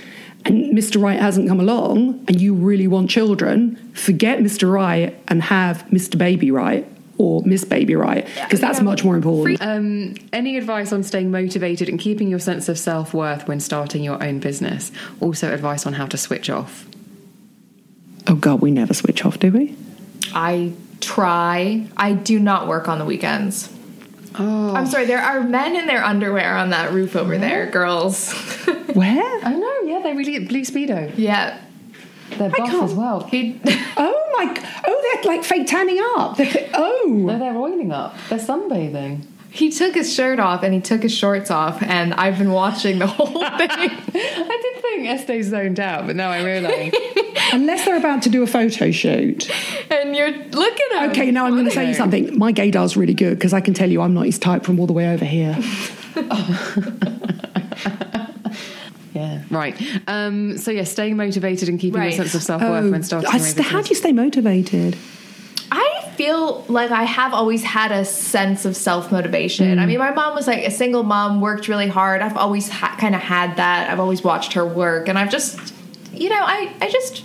and 0.44 0.76
Mr. 0.76 1.00
Right 1.00 1.20
hasn't 1.20 1.48
come 1.48 1.60
along 1.60 2.24
and 2.28 2.40
you 2.40 2.54
really 2.54 2.86
want 2.86 3.10
children, 3.10 3.76
forget 3.94 4.38
Mr. 4.38 4.72
Right 4.72 5.18
and 5.28 5.42
have 5.42 5.84
Mr. 5.88 6.16
Baby 6.16 6.50
Right 6.50 6.86
or 7.18 7.42
Miss 7.44 7.64
Baby 7.64 7.94
Right 7.94 8.26
because 8.42 8.60
that's 8.60 8.80
much 8.80 9.04
more 9.04 9.14
important. 9.14 9.60
Um, 9.60 10.14
any 10.32 10.56
advice 10.56 10.92
on 10.92 11.02
staying 11.02 11.30
motivated 11.30 11.88
and 11.88 12.00
keeping 12.00 12.28
your 12.28 12.38
sense 12.38 12.68
of 12.68 12.78
self 12.78 13.12
worth 13.12 13.46
when 13.46 13.60
starting 13.60 14.02
your 14.02 14.22
own 14.22 14.40
business? 14.40 14.90
Also, 15.20 15.52
advice 15.52 15.86
on 15.86 15.92
how 15.92 16.06
to 16.06 16.16
switch 16.16 16.48
off. 16.48 16.86
Oh, 18.26 18.34
God, 18.34 18.60
we 18.60 18.70
never 18.70 18.94
switch 18.94 19.24
off, 19.24 19.38
do 19.38 19.50
we? 19.50 19.76
I 20.32 20.72
try. 21.00 21.86
I 21.96 22.12
do 22.12 22.38
not 22.38 22.68
work 22.68 22.88
on 22.88 22.98
the 22.98 23.04
weekends. 23.04 23.68
Oh, 24.40 24.74
I'm 24.74 24.86
sorry, 24.86 25.04
there 25.06 25.20
are 25.22 25.40
men 25.42 25.76
in 25.76 25.86
their 25.86 26.02
underwear 26.02 26.56
on 26.56 26.70
that 26.70 26.92
roof 26.92 27.14
over 27.16 27.36
there, 27.38 27.66
girls. 27.66 28.32
Where? 28.94 29.44
I 29.44 29.54
know. 29.54 29.80
Yeah, 29.84 30.00
they 30.02 30.14
really 30.14 30.38
blue 30.46 30.62
speedo. 30.62 31.12
yeah. 31.16 31.60
They're 32.38 32.48
buff 32.48 32.72
as 32.84 32.94
well. 32.94 33.20
He, 33.24 33.60
Oh, 33.96 34.32
my. 34.36 34.56
Oh, 34.86 35.00
they're 35.22 35.32
like 35.34 35.44
fake 35.44 35.66
tanning 35.66 35.98
up. 36.16 36.36
They're, 36.36 36.70
oh. 36.74 37.04
No, 37.08 37.38
they're 37.38 37.56
oiling 37.56 37.90
up. 37.92 38.14
They're 38.28 38.38
sunbathing. 38.38 39.24
He 39.50 39.70
took 39.70 39.94
his 39.94 40.12
shirt 40.12 40.38
off 40.38 40.62
and 40.62 40.72
he 40.72 40.80
took 40.80 41.02
his 41.02 41.12
shorts 41.14 41.50
off, 41.50 41.82
and 41.82 42.14
I've 42.14 42.38
been 42.38 42.52
watching 42.52 42.98
the 42.98 43.06
whole 43.06 43.26
thing. 43.58 43.70
I 43.70 44.58
did 44.62 44.82
think 44.82 45.08
Estee 45.08 45.42
zoned 45.42 45.80
out, 45.80 46.06
but 46.06 46.16
now 46.16 46.30
I 46.30 46.42
realise. 46.42 46.94
Unless 47.52 47.84
they're 47.84 47.96
about 47.96 48.22
to 48.22 48.28
do 48.28 48.42
a 48.44 48.46
photo 48.46 48.90
shoot. 48.92 49.50
and 49.90 50.14
you're 50.14 50.30
looking 50.30 50.86
at. 50.94 51.10
Okay, 51.10 51.30
now 51.32 51.46
I'm 51.46 51.52
going 51.54 51.64
to 51.64 51.70
say 51.72 51.88
you 51.88 51.94
something. 51.94 52.38
My 52.38 52.52
gaydar's 52.52 52.96
really 52.96 53.14
good 53.14 53.38
because 53.38 53.52
I 53.52 53.60
can 53.60 53.74
tell 53.74 53.90
you 53.90 54.00
I'm 54.02 54.14
not 54.14 54.26
his 54.26 54.38
type 54.38 54.64
from 54.64 54.78
all 54.78 54.86
the 54.86 54.92
way 54.92 55.12
over 55.12 55.24
here. 55.24 55.58
yeah. 59.14 59.42
Right. 59.50 59.76
Um, 60.06 60.58
so, 60.58 60.70
yeah, 60.70 60.84
staying 60.84 61.16
motivated 61.16 61.68
and 61.68 61.80
keeping 61.80 62.00
Right. 62.00 62.10
your 62.14 62.18
sense 62.18 62.34
of 62.34 62.42
self 62.42 62.62
worth 62.62 62.90
when 62.90 63.02
starting 63.02 63.28
Oh, 63.32 63.36
your 63.36 63.62
how 63.64 63.82
do 63.82 63.88
you 63.88 63.94
stay 63.96 64.12
motivated? 64.12 64.96
I 66.10 66.16
feel 66.16 66.64
like 66.68 66.90
I 66.90 67.04
have 67.04 67.32
always 67.32 67.62
had 67.62 67.92
a 67.92 68.04
sense 68.04 68.64
of 68.64 68.76
self 68.76 69.12
motivation. 69.12 69.78
I 69.78 69.84
mm. 69.84 69.88
mean, 69.88 69.98
my 69.98 70.10
mom 70.10 70.34
was 70.34 70.46
like 70.46 70.64
a 70.66 70.70
single 70.70 71.02
mom, 71.02 71.40
worked 71.40 71.68
really 71.68 71.88
hard. 71.88 72.20
I've 72.20 72.36
always 72.36 72.68
ha- 72.68 72.96
kind 72.98 73.14
of 73.14 73.20
had 73.20 73.56
that. 73.56 73.90
I've 73.90 74.00
always 74.00 74.22
watched 74.22 74.54
her 74.54 74.66
work, 74.66 75.08
and 75.08 75.18
I've 75.18 75.30
just, 75.30 75.72
you 76.12 76.28
know, 76.28 76.40
I 76.40 76.72
I 76.80 76.90
just 76.90 77.24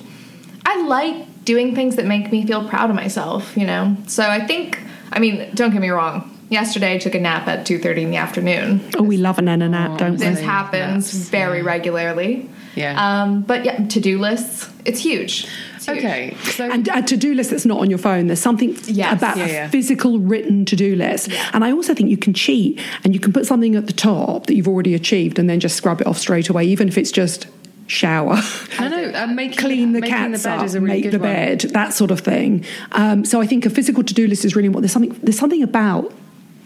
I 0.65 0.85
like 0.85 1.43
doing 1.43 1.75
things 1.75 1.95
that 1.95 2.05
make 2.05 2.31
me 2.31 2.45
feel 2.45 2.67
proud 2.67 2.89
of 2.89 2.95
myself. 2.95 3.57
You 3.57 3.65
know, 3.65 3.97
so 4.07 4.23
I 4.23 4.45
think. 4.45 4.79
I 5.11 5.19
mean, 5.19 5.49
don't 5.53 5.71
get 5.71 5.81
me 5.81 5.89
wrong. 5.89 6.31
Yesterday, 6.49 6.95
I 6.95 6.97
took 6.97 7.15
a 7.15 7.19
nap 7.19 7.47
at 7.47 7.65
two 7.65 7.79
thirty 7.79 8.03
in 8.03 8.11
the 8.11 8.17
afternoon. 8.17 8.81
Oh, 8.97 9.03
we 9.03 9.17
love 9.17 9.39
an 9.39 9.45
nana 9.45 9.69
nap, 9.69 9.97
don't 9.97 10.11
we? 10.11 10.17
This 10.17 10.41
happens 10.41 11.13
Naps, 11.13 11.29
very 11.29 11.59
yeah. 11.59 11.65
regularly. 11.65 12.49
Yeah. 12.75 13.21
Um, 13.23 13.41
but 13.41 13.65
yeah, 13.65 13.85
to 13.87 13.99
do 13.99 14.19
lists. 14.19 14.69
It's 14.85 14.99
huge. 14.99 15.47
It's 15.75 15.85
huge. 15.85 15.97
Okay. 15.99 16.35
So, 16.51 16.69
And 16.69 16.87
a 16.89 17.01
to 17.01 17.17
do 17.17 17.33
list 17.33 17.49
that's 17.51 17.65
not 17.65 17.79
on 17.79 17.89
your 17.89 17.99
phone. 17.99 18.27
There's 18.27 18.39
something 18.41 18.77
Yes. 18.85 19.17
about 19.17 19.37
Yeah, 19.37 19.45
a 19.45 19.47
yeah. 19.51 19.67
physical 19.69 20.19
written 20.19 20.65
to 20.65 20.75
do 20.75 20.95
list. 20.95 21.29
And 21.53 21.63
I 21.63 21.71
also 21.71 21.93
think 21.93 22.09
you 22.09 22.17
can 22.17 22.33
cheat 22.33 22.79
and 23.03 23.13
you 23.13 23.19
can 23.19 23.33
put 23.33 23.45
something 23.45 23.75
at 23.75 23.87
the 23.87 23.93
top 23.93 24.45
that 24.47 24.55
you've 24.55 24.67
already 24.67 24.93
achieved 24.93 25.39
and 25.39 25.49
then 25.49 25.59
just 25.59 25.75
scrub 25.75 26.01
it 26.01 26.07
off 26.07 26.17
straight 26.17 26.49
away, 26.49 26.65
even 26.65 26.87
if 26.87 26.97
it's 26.97 27.11
just 27.11 27.47
shower. 27.87 28.39
no, 28.79 28.87
no, 28.89 29.11
uh, 29.13 29.27
making, 29.33 29.57
clean 29.57 29.93
the 29.93 30.01
making 30.01 30.15
cats 30.15 30.43
the 30.43 30.49
bed 30.49 30.59
up, 30.59 30.65
is 30.65 30.75
a 30.75 30.81
really 30.81 30.95
make 30.95 31.03
good 31.03 31.13
the 31.13 31.19
one. 31.19 31.29
bed, 31.33 31.61
that 31.73 31.93
sort 31.93 32.11
of 32.11 32.19
thing. 32.19 32.65
Um, 32.93 33.23
so 33.25 33.39
I 33.41 33.45
think 33.47 33.65
a 33.65 33.69
physical 33.69 34.03
to-do 34.03 34.27
list 34.27 34.43
is 34.43 34.55
really 34.55 34.65
important. 34.67 34.83
There's 34.83 34.93
something 34.93 35.19
there's 35.23 35.37
something 35.39 35.61
about 35.63 36.11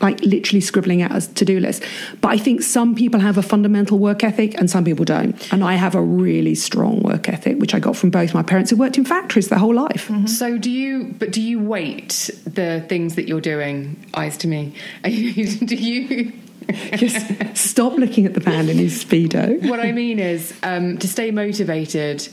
like 0.02 0.22
literally 0.22 0.62
scribbling 0.62 1.02
out 1.02 1.16
a 1.16 1.34
to-do 1.34 1.60
list. 1.60 1.84
But 2.22 2.30
I 2.30 2.38
think 2.38 2.62
some 2.62 2.96
people 2.96 3.20
have 3.20 3.38
a 3.38 3.42
fundamental 3.42 3.98
work 3.98 4.24
ethic 4.24 4.56
and 4.56 4.70
some 4.70 4.84
people 4.86 5.06
don't. 5.06 5.52
And 5.52 5.64
I 5.64 5.76
have 5.76 5.96
a 5.96 6.02
really 6.02 6.56
strong 6.56 7.02
work 7.02 7.30
ethic, 7.30 7.58
which 7.58 7.74
I 7.74 7.80
got 7.80 7.96
from 7.96 8.10
both 8.10 8.34
my 8.34 8.44
parents 8.44 8.72
who 8.72 8.78
worked 8.78 8.98
in 8.98 9.06
factories 9.06 9.50
their 9.50 9.60
whole 9.60 9.76
life. 9.76 10.08
Mm-hmm. 10.08 10.28
So 10.28 10.58
do 10.58 10.72
you? 10.72 11.16
But 11.18 11.32
do 11.32 11.42
you 11.42 11.60
weight 11.60 12.30
the 12.46 12.84
things 12.88 13.16
that 13.16 13.28
you're 13.28 13.42
doing? 13.42 14.04
Eyes 14.14 14.38
to 14.38 14.48
me. 14.48 14.74
do 15.04 15.76
you? 15.76 16.34
Just 16.96 17.58
stop 17.58 17.94
looking 17.94 18.26
at 18.26 18.34
the 18.34 18.42
man 18.42 18.70
in 18.70 18.78
his 18.78 19.04
speedo. 19.04 19.68
what 19.70 19.80
I 19.80 19.92
mean 19.92 20.20
is 20.20 20.54
um, 20.64 20.98
to 21.00 21.08
stay 21.08 21.32
motivated. 21.32 22.28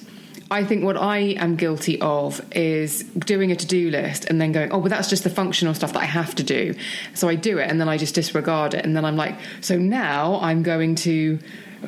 I 0.50 0.64
think 0.64 0.84
what 0.84 0.96
I 0.96 1.18
am 1.18 1.56
guilty 1.56 2.00
of 2.00 2.40
is 2.54 3.02
doing 3.02 3.50
a 3.50 3.56
to 3.56 3.66
do 3.66 3.90
list 3.90 4.26
and 4.26 4.40
then 4.40 4.52
going, 4.52 4.70
oh, 4.70 4.80
but 4.80 4.90
that's 4.90 5.08
just 5.08 5.24
the 5.24 5.30
functional 5.30 5.74
stuff 5.74 5.92
that 5.94 6.02
I 6.02 6.04
have 6.04 6.36
to 6.36 6.44
do. 6.44 6.74
So 7.14 7.28
I 7.28 7.34
do 7.34 7.58
it 7.58 7.68
and 7.68 7.80
then 7.80 7.88
I 7.88 7.96
just 7.96 8.14
disregard 8.14 8.74
it. 8.74 8.84
And 8.84 8.96
then 8.96 9.04
I'm 9.04 9.16
like, 9.16 9.36
so 9.60 9.76
now 9.76 10.38
I'm 10.40 10.62
going 10.62 10.94
to 10.96 11.40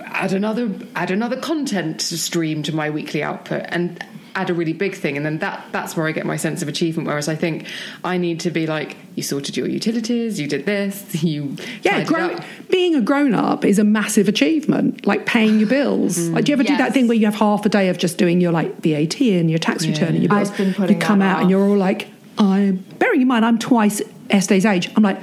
add 0.05 0.33
another 0.33 0.71
add 0.95 1.11
another 1.11 1.41
content 1.41 2.01
stream 2.01 2.63
to 2.65 2.75
my 2.75 2.91
weekly 2.91 3.23
output 3.23 3.65
and 3.69 4.05
add 4.41 4.51
a 4.51 4.55
really 4.55 4.72
big 4.72 4.95
thing 4.95 5.16
and 5.16 5.24
then 5.26 5.39
that 5.39 5.66
that's 5.72 5.97
where 5.97 6.07
I 6.07 6.12
get 6.12 6.24
my 6.26 6.36
sense 6.36 6.62
of 6.62 6.68
achievement 6.68 7.09
whereas 7.09 7.28
I 7.28 7.34
think 7.34 7.66
I 8.05 8.16
need 8.16 8.41
to 8.41 8.51
be 8.51 8.66
like 8.66 8.97
you 9.14 9.22
sorted 9.22 9.57
your 9.57 9.68
utilities 9.68 10.39
you 10.39 10.47
did 10.47 10.64
this 10.66 11.22
you 11.22 11.57
Yeah, 11.82 12.05
grown, 12.05 12.41
being 12.70 12.95
a 12.95 13.01
grown 13.01 13.34
up 13.34 13.64
is 13.64 13.78
a 13.78 13.84
massive 13.84 14.28
achievement. 14.28 15.07
Like 15.07 15.26
paying 15.26 15.59
your 15.59 15.68
bills. 15.68 16.18
Mm. 16.28 16.34
Like, 16.34 16.45
do 16.45 16.53
you 16.53 16.55
ever 16.55 16.64
do 16.64 16.76
that 16.76 16.93
thing 16.93 17.07
where 17.07 17.16
you 17.16 17.26
have 17.26 17.36
half 17.36 17.64
a 17.64 17.68
day 17.68 17.89
of 17.89 17.97
just 17.97 18.18
doing 18.18 18.41
your 18.41 18.51
like 18.51 18.76
VAT 18.78 19.20
and 19.20 19.49
your 19.49 19.59
tax 19.59 19.86
return 19.86 20.14
and 20.14 20.22
your 20.22 20.28
bills? 20.28 20.51
I've 20.51 20.57
been 20.57 20.74
putting 20.74 20.97
you 20.97 21.01
come 21.01 21.20
that 21.20 21.36
out 21.36 21.41
and 21.43 21.51
you're 21.51 21.62
all 21.62 21.76
like, 21.76 22.09
I'm 22.39 22.76
bearing 22.99 23.22
in 23.22 23.28
mind 23.28 23.45
I'm 23.45 23.59
twice 23.59 24.03
Estee's 24.30 24.66
age. 24.66 24.91
I'm 24.97 25.03
like, 25.03 25.20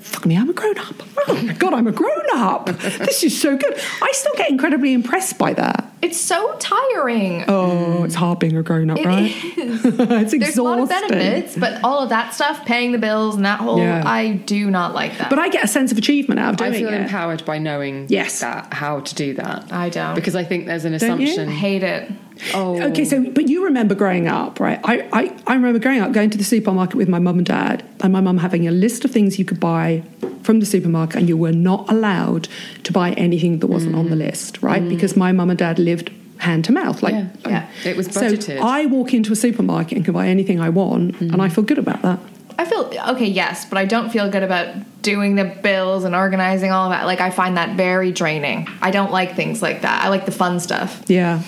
fuck 0.00 0.26
me, 0.26 0.36
I'm 0.36 0.50
a 0.50 0.52
grown 0.52 0.78
up. 0.78 0.94
Oh 1.26 1.40
my 1.42 1.54
god, 1.54 1.72
I'm 1.72 1.86
a 1.86 1.92
grown 1.92 2.26
up. 2.34 2.68
This 2.98 3.22
is 3.24 3.40
so 3.40 3.56
good. 3.56 3.80
I 4.02 4.10
still 4.12 4.34
get 4.36 4.50
incredibly 4.50 4.92
impressed 4.92 5.38
by 5.38 5.54
that. 5.54 5.90
It's 6.04 6.20
so 6.20 6.54
tiring. 6.58 7.44
Oh, 7.48 8.04
it's 8.04 8.14
hard 8.14 8.38
being 8.38 8.56
a 8.56 8.62
grown 8.62 8.90
up, 8.90 8.98
It 8.98 9.06
right? 9.06 9.30
is. 9.58 9.84
it's 9.84 10.32
exhausting. 10.34 10.40
There's 10.40 10.58
a 10.58 10.62
lot 10.62 10.78
of 10.78 10.88
benefits, 10.88 11.56
but 11.56 11.82
all 11.82 12.00
of 12.00 12.10
that 12.10 12.34
stuff, 12.34 12.64
paying 12.66 12.92
the 12.92 12.98
bills 12.98 13.36
and 13.36 13.44
that 13.46 13.60
whole, 13.60 13.78
Yeah. 13.78 14.02
I 14.06 14.32
do 14.32 14.70
not 14.70 14.94
like 14.94 15.16
that. 15.18 15.30
But 15.30 15.38
I 15.38 15.48
get 15.48 15.64
a 15.64 15.68
sense 15.68 15.92
of 15.92 15.98
achievement 15.98 16.40
out 16.40 16.50
of 16.52 16.56
doing 16.58 16.72
it. 16.72 16.76
I 16.76 16.78
feel 16.80 16.88
it. 16.90 17.00
empowered 17.02 17.44
by 17.44 17.58
knowing 17.58 18.06
Yes. 18.10 18.40
that 18.40 18.72
how 18.72 19.00
to 19.00 19.14
do 19.14 19.34
that. 19.34 19.72
I 19.72 19.88
don't. 19.88 20.14
because 20.14 20.36
I 20.36 20.44
think 20.44 20.66
there's 20.66 20.84
an 20.84 20.96
Don't 20.98 21.20
you? 21.20 21.26
assumption. 21.28 21.48
I 21.48 21.52
hate 21.52 21.82
it. 21.82 22.12
Oh, 22.52 22.80
Okay, 22.82 23.04
so 23.04 23.22
but 23.30 23.48
you 23.48 23.64
remember 23.64 23.94
growing 23.94 24.28
up, 24.28 24.60
right? 24.60 24.80
I, 24.84 25.08
I, 25.12 25.36
I 25.46 25.54
remember 25.54 25.78
growing 25.78 26.00
up 26.00 26.12
going 26.12 26.30
to 26.30 26.38
the 26.38 26.44
supermarket 26.44 26.96
with 26.96 27.08
my 27.08 27.18
mum 27.18 27.38
and 27.38 27.46
dad, 27.46 27.84
and 28.02 28.12
my 28.12 28.20
mum 28.20 28.38
having 28.38 28.66
a 28.66 28.70
list 28.70 29.04
of 29.04 29.10
things 29.10 29.38
you 29.38 29.44
could 29.44 29.60
buy 29.60 30.02
from 30.42 30.60
the 30.60 30.66
supermarket, 30.66 31.16
and 31.16 31.28
you 31.28 31.36
were 31.36 31.52
not 31.52 31.90
allowed 31.90 32.48
to 32.82 32.92
buy 32.92 33.12
anything 33.12 33.60
that 33.60 33.68
wasn't 33.68 33.94
on 33.94 34.10
the 34.10 34.16
mm. 34.16 34.26
list, 34.26 34.62
right? 34.62 34.82
Mm. 34.82 34.88
Because 34.88 35.16
my 35.16 35.32
mum 35.32 35.50
and 35.50 35.58
dad 35.58 35.78
lived 35.78 36.10
hand 36.38 36.64
to 36.66 36.72
mouth, 36.72 37.02
like 37.02 37.14
Yeah, 37.14 37.28
um, 37.44 37.52
yeah. 37.52 37.68
It 37.84 37.96
was 37.96 38.08
budgeted. 38.08 38.58
So. 38.58 38.66
I 38.66 38.86
walk 38.86 39.14
into 39.14 39.32
a 39.32 39.36
supermarket 39.36 39.96
and 39.96 40.04
can 40.04 40.14
buy 40.14 40.28
anything 40.28 40.60
I 40.60 40.70
want, 40.70 41.16
mm. 41.16 41.32
and 41.32 41.40
I 41.40 41.48
feel 41.48 41.64
good 41.64 41.78
about 41.78 42.02
that. 42.02 42.18
I 42.56 42.64
feel 42.64 42.92
okay, 43.08 43.26
yes, 43.26 43.64
but 43.64 43.78
I 43.78 43.84
don't 43.84 44.10
feel 44.10 44.30
good 44.30 44.42
about 44.42 45.02
doing 45.02 45.34
the 45.34 45.44
bills 45.44 46.04
and 46.04 46.14
organizing 46.14 46.70
all 46.70 46.86
of 46.86 46.92
that. 46.92 47.04
Like 47.04 47.20
I 47.20 47.30
find 47.30 47.56
that 47.56 47.76
very 47.76 48.12
draining. 48.12 48.68
I 48.80 48.90
don't 48.90 49.10
like 49.10 49.34
things 49.34 49.60
like 49.60 49.82
that. 49.82 50.04
I 50.04 50.08
like 50.08 50.24
the 50.24 50.32
fun 50.32 50.60
stuff. 50.60 51.02
Yeah. 51.08 51.42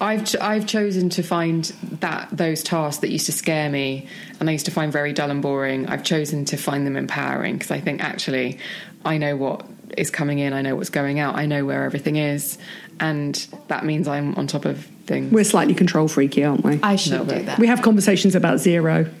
I've 0.00 0.24
ch- 0.24 0.36
I've 0.40 0.66
chosen 0.66 1.08
to 1.10 1.22
find 1.22 1.64
that 2.00 2.28
those 2.32 2.62
tasks 2.62 3.00
that 3.00 3.10
used 3.10 3.26
to 3.26 3.32
scare 3.32 3.68
me 3.70 4.06
and 4.40 4.48
I 4.48 4.52
used 4.52 4.66
to 4.66 4.70
find 4.70 4.92
very 4.92 5.12
dull 5.12 5.30
and 5.30 5.42
boring. 5.42 5.86
I've 5.86 6.04
chosen 6.04 6.44
to 6.46 6.56
find 6.56 6.86
them 6.86 6.96
empowering 6.96 7.54
because 7.54 7.70
I 7.70 7.80
think 7.80 8.02
actually 8.02 8.58
I 9.04 9.18
know 9.18 9.36
what 9.36 9.66
is 9.96 10.10
coming 10.10 10.38
in, 10.38 10.52
I 10.52 10.62
know 10.62 10.76
what's 10.76 10.90
going 10.90 11.18
out, 11.18 11.34
I 11.36 11.46
know 11.46 11.64
where 11.64 11.84
everything 11.84 12.16
is, 12.16 12.58
and 13.00 13.34
that 13.68 13.84
means 13.84 14.06
I'm 14.06 14.34
on 14.36 14.46
top 14.46 14.64
of 14.64 14.84
things. 15.06 15.32
We're 15.32 15.44
slightly 15.44 15.74
control 15.74 16.08
freaky, 16.08 16.44
aren't 16.44 16.64
we? 16.64 16.78
I 16.82 16.96
should 16.96 17.28
do 17.28 17.42
that. 17.42 17.58
we 17.58 17.66
have 17.66 17.82
conversations 17.82 18.34
about 18.34 18.58
Xero. 18.58 19.12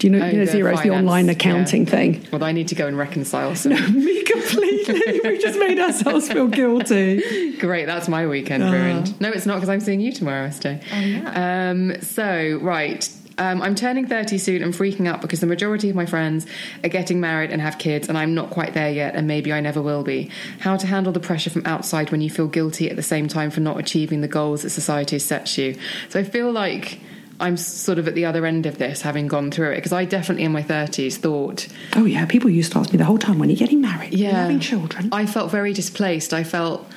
Do 0.00 0.06
you 0.06 0.12
know, 0.12 0.24
Oh, 0.24 0.28
you 0.30 0.38
know 0.38 0.50
Xero 0.50 0.72
is 0.72 0.80
the 0.80 0.90
online 0.90 1.28
accounting 1.28 1.84
yeah. 1.84 1.90
thing? 1.90 2.26
Well, 2.32 2.42
I 2.42 2.52
need 2.52 2.68
to 2.68 2.74
go 2.74 2.86
and 2.86 2.96
reconcile. 2.96 3.54
Some. 3.54 3.72
Me 3.72 4.22
completely. 4.24 5.20
we 5.24 5.38
just 5.38 5.58
made 5.58 5.78
ourselves 5.78 6.26
feel 6.26 6.48
guilty. 6.48 7.56
Great, 7.58 7.84
that's 7.84 8.08
my 8.08 8.26
weekend 8.26 8.64
ruined. 8.64 9.20
No, 9.20 9.28
it's 9.30 9.44
not 9.44 9.56
because 9.56 9.68
I'm 9.68 9.80
seeing 9.80 10.00
you 10.00 10.10
tomorrow, 10.10 10.46
Estee. 10.46 10.78
Oh, 10.92 10.98
yeah. 10.98 11.70
Um, 11.70 12.00
so, 12.00 12.58
right. 12.62 13.08
Um, 13.36 13.60
I'm 13.60 13.74
turning 13.74 14.06
30 14.06 14.38
soon 14.38 14.62
and 14.62 14.72
freaking 14.72 15.06
out 15.06 15.20
because 15.20 15.40
the 15.40 15.46
majority 15.46 15.90
of 15.90 15.96
my 15.96 16.06
friends 16.06 16.46
are 16.82 16.88
getting 16.88 17.20
married 17.20 17.50
and 17.50 17.60
have 17.60 17.76
kids, 17.78 18.08
and 18.08 18.16
I'm 18.16 18.34
not 18.34 18.48
quite 18.48 18.72
there 18.72 18.90
yet, 18.90 19.14
and 19.14 19.26
maybe 19.26 19.52
I 19.52 19.60
never 19.60 19.82
will 19.82 20.02
be. 20.02 20.30
How 20.60 20.78
to 20.78 20.86
handle 20.86 21.12
the 21.12 21.20
pressure 21.20 21.50
from 21.50 21.66
outside 21.66 22.10
when 22.10 22.22
you 22.22 22.30
feel 22.30 22.46
guilty 22.48 22.88
at 22.88 22.96
the 22.96 23.02
same 23.02 23.28
time 23.28 23.50
for 23.50 23.60
not 23.60 23.78
achieving 23.78 24.22
the 24.22 24.28
goals 24.28 24.62
that 24.62 24.70
society 24.70 25.16
has 25.16 25.26
set 25.26 25.58
you. 25.58 25.76
So, 26.08 26.20
I 26.20 26.24
feel 26.24 26.50
like 26.50 27.00
I'm 27.40 27.56
sort 27.56 27.98
of 27.98 28.06
at 28.06 28.14
the 28.14 28.26
other 28.26 28.44
end 28.46 28.66
of 28.66 28.78
this, 28.78 29.00
having 29.00 29.26
gone 29.26 29.50
through 29.50 29.72
it, 29.72 29.76
because 29.76 29.92
I 29.92 30.04
definitely 30.04 30.44
in 30.44 30.52
my 30.52 30.62
30s 30.62 31.16
thought 31.16 31.66
Oh 31.96 32.04
yeah, 32.04 32.26
people 32.26 32.50
used 32.50 32.72
to 32.72 32.78
ask 32.78 32.92
me 32.92 32.98
the 32.98 33.04
whole 33.04 33.18
time 33.18 33.38
when 33.38 33.48
are 33.48 33.52
you 33.52 33.58
getting 33.58 33.80
married? 33.80 34.14
Yeah, 34.14 34.42
having 34.42 34.60
children. 34.60 35.08
I 35.12 35.26
felt 35.26 35.50
very 35.50 35.72
displaced. 35.72 36.34
I 36.34 36.44
felt 36.44 36.88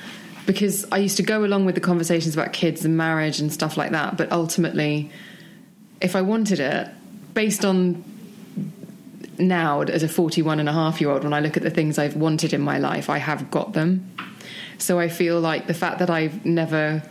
because 0.46 0.84
I 0.92 0.98
used 0.98 1.16
to 1.16 1.22
go 1.22 1.44
along 1.44 1.64
with 1.64 1.74
the 1.74 1.80
conversations 1.80 2.34
about 2.34 2.52
kids 2.52 2.84
and 2.84 2.96
marriage 2.96 3.40
and 3.40 3.52
stuff 3.52 3.76
like 3.76 3.92
that, 3.92 4.16
but 4.16 4.30
ultimately, 4.30 5.10
if 6.00 6.14
I 6.14 6.20
wanted 6.22 6.60
it, 6.60 6.88
based 7.32 7.64
on 7.64 8.04
now 9.38 9.80
as 9.82 10.02
a 10.02 10.08
41 10.08 10.60
and 10.60 10.68
a 10.68 10.72
half 10.72 11.00
year 11.00 11.10
old, 11.10 11.24
when 11.24 11.32
I 11.32 11.40
look 11.40 11.56
at 11.56 11.62
the 11.62 11.70
things 11.70 11.98
I've 11.98 12.16
wanted 12.16 12.52
in 12.52 12.60
my 12.60 12.78
life, 12.78 13.08
I 13.08 13.18
have 13.18 13.50
got 13.50 13.72
them. 13.72 14.10
So 14.78 14.98
I 14.98 15.08
feel 15.08 15.40
like 15.40 15.66
the 15.66 15.74
fact 15.74 15.98
that 16.00 16.10
I've 16.10 16.44
never 16.44 17.02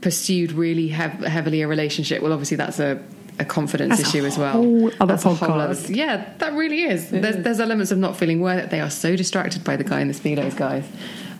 pursued 0.00 0.52
really 0.52 0.88
hev- 0.88 1.20
heavily 1.24 1.62
a 1.62 1.68
relationship, 1.68 2.22
well, 2.22 2.32
obviously 2.32 2.56
that's 2.56 2.78
a 2.78 3.02
a 3.38 3.44
confidence 3.44 3.96
That's 3.96 4.14
a 4.14 4.18
issue 4.18 4.26
as 4.26 4.36
well. 4.36 4.52
whole 4.52 4.88
other 5.00 5.06
That's 5.14 5.24
a 5.24 5.28
whole 5.34 5.48
podcast. 5.48 5.84
other- 5.84 5.94
yeah, 5.94 6.30
that 6.38 6.52
really 6.52 6.82
is. 6.82 7.08
There's, 7.08 7.36
there's 7.36 7.58
elements 7.58 7.90
of 7.90 7.96
not 7.96 8.14
feeling 8.18 8.42
worth 8.42 8.64
it. 8.64 8.68
They 8.70 8.80
are 8.80 8.90
so 8.90 9.16
distracted 9.16 9.64
by 9.64 9.76
the 9.76 9.84
guy 9.84 10.00
in 10.02 10.08
the 10.08 10.14
speedos, 10.14 10.54
guys. 10.54 10.84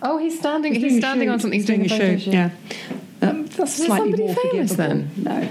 Oh, 0.01 0.17
he's 0.17 0.39
standing. 0.39 0.73
He's, 0.73 0.81
doing 0.81 0.95
a 0.95 0.99
standing 0.99 1.29
on 1.29 1.39
something. 1.39 1.59
He's 1.59 1.67
doing 1.67 1.85
a 1.85 1.89
photo 1.89 2.17
shoot. 2.17 2.33
Yeah. 2.33 2.49
Um, 3.21 3.45
that's 3.45 3.77
there 3.77 3.85
slightly 3.85 4.13
somebody 4.17 4.23
more 4.23 4.35
famous 4.35 4.75
forgivable. 4.75 5.05
then? 5.23 5.23
No. 5.23 5.49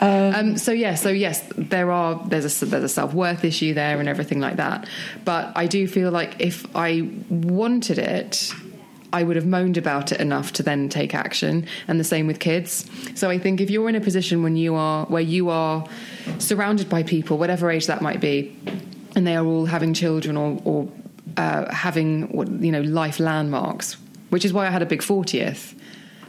Um, 0.00 0.58
so 0.58 0.72
yeah, 0.72 0.94
so 0.96 1.08
yes, 1.10 1.44
there 1.56 1.90
are 1.90 2.20
there's 2.26 2.62
a 2.62 2.66
there's 2.66 2.84
a 2.84 2.88
self 2.88 3.14
worth 3.14 3.44
issue 3.44 3.74
there 3.74 3.98
and 4.00 4.08
everything 4.08 4.40
like 4.40 4.56
that. 4.56 4.88
But 5.24 5.52
I 5.56 5.66
do 5.66 5.86
feel 5.88 6.10
like 6.10 6.36
if 6.40 6.66
I 6.76 7.08
wanted 7.30 7.98
it, 7.98 8.52
I 9.12 9.22
would 9.22 9.36
have 9.36 9.46
moaned 9.46 9.76
about 9.76 10.12
it 10.12 10.20
enough 10.20 10.52
to 10.54 10.62
then 10.62 10.88
take 10.88 11.14
action. 11.14 11.66
And 11.88 12.00
the 12.00 12.04
same 12.04 12.26
with 12.26 12.38
kids. 12.40 12.88
So 13.14 13.30
I 13.30 13.38
think 13.38 13.60
if 13.60 13.70
you're 13.70 13.88
in 13.88 13.94
a 13.94 14.00
position 14.00 14.42
when 14.42 14.56
you 14.56 14.74
are 14.74 15.06
where 15.06 15.22
you 15.22 15.50
are 15.50 15.86
surrounded 16.38 16.88
by 16.88 17.02
people, 17.02 17.38
whatever 17.38 17.70
age 17.70 17.86
that 17.86 18.02
might 18.02 18.20
be, 18.20 18.56
and 19.14 19.26
they 19.26 19.36
are 19.36 19.44
all 19.44 19.66
having 19.66 19.94
children 19.94 20.36
or, 20.36 20.60
or 20.64 20.88
uh, 21.36 21.72
having 21.72 22.62
you 22.62 22.72
know 22.72 22.82
life 22.82 23.20
landmarks, 23.20 23.96
which 24.30 24.44
is 24.44 24.52
why 24.52 24.66
I 24.66 24.70
had 24.70 24.82
a 24.82 24.86
big 24.86 25.02
fortieth 25.02 25.74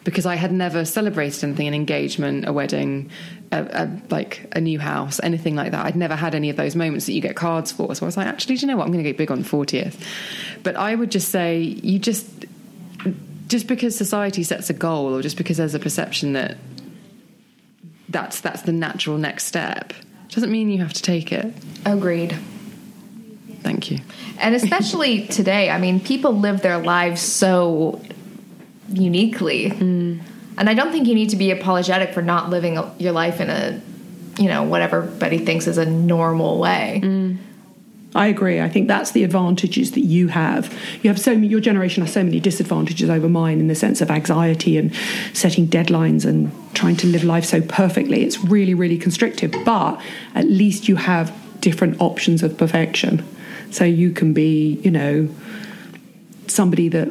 because 0.03 0.25
I 0.25 0.36
had 0.36 0.51
never 0.51 0.86
celebrated 0.86 1.43
anything, 1.43 1.67
an 1.67 1.73
engagement, 1.73 2.47
a 2.47 2.53
wedding, 2.53 3.09
a, 3.51 3.63
a, 3.63 4.01
like 4.09 4.45
a 4.51 4.61
new 4.61 4.79
house, 4.79 5.19
anything 5.23 5.55
like 5.55 5.71
that. 5.71 5.86
I'd 5.86 5.95
never 5.95 6.15
had 6.15 6.36
any 6.36 6.49
of 6.49 6.57
those 6.57 6.75
moments 6.75 7.05
that 7.05 7.13
you 7.13 7.21
get 7.21 7.36
cards 7.36 7.71
for. 7.71 7.93
So 7.95 8.05
I 8.05 8.07
was 8.07 8.17
like, 8.17 8.27
actually, 8.27 8.55
do 8.55 8.61
you 8.61 8.67
know 8.67 8.77
what? 8.77 8.86
I'm 8.86 8.91
going 8.91 9.03
to 9.03 9.09
get 9.09 9.17
big 9.17 9.31
on 9.31 9.41
the 9.41 9.47
40th. 9.47 9.95
But 10.61 10.75
I 10.75 10.95
would 10.95 11.11
just 11.11 11.29
say, 11.29 11.61
you 11.61 11.99
just, 11.99 12.45
just 13.53 13.67
because 13.67 13.95
society 13.95 14.41
sets 14.41 14.71
a 14.71 14.73
goal 14.73 15.15
or 15.15 15.21
just 15.21 15.37
because 15.37 15.57
there's 15.57 15.75
a 15.75 15.79
perception 15.79 16.33
that 16.33 16.57
that's, 18.09 18.41
that's 18.41 18.63
the 18.63 18.71
natural 18.71 19.19
next 19.19 19.43
step, 19.43 19.93
doesn't 20.29 20.51
mean 20.51 20.71
you 20.71 20.79
have 20.79 20.93
to 20.93 21.03
take 21.03 21.31
it. 21.31 21.53
Agreed. 21.85 22.35
Thank 23.61 23.91
you. 23.91 23.99
And 24.39 24.55
especially 24.55 25.27
today, 25.39 25.69
I 25.69 25.77
mean, 25.77 25.99
people 25.99 26.35
live 26.35 26.63
their 26.63 26.79
lives 26.79 27.21
so 27.21 28.01
uniquely. 28.89 29.69
Mm. 29.69 30.21
And 30.57 30.67
I 30.67 30.73
don't 30.73 30.91
think 30.91 31.07
you 31.07 31.13
need 31.13 31.29
to 31.29 31.35
be 31.35 31.51
apologetic 31.51 32.11
for 32.11 32.23
not 32.23 32.49
living 32.49 32.79
your 32.97 33.11
life 33.11 33.39
in 33.39 33.51
a, 33.51 33.79
you 34.39 34.47
know, 34.47 34.63
what 34.63 34.81
everybody 34.81 35.37
thinks 35.37 35.67
is 35.67 35.77
a 35.77 35.85
normal 35.85 36.57
way. 36.57 37.01
Mm. 37.03 37.37
I 38.16 38.28
agree. 38.28 38.61
I 38.61 38.70
think 38.70 38.88
that's 38.88 39.11
the 39.11 39.24
advantages 39.24 39.91
that 39.91 40.01
you 40.01 40.28
have. 40.28 40.72
You 41.01 41.09
have 41.09 41.20
so 41.20 41.34
many, 41.34 41.47
your 41.47 41.59
generation 41.59 42.03
has 42.03 42.14
so 42.14 42.24
many 42.24 42.39
disadvantages 42.39 43.09
over 43.09 43.28
mine 43.28 43.59
in 43.59 43.68
the 43.68 43.76
sense 43.76 44.01
of 44.01 44.11
anxiety 44.11 44.78
and 44.78 44.93
setting 45.34 45.68
deadlines 45.68 46.26
and 46.26 46.51
trying 46.76 46.95
to 46.97 47.07
live 47.07 47.24
life 47.24 47.45
so 47.45 47.61
perfectly. 47.61 48.24
It's 48.24 48.43
really, 48.43 48.74
really 48.74 48.97
constrictive, 48.97 49.53
but 49.66 49.99
at 50.36 50.45
least 50.45 50.88
you 50.88 50.95
have 50.97 51.34
different 51.59 51.99
options 51.99 52.43
of 52.43 52.57
perfection. 52.57 53.26
So 53.72 53.84
you 53.84 54.11
can 54.11 54.34
be, 54.34 54.80
you 54.84 54.91
know, 54.91 55.30
somebody 56.47 56.89
that 56.89 57.09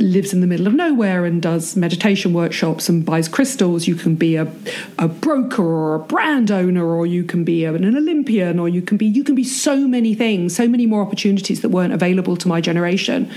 lives 0.00 0.32
in 0.32 0.40
the 0.40 0.46
middle 0.46 0.66
of 0.66 0.74
nowhere 0.74 1.24
and 1.24 1.42
does 1.42 1.76
meditation 1.76 2.32
workshops 2.32 2.88
and 2.88 3.04
buys 3.04 3.28
crystals. 3.28 3.86
You 3.86 3.94
can 3.94 4.14
be 4.14 4.36
a, 4.36 4.50
a 4.98 5.08
broker 5.08 5.62
or 5.62 5.94
a 5.94 5.98
brand 5.98 6.50
owner, 6.50 6.86
or 6.86 7.06
you 7.06 7.24
can 7.24 7.44
be 7.44 7.64
an 7.64 7.84
Olympian, 7.84 8.58
or 8.58 8.68
you 8.68 8.82
can 8.82 8.96
be 8.96 9.06
you 9.06 9.22
can 9.22 9.34
be 9.34 9.44
so 9.44 9.86
many 9.86 10.14
things, 10.14 10.56
so 10.56 10.66
many 10.66 10.86
more 10.86 11.02
opportunities 11.02 11.60
that 11.60 11.68
weren't 11.68 11.92
available 11.92 12.36
to 12.36 12.48
my 12.48 12.60
generation. 12.60 13.30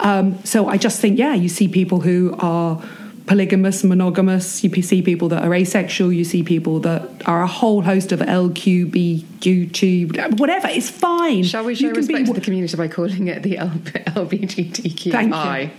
Um, 0.00 0.42
so 0.44 0.68
I 0.68 0.76
just 0.76 1.00
think, 1.00 1.18
yeah, 1.18 1.34
you 1.34 1.48
see 1.48 1.68
people 1.68 2.00
who 2.00 2.34
are 2.38 2.82
polygamous, 3.26 3.84
monogamous. 3.84 4.64
You 4.64 4.82
see 4.82 5.02
people 5.02 5.28
that 5.28 5.44
are 5.44 5.54
asexual. 5.54 6.12
You 6.12 6.24
see 6.24 6.42
people 6.42 6.80
that 6.80 7.08
are 7.26 7.42
a 7.42 7.46
whole 7.46 7.82
host 7.82 8.10
of 8.12 8.20
LQBQT, 8.20 10.38
whatever. 10.38 10.68
It's 10.68 10.90
fine. 10.90 11.44
Shall 11.44 11.64
we 11.64 11.74
show 11.74 11.86
You 11.86 11.94
can 11.94 12.06
be 12.06 12.14
respect 12.14 12.26
to 12.28 12.34
the 12.34 12.40
community 12.40 12.76
by 12.76 12.88
calling 12.88 13.28
it 13.28 13.42
the 13.42 13.58
L- 13.58 13.68
LBGTQI? 13.68 15.70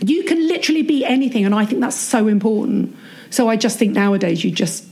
You 0.00 0.24
can 0.24 0.46
literally 0.48 0.82
be 0.82 1.04
anything, 1.04 1.44
and 1.44 1.54
I 1.54 1.64
think 1.64 1.80
that's 1.80 1.96
so 1.96 2.28
important. 2.28 2.96
So 3.30 3.48
I 3.48 3.56
just 3.56 3.78
think 3.78 3.92
nowadays 3.92 4.44
you 4.44 4.50
just, 4.50 4.84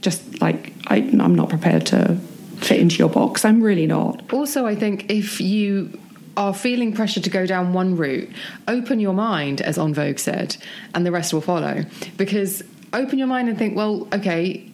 just 0.00 0.40
like 0.40 0.72
I, 0.86 0.96
I'm 0.98 1.34
not 1.34 1.48
prepared 1.48 1.86
to 1.86 2.16
fit 2.56 2.80
into 2.80 2.96
your 2.96 3.08
box. 3.08 3.44
I'm 3.44 3.62
really 3.62 3.86
not. 3.86 4.32
Also, 4.32 4.66
I 4.66 4.74
think 4.74 5.10
if 5.10 5.40
you 5.40 5.98
are 6.36 6.52
feeling 6.52 6.92
pressure 6.92 7.20
to 7.20 7.30
go 7.30 7.46
down 7.46 7.72
one 7.72 7.96
route, 7.96 8.28
open 8.68 9.00
your 9.00 9.14
mind, 9.14 9.60
as 9.60 9.78
En 9.78 9.94
Vogue 9.94 10.18
said, 10.18 10.56
and 10.94 11.06
the 11.06 11.12
rest 11.12 11.32
will 11.32 11.40
follow. 11.40 11.84
Because 12.16 12.62
open 12.92 13.18
your 13.18 13.28
mind 13.28 13.48
and 13.48 13.58
think, 13.58 13.76
well, 13.76 14.06
okay, 14.12 14.70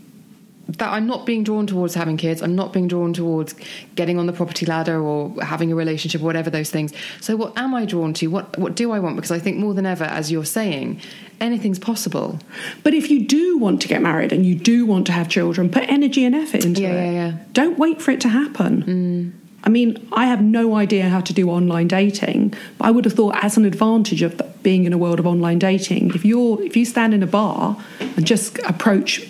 that 0.69 0.93
I'm 0.93 1.07
not 1.07 1.27
being 1.27 1.43
drawn 1.45 1.67
towards 1.67 1.95
having 1.95 2.17
kids. 2.17 2.41
I'm 2.41 2.55
not 2.55 2.73
being 2.73 2.89
drawn 2.89 3.13
towards 3.13 3.55
getting 3.97 4.19
on 4.19 4.27
the 4.27 4.33
property 4.33 4.65
ladder 4.65 5.01
or 5.03 5.35
having 5.43 5.73
a 5.73 5.75
relationship, 5.75 6.23
or 6.23 6.25
whatever 6.25 6.51
those 6.51 6.71
things. 6.71 6.93
So, 7.21 7.37
what 7.37 7.57
am 7.59 7.75
I 7.75 7.85
drawn 7.85 8.15
to? 8.15 8.29
What 8.29 8.57
what 8.59 8.75
do 8.75 8.93
I 8.93 8.99
want? 9.01 9.17
Because 9.17 9.33
I 9.33 9.39
think 9.39 9.59
more 9.59 9.75
than 9.75 9.87
ever, 9.87 10.05
as 10.05 10.31
you're 10.31 10.45
saying, 10.45 11.01
anything's 11.41 11.79
possible. 11.79 12.39
But 12.85 12.95
if 12.95 13.11
you 13.11 13.27
do 13.27 13.59
want 13.59 13.83
to 13.83 13.89
get 13.89 14.03
married 14.03 14.33
and 14.33 14.47
you 14.47 14.55
do 14.55 14.87
want 14.87 15.07
to 15.07 15.13
have 15.13 15.29
children, 15.29 15.69
put 15.69 15.83
energy 15.91 16.25
and 16.25 16.35
effort 16.35 16.65
into 16.65 16.81
Yeah, 16.83 16.89
it. 16.93 16.95
yeah, 16.95 17.11
yeah. 17.11 17.39
Don't 17.53 17.79
wait 17.79 18.01
for 18.01 18.13
it 18.13 18.21
to 18.23 18.29
happen. 18.29 18.83
Mm. 18.85 19.33
I 19.65 19.69
mean, 19.69 20.09
I 20.13 20.27
have 20.27 20.43
no 20.43 20.75
idea 20.75 21.09
how 21.09 21.21
to 21.21 21.33
do 21.33 21.49
online 21.49 21.87
dating, 21.87 22.55
but 22.79 22.87
I 22.87 22.91
would 22.91 23.05
have 23.05 23.15
thought 23.15 23.37
as 23.45 23.57
an 23.57 23.65
advantage 23.65 24.23
of 24.23 24.41
being 24.63 24.85
in 24.87 24.93
a 24.93 24.99
world 24.99 25.21
of 25.21 25.27
online 25.27 25.59
dating, 25.61 26.15
if 26.15 26.25
you're 26.25 26.61
if 26.63 26.77
you 26.77 26.85
stand 26.85 27.15
in 27.15 27.23
a 27.23 27.27
bar 27.29 27.77
and 28.01 28.27
just 28.27 28.59
approach 28.61 29.25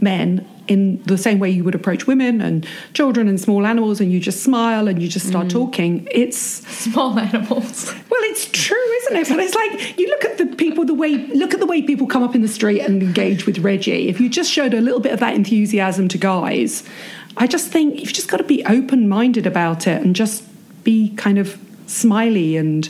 men 0.00 0.46
in 0.68 1.02
the 1.04 1.18
same 1.18 1.38
way 1.38 1.50
you 1.50 1.64
would 1.64 1.74
approach 1.74 2.06
women 2.06 2.40
and 2.40 2.66
children 2.94 3.28
and 3.28 3.40
small 3.40 3.66
animals 3.66 4.00
and 4.00 4.12
you 4.12 4.20
just 4.20 4.42
smile 4.42 4.88
and 4.88 5.02
you 5.02 5.08
just 5.08 5.26
start 5.26 5.46
mm. 5.46 5.50
talking, 5.50 6.08
it's 6.10 6.38
Small 6.38 7.18
animals. 7.18 7.92
well, 8.10 8.20
it's 8.24 8.46
true, 8.50 8.76
isn't 8.76 9.16
it? 9.16 9.28
But 9.28 9.38
it's 9.40 9.54
like 9.54 9.98
you 9.98 10.08
look 10.08 10.24
at 10.24 10.38
the 10.38 10.46
people, 10.46 10.84
the 10.84 10.94
way 10.94 11.16
look 11.28 11.54
at 11.54 11.60
the 11.60 11.66
way 11.66 11.82
people 11.82 12.06
come 12.06 12.22
up 12.22 12.34
in 12.34 12.42
the 12.42 12.48
street 12.48 12.80
and 12.80 13.02
engage 13.02 13.46
with 13.46 13.58
Reggie. 13.58 14.08
If 14.08 14.20
you 14.20 14.28
just 14.28 14.50
showed 14.50 14.74
a 14.74 14.80
little 14.80 15.00
bit 15.00 15.12
of 15.12 15.20
that 15.20 15.34
enthusiasm 15.34 16.08
to 16.08 16.18
guys, 16.18 16.82
I 17.36 17.46
just 17.46 17.68
think 17.68 18.00
you've 18.00 18.12
just 18.12 18.28
got 18.28 18.38
to 18.38 18.44
be 18.44 18.64
open 18.64 19.08
minded 19.08 19.46
about 19.46 19.86
it 19.86 20.02
and 20.02 20.14
just 20.14 20.44
be 20.84 21.10
kind 21.16 21.38
of 21.38 21.58
smiley 21.86 22.56
and 22.56 22.88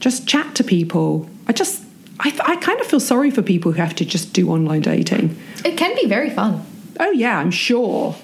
just 0.00 0.26
chat 0.26 0.54
to 0.56 0.64
people. 0.64 1.28
I 1.46 1.52
just 1.52 1.82
I, 2.20 2.38
I 2.44 2.56
kind 2.56 2.80
of 2.80 2.86
feel 2.86 3.00
sorry 3.00 3.30
for 3.30 3.42
people 3.42 3.72
who 3.72 3.80
have 3.80 3.94
to 3.96 4.04
just 4.04 4.32
do 4.32 4.50
online 4.50 4.82
dating. 4.82 5.36
It 5.64 5.76
can 5.76 5.94
be 5.96 6.06
very 6.06 6.30
fun. 6.30 6.64
Oh 7.02 7.10
yeah, 7.10 7.38
I'm 7.38 7.50
sure. 7.50 8.14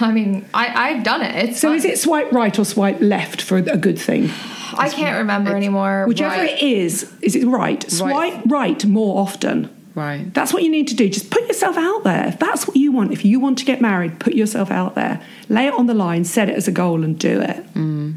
I 0.00 0.10
mean, 0.12 0.46
I, 0.54 0.90
I've 0.90 1.04
done 1.04 1.22
it. 1.22 1.50
It's 1.50 1.60
So 1.60 1.68
fun. 1.68 1.76
is 1.76 1.84
it 1.84 1.98
swipe 1.98 2.32
right 2.32 2.56
or 2.58 2.64
swipe 2.64 3.00
left 3.00 3.40
for 3.42 3.56
a 3.56 3.76
good 3.76 3.98
thing? 3.98 4.30
I 4.76 4.88
can't 4.88 5.18
remember 5.18 5.54
anymore. 5.56 6.04
Whichever 6.08 6.34
Right. 6.36 6.50
it 6.50 6.60
is, 6.62 7.12
is 7.22 7.36
it 7.36 7.46
right? 7.46 7.88
Swipe 7.90 8.42
right 8.46 8.84
more 8.84 9.20
often. 9.20 9.70
Right. 9.94 10.32
That's 10.34 10.52
what 10.52 10.62
you 10.62 10.70
need 10.70 10.88
to 10.88 10.94
do. 10.94 11.08
Just 11.08 11.30
put 11.30 11.46
yourself 11.46 11.76
out 11.78 12.04
there. 12.04 12.26
If 12.26 12.38
that's 12.38 12.66
what 12.68 12.76
you 12.76 12.92
want, 12.92 13.12
if 13.12 13.24
you 13.24 13.40
want 13.40 13.58
to 13.58 13.64
get 13.64 13.80
married, 13.80 14.18
put 14.20 14.34
yourself 14.34 14.70
out 14.70 14.94
there. 14.94 15.22
Lay 15.48 15.66
it 15.68 15.72
on 15.74 15.86
the 15.86 15.94
line, 15.94 16.24
set 16.24 16.48
it 16.50 16.56
as 16.56 16.68
a 16.68 16.72
goal, 16.72 17.02
and 17.04 17.18
do 17.18 17.40
it. 17.40 17.72
Mm. 17.74 18.16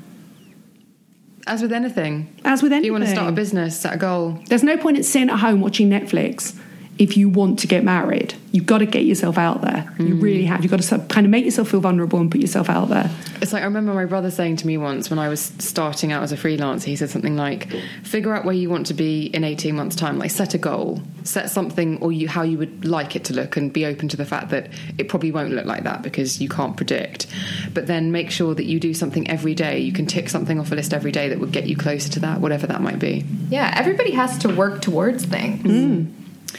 As 1.47 1.61
with 1.61 1.71
anything, 1.71 2.35
As 2.45 2.61
with 2.61 2.71
if 2.71 2.75
anything. 2.77 2.85
you 2.87 2.91
want 2.91 3.05
to 3.05 3.09
start 3.11 3.29
a 3.29 3.31
business, 3.31 3.79
set 3.79 3.93
a 3.93 3.97
goal. 3.97 4.37
There's 4.49 4.63
no 4.63 4.75
point 4.77 4.97
in 4.97 5.03
sitting 5.03 5.29
at 5.29 5.39
home 5.39 5.61
watching 5.61 5.89
Netflix 5.89 6.59
if 6.99 7.15
you 7.17 7.29
want 7.29 7.57
to 7.59 7.65
get 7.67 7.83
married. 7.83 8.35
You've 8.51 8.65
got 8.65 8.79
to 8.79 8.85
get 8.85 9.05
yourself 9.05 9.37
out 9.37 9.61
there. 9.61 9.91
You 9.99 10.15
Mm. 10.15 10.21
really 10.21 10.45
have. 10.45 10.63
You've 10.63 10.71
got 10.71 10.81
to 10.81 10.99
kind 11.07 11.25
of 11.25 11.29
make 11.31 11.45
yourself 11.45 11.69
feel 11.69 11.79
vulnerable 11.79 12.19
and 12.19 12.29
put 12.29 12.41
yourself 12.41 12.69
out 12.69 12.89
there. 12.89 13.09
It's 13.41 13.53
like 13.53 13.61
I 13.61 13.65
remember 13.65 13.93
my 13.93 14.05
brother 14.05 14.29
saying 14.31 14.57
to 14.57 14.67
me 14.67 14.77
once 14.77 15.09
when 15.09 15.17
I 15.19 15.29
was 15.29 15.39
starting 15.59 16.11
out 16.11 16.23
as 16.23 16.31
a 16.31 16.35
freelancer, 16.37 16.85
he 16.85 16.95
said 16.97 17.09
something 17.09 17.37
like, 17.37 17.69
"Figure 18.03 18.33
out 18.35 18.43
where 18.43 18.53
you 18.55 18.69
want 18.69 18.87
to 18.87 18.93
be 18.93 19.27
in 19.27 19.43
eighteen 19.45 19.75
months' 19.75 19.95
time. 19.95 20.17
Like 20.19 20.31
set 20.31 20.53
a 20.55 20.57
goal, 20.57 21.01
set 21.23 21.49
something, 21.49 21.99
or 22.01 22.11
you 22.11 22.27
how 22.27 22.41
you 22.41 22.57
would 22.57 22.83
like 22.85 23.15
it 23.15 23.23
to 23.25 23.33
look, 23.33 23.55
and 23.55 23.71
be 23.71 23.85
open 23.85 24.09
to 24.09 24.17
the 24.17 24.25
fact 24.25 24.49
that 24.49 24.67
it 24.97 25.07
probably 25.07 25.31
won't 25.31 25.51
look 25.53 25.65
like 25.65 25.83
that 25.83 26.01
because 26.01 26.41
you 26.41 26.49
can't 26.49 26.75
predict. 26.75 27.27
But 27.73 27.87
then 27.87 28.11
make 28.11 28.29
sure 28.29 28.53
that 28.55 28.65
you 28.65 28.79
do 28.79 28.93
something 28.93 29.29
every 29.29 29.55
day. 29.55 29.79
You 29.79 29.93
can 29.93 30.05
tick 30.05 30.27
something 30.27 30.59
off 30.59 30.71
a 30.71 30.75
list 30.75 30.93
every 30.93 31.11
day 31.11 31.29
that 31.29 31.39
would 31.39 31.51
get 31.53 31.67
you 31.67 31.77
closer 31.77 32.09
to 32.09 32.19
that, 32.21 32.41
whatever 32.41 32.67
that 32.67 32.81
might 32.81 32.99
be. 32.99 33.23
Yeah, 33.49 33.71
everybody 33.77 34.11
has 34.11 34.37
to 34.39 34.49
work 34.53 34.81
towards 34.81 35.23
things. 35.23 35.63
Mm. 35.63 36.07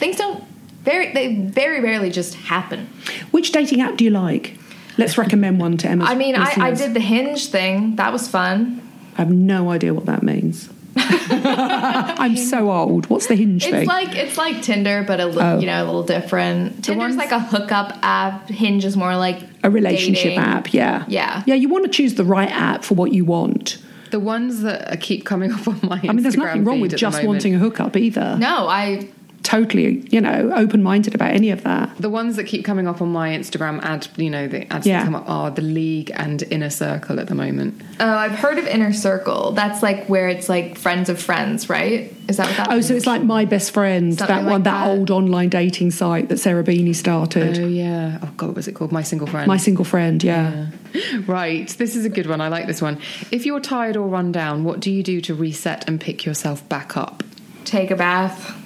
Things 0.01 0.17
don't 0.17 0.43
very 0.83 1.13
they 1.13 1.35
very 1.35 1.79
rarely 1.79 2.09
just 2.09 2.33
happen. 2.33 2.87
Which 3.31 3.51
dating 3.51 3.81
app 3.81 3.95
do 3.97 4.03
you 4.03 4.09
like? 4.09 4.57
Let's 4.97 5.17
recommend 5.17 5.59
one 5.59 5.77
to 5.77 5.87
Emma. 5.87 6.03
I 6.05 6.15
mean, 6.15 6.35
I, 6.35 6.53
I 6.57 6.71
did 6.73 6.93
the 6.93 6.99
hinge 6.99 7.47
thing. 7.47 7.95
That 7.95 8.11
was 8.11 8.27
fun. 8.27 8.81
I 9.15 9.21
have 9.21 9.31
no 9.31 9.69
idea 9.71 9.93
what 9.93 10.07
that 10.07 10.23
means. 10.23 10.69
I'm 10.97 12.35
so 12.35 12.71
old. 12.71 13.09
What's 13.09 13.27
the 13.27 13.35
hinge 13.35 13.63
It's 13.63 13.71
thing? 13.71 13.87
like 13.87 14.15
it's 14.15 14.37
like 14.37 14.61
Tinder, 14.61 15.03
but 15.07 15.19
a 15.19 15.25
little 15.27 15.41
Oh. 15.41 15.59
you 15.59 15.65
know 15.65 15.83
a 15.83 15.85
little 15.85 16.03
different. 16.03 16.83
Tinder's 16.83 16.97
ones- 16.97 17.15
like 17.17 17.31
a 17.31 17.39
hookup 17.39 17.97
app. 18.01 18.49
Hinge 18.49 18.83
is 18.85 18.97
more 18.97 19.15
like 19.15 19.39
a 19.63 19.69
relationship 19.69 20.23
dating. 20.35 20.39
app, 20.39 20.73
yeah. 20.73 21.05
Yeah. 21.07 21.43
Yeah, 21.45 21.55
you 21.55 21.69
want 21.69 21.85
to 21.85 21.91
choose 21.91 22.15
the 22.15 22.25
right 22.25 22.49
app 22.51 22.83
for 22.83 22.95
what 22.95 23.13
you 23.13 23.23
want. 23.25 23.77
The 24.11 24.19
ones 24.19 24.61
that 24.63 24.99
keep 24.99 25.25
coming 25.25 25.53
up 25.53 25.65
on 25.67 25.79
my 25.83 25.99
I 26.03 26.07
mean, 26.11 26.23
there's 26.23 26.35
Instagram 26.35 26.45
nothing 26.47 26.63
wrong 26.65 26.81
with 26.81 26.95
just 26.97 27.23
wanting 27.23 27.55
a 27.55 27.59
hookup 27.59 27.95
either. 27.95 28.35
No, 28.37 28.67
I 28.67 29.07
Totally, 29.43 30.07
you 30.11 30.21
know, 30.21 30.51
open 30.55 30.83
minded 30.83 31.15
about 31.15 31.31
any 31.31 31.49
of 31.49 31.63
that. 31.63 31.95
The 31.97 32.09
ones 32.11 32.35
that 32.35 32.43
keep 32.45 32.63
coming 32.63 32.87
up 32.87 33.01
on 33.01 33.11
my 33.11 33.29
Instagram 33.29 33.81
ad, 33.81 34.07
you 34.15 34.29
know, 34.29 34.47
the 34.47 34.71
ads 34.71 34.85
Yeah. 34.85 34.99
that 34.99 35.05
come 35.05 35.15
up 35.15 35.27
are 35.27 35.49
the 35.49 35.63
League 35.63 36.11
and 36.13 36.43
Inner 36.51 36.69
Circle 36.69 37.19
at 37.19 37.27
the 37.27 37.33
moment. 37.35 37.81
oh 37.99 38.07
I've 38.07 38.33
heard 38.33 38.59
of 38.59 38.67
Inner 38.67 38.93
Circle. 38.93 39.53
That's 39.53 39.81
like 39.81 40.05
where 40.07 40.29
it's 40.29 40.47
like 40.47 40.77
friends 40.77 41.09
of 41.09 41.19
friends, 41.19 41.69
right? 41.69 42.13
Is 42.29 42.37
that 42.37 42.47
what 42.47 42.57
that? 42.57 42.67
Oh, 42.71 42.81
so 42.81 42.93
it's 42.93 43.07
like 43.07 43.23
my 43.23 43.45
best 43.45 43.71
friend, 43.71 44.15
Something 44.17 44.35
that 44.35 44.43
one, 44.43 44.53
like 44.53 44.63
that, 44.65 44.85
that. 44.85 44.91
old 44.91 45.09
online 45.11 45.49
dating 45.49 45.91
site 45.91 46.29
that 46.29 46.37
Sarah 46.37 46.63
Beeny 46.63 46.93
started. 46.93 47.57
Oh 47.59 47.67
yeah. 47.67 48.19
Oh 48.21 48.29
god, 48.37 48.47
what 48.47 48.55
was 48.57 48.67
it 48.67 48.73
called? 48.73 48.91
My 48.91 49.01
single 49.03 49.27
friend. 49.27 49.47
my 49.47 49.57
single 49.57 49.85
friend, 49.85 50.23
yeah. 50.23 50.67
right. 51.25 51.67
This 51.67 51.95
is 51.95 52.05
a 52.05 52.09
good 52.09 52.27
one. 52.27 52.41
I 52.41 52.47
like 52.49 52.67
this 52.67 52.81
one. 52.81 52.99
If 53.31 53.45
you're 53.47 53.59
tired 53.59 53.97
or 53.97 54.07
run 54.07 54.31
down, 54.31 54.63
what 54.63 54.79
do 54.79 54.91
you 54.91 55.01
do 55.03 55.19
to 55.21 55.33
reset 55.33 55.87
and 55.87 55.99
pick 55.99 56.25
yourself 56.25 56.67
back 56.69 56.95
up? 56.95 57.23
take 57.63 57.91
a 57.91 57.95
bath, 57.95 58.57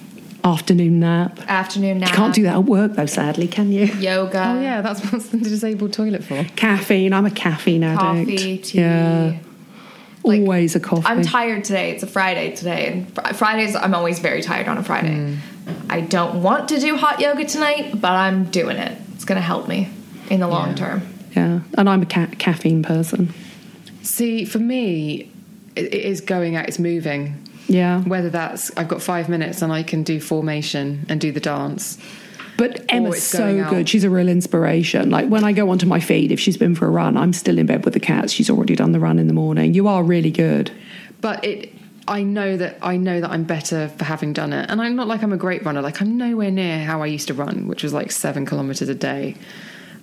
Afternoon 0.45 0.99
nap. 0.99 1.39
afternoon 1.47 1.99
nap. 1.99 2.09
You 2.09 2.15
can't 2.15 2.35
do 2.35 2.43
that 2.43 2.53
at 2.53 2.63
work 2.65 2.93
though, 2.93 3.07
sadly, 3.07 3.47
can 3.47 3.71
you? 3.71 3.85
Yoga. 3.85 4.43
oh 4.47 4.61
yeah, 4.61 4.81
that's 4.81 5.01
what's 5.11 5.29
the 5.29 5.37
disabled 5.39 5.91
toilet 5.91 6.23
for. 6.23 6.43
Caffeine. 6.55 7.13
I'm 7.13 7.25
a 7.25 7.31
caffeine 7.31 7.83
addict. 7.83 8.29
Coffee, 8.29 8.57
tea. 8.59 8.79
Yeah. 8.79 9.39
Like, 10.23 10.41
Always 10.41 10.75
a 10.75 10.79
coffee. 10.79 11.05
I'm 11.05 11.21
tired 11.21 11.63
today. 11.63 11.91
It's 11.91 12.03
a 12.03 12.07
Friday 12.07 12.55
today, 12.55 12.87
and 12.91 13.13
fr- 13.15 13.33
Fridays 13.33 13.75
I'm 13.75 13.93
always 13.93 14.19
very 14.19 14.41
tired 14.41 14.67
on 14.67 14.77
a 14.77 14.83
Friday. 14.83 15.15
Mm. 15.15 15.37
I 15.89 16.01
don't 16.01 16.41
want 16.43 16.69
to 16.69 16.79
do 16.79 16.95
hot 16.95 17.19
yoga 17.19 17.45
tonight, 17.45 17.99
but 17.99 18.11
I'm 18.11 18.45
doing 18.45 18.77
it. 18.77 18.97
It's 19.13 19.25
going 19.25 19.37
to 19.37 19.41
help 19.45 19.67
me 19.67 19.89
in 20.29 20.39
the 20.39 20.47
long 20.47 20.75
term. 20.75 21.01
Yeah. 21.35 21.61
And 21.77 21.89
I'm 21.89 22.01
a 22.03 22.05
ca- 22.05 22.29
caffeine 22.39 22.81
person. 22.83 23.33
See, 24.03 24.45
for 24.45 24.59
me, 24.59 25.31
it, 25.75 25.85
it 25.93 26.05
is 26.05 26.21
going 26.21 26.55
out. 26.55 26.67
It's 26.67 26.79
moving. 26.79 27.44
Yeah. 27.67 28.01
Whether 28.03 28.29
that's 28.29 28.75
I've 28.77 28.87
got 28.87 29.01
five 29.01 29.27
minutes 29.29 29.61
and 29.61 29.71
I 29.71 29.83
can 29.83 30.03
do 30.03 30.19
formation 30.19 31.05
and 31.09 31.19
do 31.19 31.31
the 31.31 31.39
dance. 31.39 31.97
But 32.57 32.85
Emma's 32.87 33.21
so 33.21 33.59
out. 33.61 33.69
good. 33.69 33.89
She's 33.89 34.05
a 34.05 34.09
real 34.09 34.29
inspiration. 34.29 35.09
Like 35.09 35.27
when 35.27 35.43
I 35.43 35.51
go 35.51 35.69
onto 35.69 35.85
my 35.85 35.99
feed, 35.99 36.31
if 36.31 36.39
she's 36.39 36.55
been 36.55 36.73
for 36.73 36.85
a 36.85 36.89
run, 36.89 37.17
I'm 37.17 37.33
still 37.33 37.57
in 37.57 37.65
bed 37.65 37.83
with 37.83 37.93
the 37.93 37.99
cats. 37.99 38.31
She's 38.31 38.49
already 38.49 38.75
done 38.77 38.93
the 38.93 38.99
run 38.99 39.19
in 39.19 39.27
the 39.27 39.33
morning. 39.33 39.73
You 39.73 39.87
are 39.89 40.03
really 40.03 40.31
good. 40.31 40.71
but 41.21 41.43
it 41.43 41.71
i 42.07 42.21
know 42.21 42.55
that 42.55 42.77
i 42.83 42.95
know 42.97 43.19
that 43.19 43.31
i'm 43.31 43.43
better 43.43 43.87
for 43.97 44.03
having 44.03 44.31
done 44.31 44.53
it 44.53 44.69
and 44.69 44.79
i'm 44.79 44.95
not 44.95 45.07
like 45.07 45.23
i'm 45.23 45.33
a 45.33 45.37
great 45.37 45.65
runner 45.65 45.81
like 45.81 45.99
i'm 46.01 46.17
nowhere 46.17 46.51
near 46.51 46.83
how 46.85 47.01
i 47.01 47.07
used 47.07 47.27
to 47.27 47.33
run 47.33 47.67
which 47.67 47.81
was 47.81 47.93
like 47.93 48.11
seven 48.11 48.45
kilometers 48.45 48.89
a 48.89 48.93
day 48.93 49.35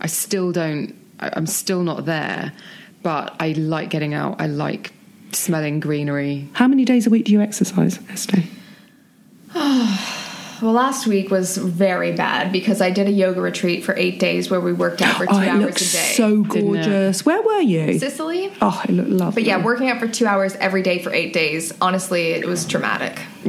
i 0.01 0.07
still 0.09 0.51
don't 0.51 0.97
i'm 1.21 1.47
still 1.47 1.85
not 1.85 2.05
there 2.07 2.53
but 3.05 3.37
i 3.39 3.53
like 3.53 3.89
getting 3.89 4.15
out 4.15 4.41
i 4.41 4.47
like 4.49 4.93
smelling 5.35 5.81
greenery 5.81 6.49
How 6.55 6.69
many 6.69 6.85
days 6.85 7.07
a 7.07 7.11
week 7.11 7.25
do 7.27 7.33
you 7.33 7.41
exercise, 7.41 7.99
Esther? 8.11 8.43
Well, 10.63 10.75
last 10.75 11.09
week 11.09 11.29
was 11.29 11.57
very 11.57 12.13
bad 12.13 12.53
because 12.53 12.81
I 12.81 12.91
did 12.91 13.09
a 13.09 13.11
yoga 13.11 13.41
retreat 13.41 13.83
for 13.83 13.97
eight 13.97 14.21
days 14.21 14.49
where 14.49 14.61
we 14.61 14.73
worked 14.73 15.03
out 15.03 15.17
for 15.17 15.25
oh, 15.29 15.41
two 15.41 15.49
Oh, 15.49 15.63
hours 15.65 15.75
a 15.75 15.93
day. 15.97 16.13
so 16.15 16.43
gorgeous. 16.45 17.27
Where 17.27 17.43
were 17.43 17.59
you? 17.59 17.99
Sicily. 17.99 18.53
Oh, 18.63 18.81
it 18.89 18.93
looked 18.93 19.09
lovely. 19.09 19.43
But 19.43 19.49
yeah, 19.49 19.61
working 19.61 19.89
out 19.91 19.99
for 19.99 20.07
two 20.07 20.25
hours 20.25 20.55
every 20.61 20.83
day 20.83 21.03
for 21.03 21.13
eight 21.13 21.33
days. 21.33 21.73
Honestly, 21.81 22.29
it 22.31 22.47
was 22.47 22.65
traumatic. 22.65 23.21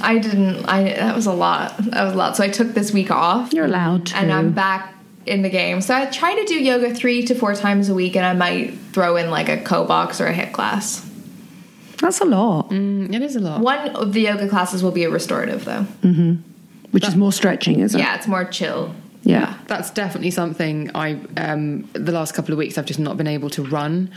I 0.00 0.18
didn't. 0.22 0.64
I 0.66 0.84
that 0.94 1.16
was 1.16 1.26
a 1.26 1.32
lot. 1.32 1.76
That 1.78 2.04
was 2.04 2.12
a 2.12 2.16
lot. 2.16 2.36
So 2.36 2.44
I 2.44 2.50
took 2.50 2.68
this 2.74 2.92
week 2.92 3.10
off. 3.10 3.52
You're 3.52 3.64
allowed 3.64 4.06
to. 4.06 4.16
and 4.16 4.32
I'm 4.32 4.52
back 4.52 4.94
in 5.28 5.42
the 5.42 5.50
game. 5.50 5.80
So 5.80 5.94
I 5.94 6.06
try 6.06 6.34
to 6.34 6.44
do 6.44 6.54
yoga 6.54 6.94
three 6.94 7.22
to 7.26 7.34
four 7.34 7.54
times 7.54 7.88
a 7.88 7.94
week, 7.94 8.16
and 8.16 8.24
I 8.26 8.32
might 8.34 8.74
throw 8.92 9.16
in 9.16 9.30
like 9.30 9.48
a 9.48 9.58
KOBOX 9.58 10.20
or 10.20 10.26
a 10.26 10.34
HIIT 10.34 10.52
class. 10.52 11.04
That's 12.00 12.20
a 12.20 12.24
lot, 12.24 12.70
Mm, 12.70 13.12
it 13.12 13.22
is 13.22 13.34
a 13.36 13.40
lot 13.40 13.60
One 13.60 13.88
of 13.90 14.12
the 14.12 14.20
yoga 14.22 14.48
classes 14.48 14.82
will 14.84 14.92
be 14.92 15.02
a 15.04 15.10
restorative, 15.10 15.64
though. 15.64 15.84
which 16.92 17.06
is 17.06 17.16
more 17.16 17.32
stretching, 17.32 17.80
isn't 17.80 17.98
it? 17.98 18.02
Yeah, 18.02 18.14
it's 18.16 18.26
more 18.28 18.44
chill. 18.44 18.94
Yeah. 19.24 19.54
that's 19.66 19.90
definitely 19.90 20.30
something 20.30 20.90
i 20.94 21.18
um 21.36 21.86
the 21.92 22.12
last 22.12 22.32
couple 22.34 22.52
of 22.52 22.58
weeks 22.58 22.78
i've 22.78 22.86
just 22.86 23.00
not 23.00 23.16
been 23.18 23.26
able 23.26 23.50
to 23.50 23.62
run 23.62 24.10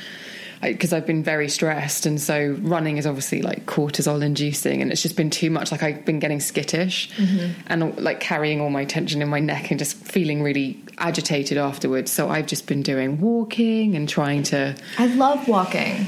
because 0.61 0.93
I've 0.93 1.07
been 1.07 1.23
very 1.23 1.49
stressed, 1.49 2.05
and 2.05 2.21
so 2.21 2.57
running 2.61 2.97
is 2.97 3.07
obviously 3.07 3.41
like 3.41 3.65
cortisol 3.65 4.23
inducing, 4.23 4.81
and 4.81 4.91
it's 4.91 5.01
just 5.01 5.15
been 5.15 5.29
too 5.29 5.49
much. 5.49 5.71
Like 5.71 5.83
I've 5.83 6.05
been 6.05 6.19
getting 6.19 6.39
skittish, 6.39 7.09
mm-hmm. 7.11 7.59
and 7.67 7.97
like 7.99 8.19
carrying 8.19 8.61
all 8.61 8.69
my 8.69 8.85
tension 8.85 9.21
in 9.21 9.29
my 9.29 9.39
neck, 9.39 9.71
and 9.71 9.79
just 9.79 9.95
feeling 9.97 10.43
really 10.43 10.81
agitated 10.97 11.57
afterwards. 11.57 12.11
So 12.11 12.29
I've 12.29 12.47
just 12.47 12.67
been 12.67 12.83
doing 12.83 13.19
walking 13.19 13.95
and 13.95 14.07
trying 14.07 14.43
to 14.43 14.75
I 14.97 15.07
love 15.07 15.47
walking. 15.47 16.07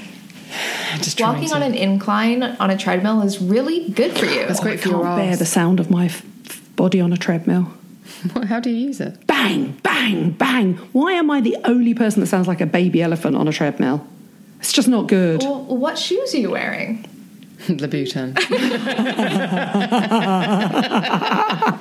just 0.97 1.19
Walking 1.19 1.49
to, 1.49 1.55
on 1.55 1.63
an 1.63 1.73
incline 1.73 2.43
on 2.43 2.69
a 2.69 2.77
treadmill 2.77 3.21
is 3.21 3.41
really 3.41 3.89
good 3.89 4.17
for 4.17 4.25
you. 4.25 4.45
That's 4.45 4.59
I 4.59 4.63
great 4.63 4.79
for 4.79 4.89
can't 4.89 5.03
your 5.03 5.15
bear 5.15 5.35
the 5.35 5.45
sound 5.45 5.79
of 5.79 5.89
my 5.89 6.05
f- 6.05 6.23
f- 6.45 6.75
body 6.75 7.01
on 7.01 7.11
a 7.11 7.17
treadmill. 7.17 7.73
How 8.47 8.59
do 8.59 8.69
you 8.69 8.87
use 8.87 8.99
it? 8.99 9.25
Bang, 9.27 9.71
bang, 9.83 10.31
bang. 10.31 10.75
Why 10.91 11.13
am 11.13 11.31
I 11.31 11.41
the 11.41 11.57
only 11.63 11.93
person 11.93 12.21
that 12.21 12.27
sounds 12.27 12.47
like 12.47 12.61
a 12.61 12.65
baby 12.65 13.01
elephant 13.01 13.35
on 13.35 13.47
a 13.47 13.51
treadmill? 13.51 14.05
It's 14.63 14.71
just 14.71 14.87
not 14.87 15.09
good. 15.09 15.43
What 15.43 15.97
shoes 15.97 16.33
are 16.33 16.37
you 16.37 16.51
wearing? 16.51 17.05
Louboutin. 17.67 18.33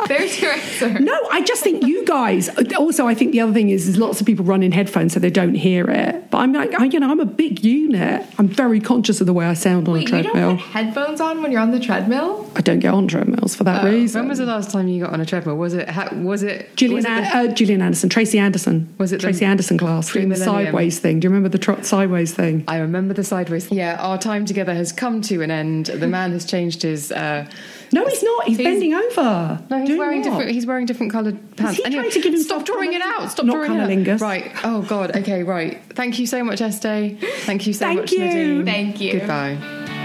There's 0.09 0.41
your 0.41 0.53
answer. 0.53 0.99
No, 1.01 1.17
I 1.31 1.43
just 1.43 1.63
think 1.63 1.85
you 1.87 2.05
guys. 2.05 2.49
Also, 2.77 3.07
I 3.07 3.15
think 3.15 3.33
the 3.33 3.41
other 3.41 3.53
thing 3.53 3.71
is, 3.71 3.89
is 3.89 3.97
lots 3.99 4.21
of 4.21 4.27
people 4.27 4.45
run 4.45 4.63
in 4.63 4.73
headphones 4.73 5.13
so 5.15 5.21
they 5.21 5.31
don't 5.31 5.55
hear 5.55 5.89
it. 5.91 6.31
But 6.31 6.39
I'm 6.39 6.53
like, 6.53 6.79
I, 6.79 6.85
you 6.85 7.01
know, 7.01 7.11
I'm 7.11 7.21
a 7.21 7.25
big 7.27 7.65
unit. 7.65 8.27
I'm 8.39 8.49
very 8.49 8.81
conscious 8.81 9.21
of 9.21 9.27
the 9.27 9.33
way 9.33 9.45
I 9.47 9.55
sound 9.55 9.89
on 9.89 9.95
Wait, 9.95 10.11
a 10.13 10.17
you 10.17 10.23
don't 10.23 10.33
treadmill. 10.33 10.57
put 10.57 10.61
headphones 10.67 11.21
on 11.21 11.43
when 11.43 11.53
you're 11.53 11.61
on 11.61 11.71
the 11.73 11.81
treadmill? 11.81 12.51
I 12.57 12.61
don't 12.61 12.79
get 12.81 12.93
on 12.95 13.09
treadmills 13.09 13.55
for 13.55 13.65
that 13.65 13.85
reason. 13.85 14.23
when 14.23 14.29
was 14.29 14.39
the 14.39 14.47
last 14.47 14.71
time 14.71 14.89
you 14.89 15.03
got 15.05 15.13
on 15.13 15.21
a 15.21 15.27
treadmill? 15.27 15.57
Was 15.57 15.75
it? 15.75 15.89
ha- 15.89 16.09
Was 16.15 16.43
it? 16.43 16.75
Gillian, 16.77 16.97
was 16.97 17.05
it 17.05 17.09
the- 17.09 17.37
uh, 17.39 17.47
Gillian 17.55 17.83
Anderson, 17.83 18.09
Tracy 18.09 18.39
Anderson. 18.39 18.93
Was 18.99 19.13
it 19.13 19.17
the 19.17 19.23
Tracy 19.23 19.45
Anderson 19.45 19.79
class 19.79 20.13
doing 20.13 20.29
the 20.29 20.37
sideways 20.37 20.99
thing? 20.99 21.21
Do 21.21 21.27
you 21.27 21.31
remember 21.31 21.49
the 21.49 21.59
trot 21.59 21.85
sideways 21.87 22.33
thing? 22.35 22.65
I 22.69 22.79
remember 22.79 23.15
the 23.15 23.25
sideways. 23.25 23.67
Thing. 23.67 23.79
Yeah, 23.79 23.97
our 24.01 24.19
time 24.19 24.45
together 24.47 24.75
has 24.75 24.93
come 24.93 25.21
to 25.23 25.43
an 25.43 25.51
end. 25.51 25.72
The 25.83 26.07
man 26.07 26.33
has 26.33 26.45
changed 26.45 26.83
his. 26.83 27.11
Uh, 27.11 27.47
No, 27.93 28.07
he's 28.07 28.23
not. 28.23 28.45
He's, 28.45 28.57
He's- 28.59 28.67
bending 28.69 28.95
over. 28.95 29.61
no, 29.71 29.79
he's 29.79 29.87
Doing 29.89 29.99
wearing 29.99 30.21
what? 30.21 30.25
different. 30.31 30.51
He's 30.51 30.67
wearing 30.67 30.87
different 30.87 31.13
coloured 31.13 31.39
pants. 31.57 31.77
he 31.79 31.83
trying 31.91 32.11
to 32.11 32.21
give 32.21 32.33
himself 32.33 32.63
stop 32.63 32.67
drawing 32.67 32.93
it 32.93 33.03
out. 33.03 33.31
Stop 33.31 33.47
Not 33.47 33.55
drawing 33.67 33.79
it 34.03 34.09
out. 34.09 34.21
Right. 34.21 34.53
Oh 34.65 34.83
God. 34.83 35.17
Okay. 35.17 35.43
Right. 35.43 35.81
Thank 35.95 36.19
you 36.19 36.27
so 36.27 36.43
much, 36.45 36.61
Estee. 36.61 37.19
Thank 37.49 37.67
you 37.67 37.73
so 37.73 37.87
Thank 37.87 38.01
much, 38.01 38.13
you. 38.13 38.19
Nadine. 38.21 38.65
Thank 38.65 39.01
you. 39.01 39.19
Goodbye. 39.21 40.01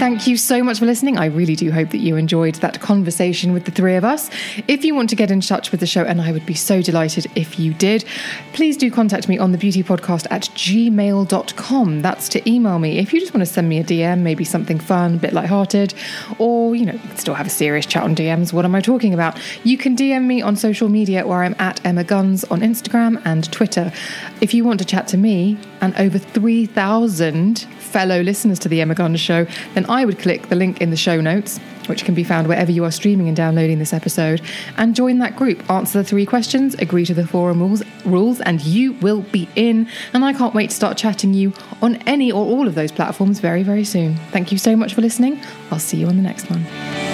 Thank 0.00 0.26
you 0.26 0.38
so 0.38 0.64
much 0.64 0.78
for 0.78 0.86
listening. 0.86 1.18
I 1.18 1.26
really 1.26 1.54
do 1.54 1.70
hope 1.70 1.90
that 1.90 1.98
you 1.98 2.16
enjoyed 2.16 2.54
that 2.54 2.80
conversation 2.80 3.52
with 3.52 3.66
the 3.66 3.70
three 3.70 3.96
of 3.96 4.02
us. 4.02 4.30
If 4.66 4.82
you 4.82 4.94
want 4.94 5.10
to 5.10 5.14
get 5.14 5.30
in 5.30 5.42
touch 5.42 5.70
with 5.70 5.80
the 5.80 5.86
show, 5.86 6.04
and 6.04 6.22
I 6.22 6.32
would 6.32 6.46
be 6.46 6.54
so 6.54 6.80
delighted 6.80 7.26
if 7.34 7.58
you 7.58 7.74
did, 7.74 8.06
please 8.54 8.78
do 8.78 8.90
contact 8.90 9.28
me 9.28 9.36
on 9.36 9.52
the 9.52 9.58
beauty 9.58 9.82
podcast 9.82 10.26
at 10.30 10.44
gmail.com. 10.54 12.00
That's 12.00 12.30
to 12.30 12.50
email 12.50 12.78
me. 12.78 12.98
If 12.98 13.12
you 13.12 13.20
just 13.20 13.34
want 13.34 13.46
to 13.46 13.52
send 13.52 13.68
me 13.68 13.78
a 13.78 13.84
DM, 13.84 14.20
maybe 14.20 14.42
something 14.42 14.78
fun, 14.78 15.16
a 15.16 15.18
bit 15.18 15.34
lighthearted, 15.34 15.92
or, 16.38 16.74
you 16.74 16.86
know, 16.86 16.98
still 17.16 17.34
have 17.34 17.46
a 17.46 17.50
serious 17.50 17.84
chat 17.84 18.02
on 18.02 18.16
DMs. 18.16 18.54
What 18.54 18.64
am 18.64 18.74
I 18.74 18.80
talking 18.80 19.12
about? 19.12 19.38
You 19.64 19.76
can 19.76 19.96
DM 19.96 20.24
me 20.24 20.40
on 20.40 20.56
social 20.56 20.88
media 20.88 21.26
where 21.26 21.42
I'm 21.42 21.56
at 21.58 21.84
Emma 21.84 22.04
Guns 22.04 22.44
on 22.44 22.60
Instagram 22.62 23.20
and 23.26 23.52
Twitter. 23.52 23.92
If 24.40 24.54
you 24.54 24.64
want 24.64 24.78
to 24.78 24.86
chat 24.86 25.08
to 25.08 25.18
me 25.18 25.58
and 25.82 25.94
over 25.96 26.18
3,000 26.18 27.66
fellow 27.90 28.20
listeners 28.22 28.58
to 28.60 28.68
the 28.68 28.80
Emma 28.80 28.94
Guns 28.94 29.20
show, 29.20 29.46
then 29.74 29.84
I 29.88 30.04
would 30.04 30.18
click 30.18 30.48
the 30.48 30.56
link 30.56 30.80
in 30.80 30.90
the 30.90 30.96
show 30.96 31.20
notes, 31.20 31.58
which 31.86 32.04
can 32.04 32.14
be 32.14 32.24
found 32.24 32.46
wherever 32.46 32.70
you 32.70 32.84
are 32.84 32.90
streaming 32.90 33.28
and 33.28 33.36
downloading 33.36 33.78
this 33.78 33.92
episode, 33.92 34.40
and 34.76 34.94
join 34.94 35.18
that 35.18 35.36
group. 35.36 35.68
Answer 35.70 35.98
the 35.98 36.04
three 36.04 36.24
questions, 36.24 36.74
agree 36.76 37.04
to 37.04 37.14
the 37.14 37.26
forum 37.26 37.60
rules, 37.60 37.82
rules, 38.04 38.40
and 38.40 38.60
you 38.62 38.92
will 38.94 39.22
be 39.22 39.48
in. 39.56 39.88
And 40.14 40.24
I 40.24 40.32
can't 40.32 40.54
wait 40.54 40.70
to 40.70 40.76
start 40.76 40.96
chatting 40.96 41.34
you 41.34 41.52
on 41.82 41.96
any 42.06 42.30
or 42.30 42.44
all 42.44 42.68
of 42.68 42.74
those 42.74 42.92
platforms 42.92 43.40
very, 43.40 43.62
very 43.62 43.84
soon. 43.84 44.16
Thank 44.30 44.52
you 44.52 44.58
so 44.58 44.76
much 44.76 44.94
for 44.94 45.00
listening. 45.00 45.40
I'll 45.70 45.78
see 45.78 45.98
you 45.98 46.06
on 46.06 46.16
the 46.16 46.22
next 46.22 46.48
one. 46.48 47.09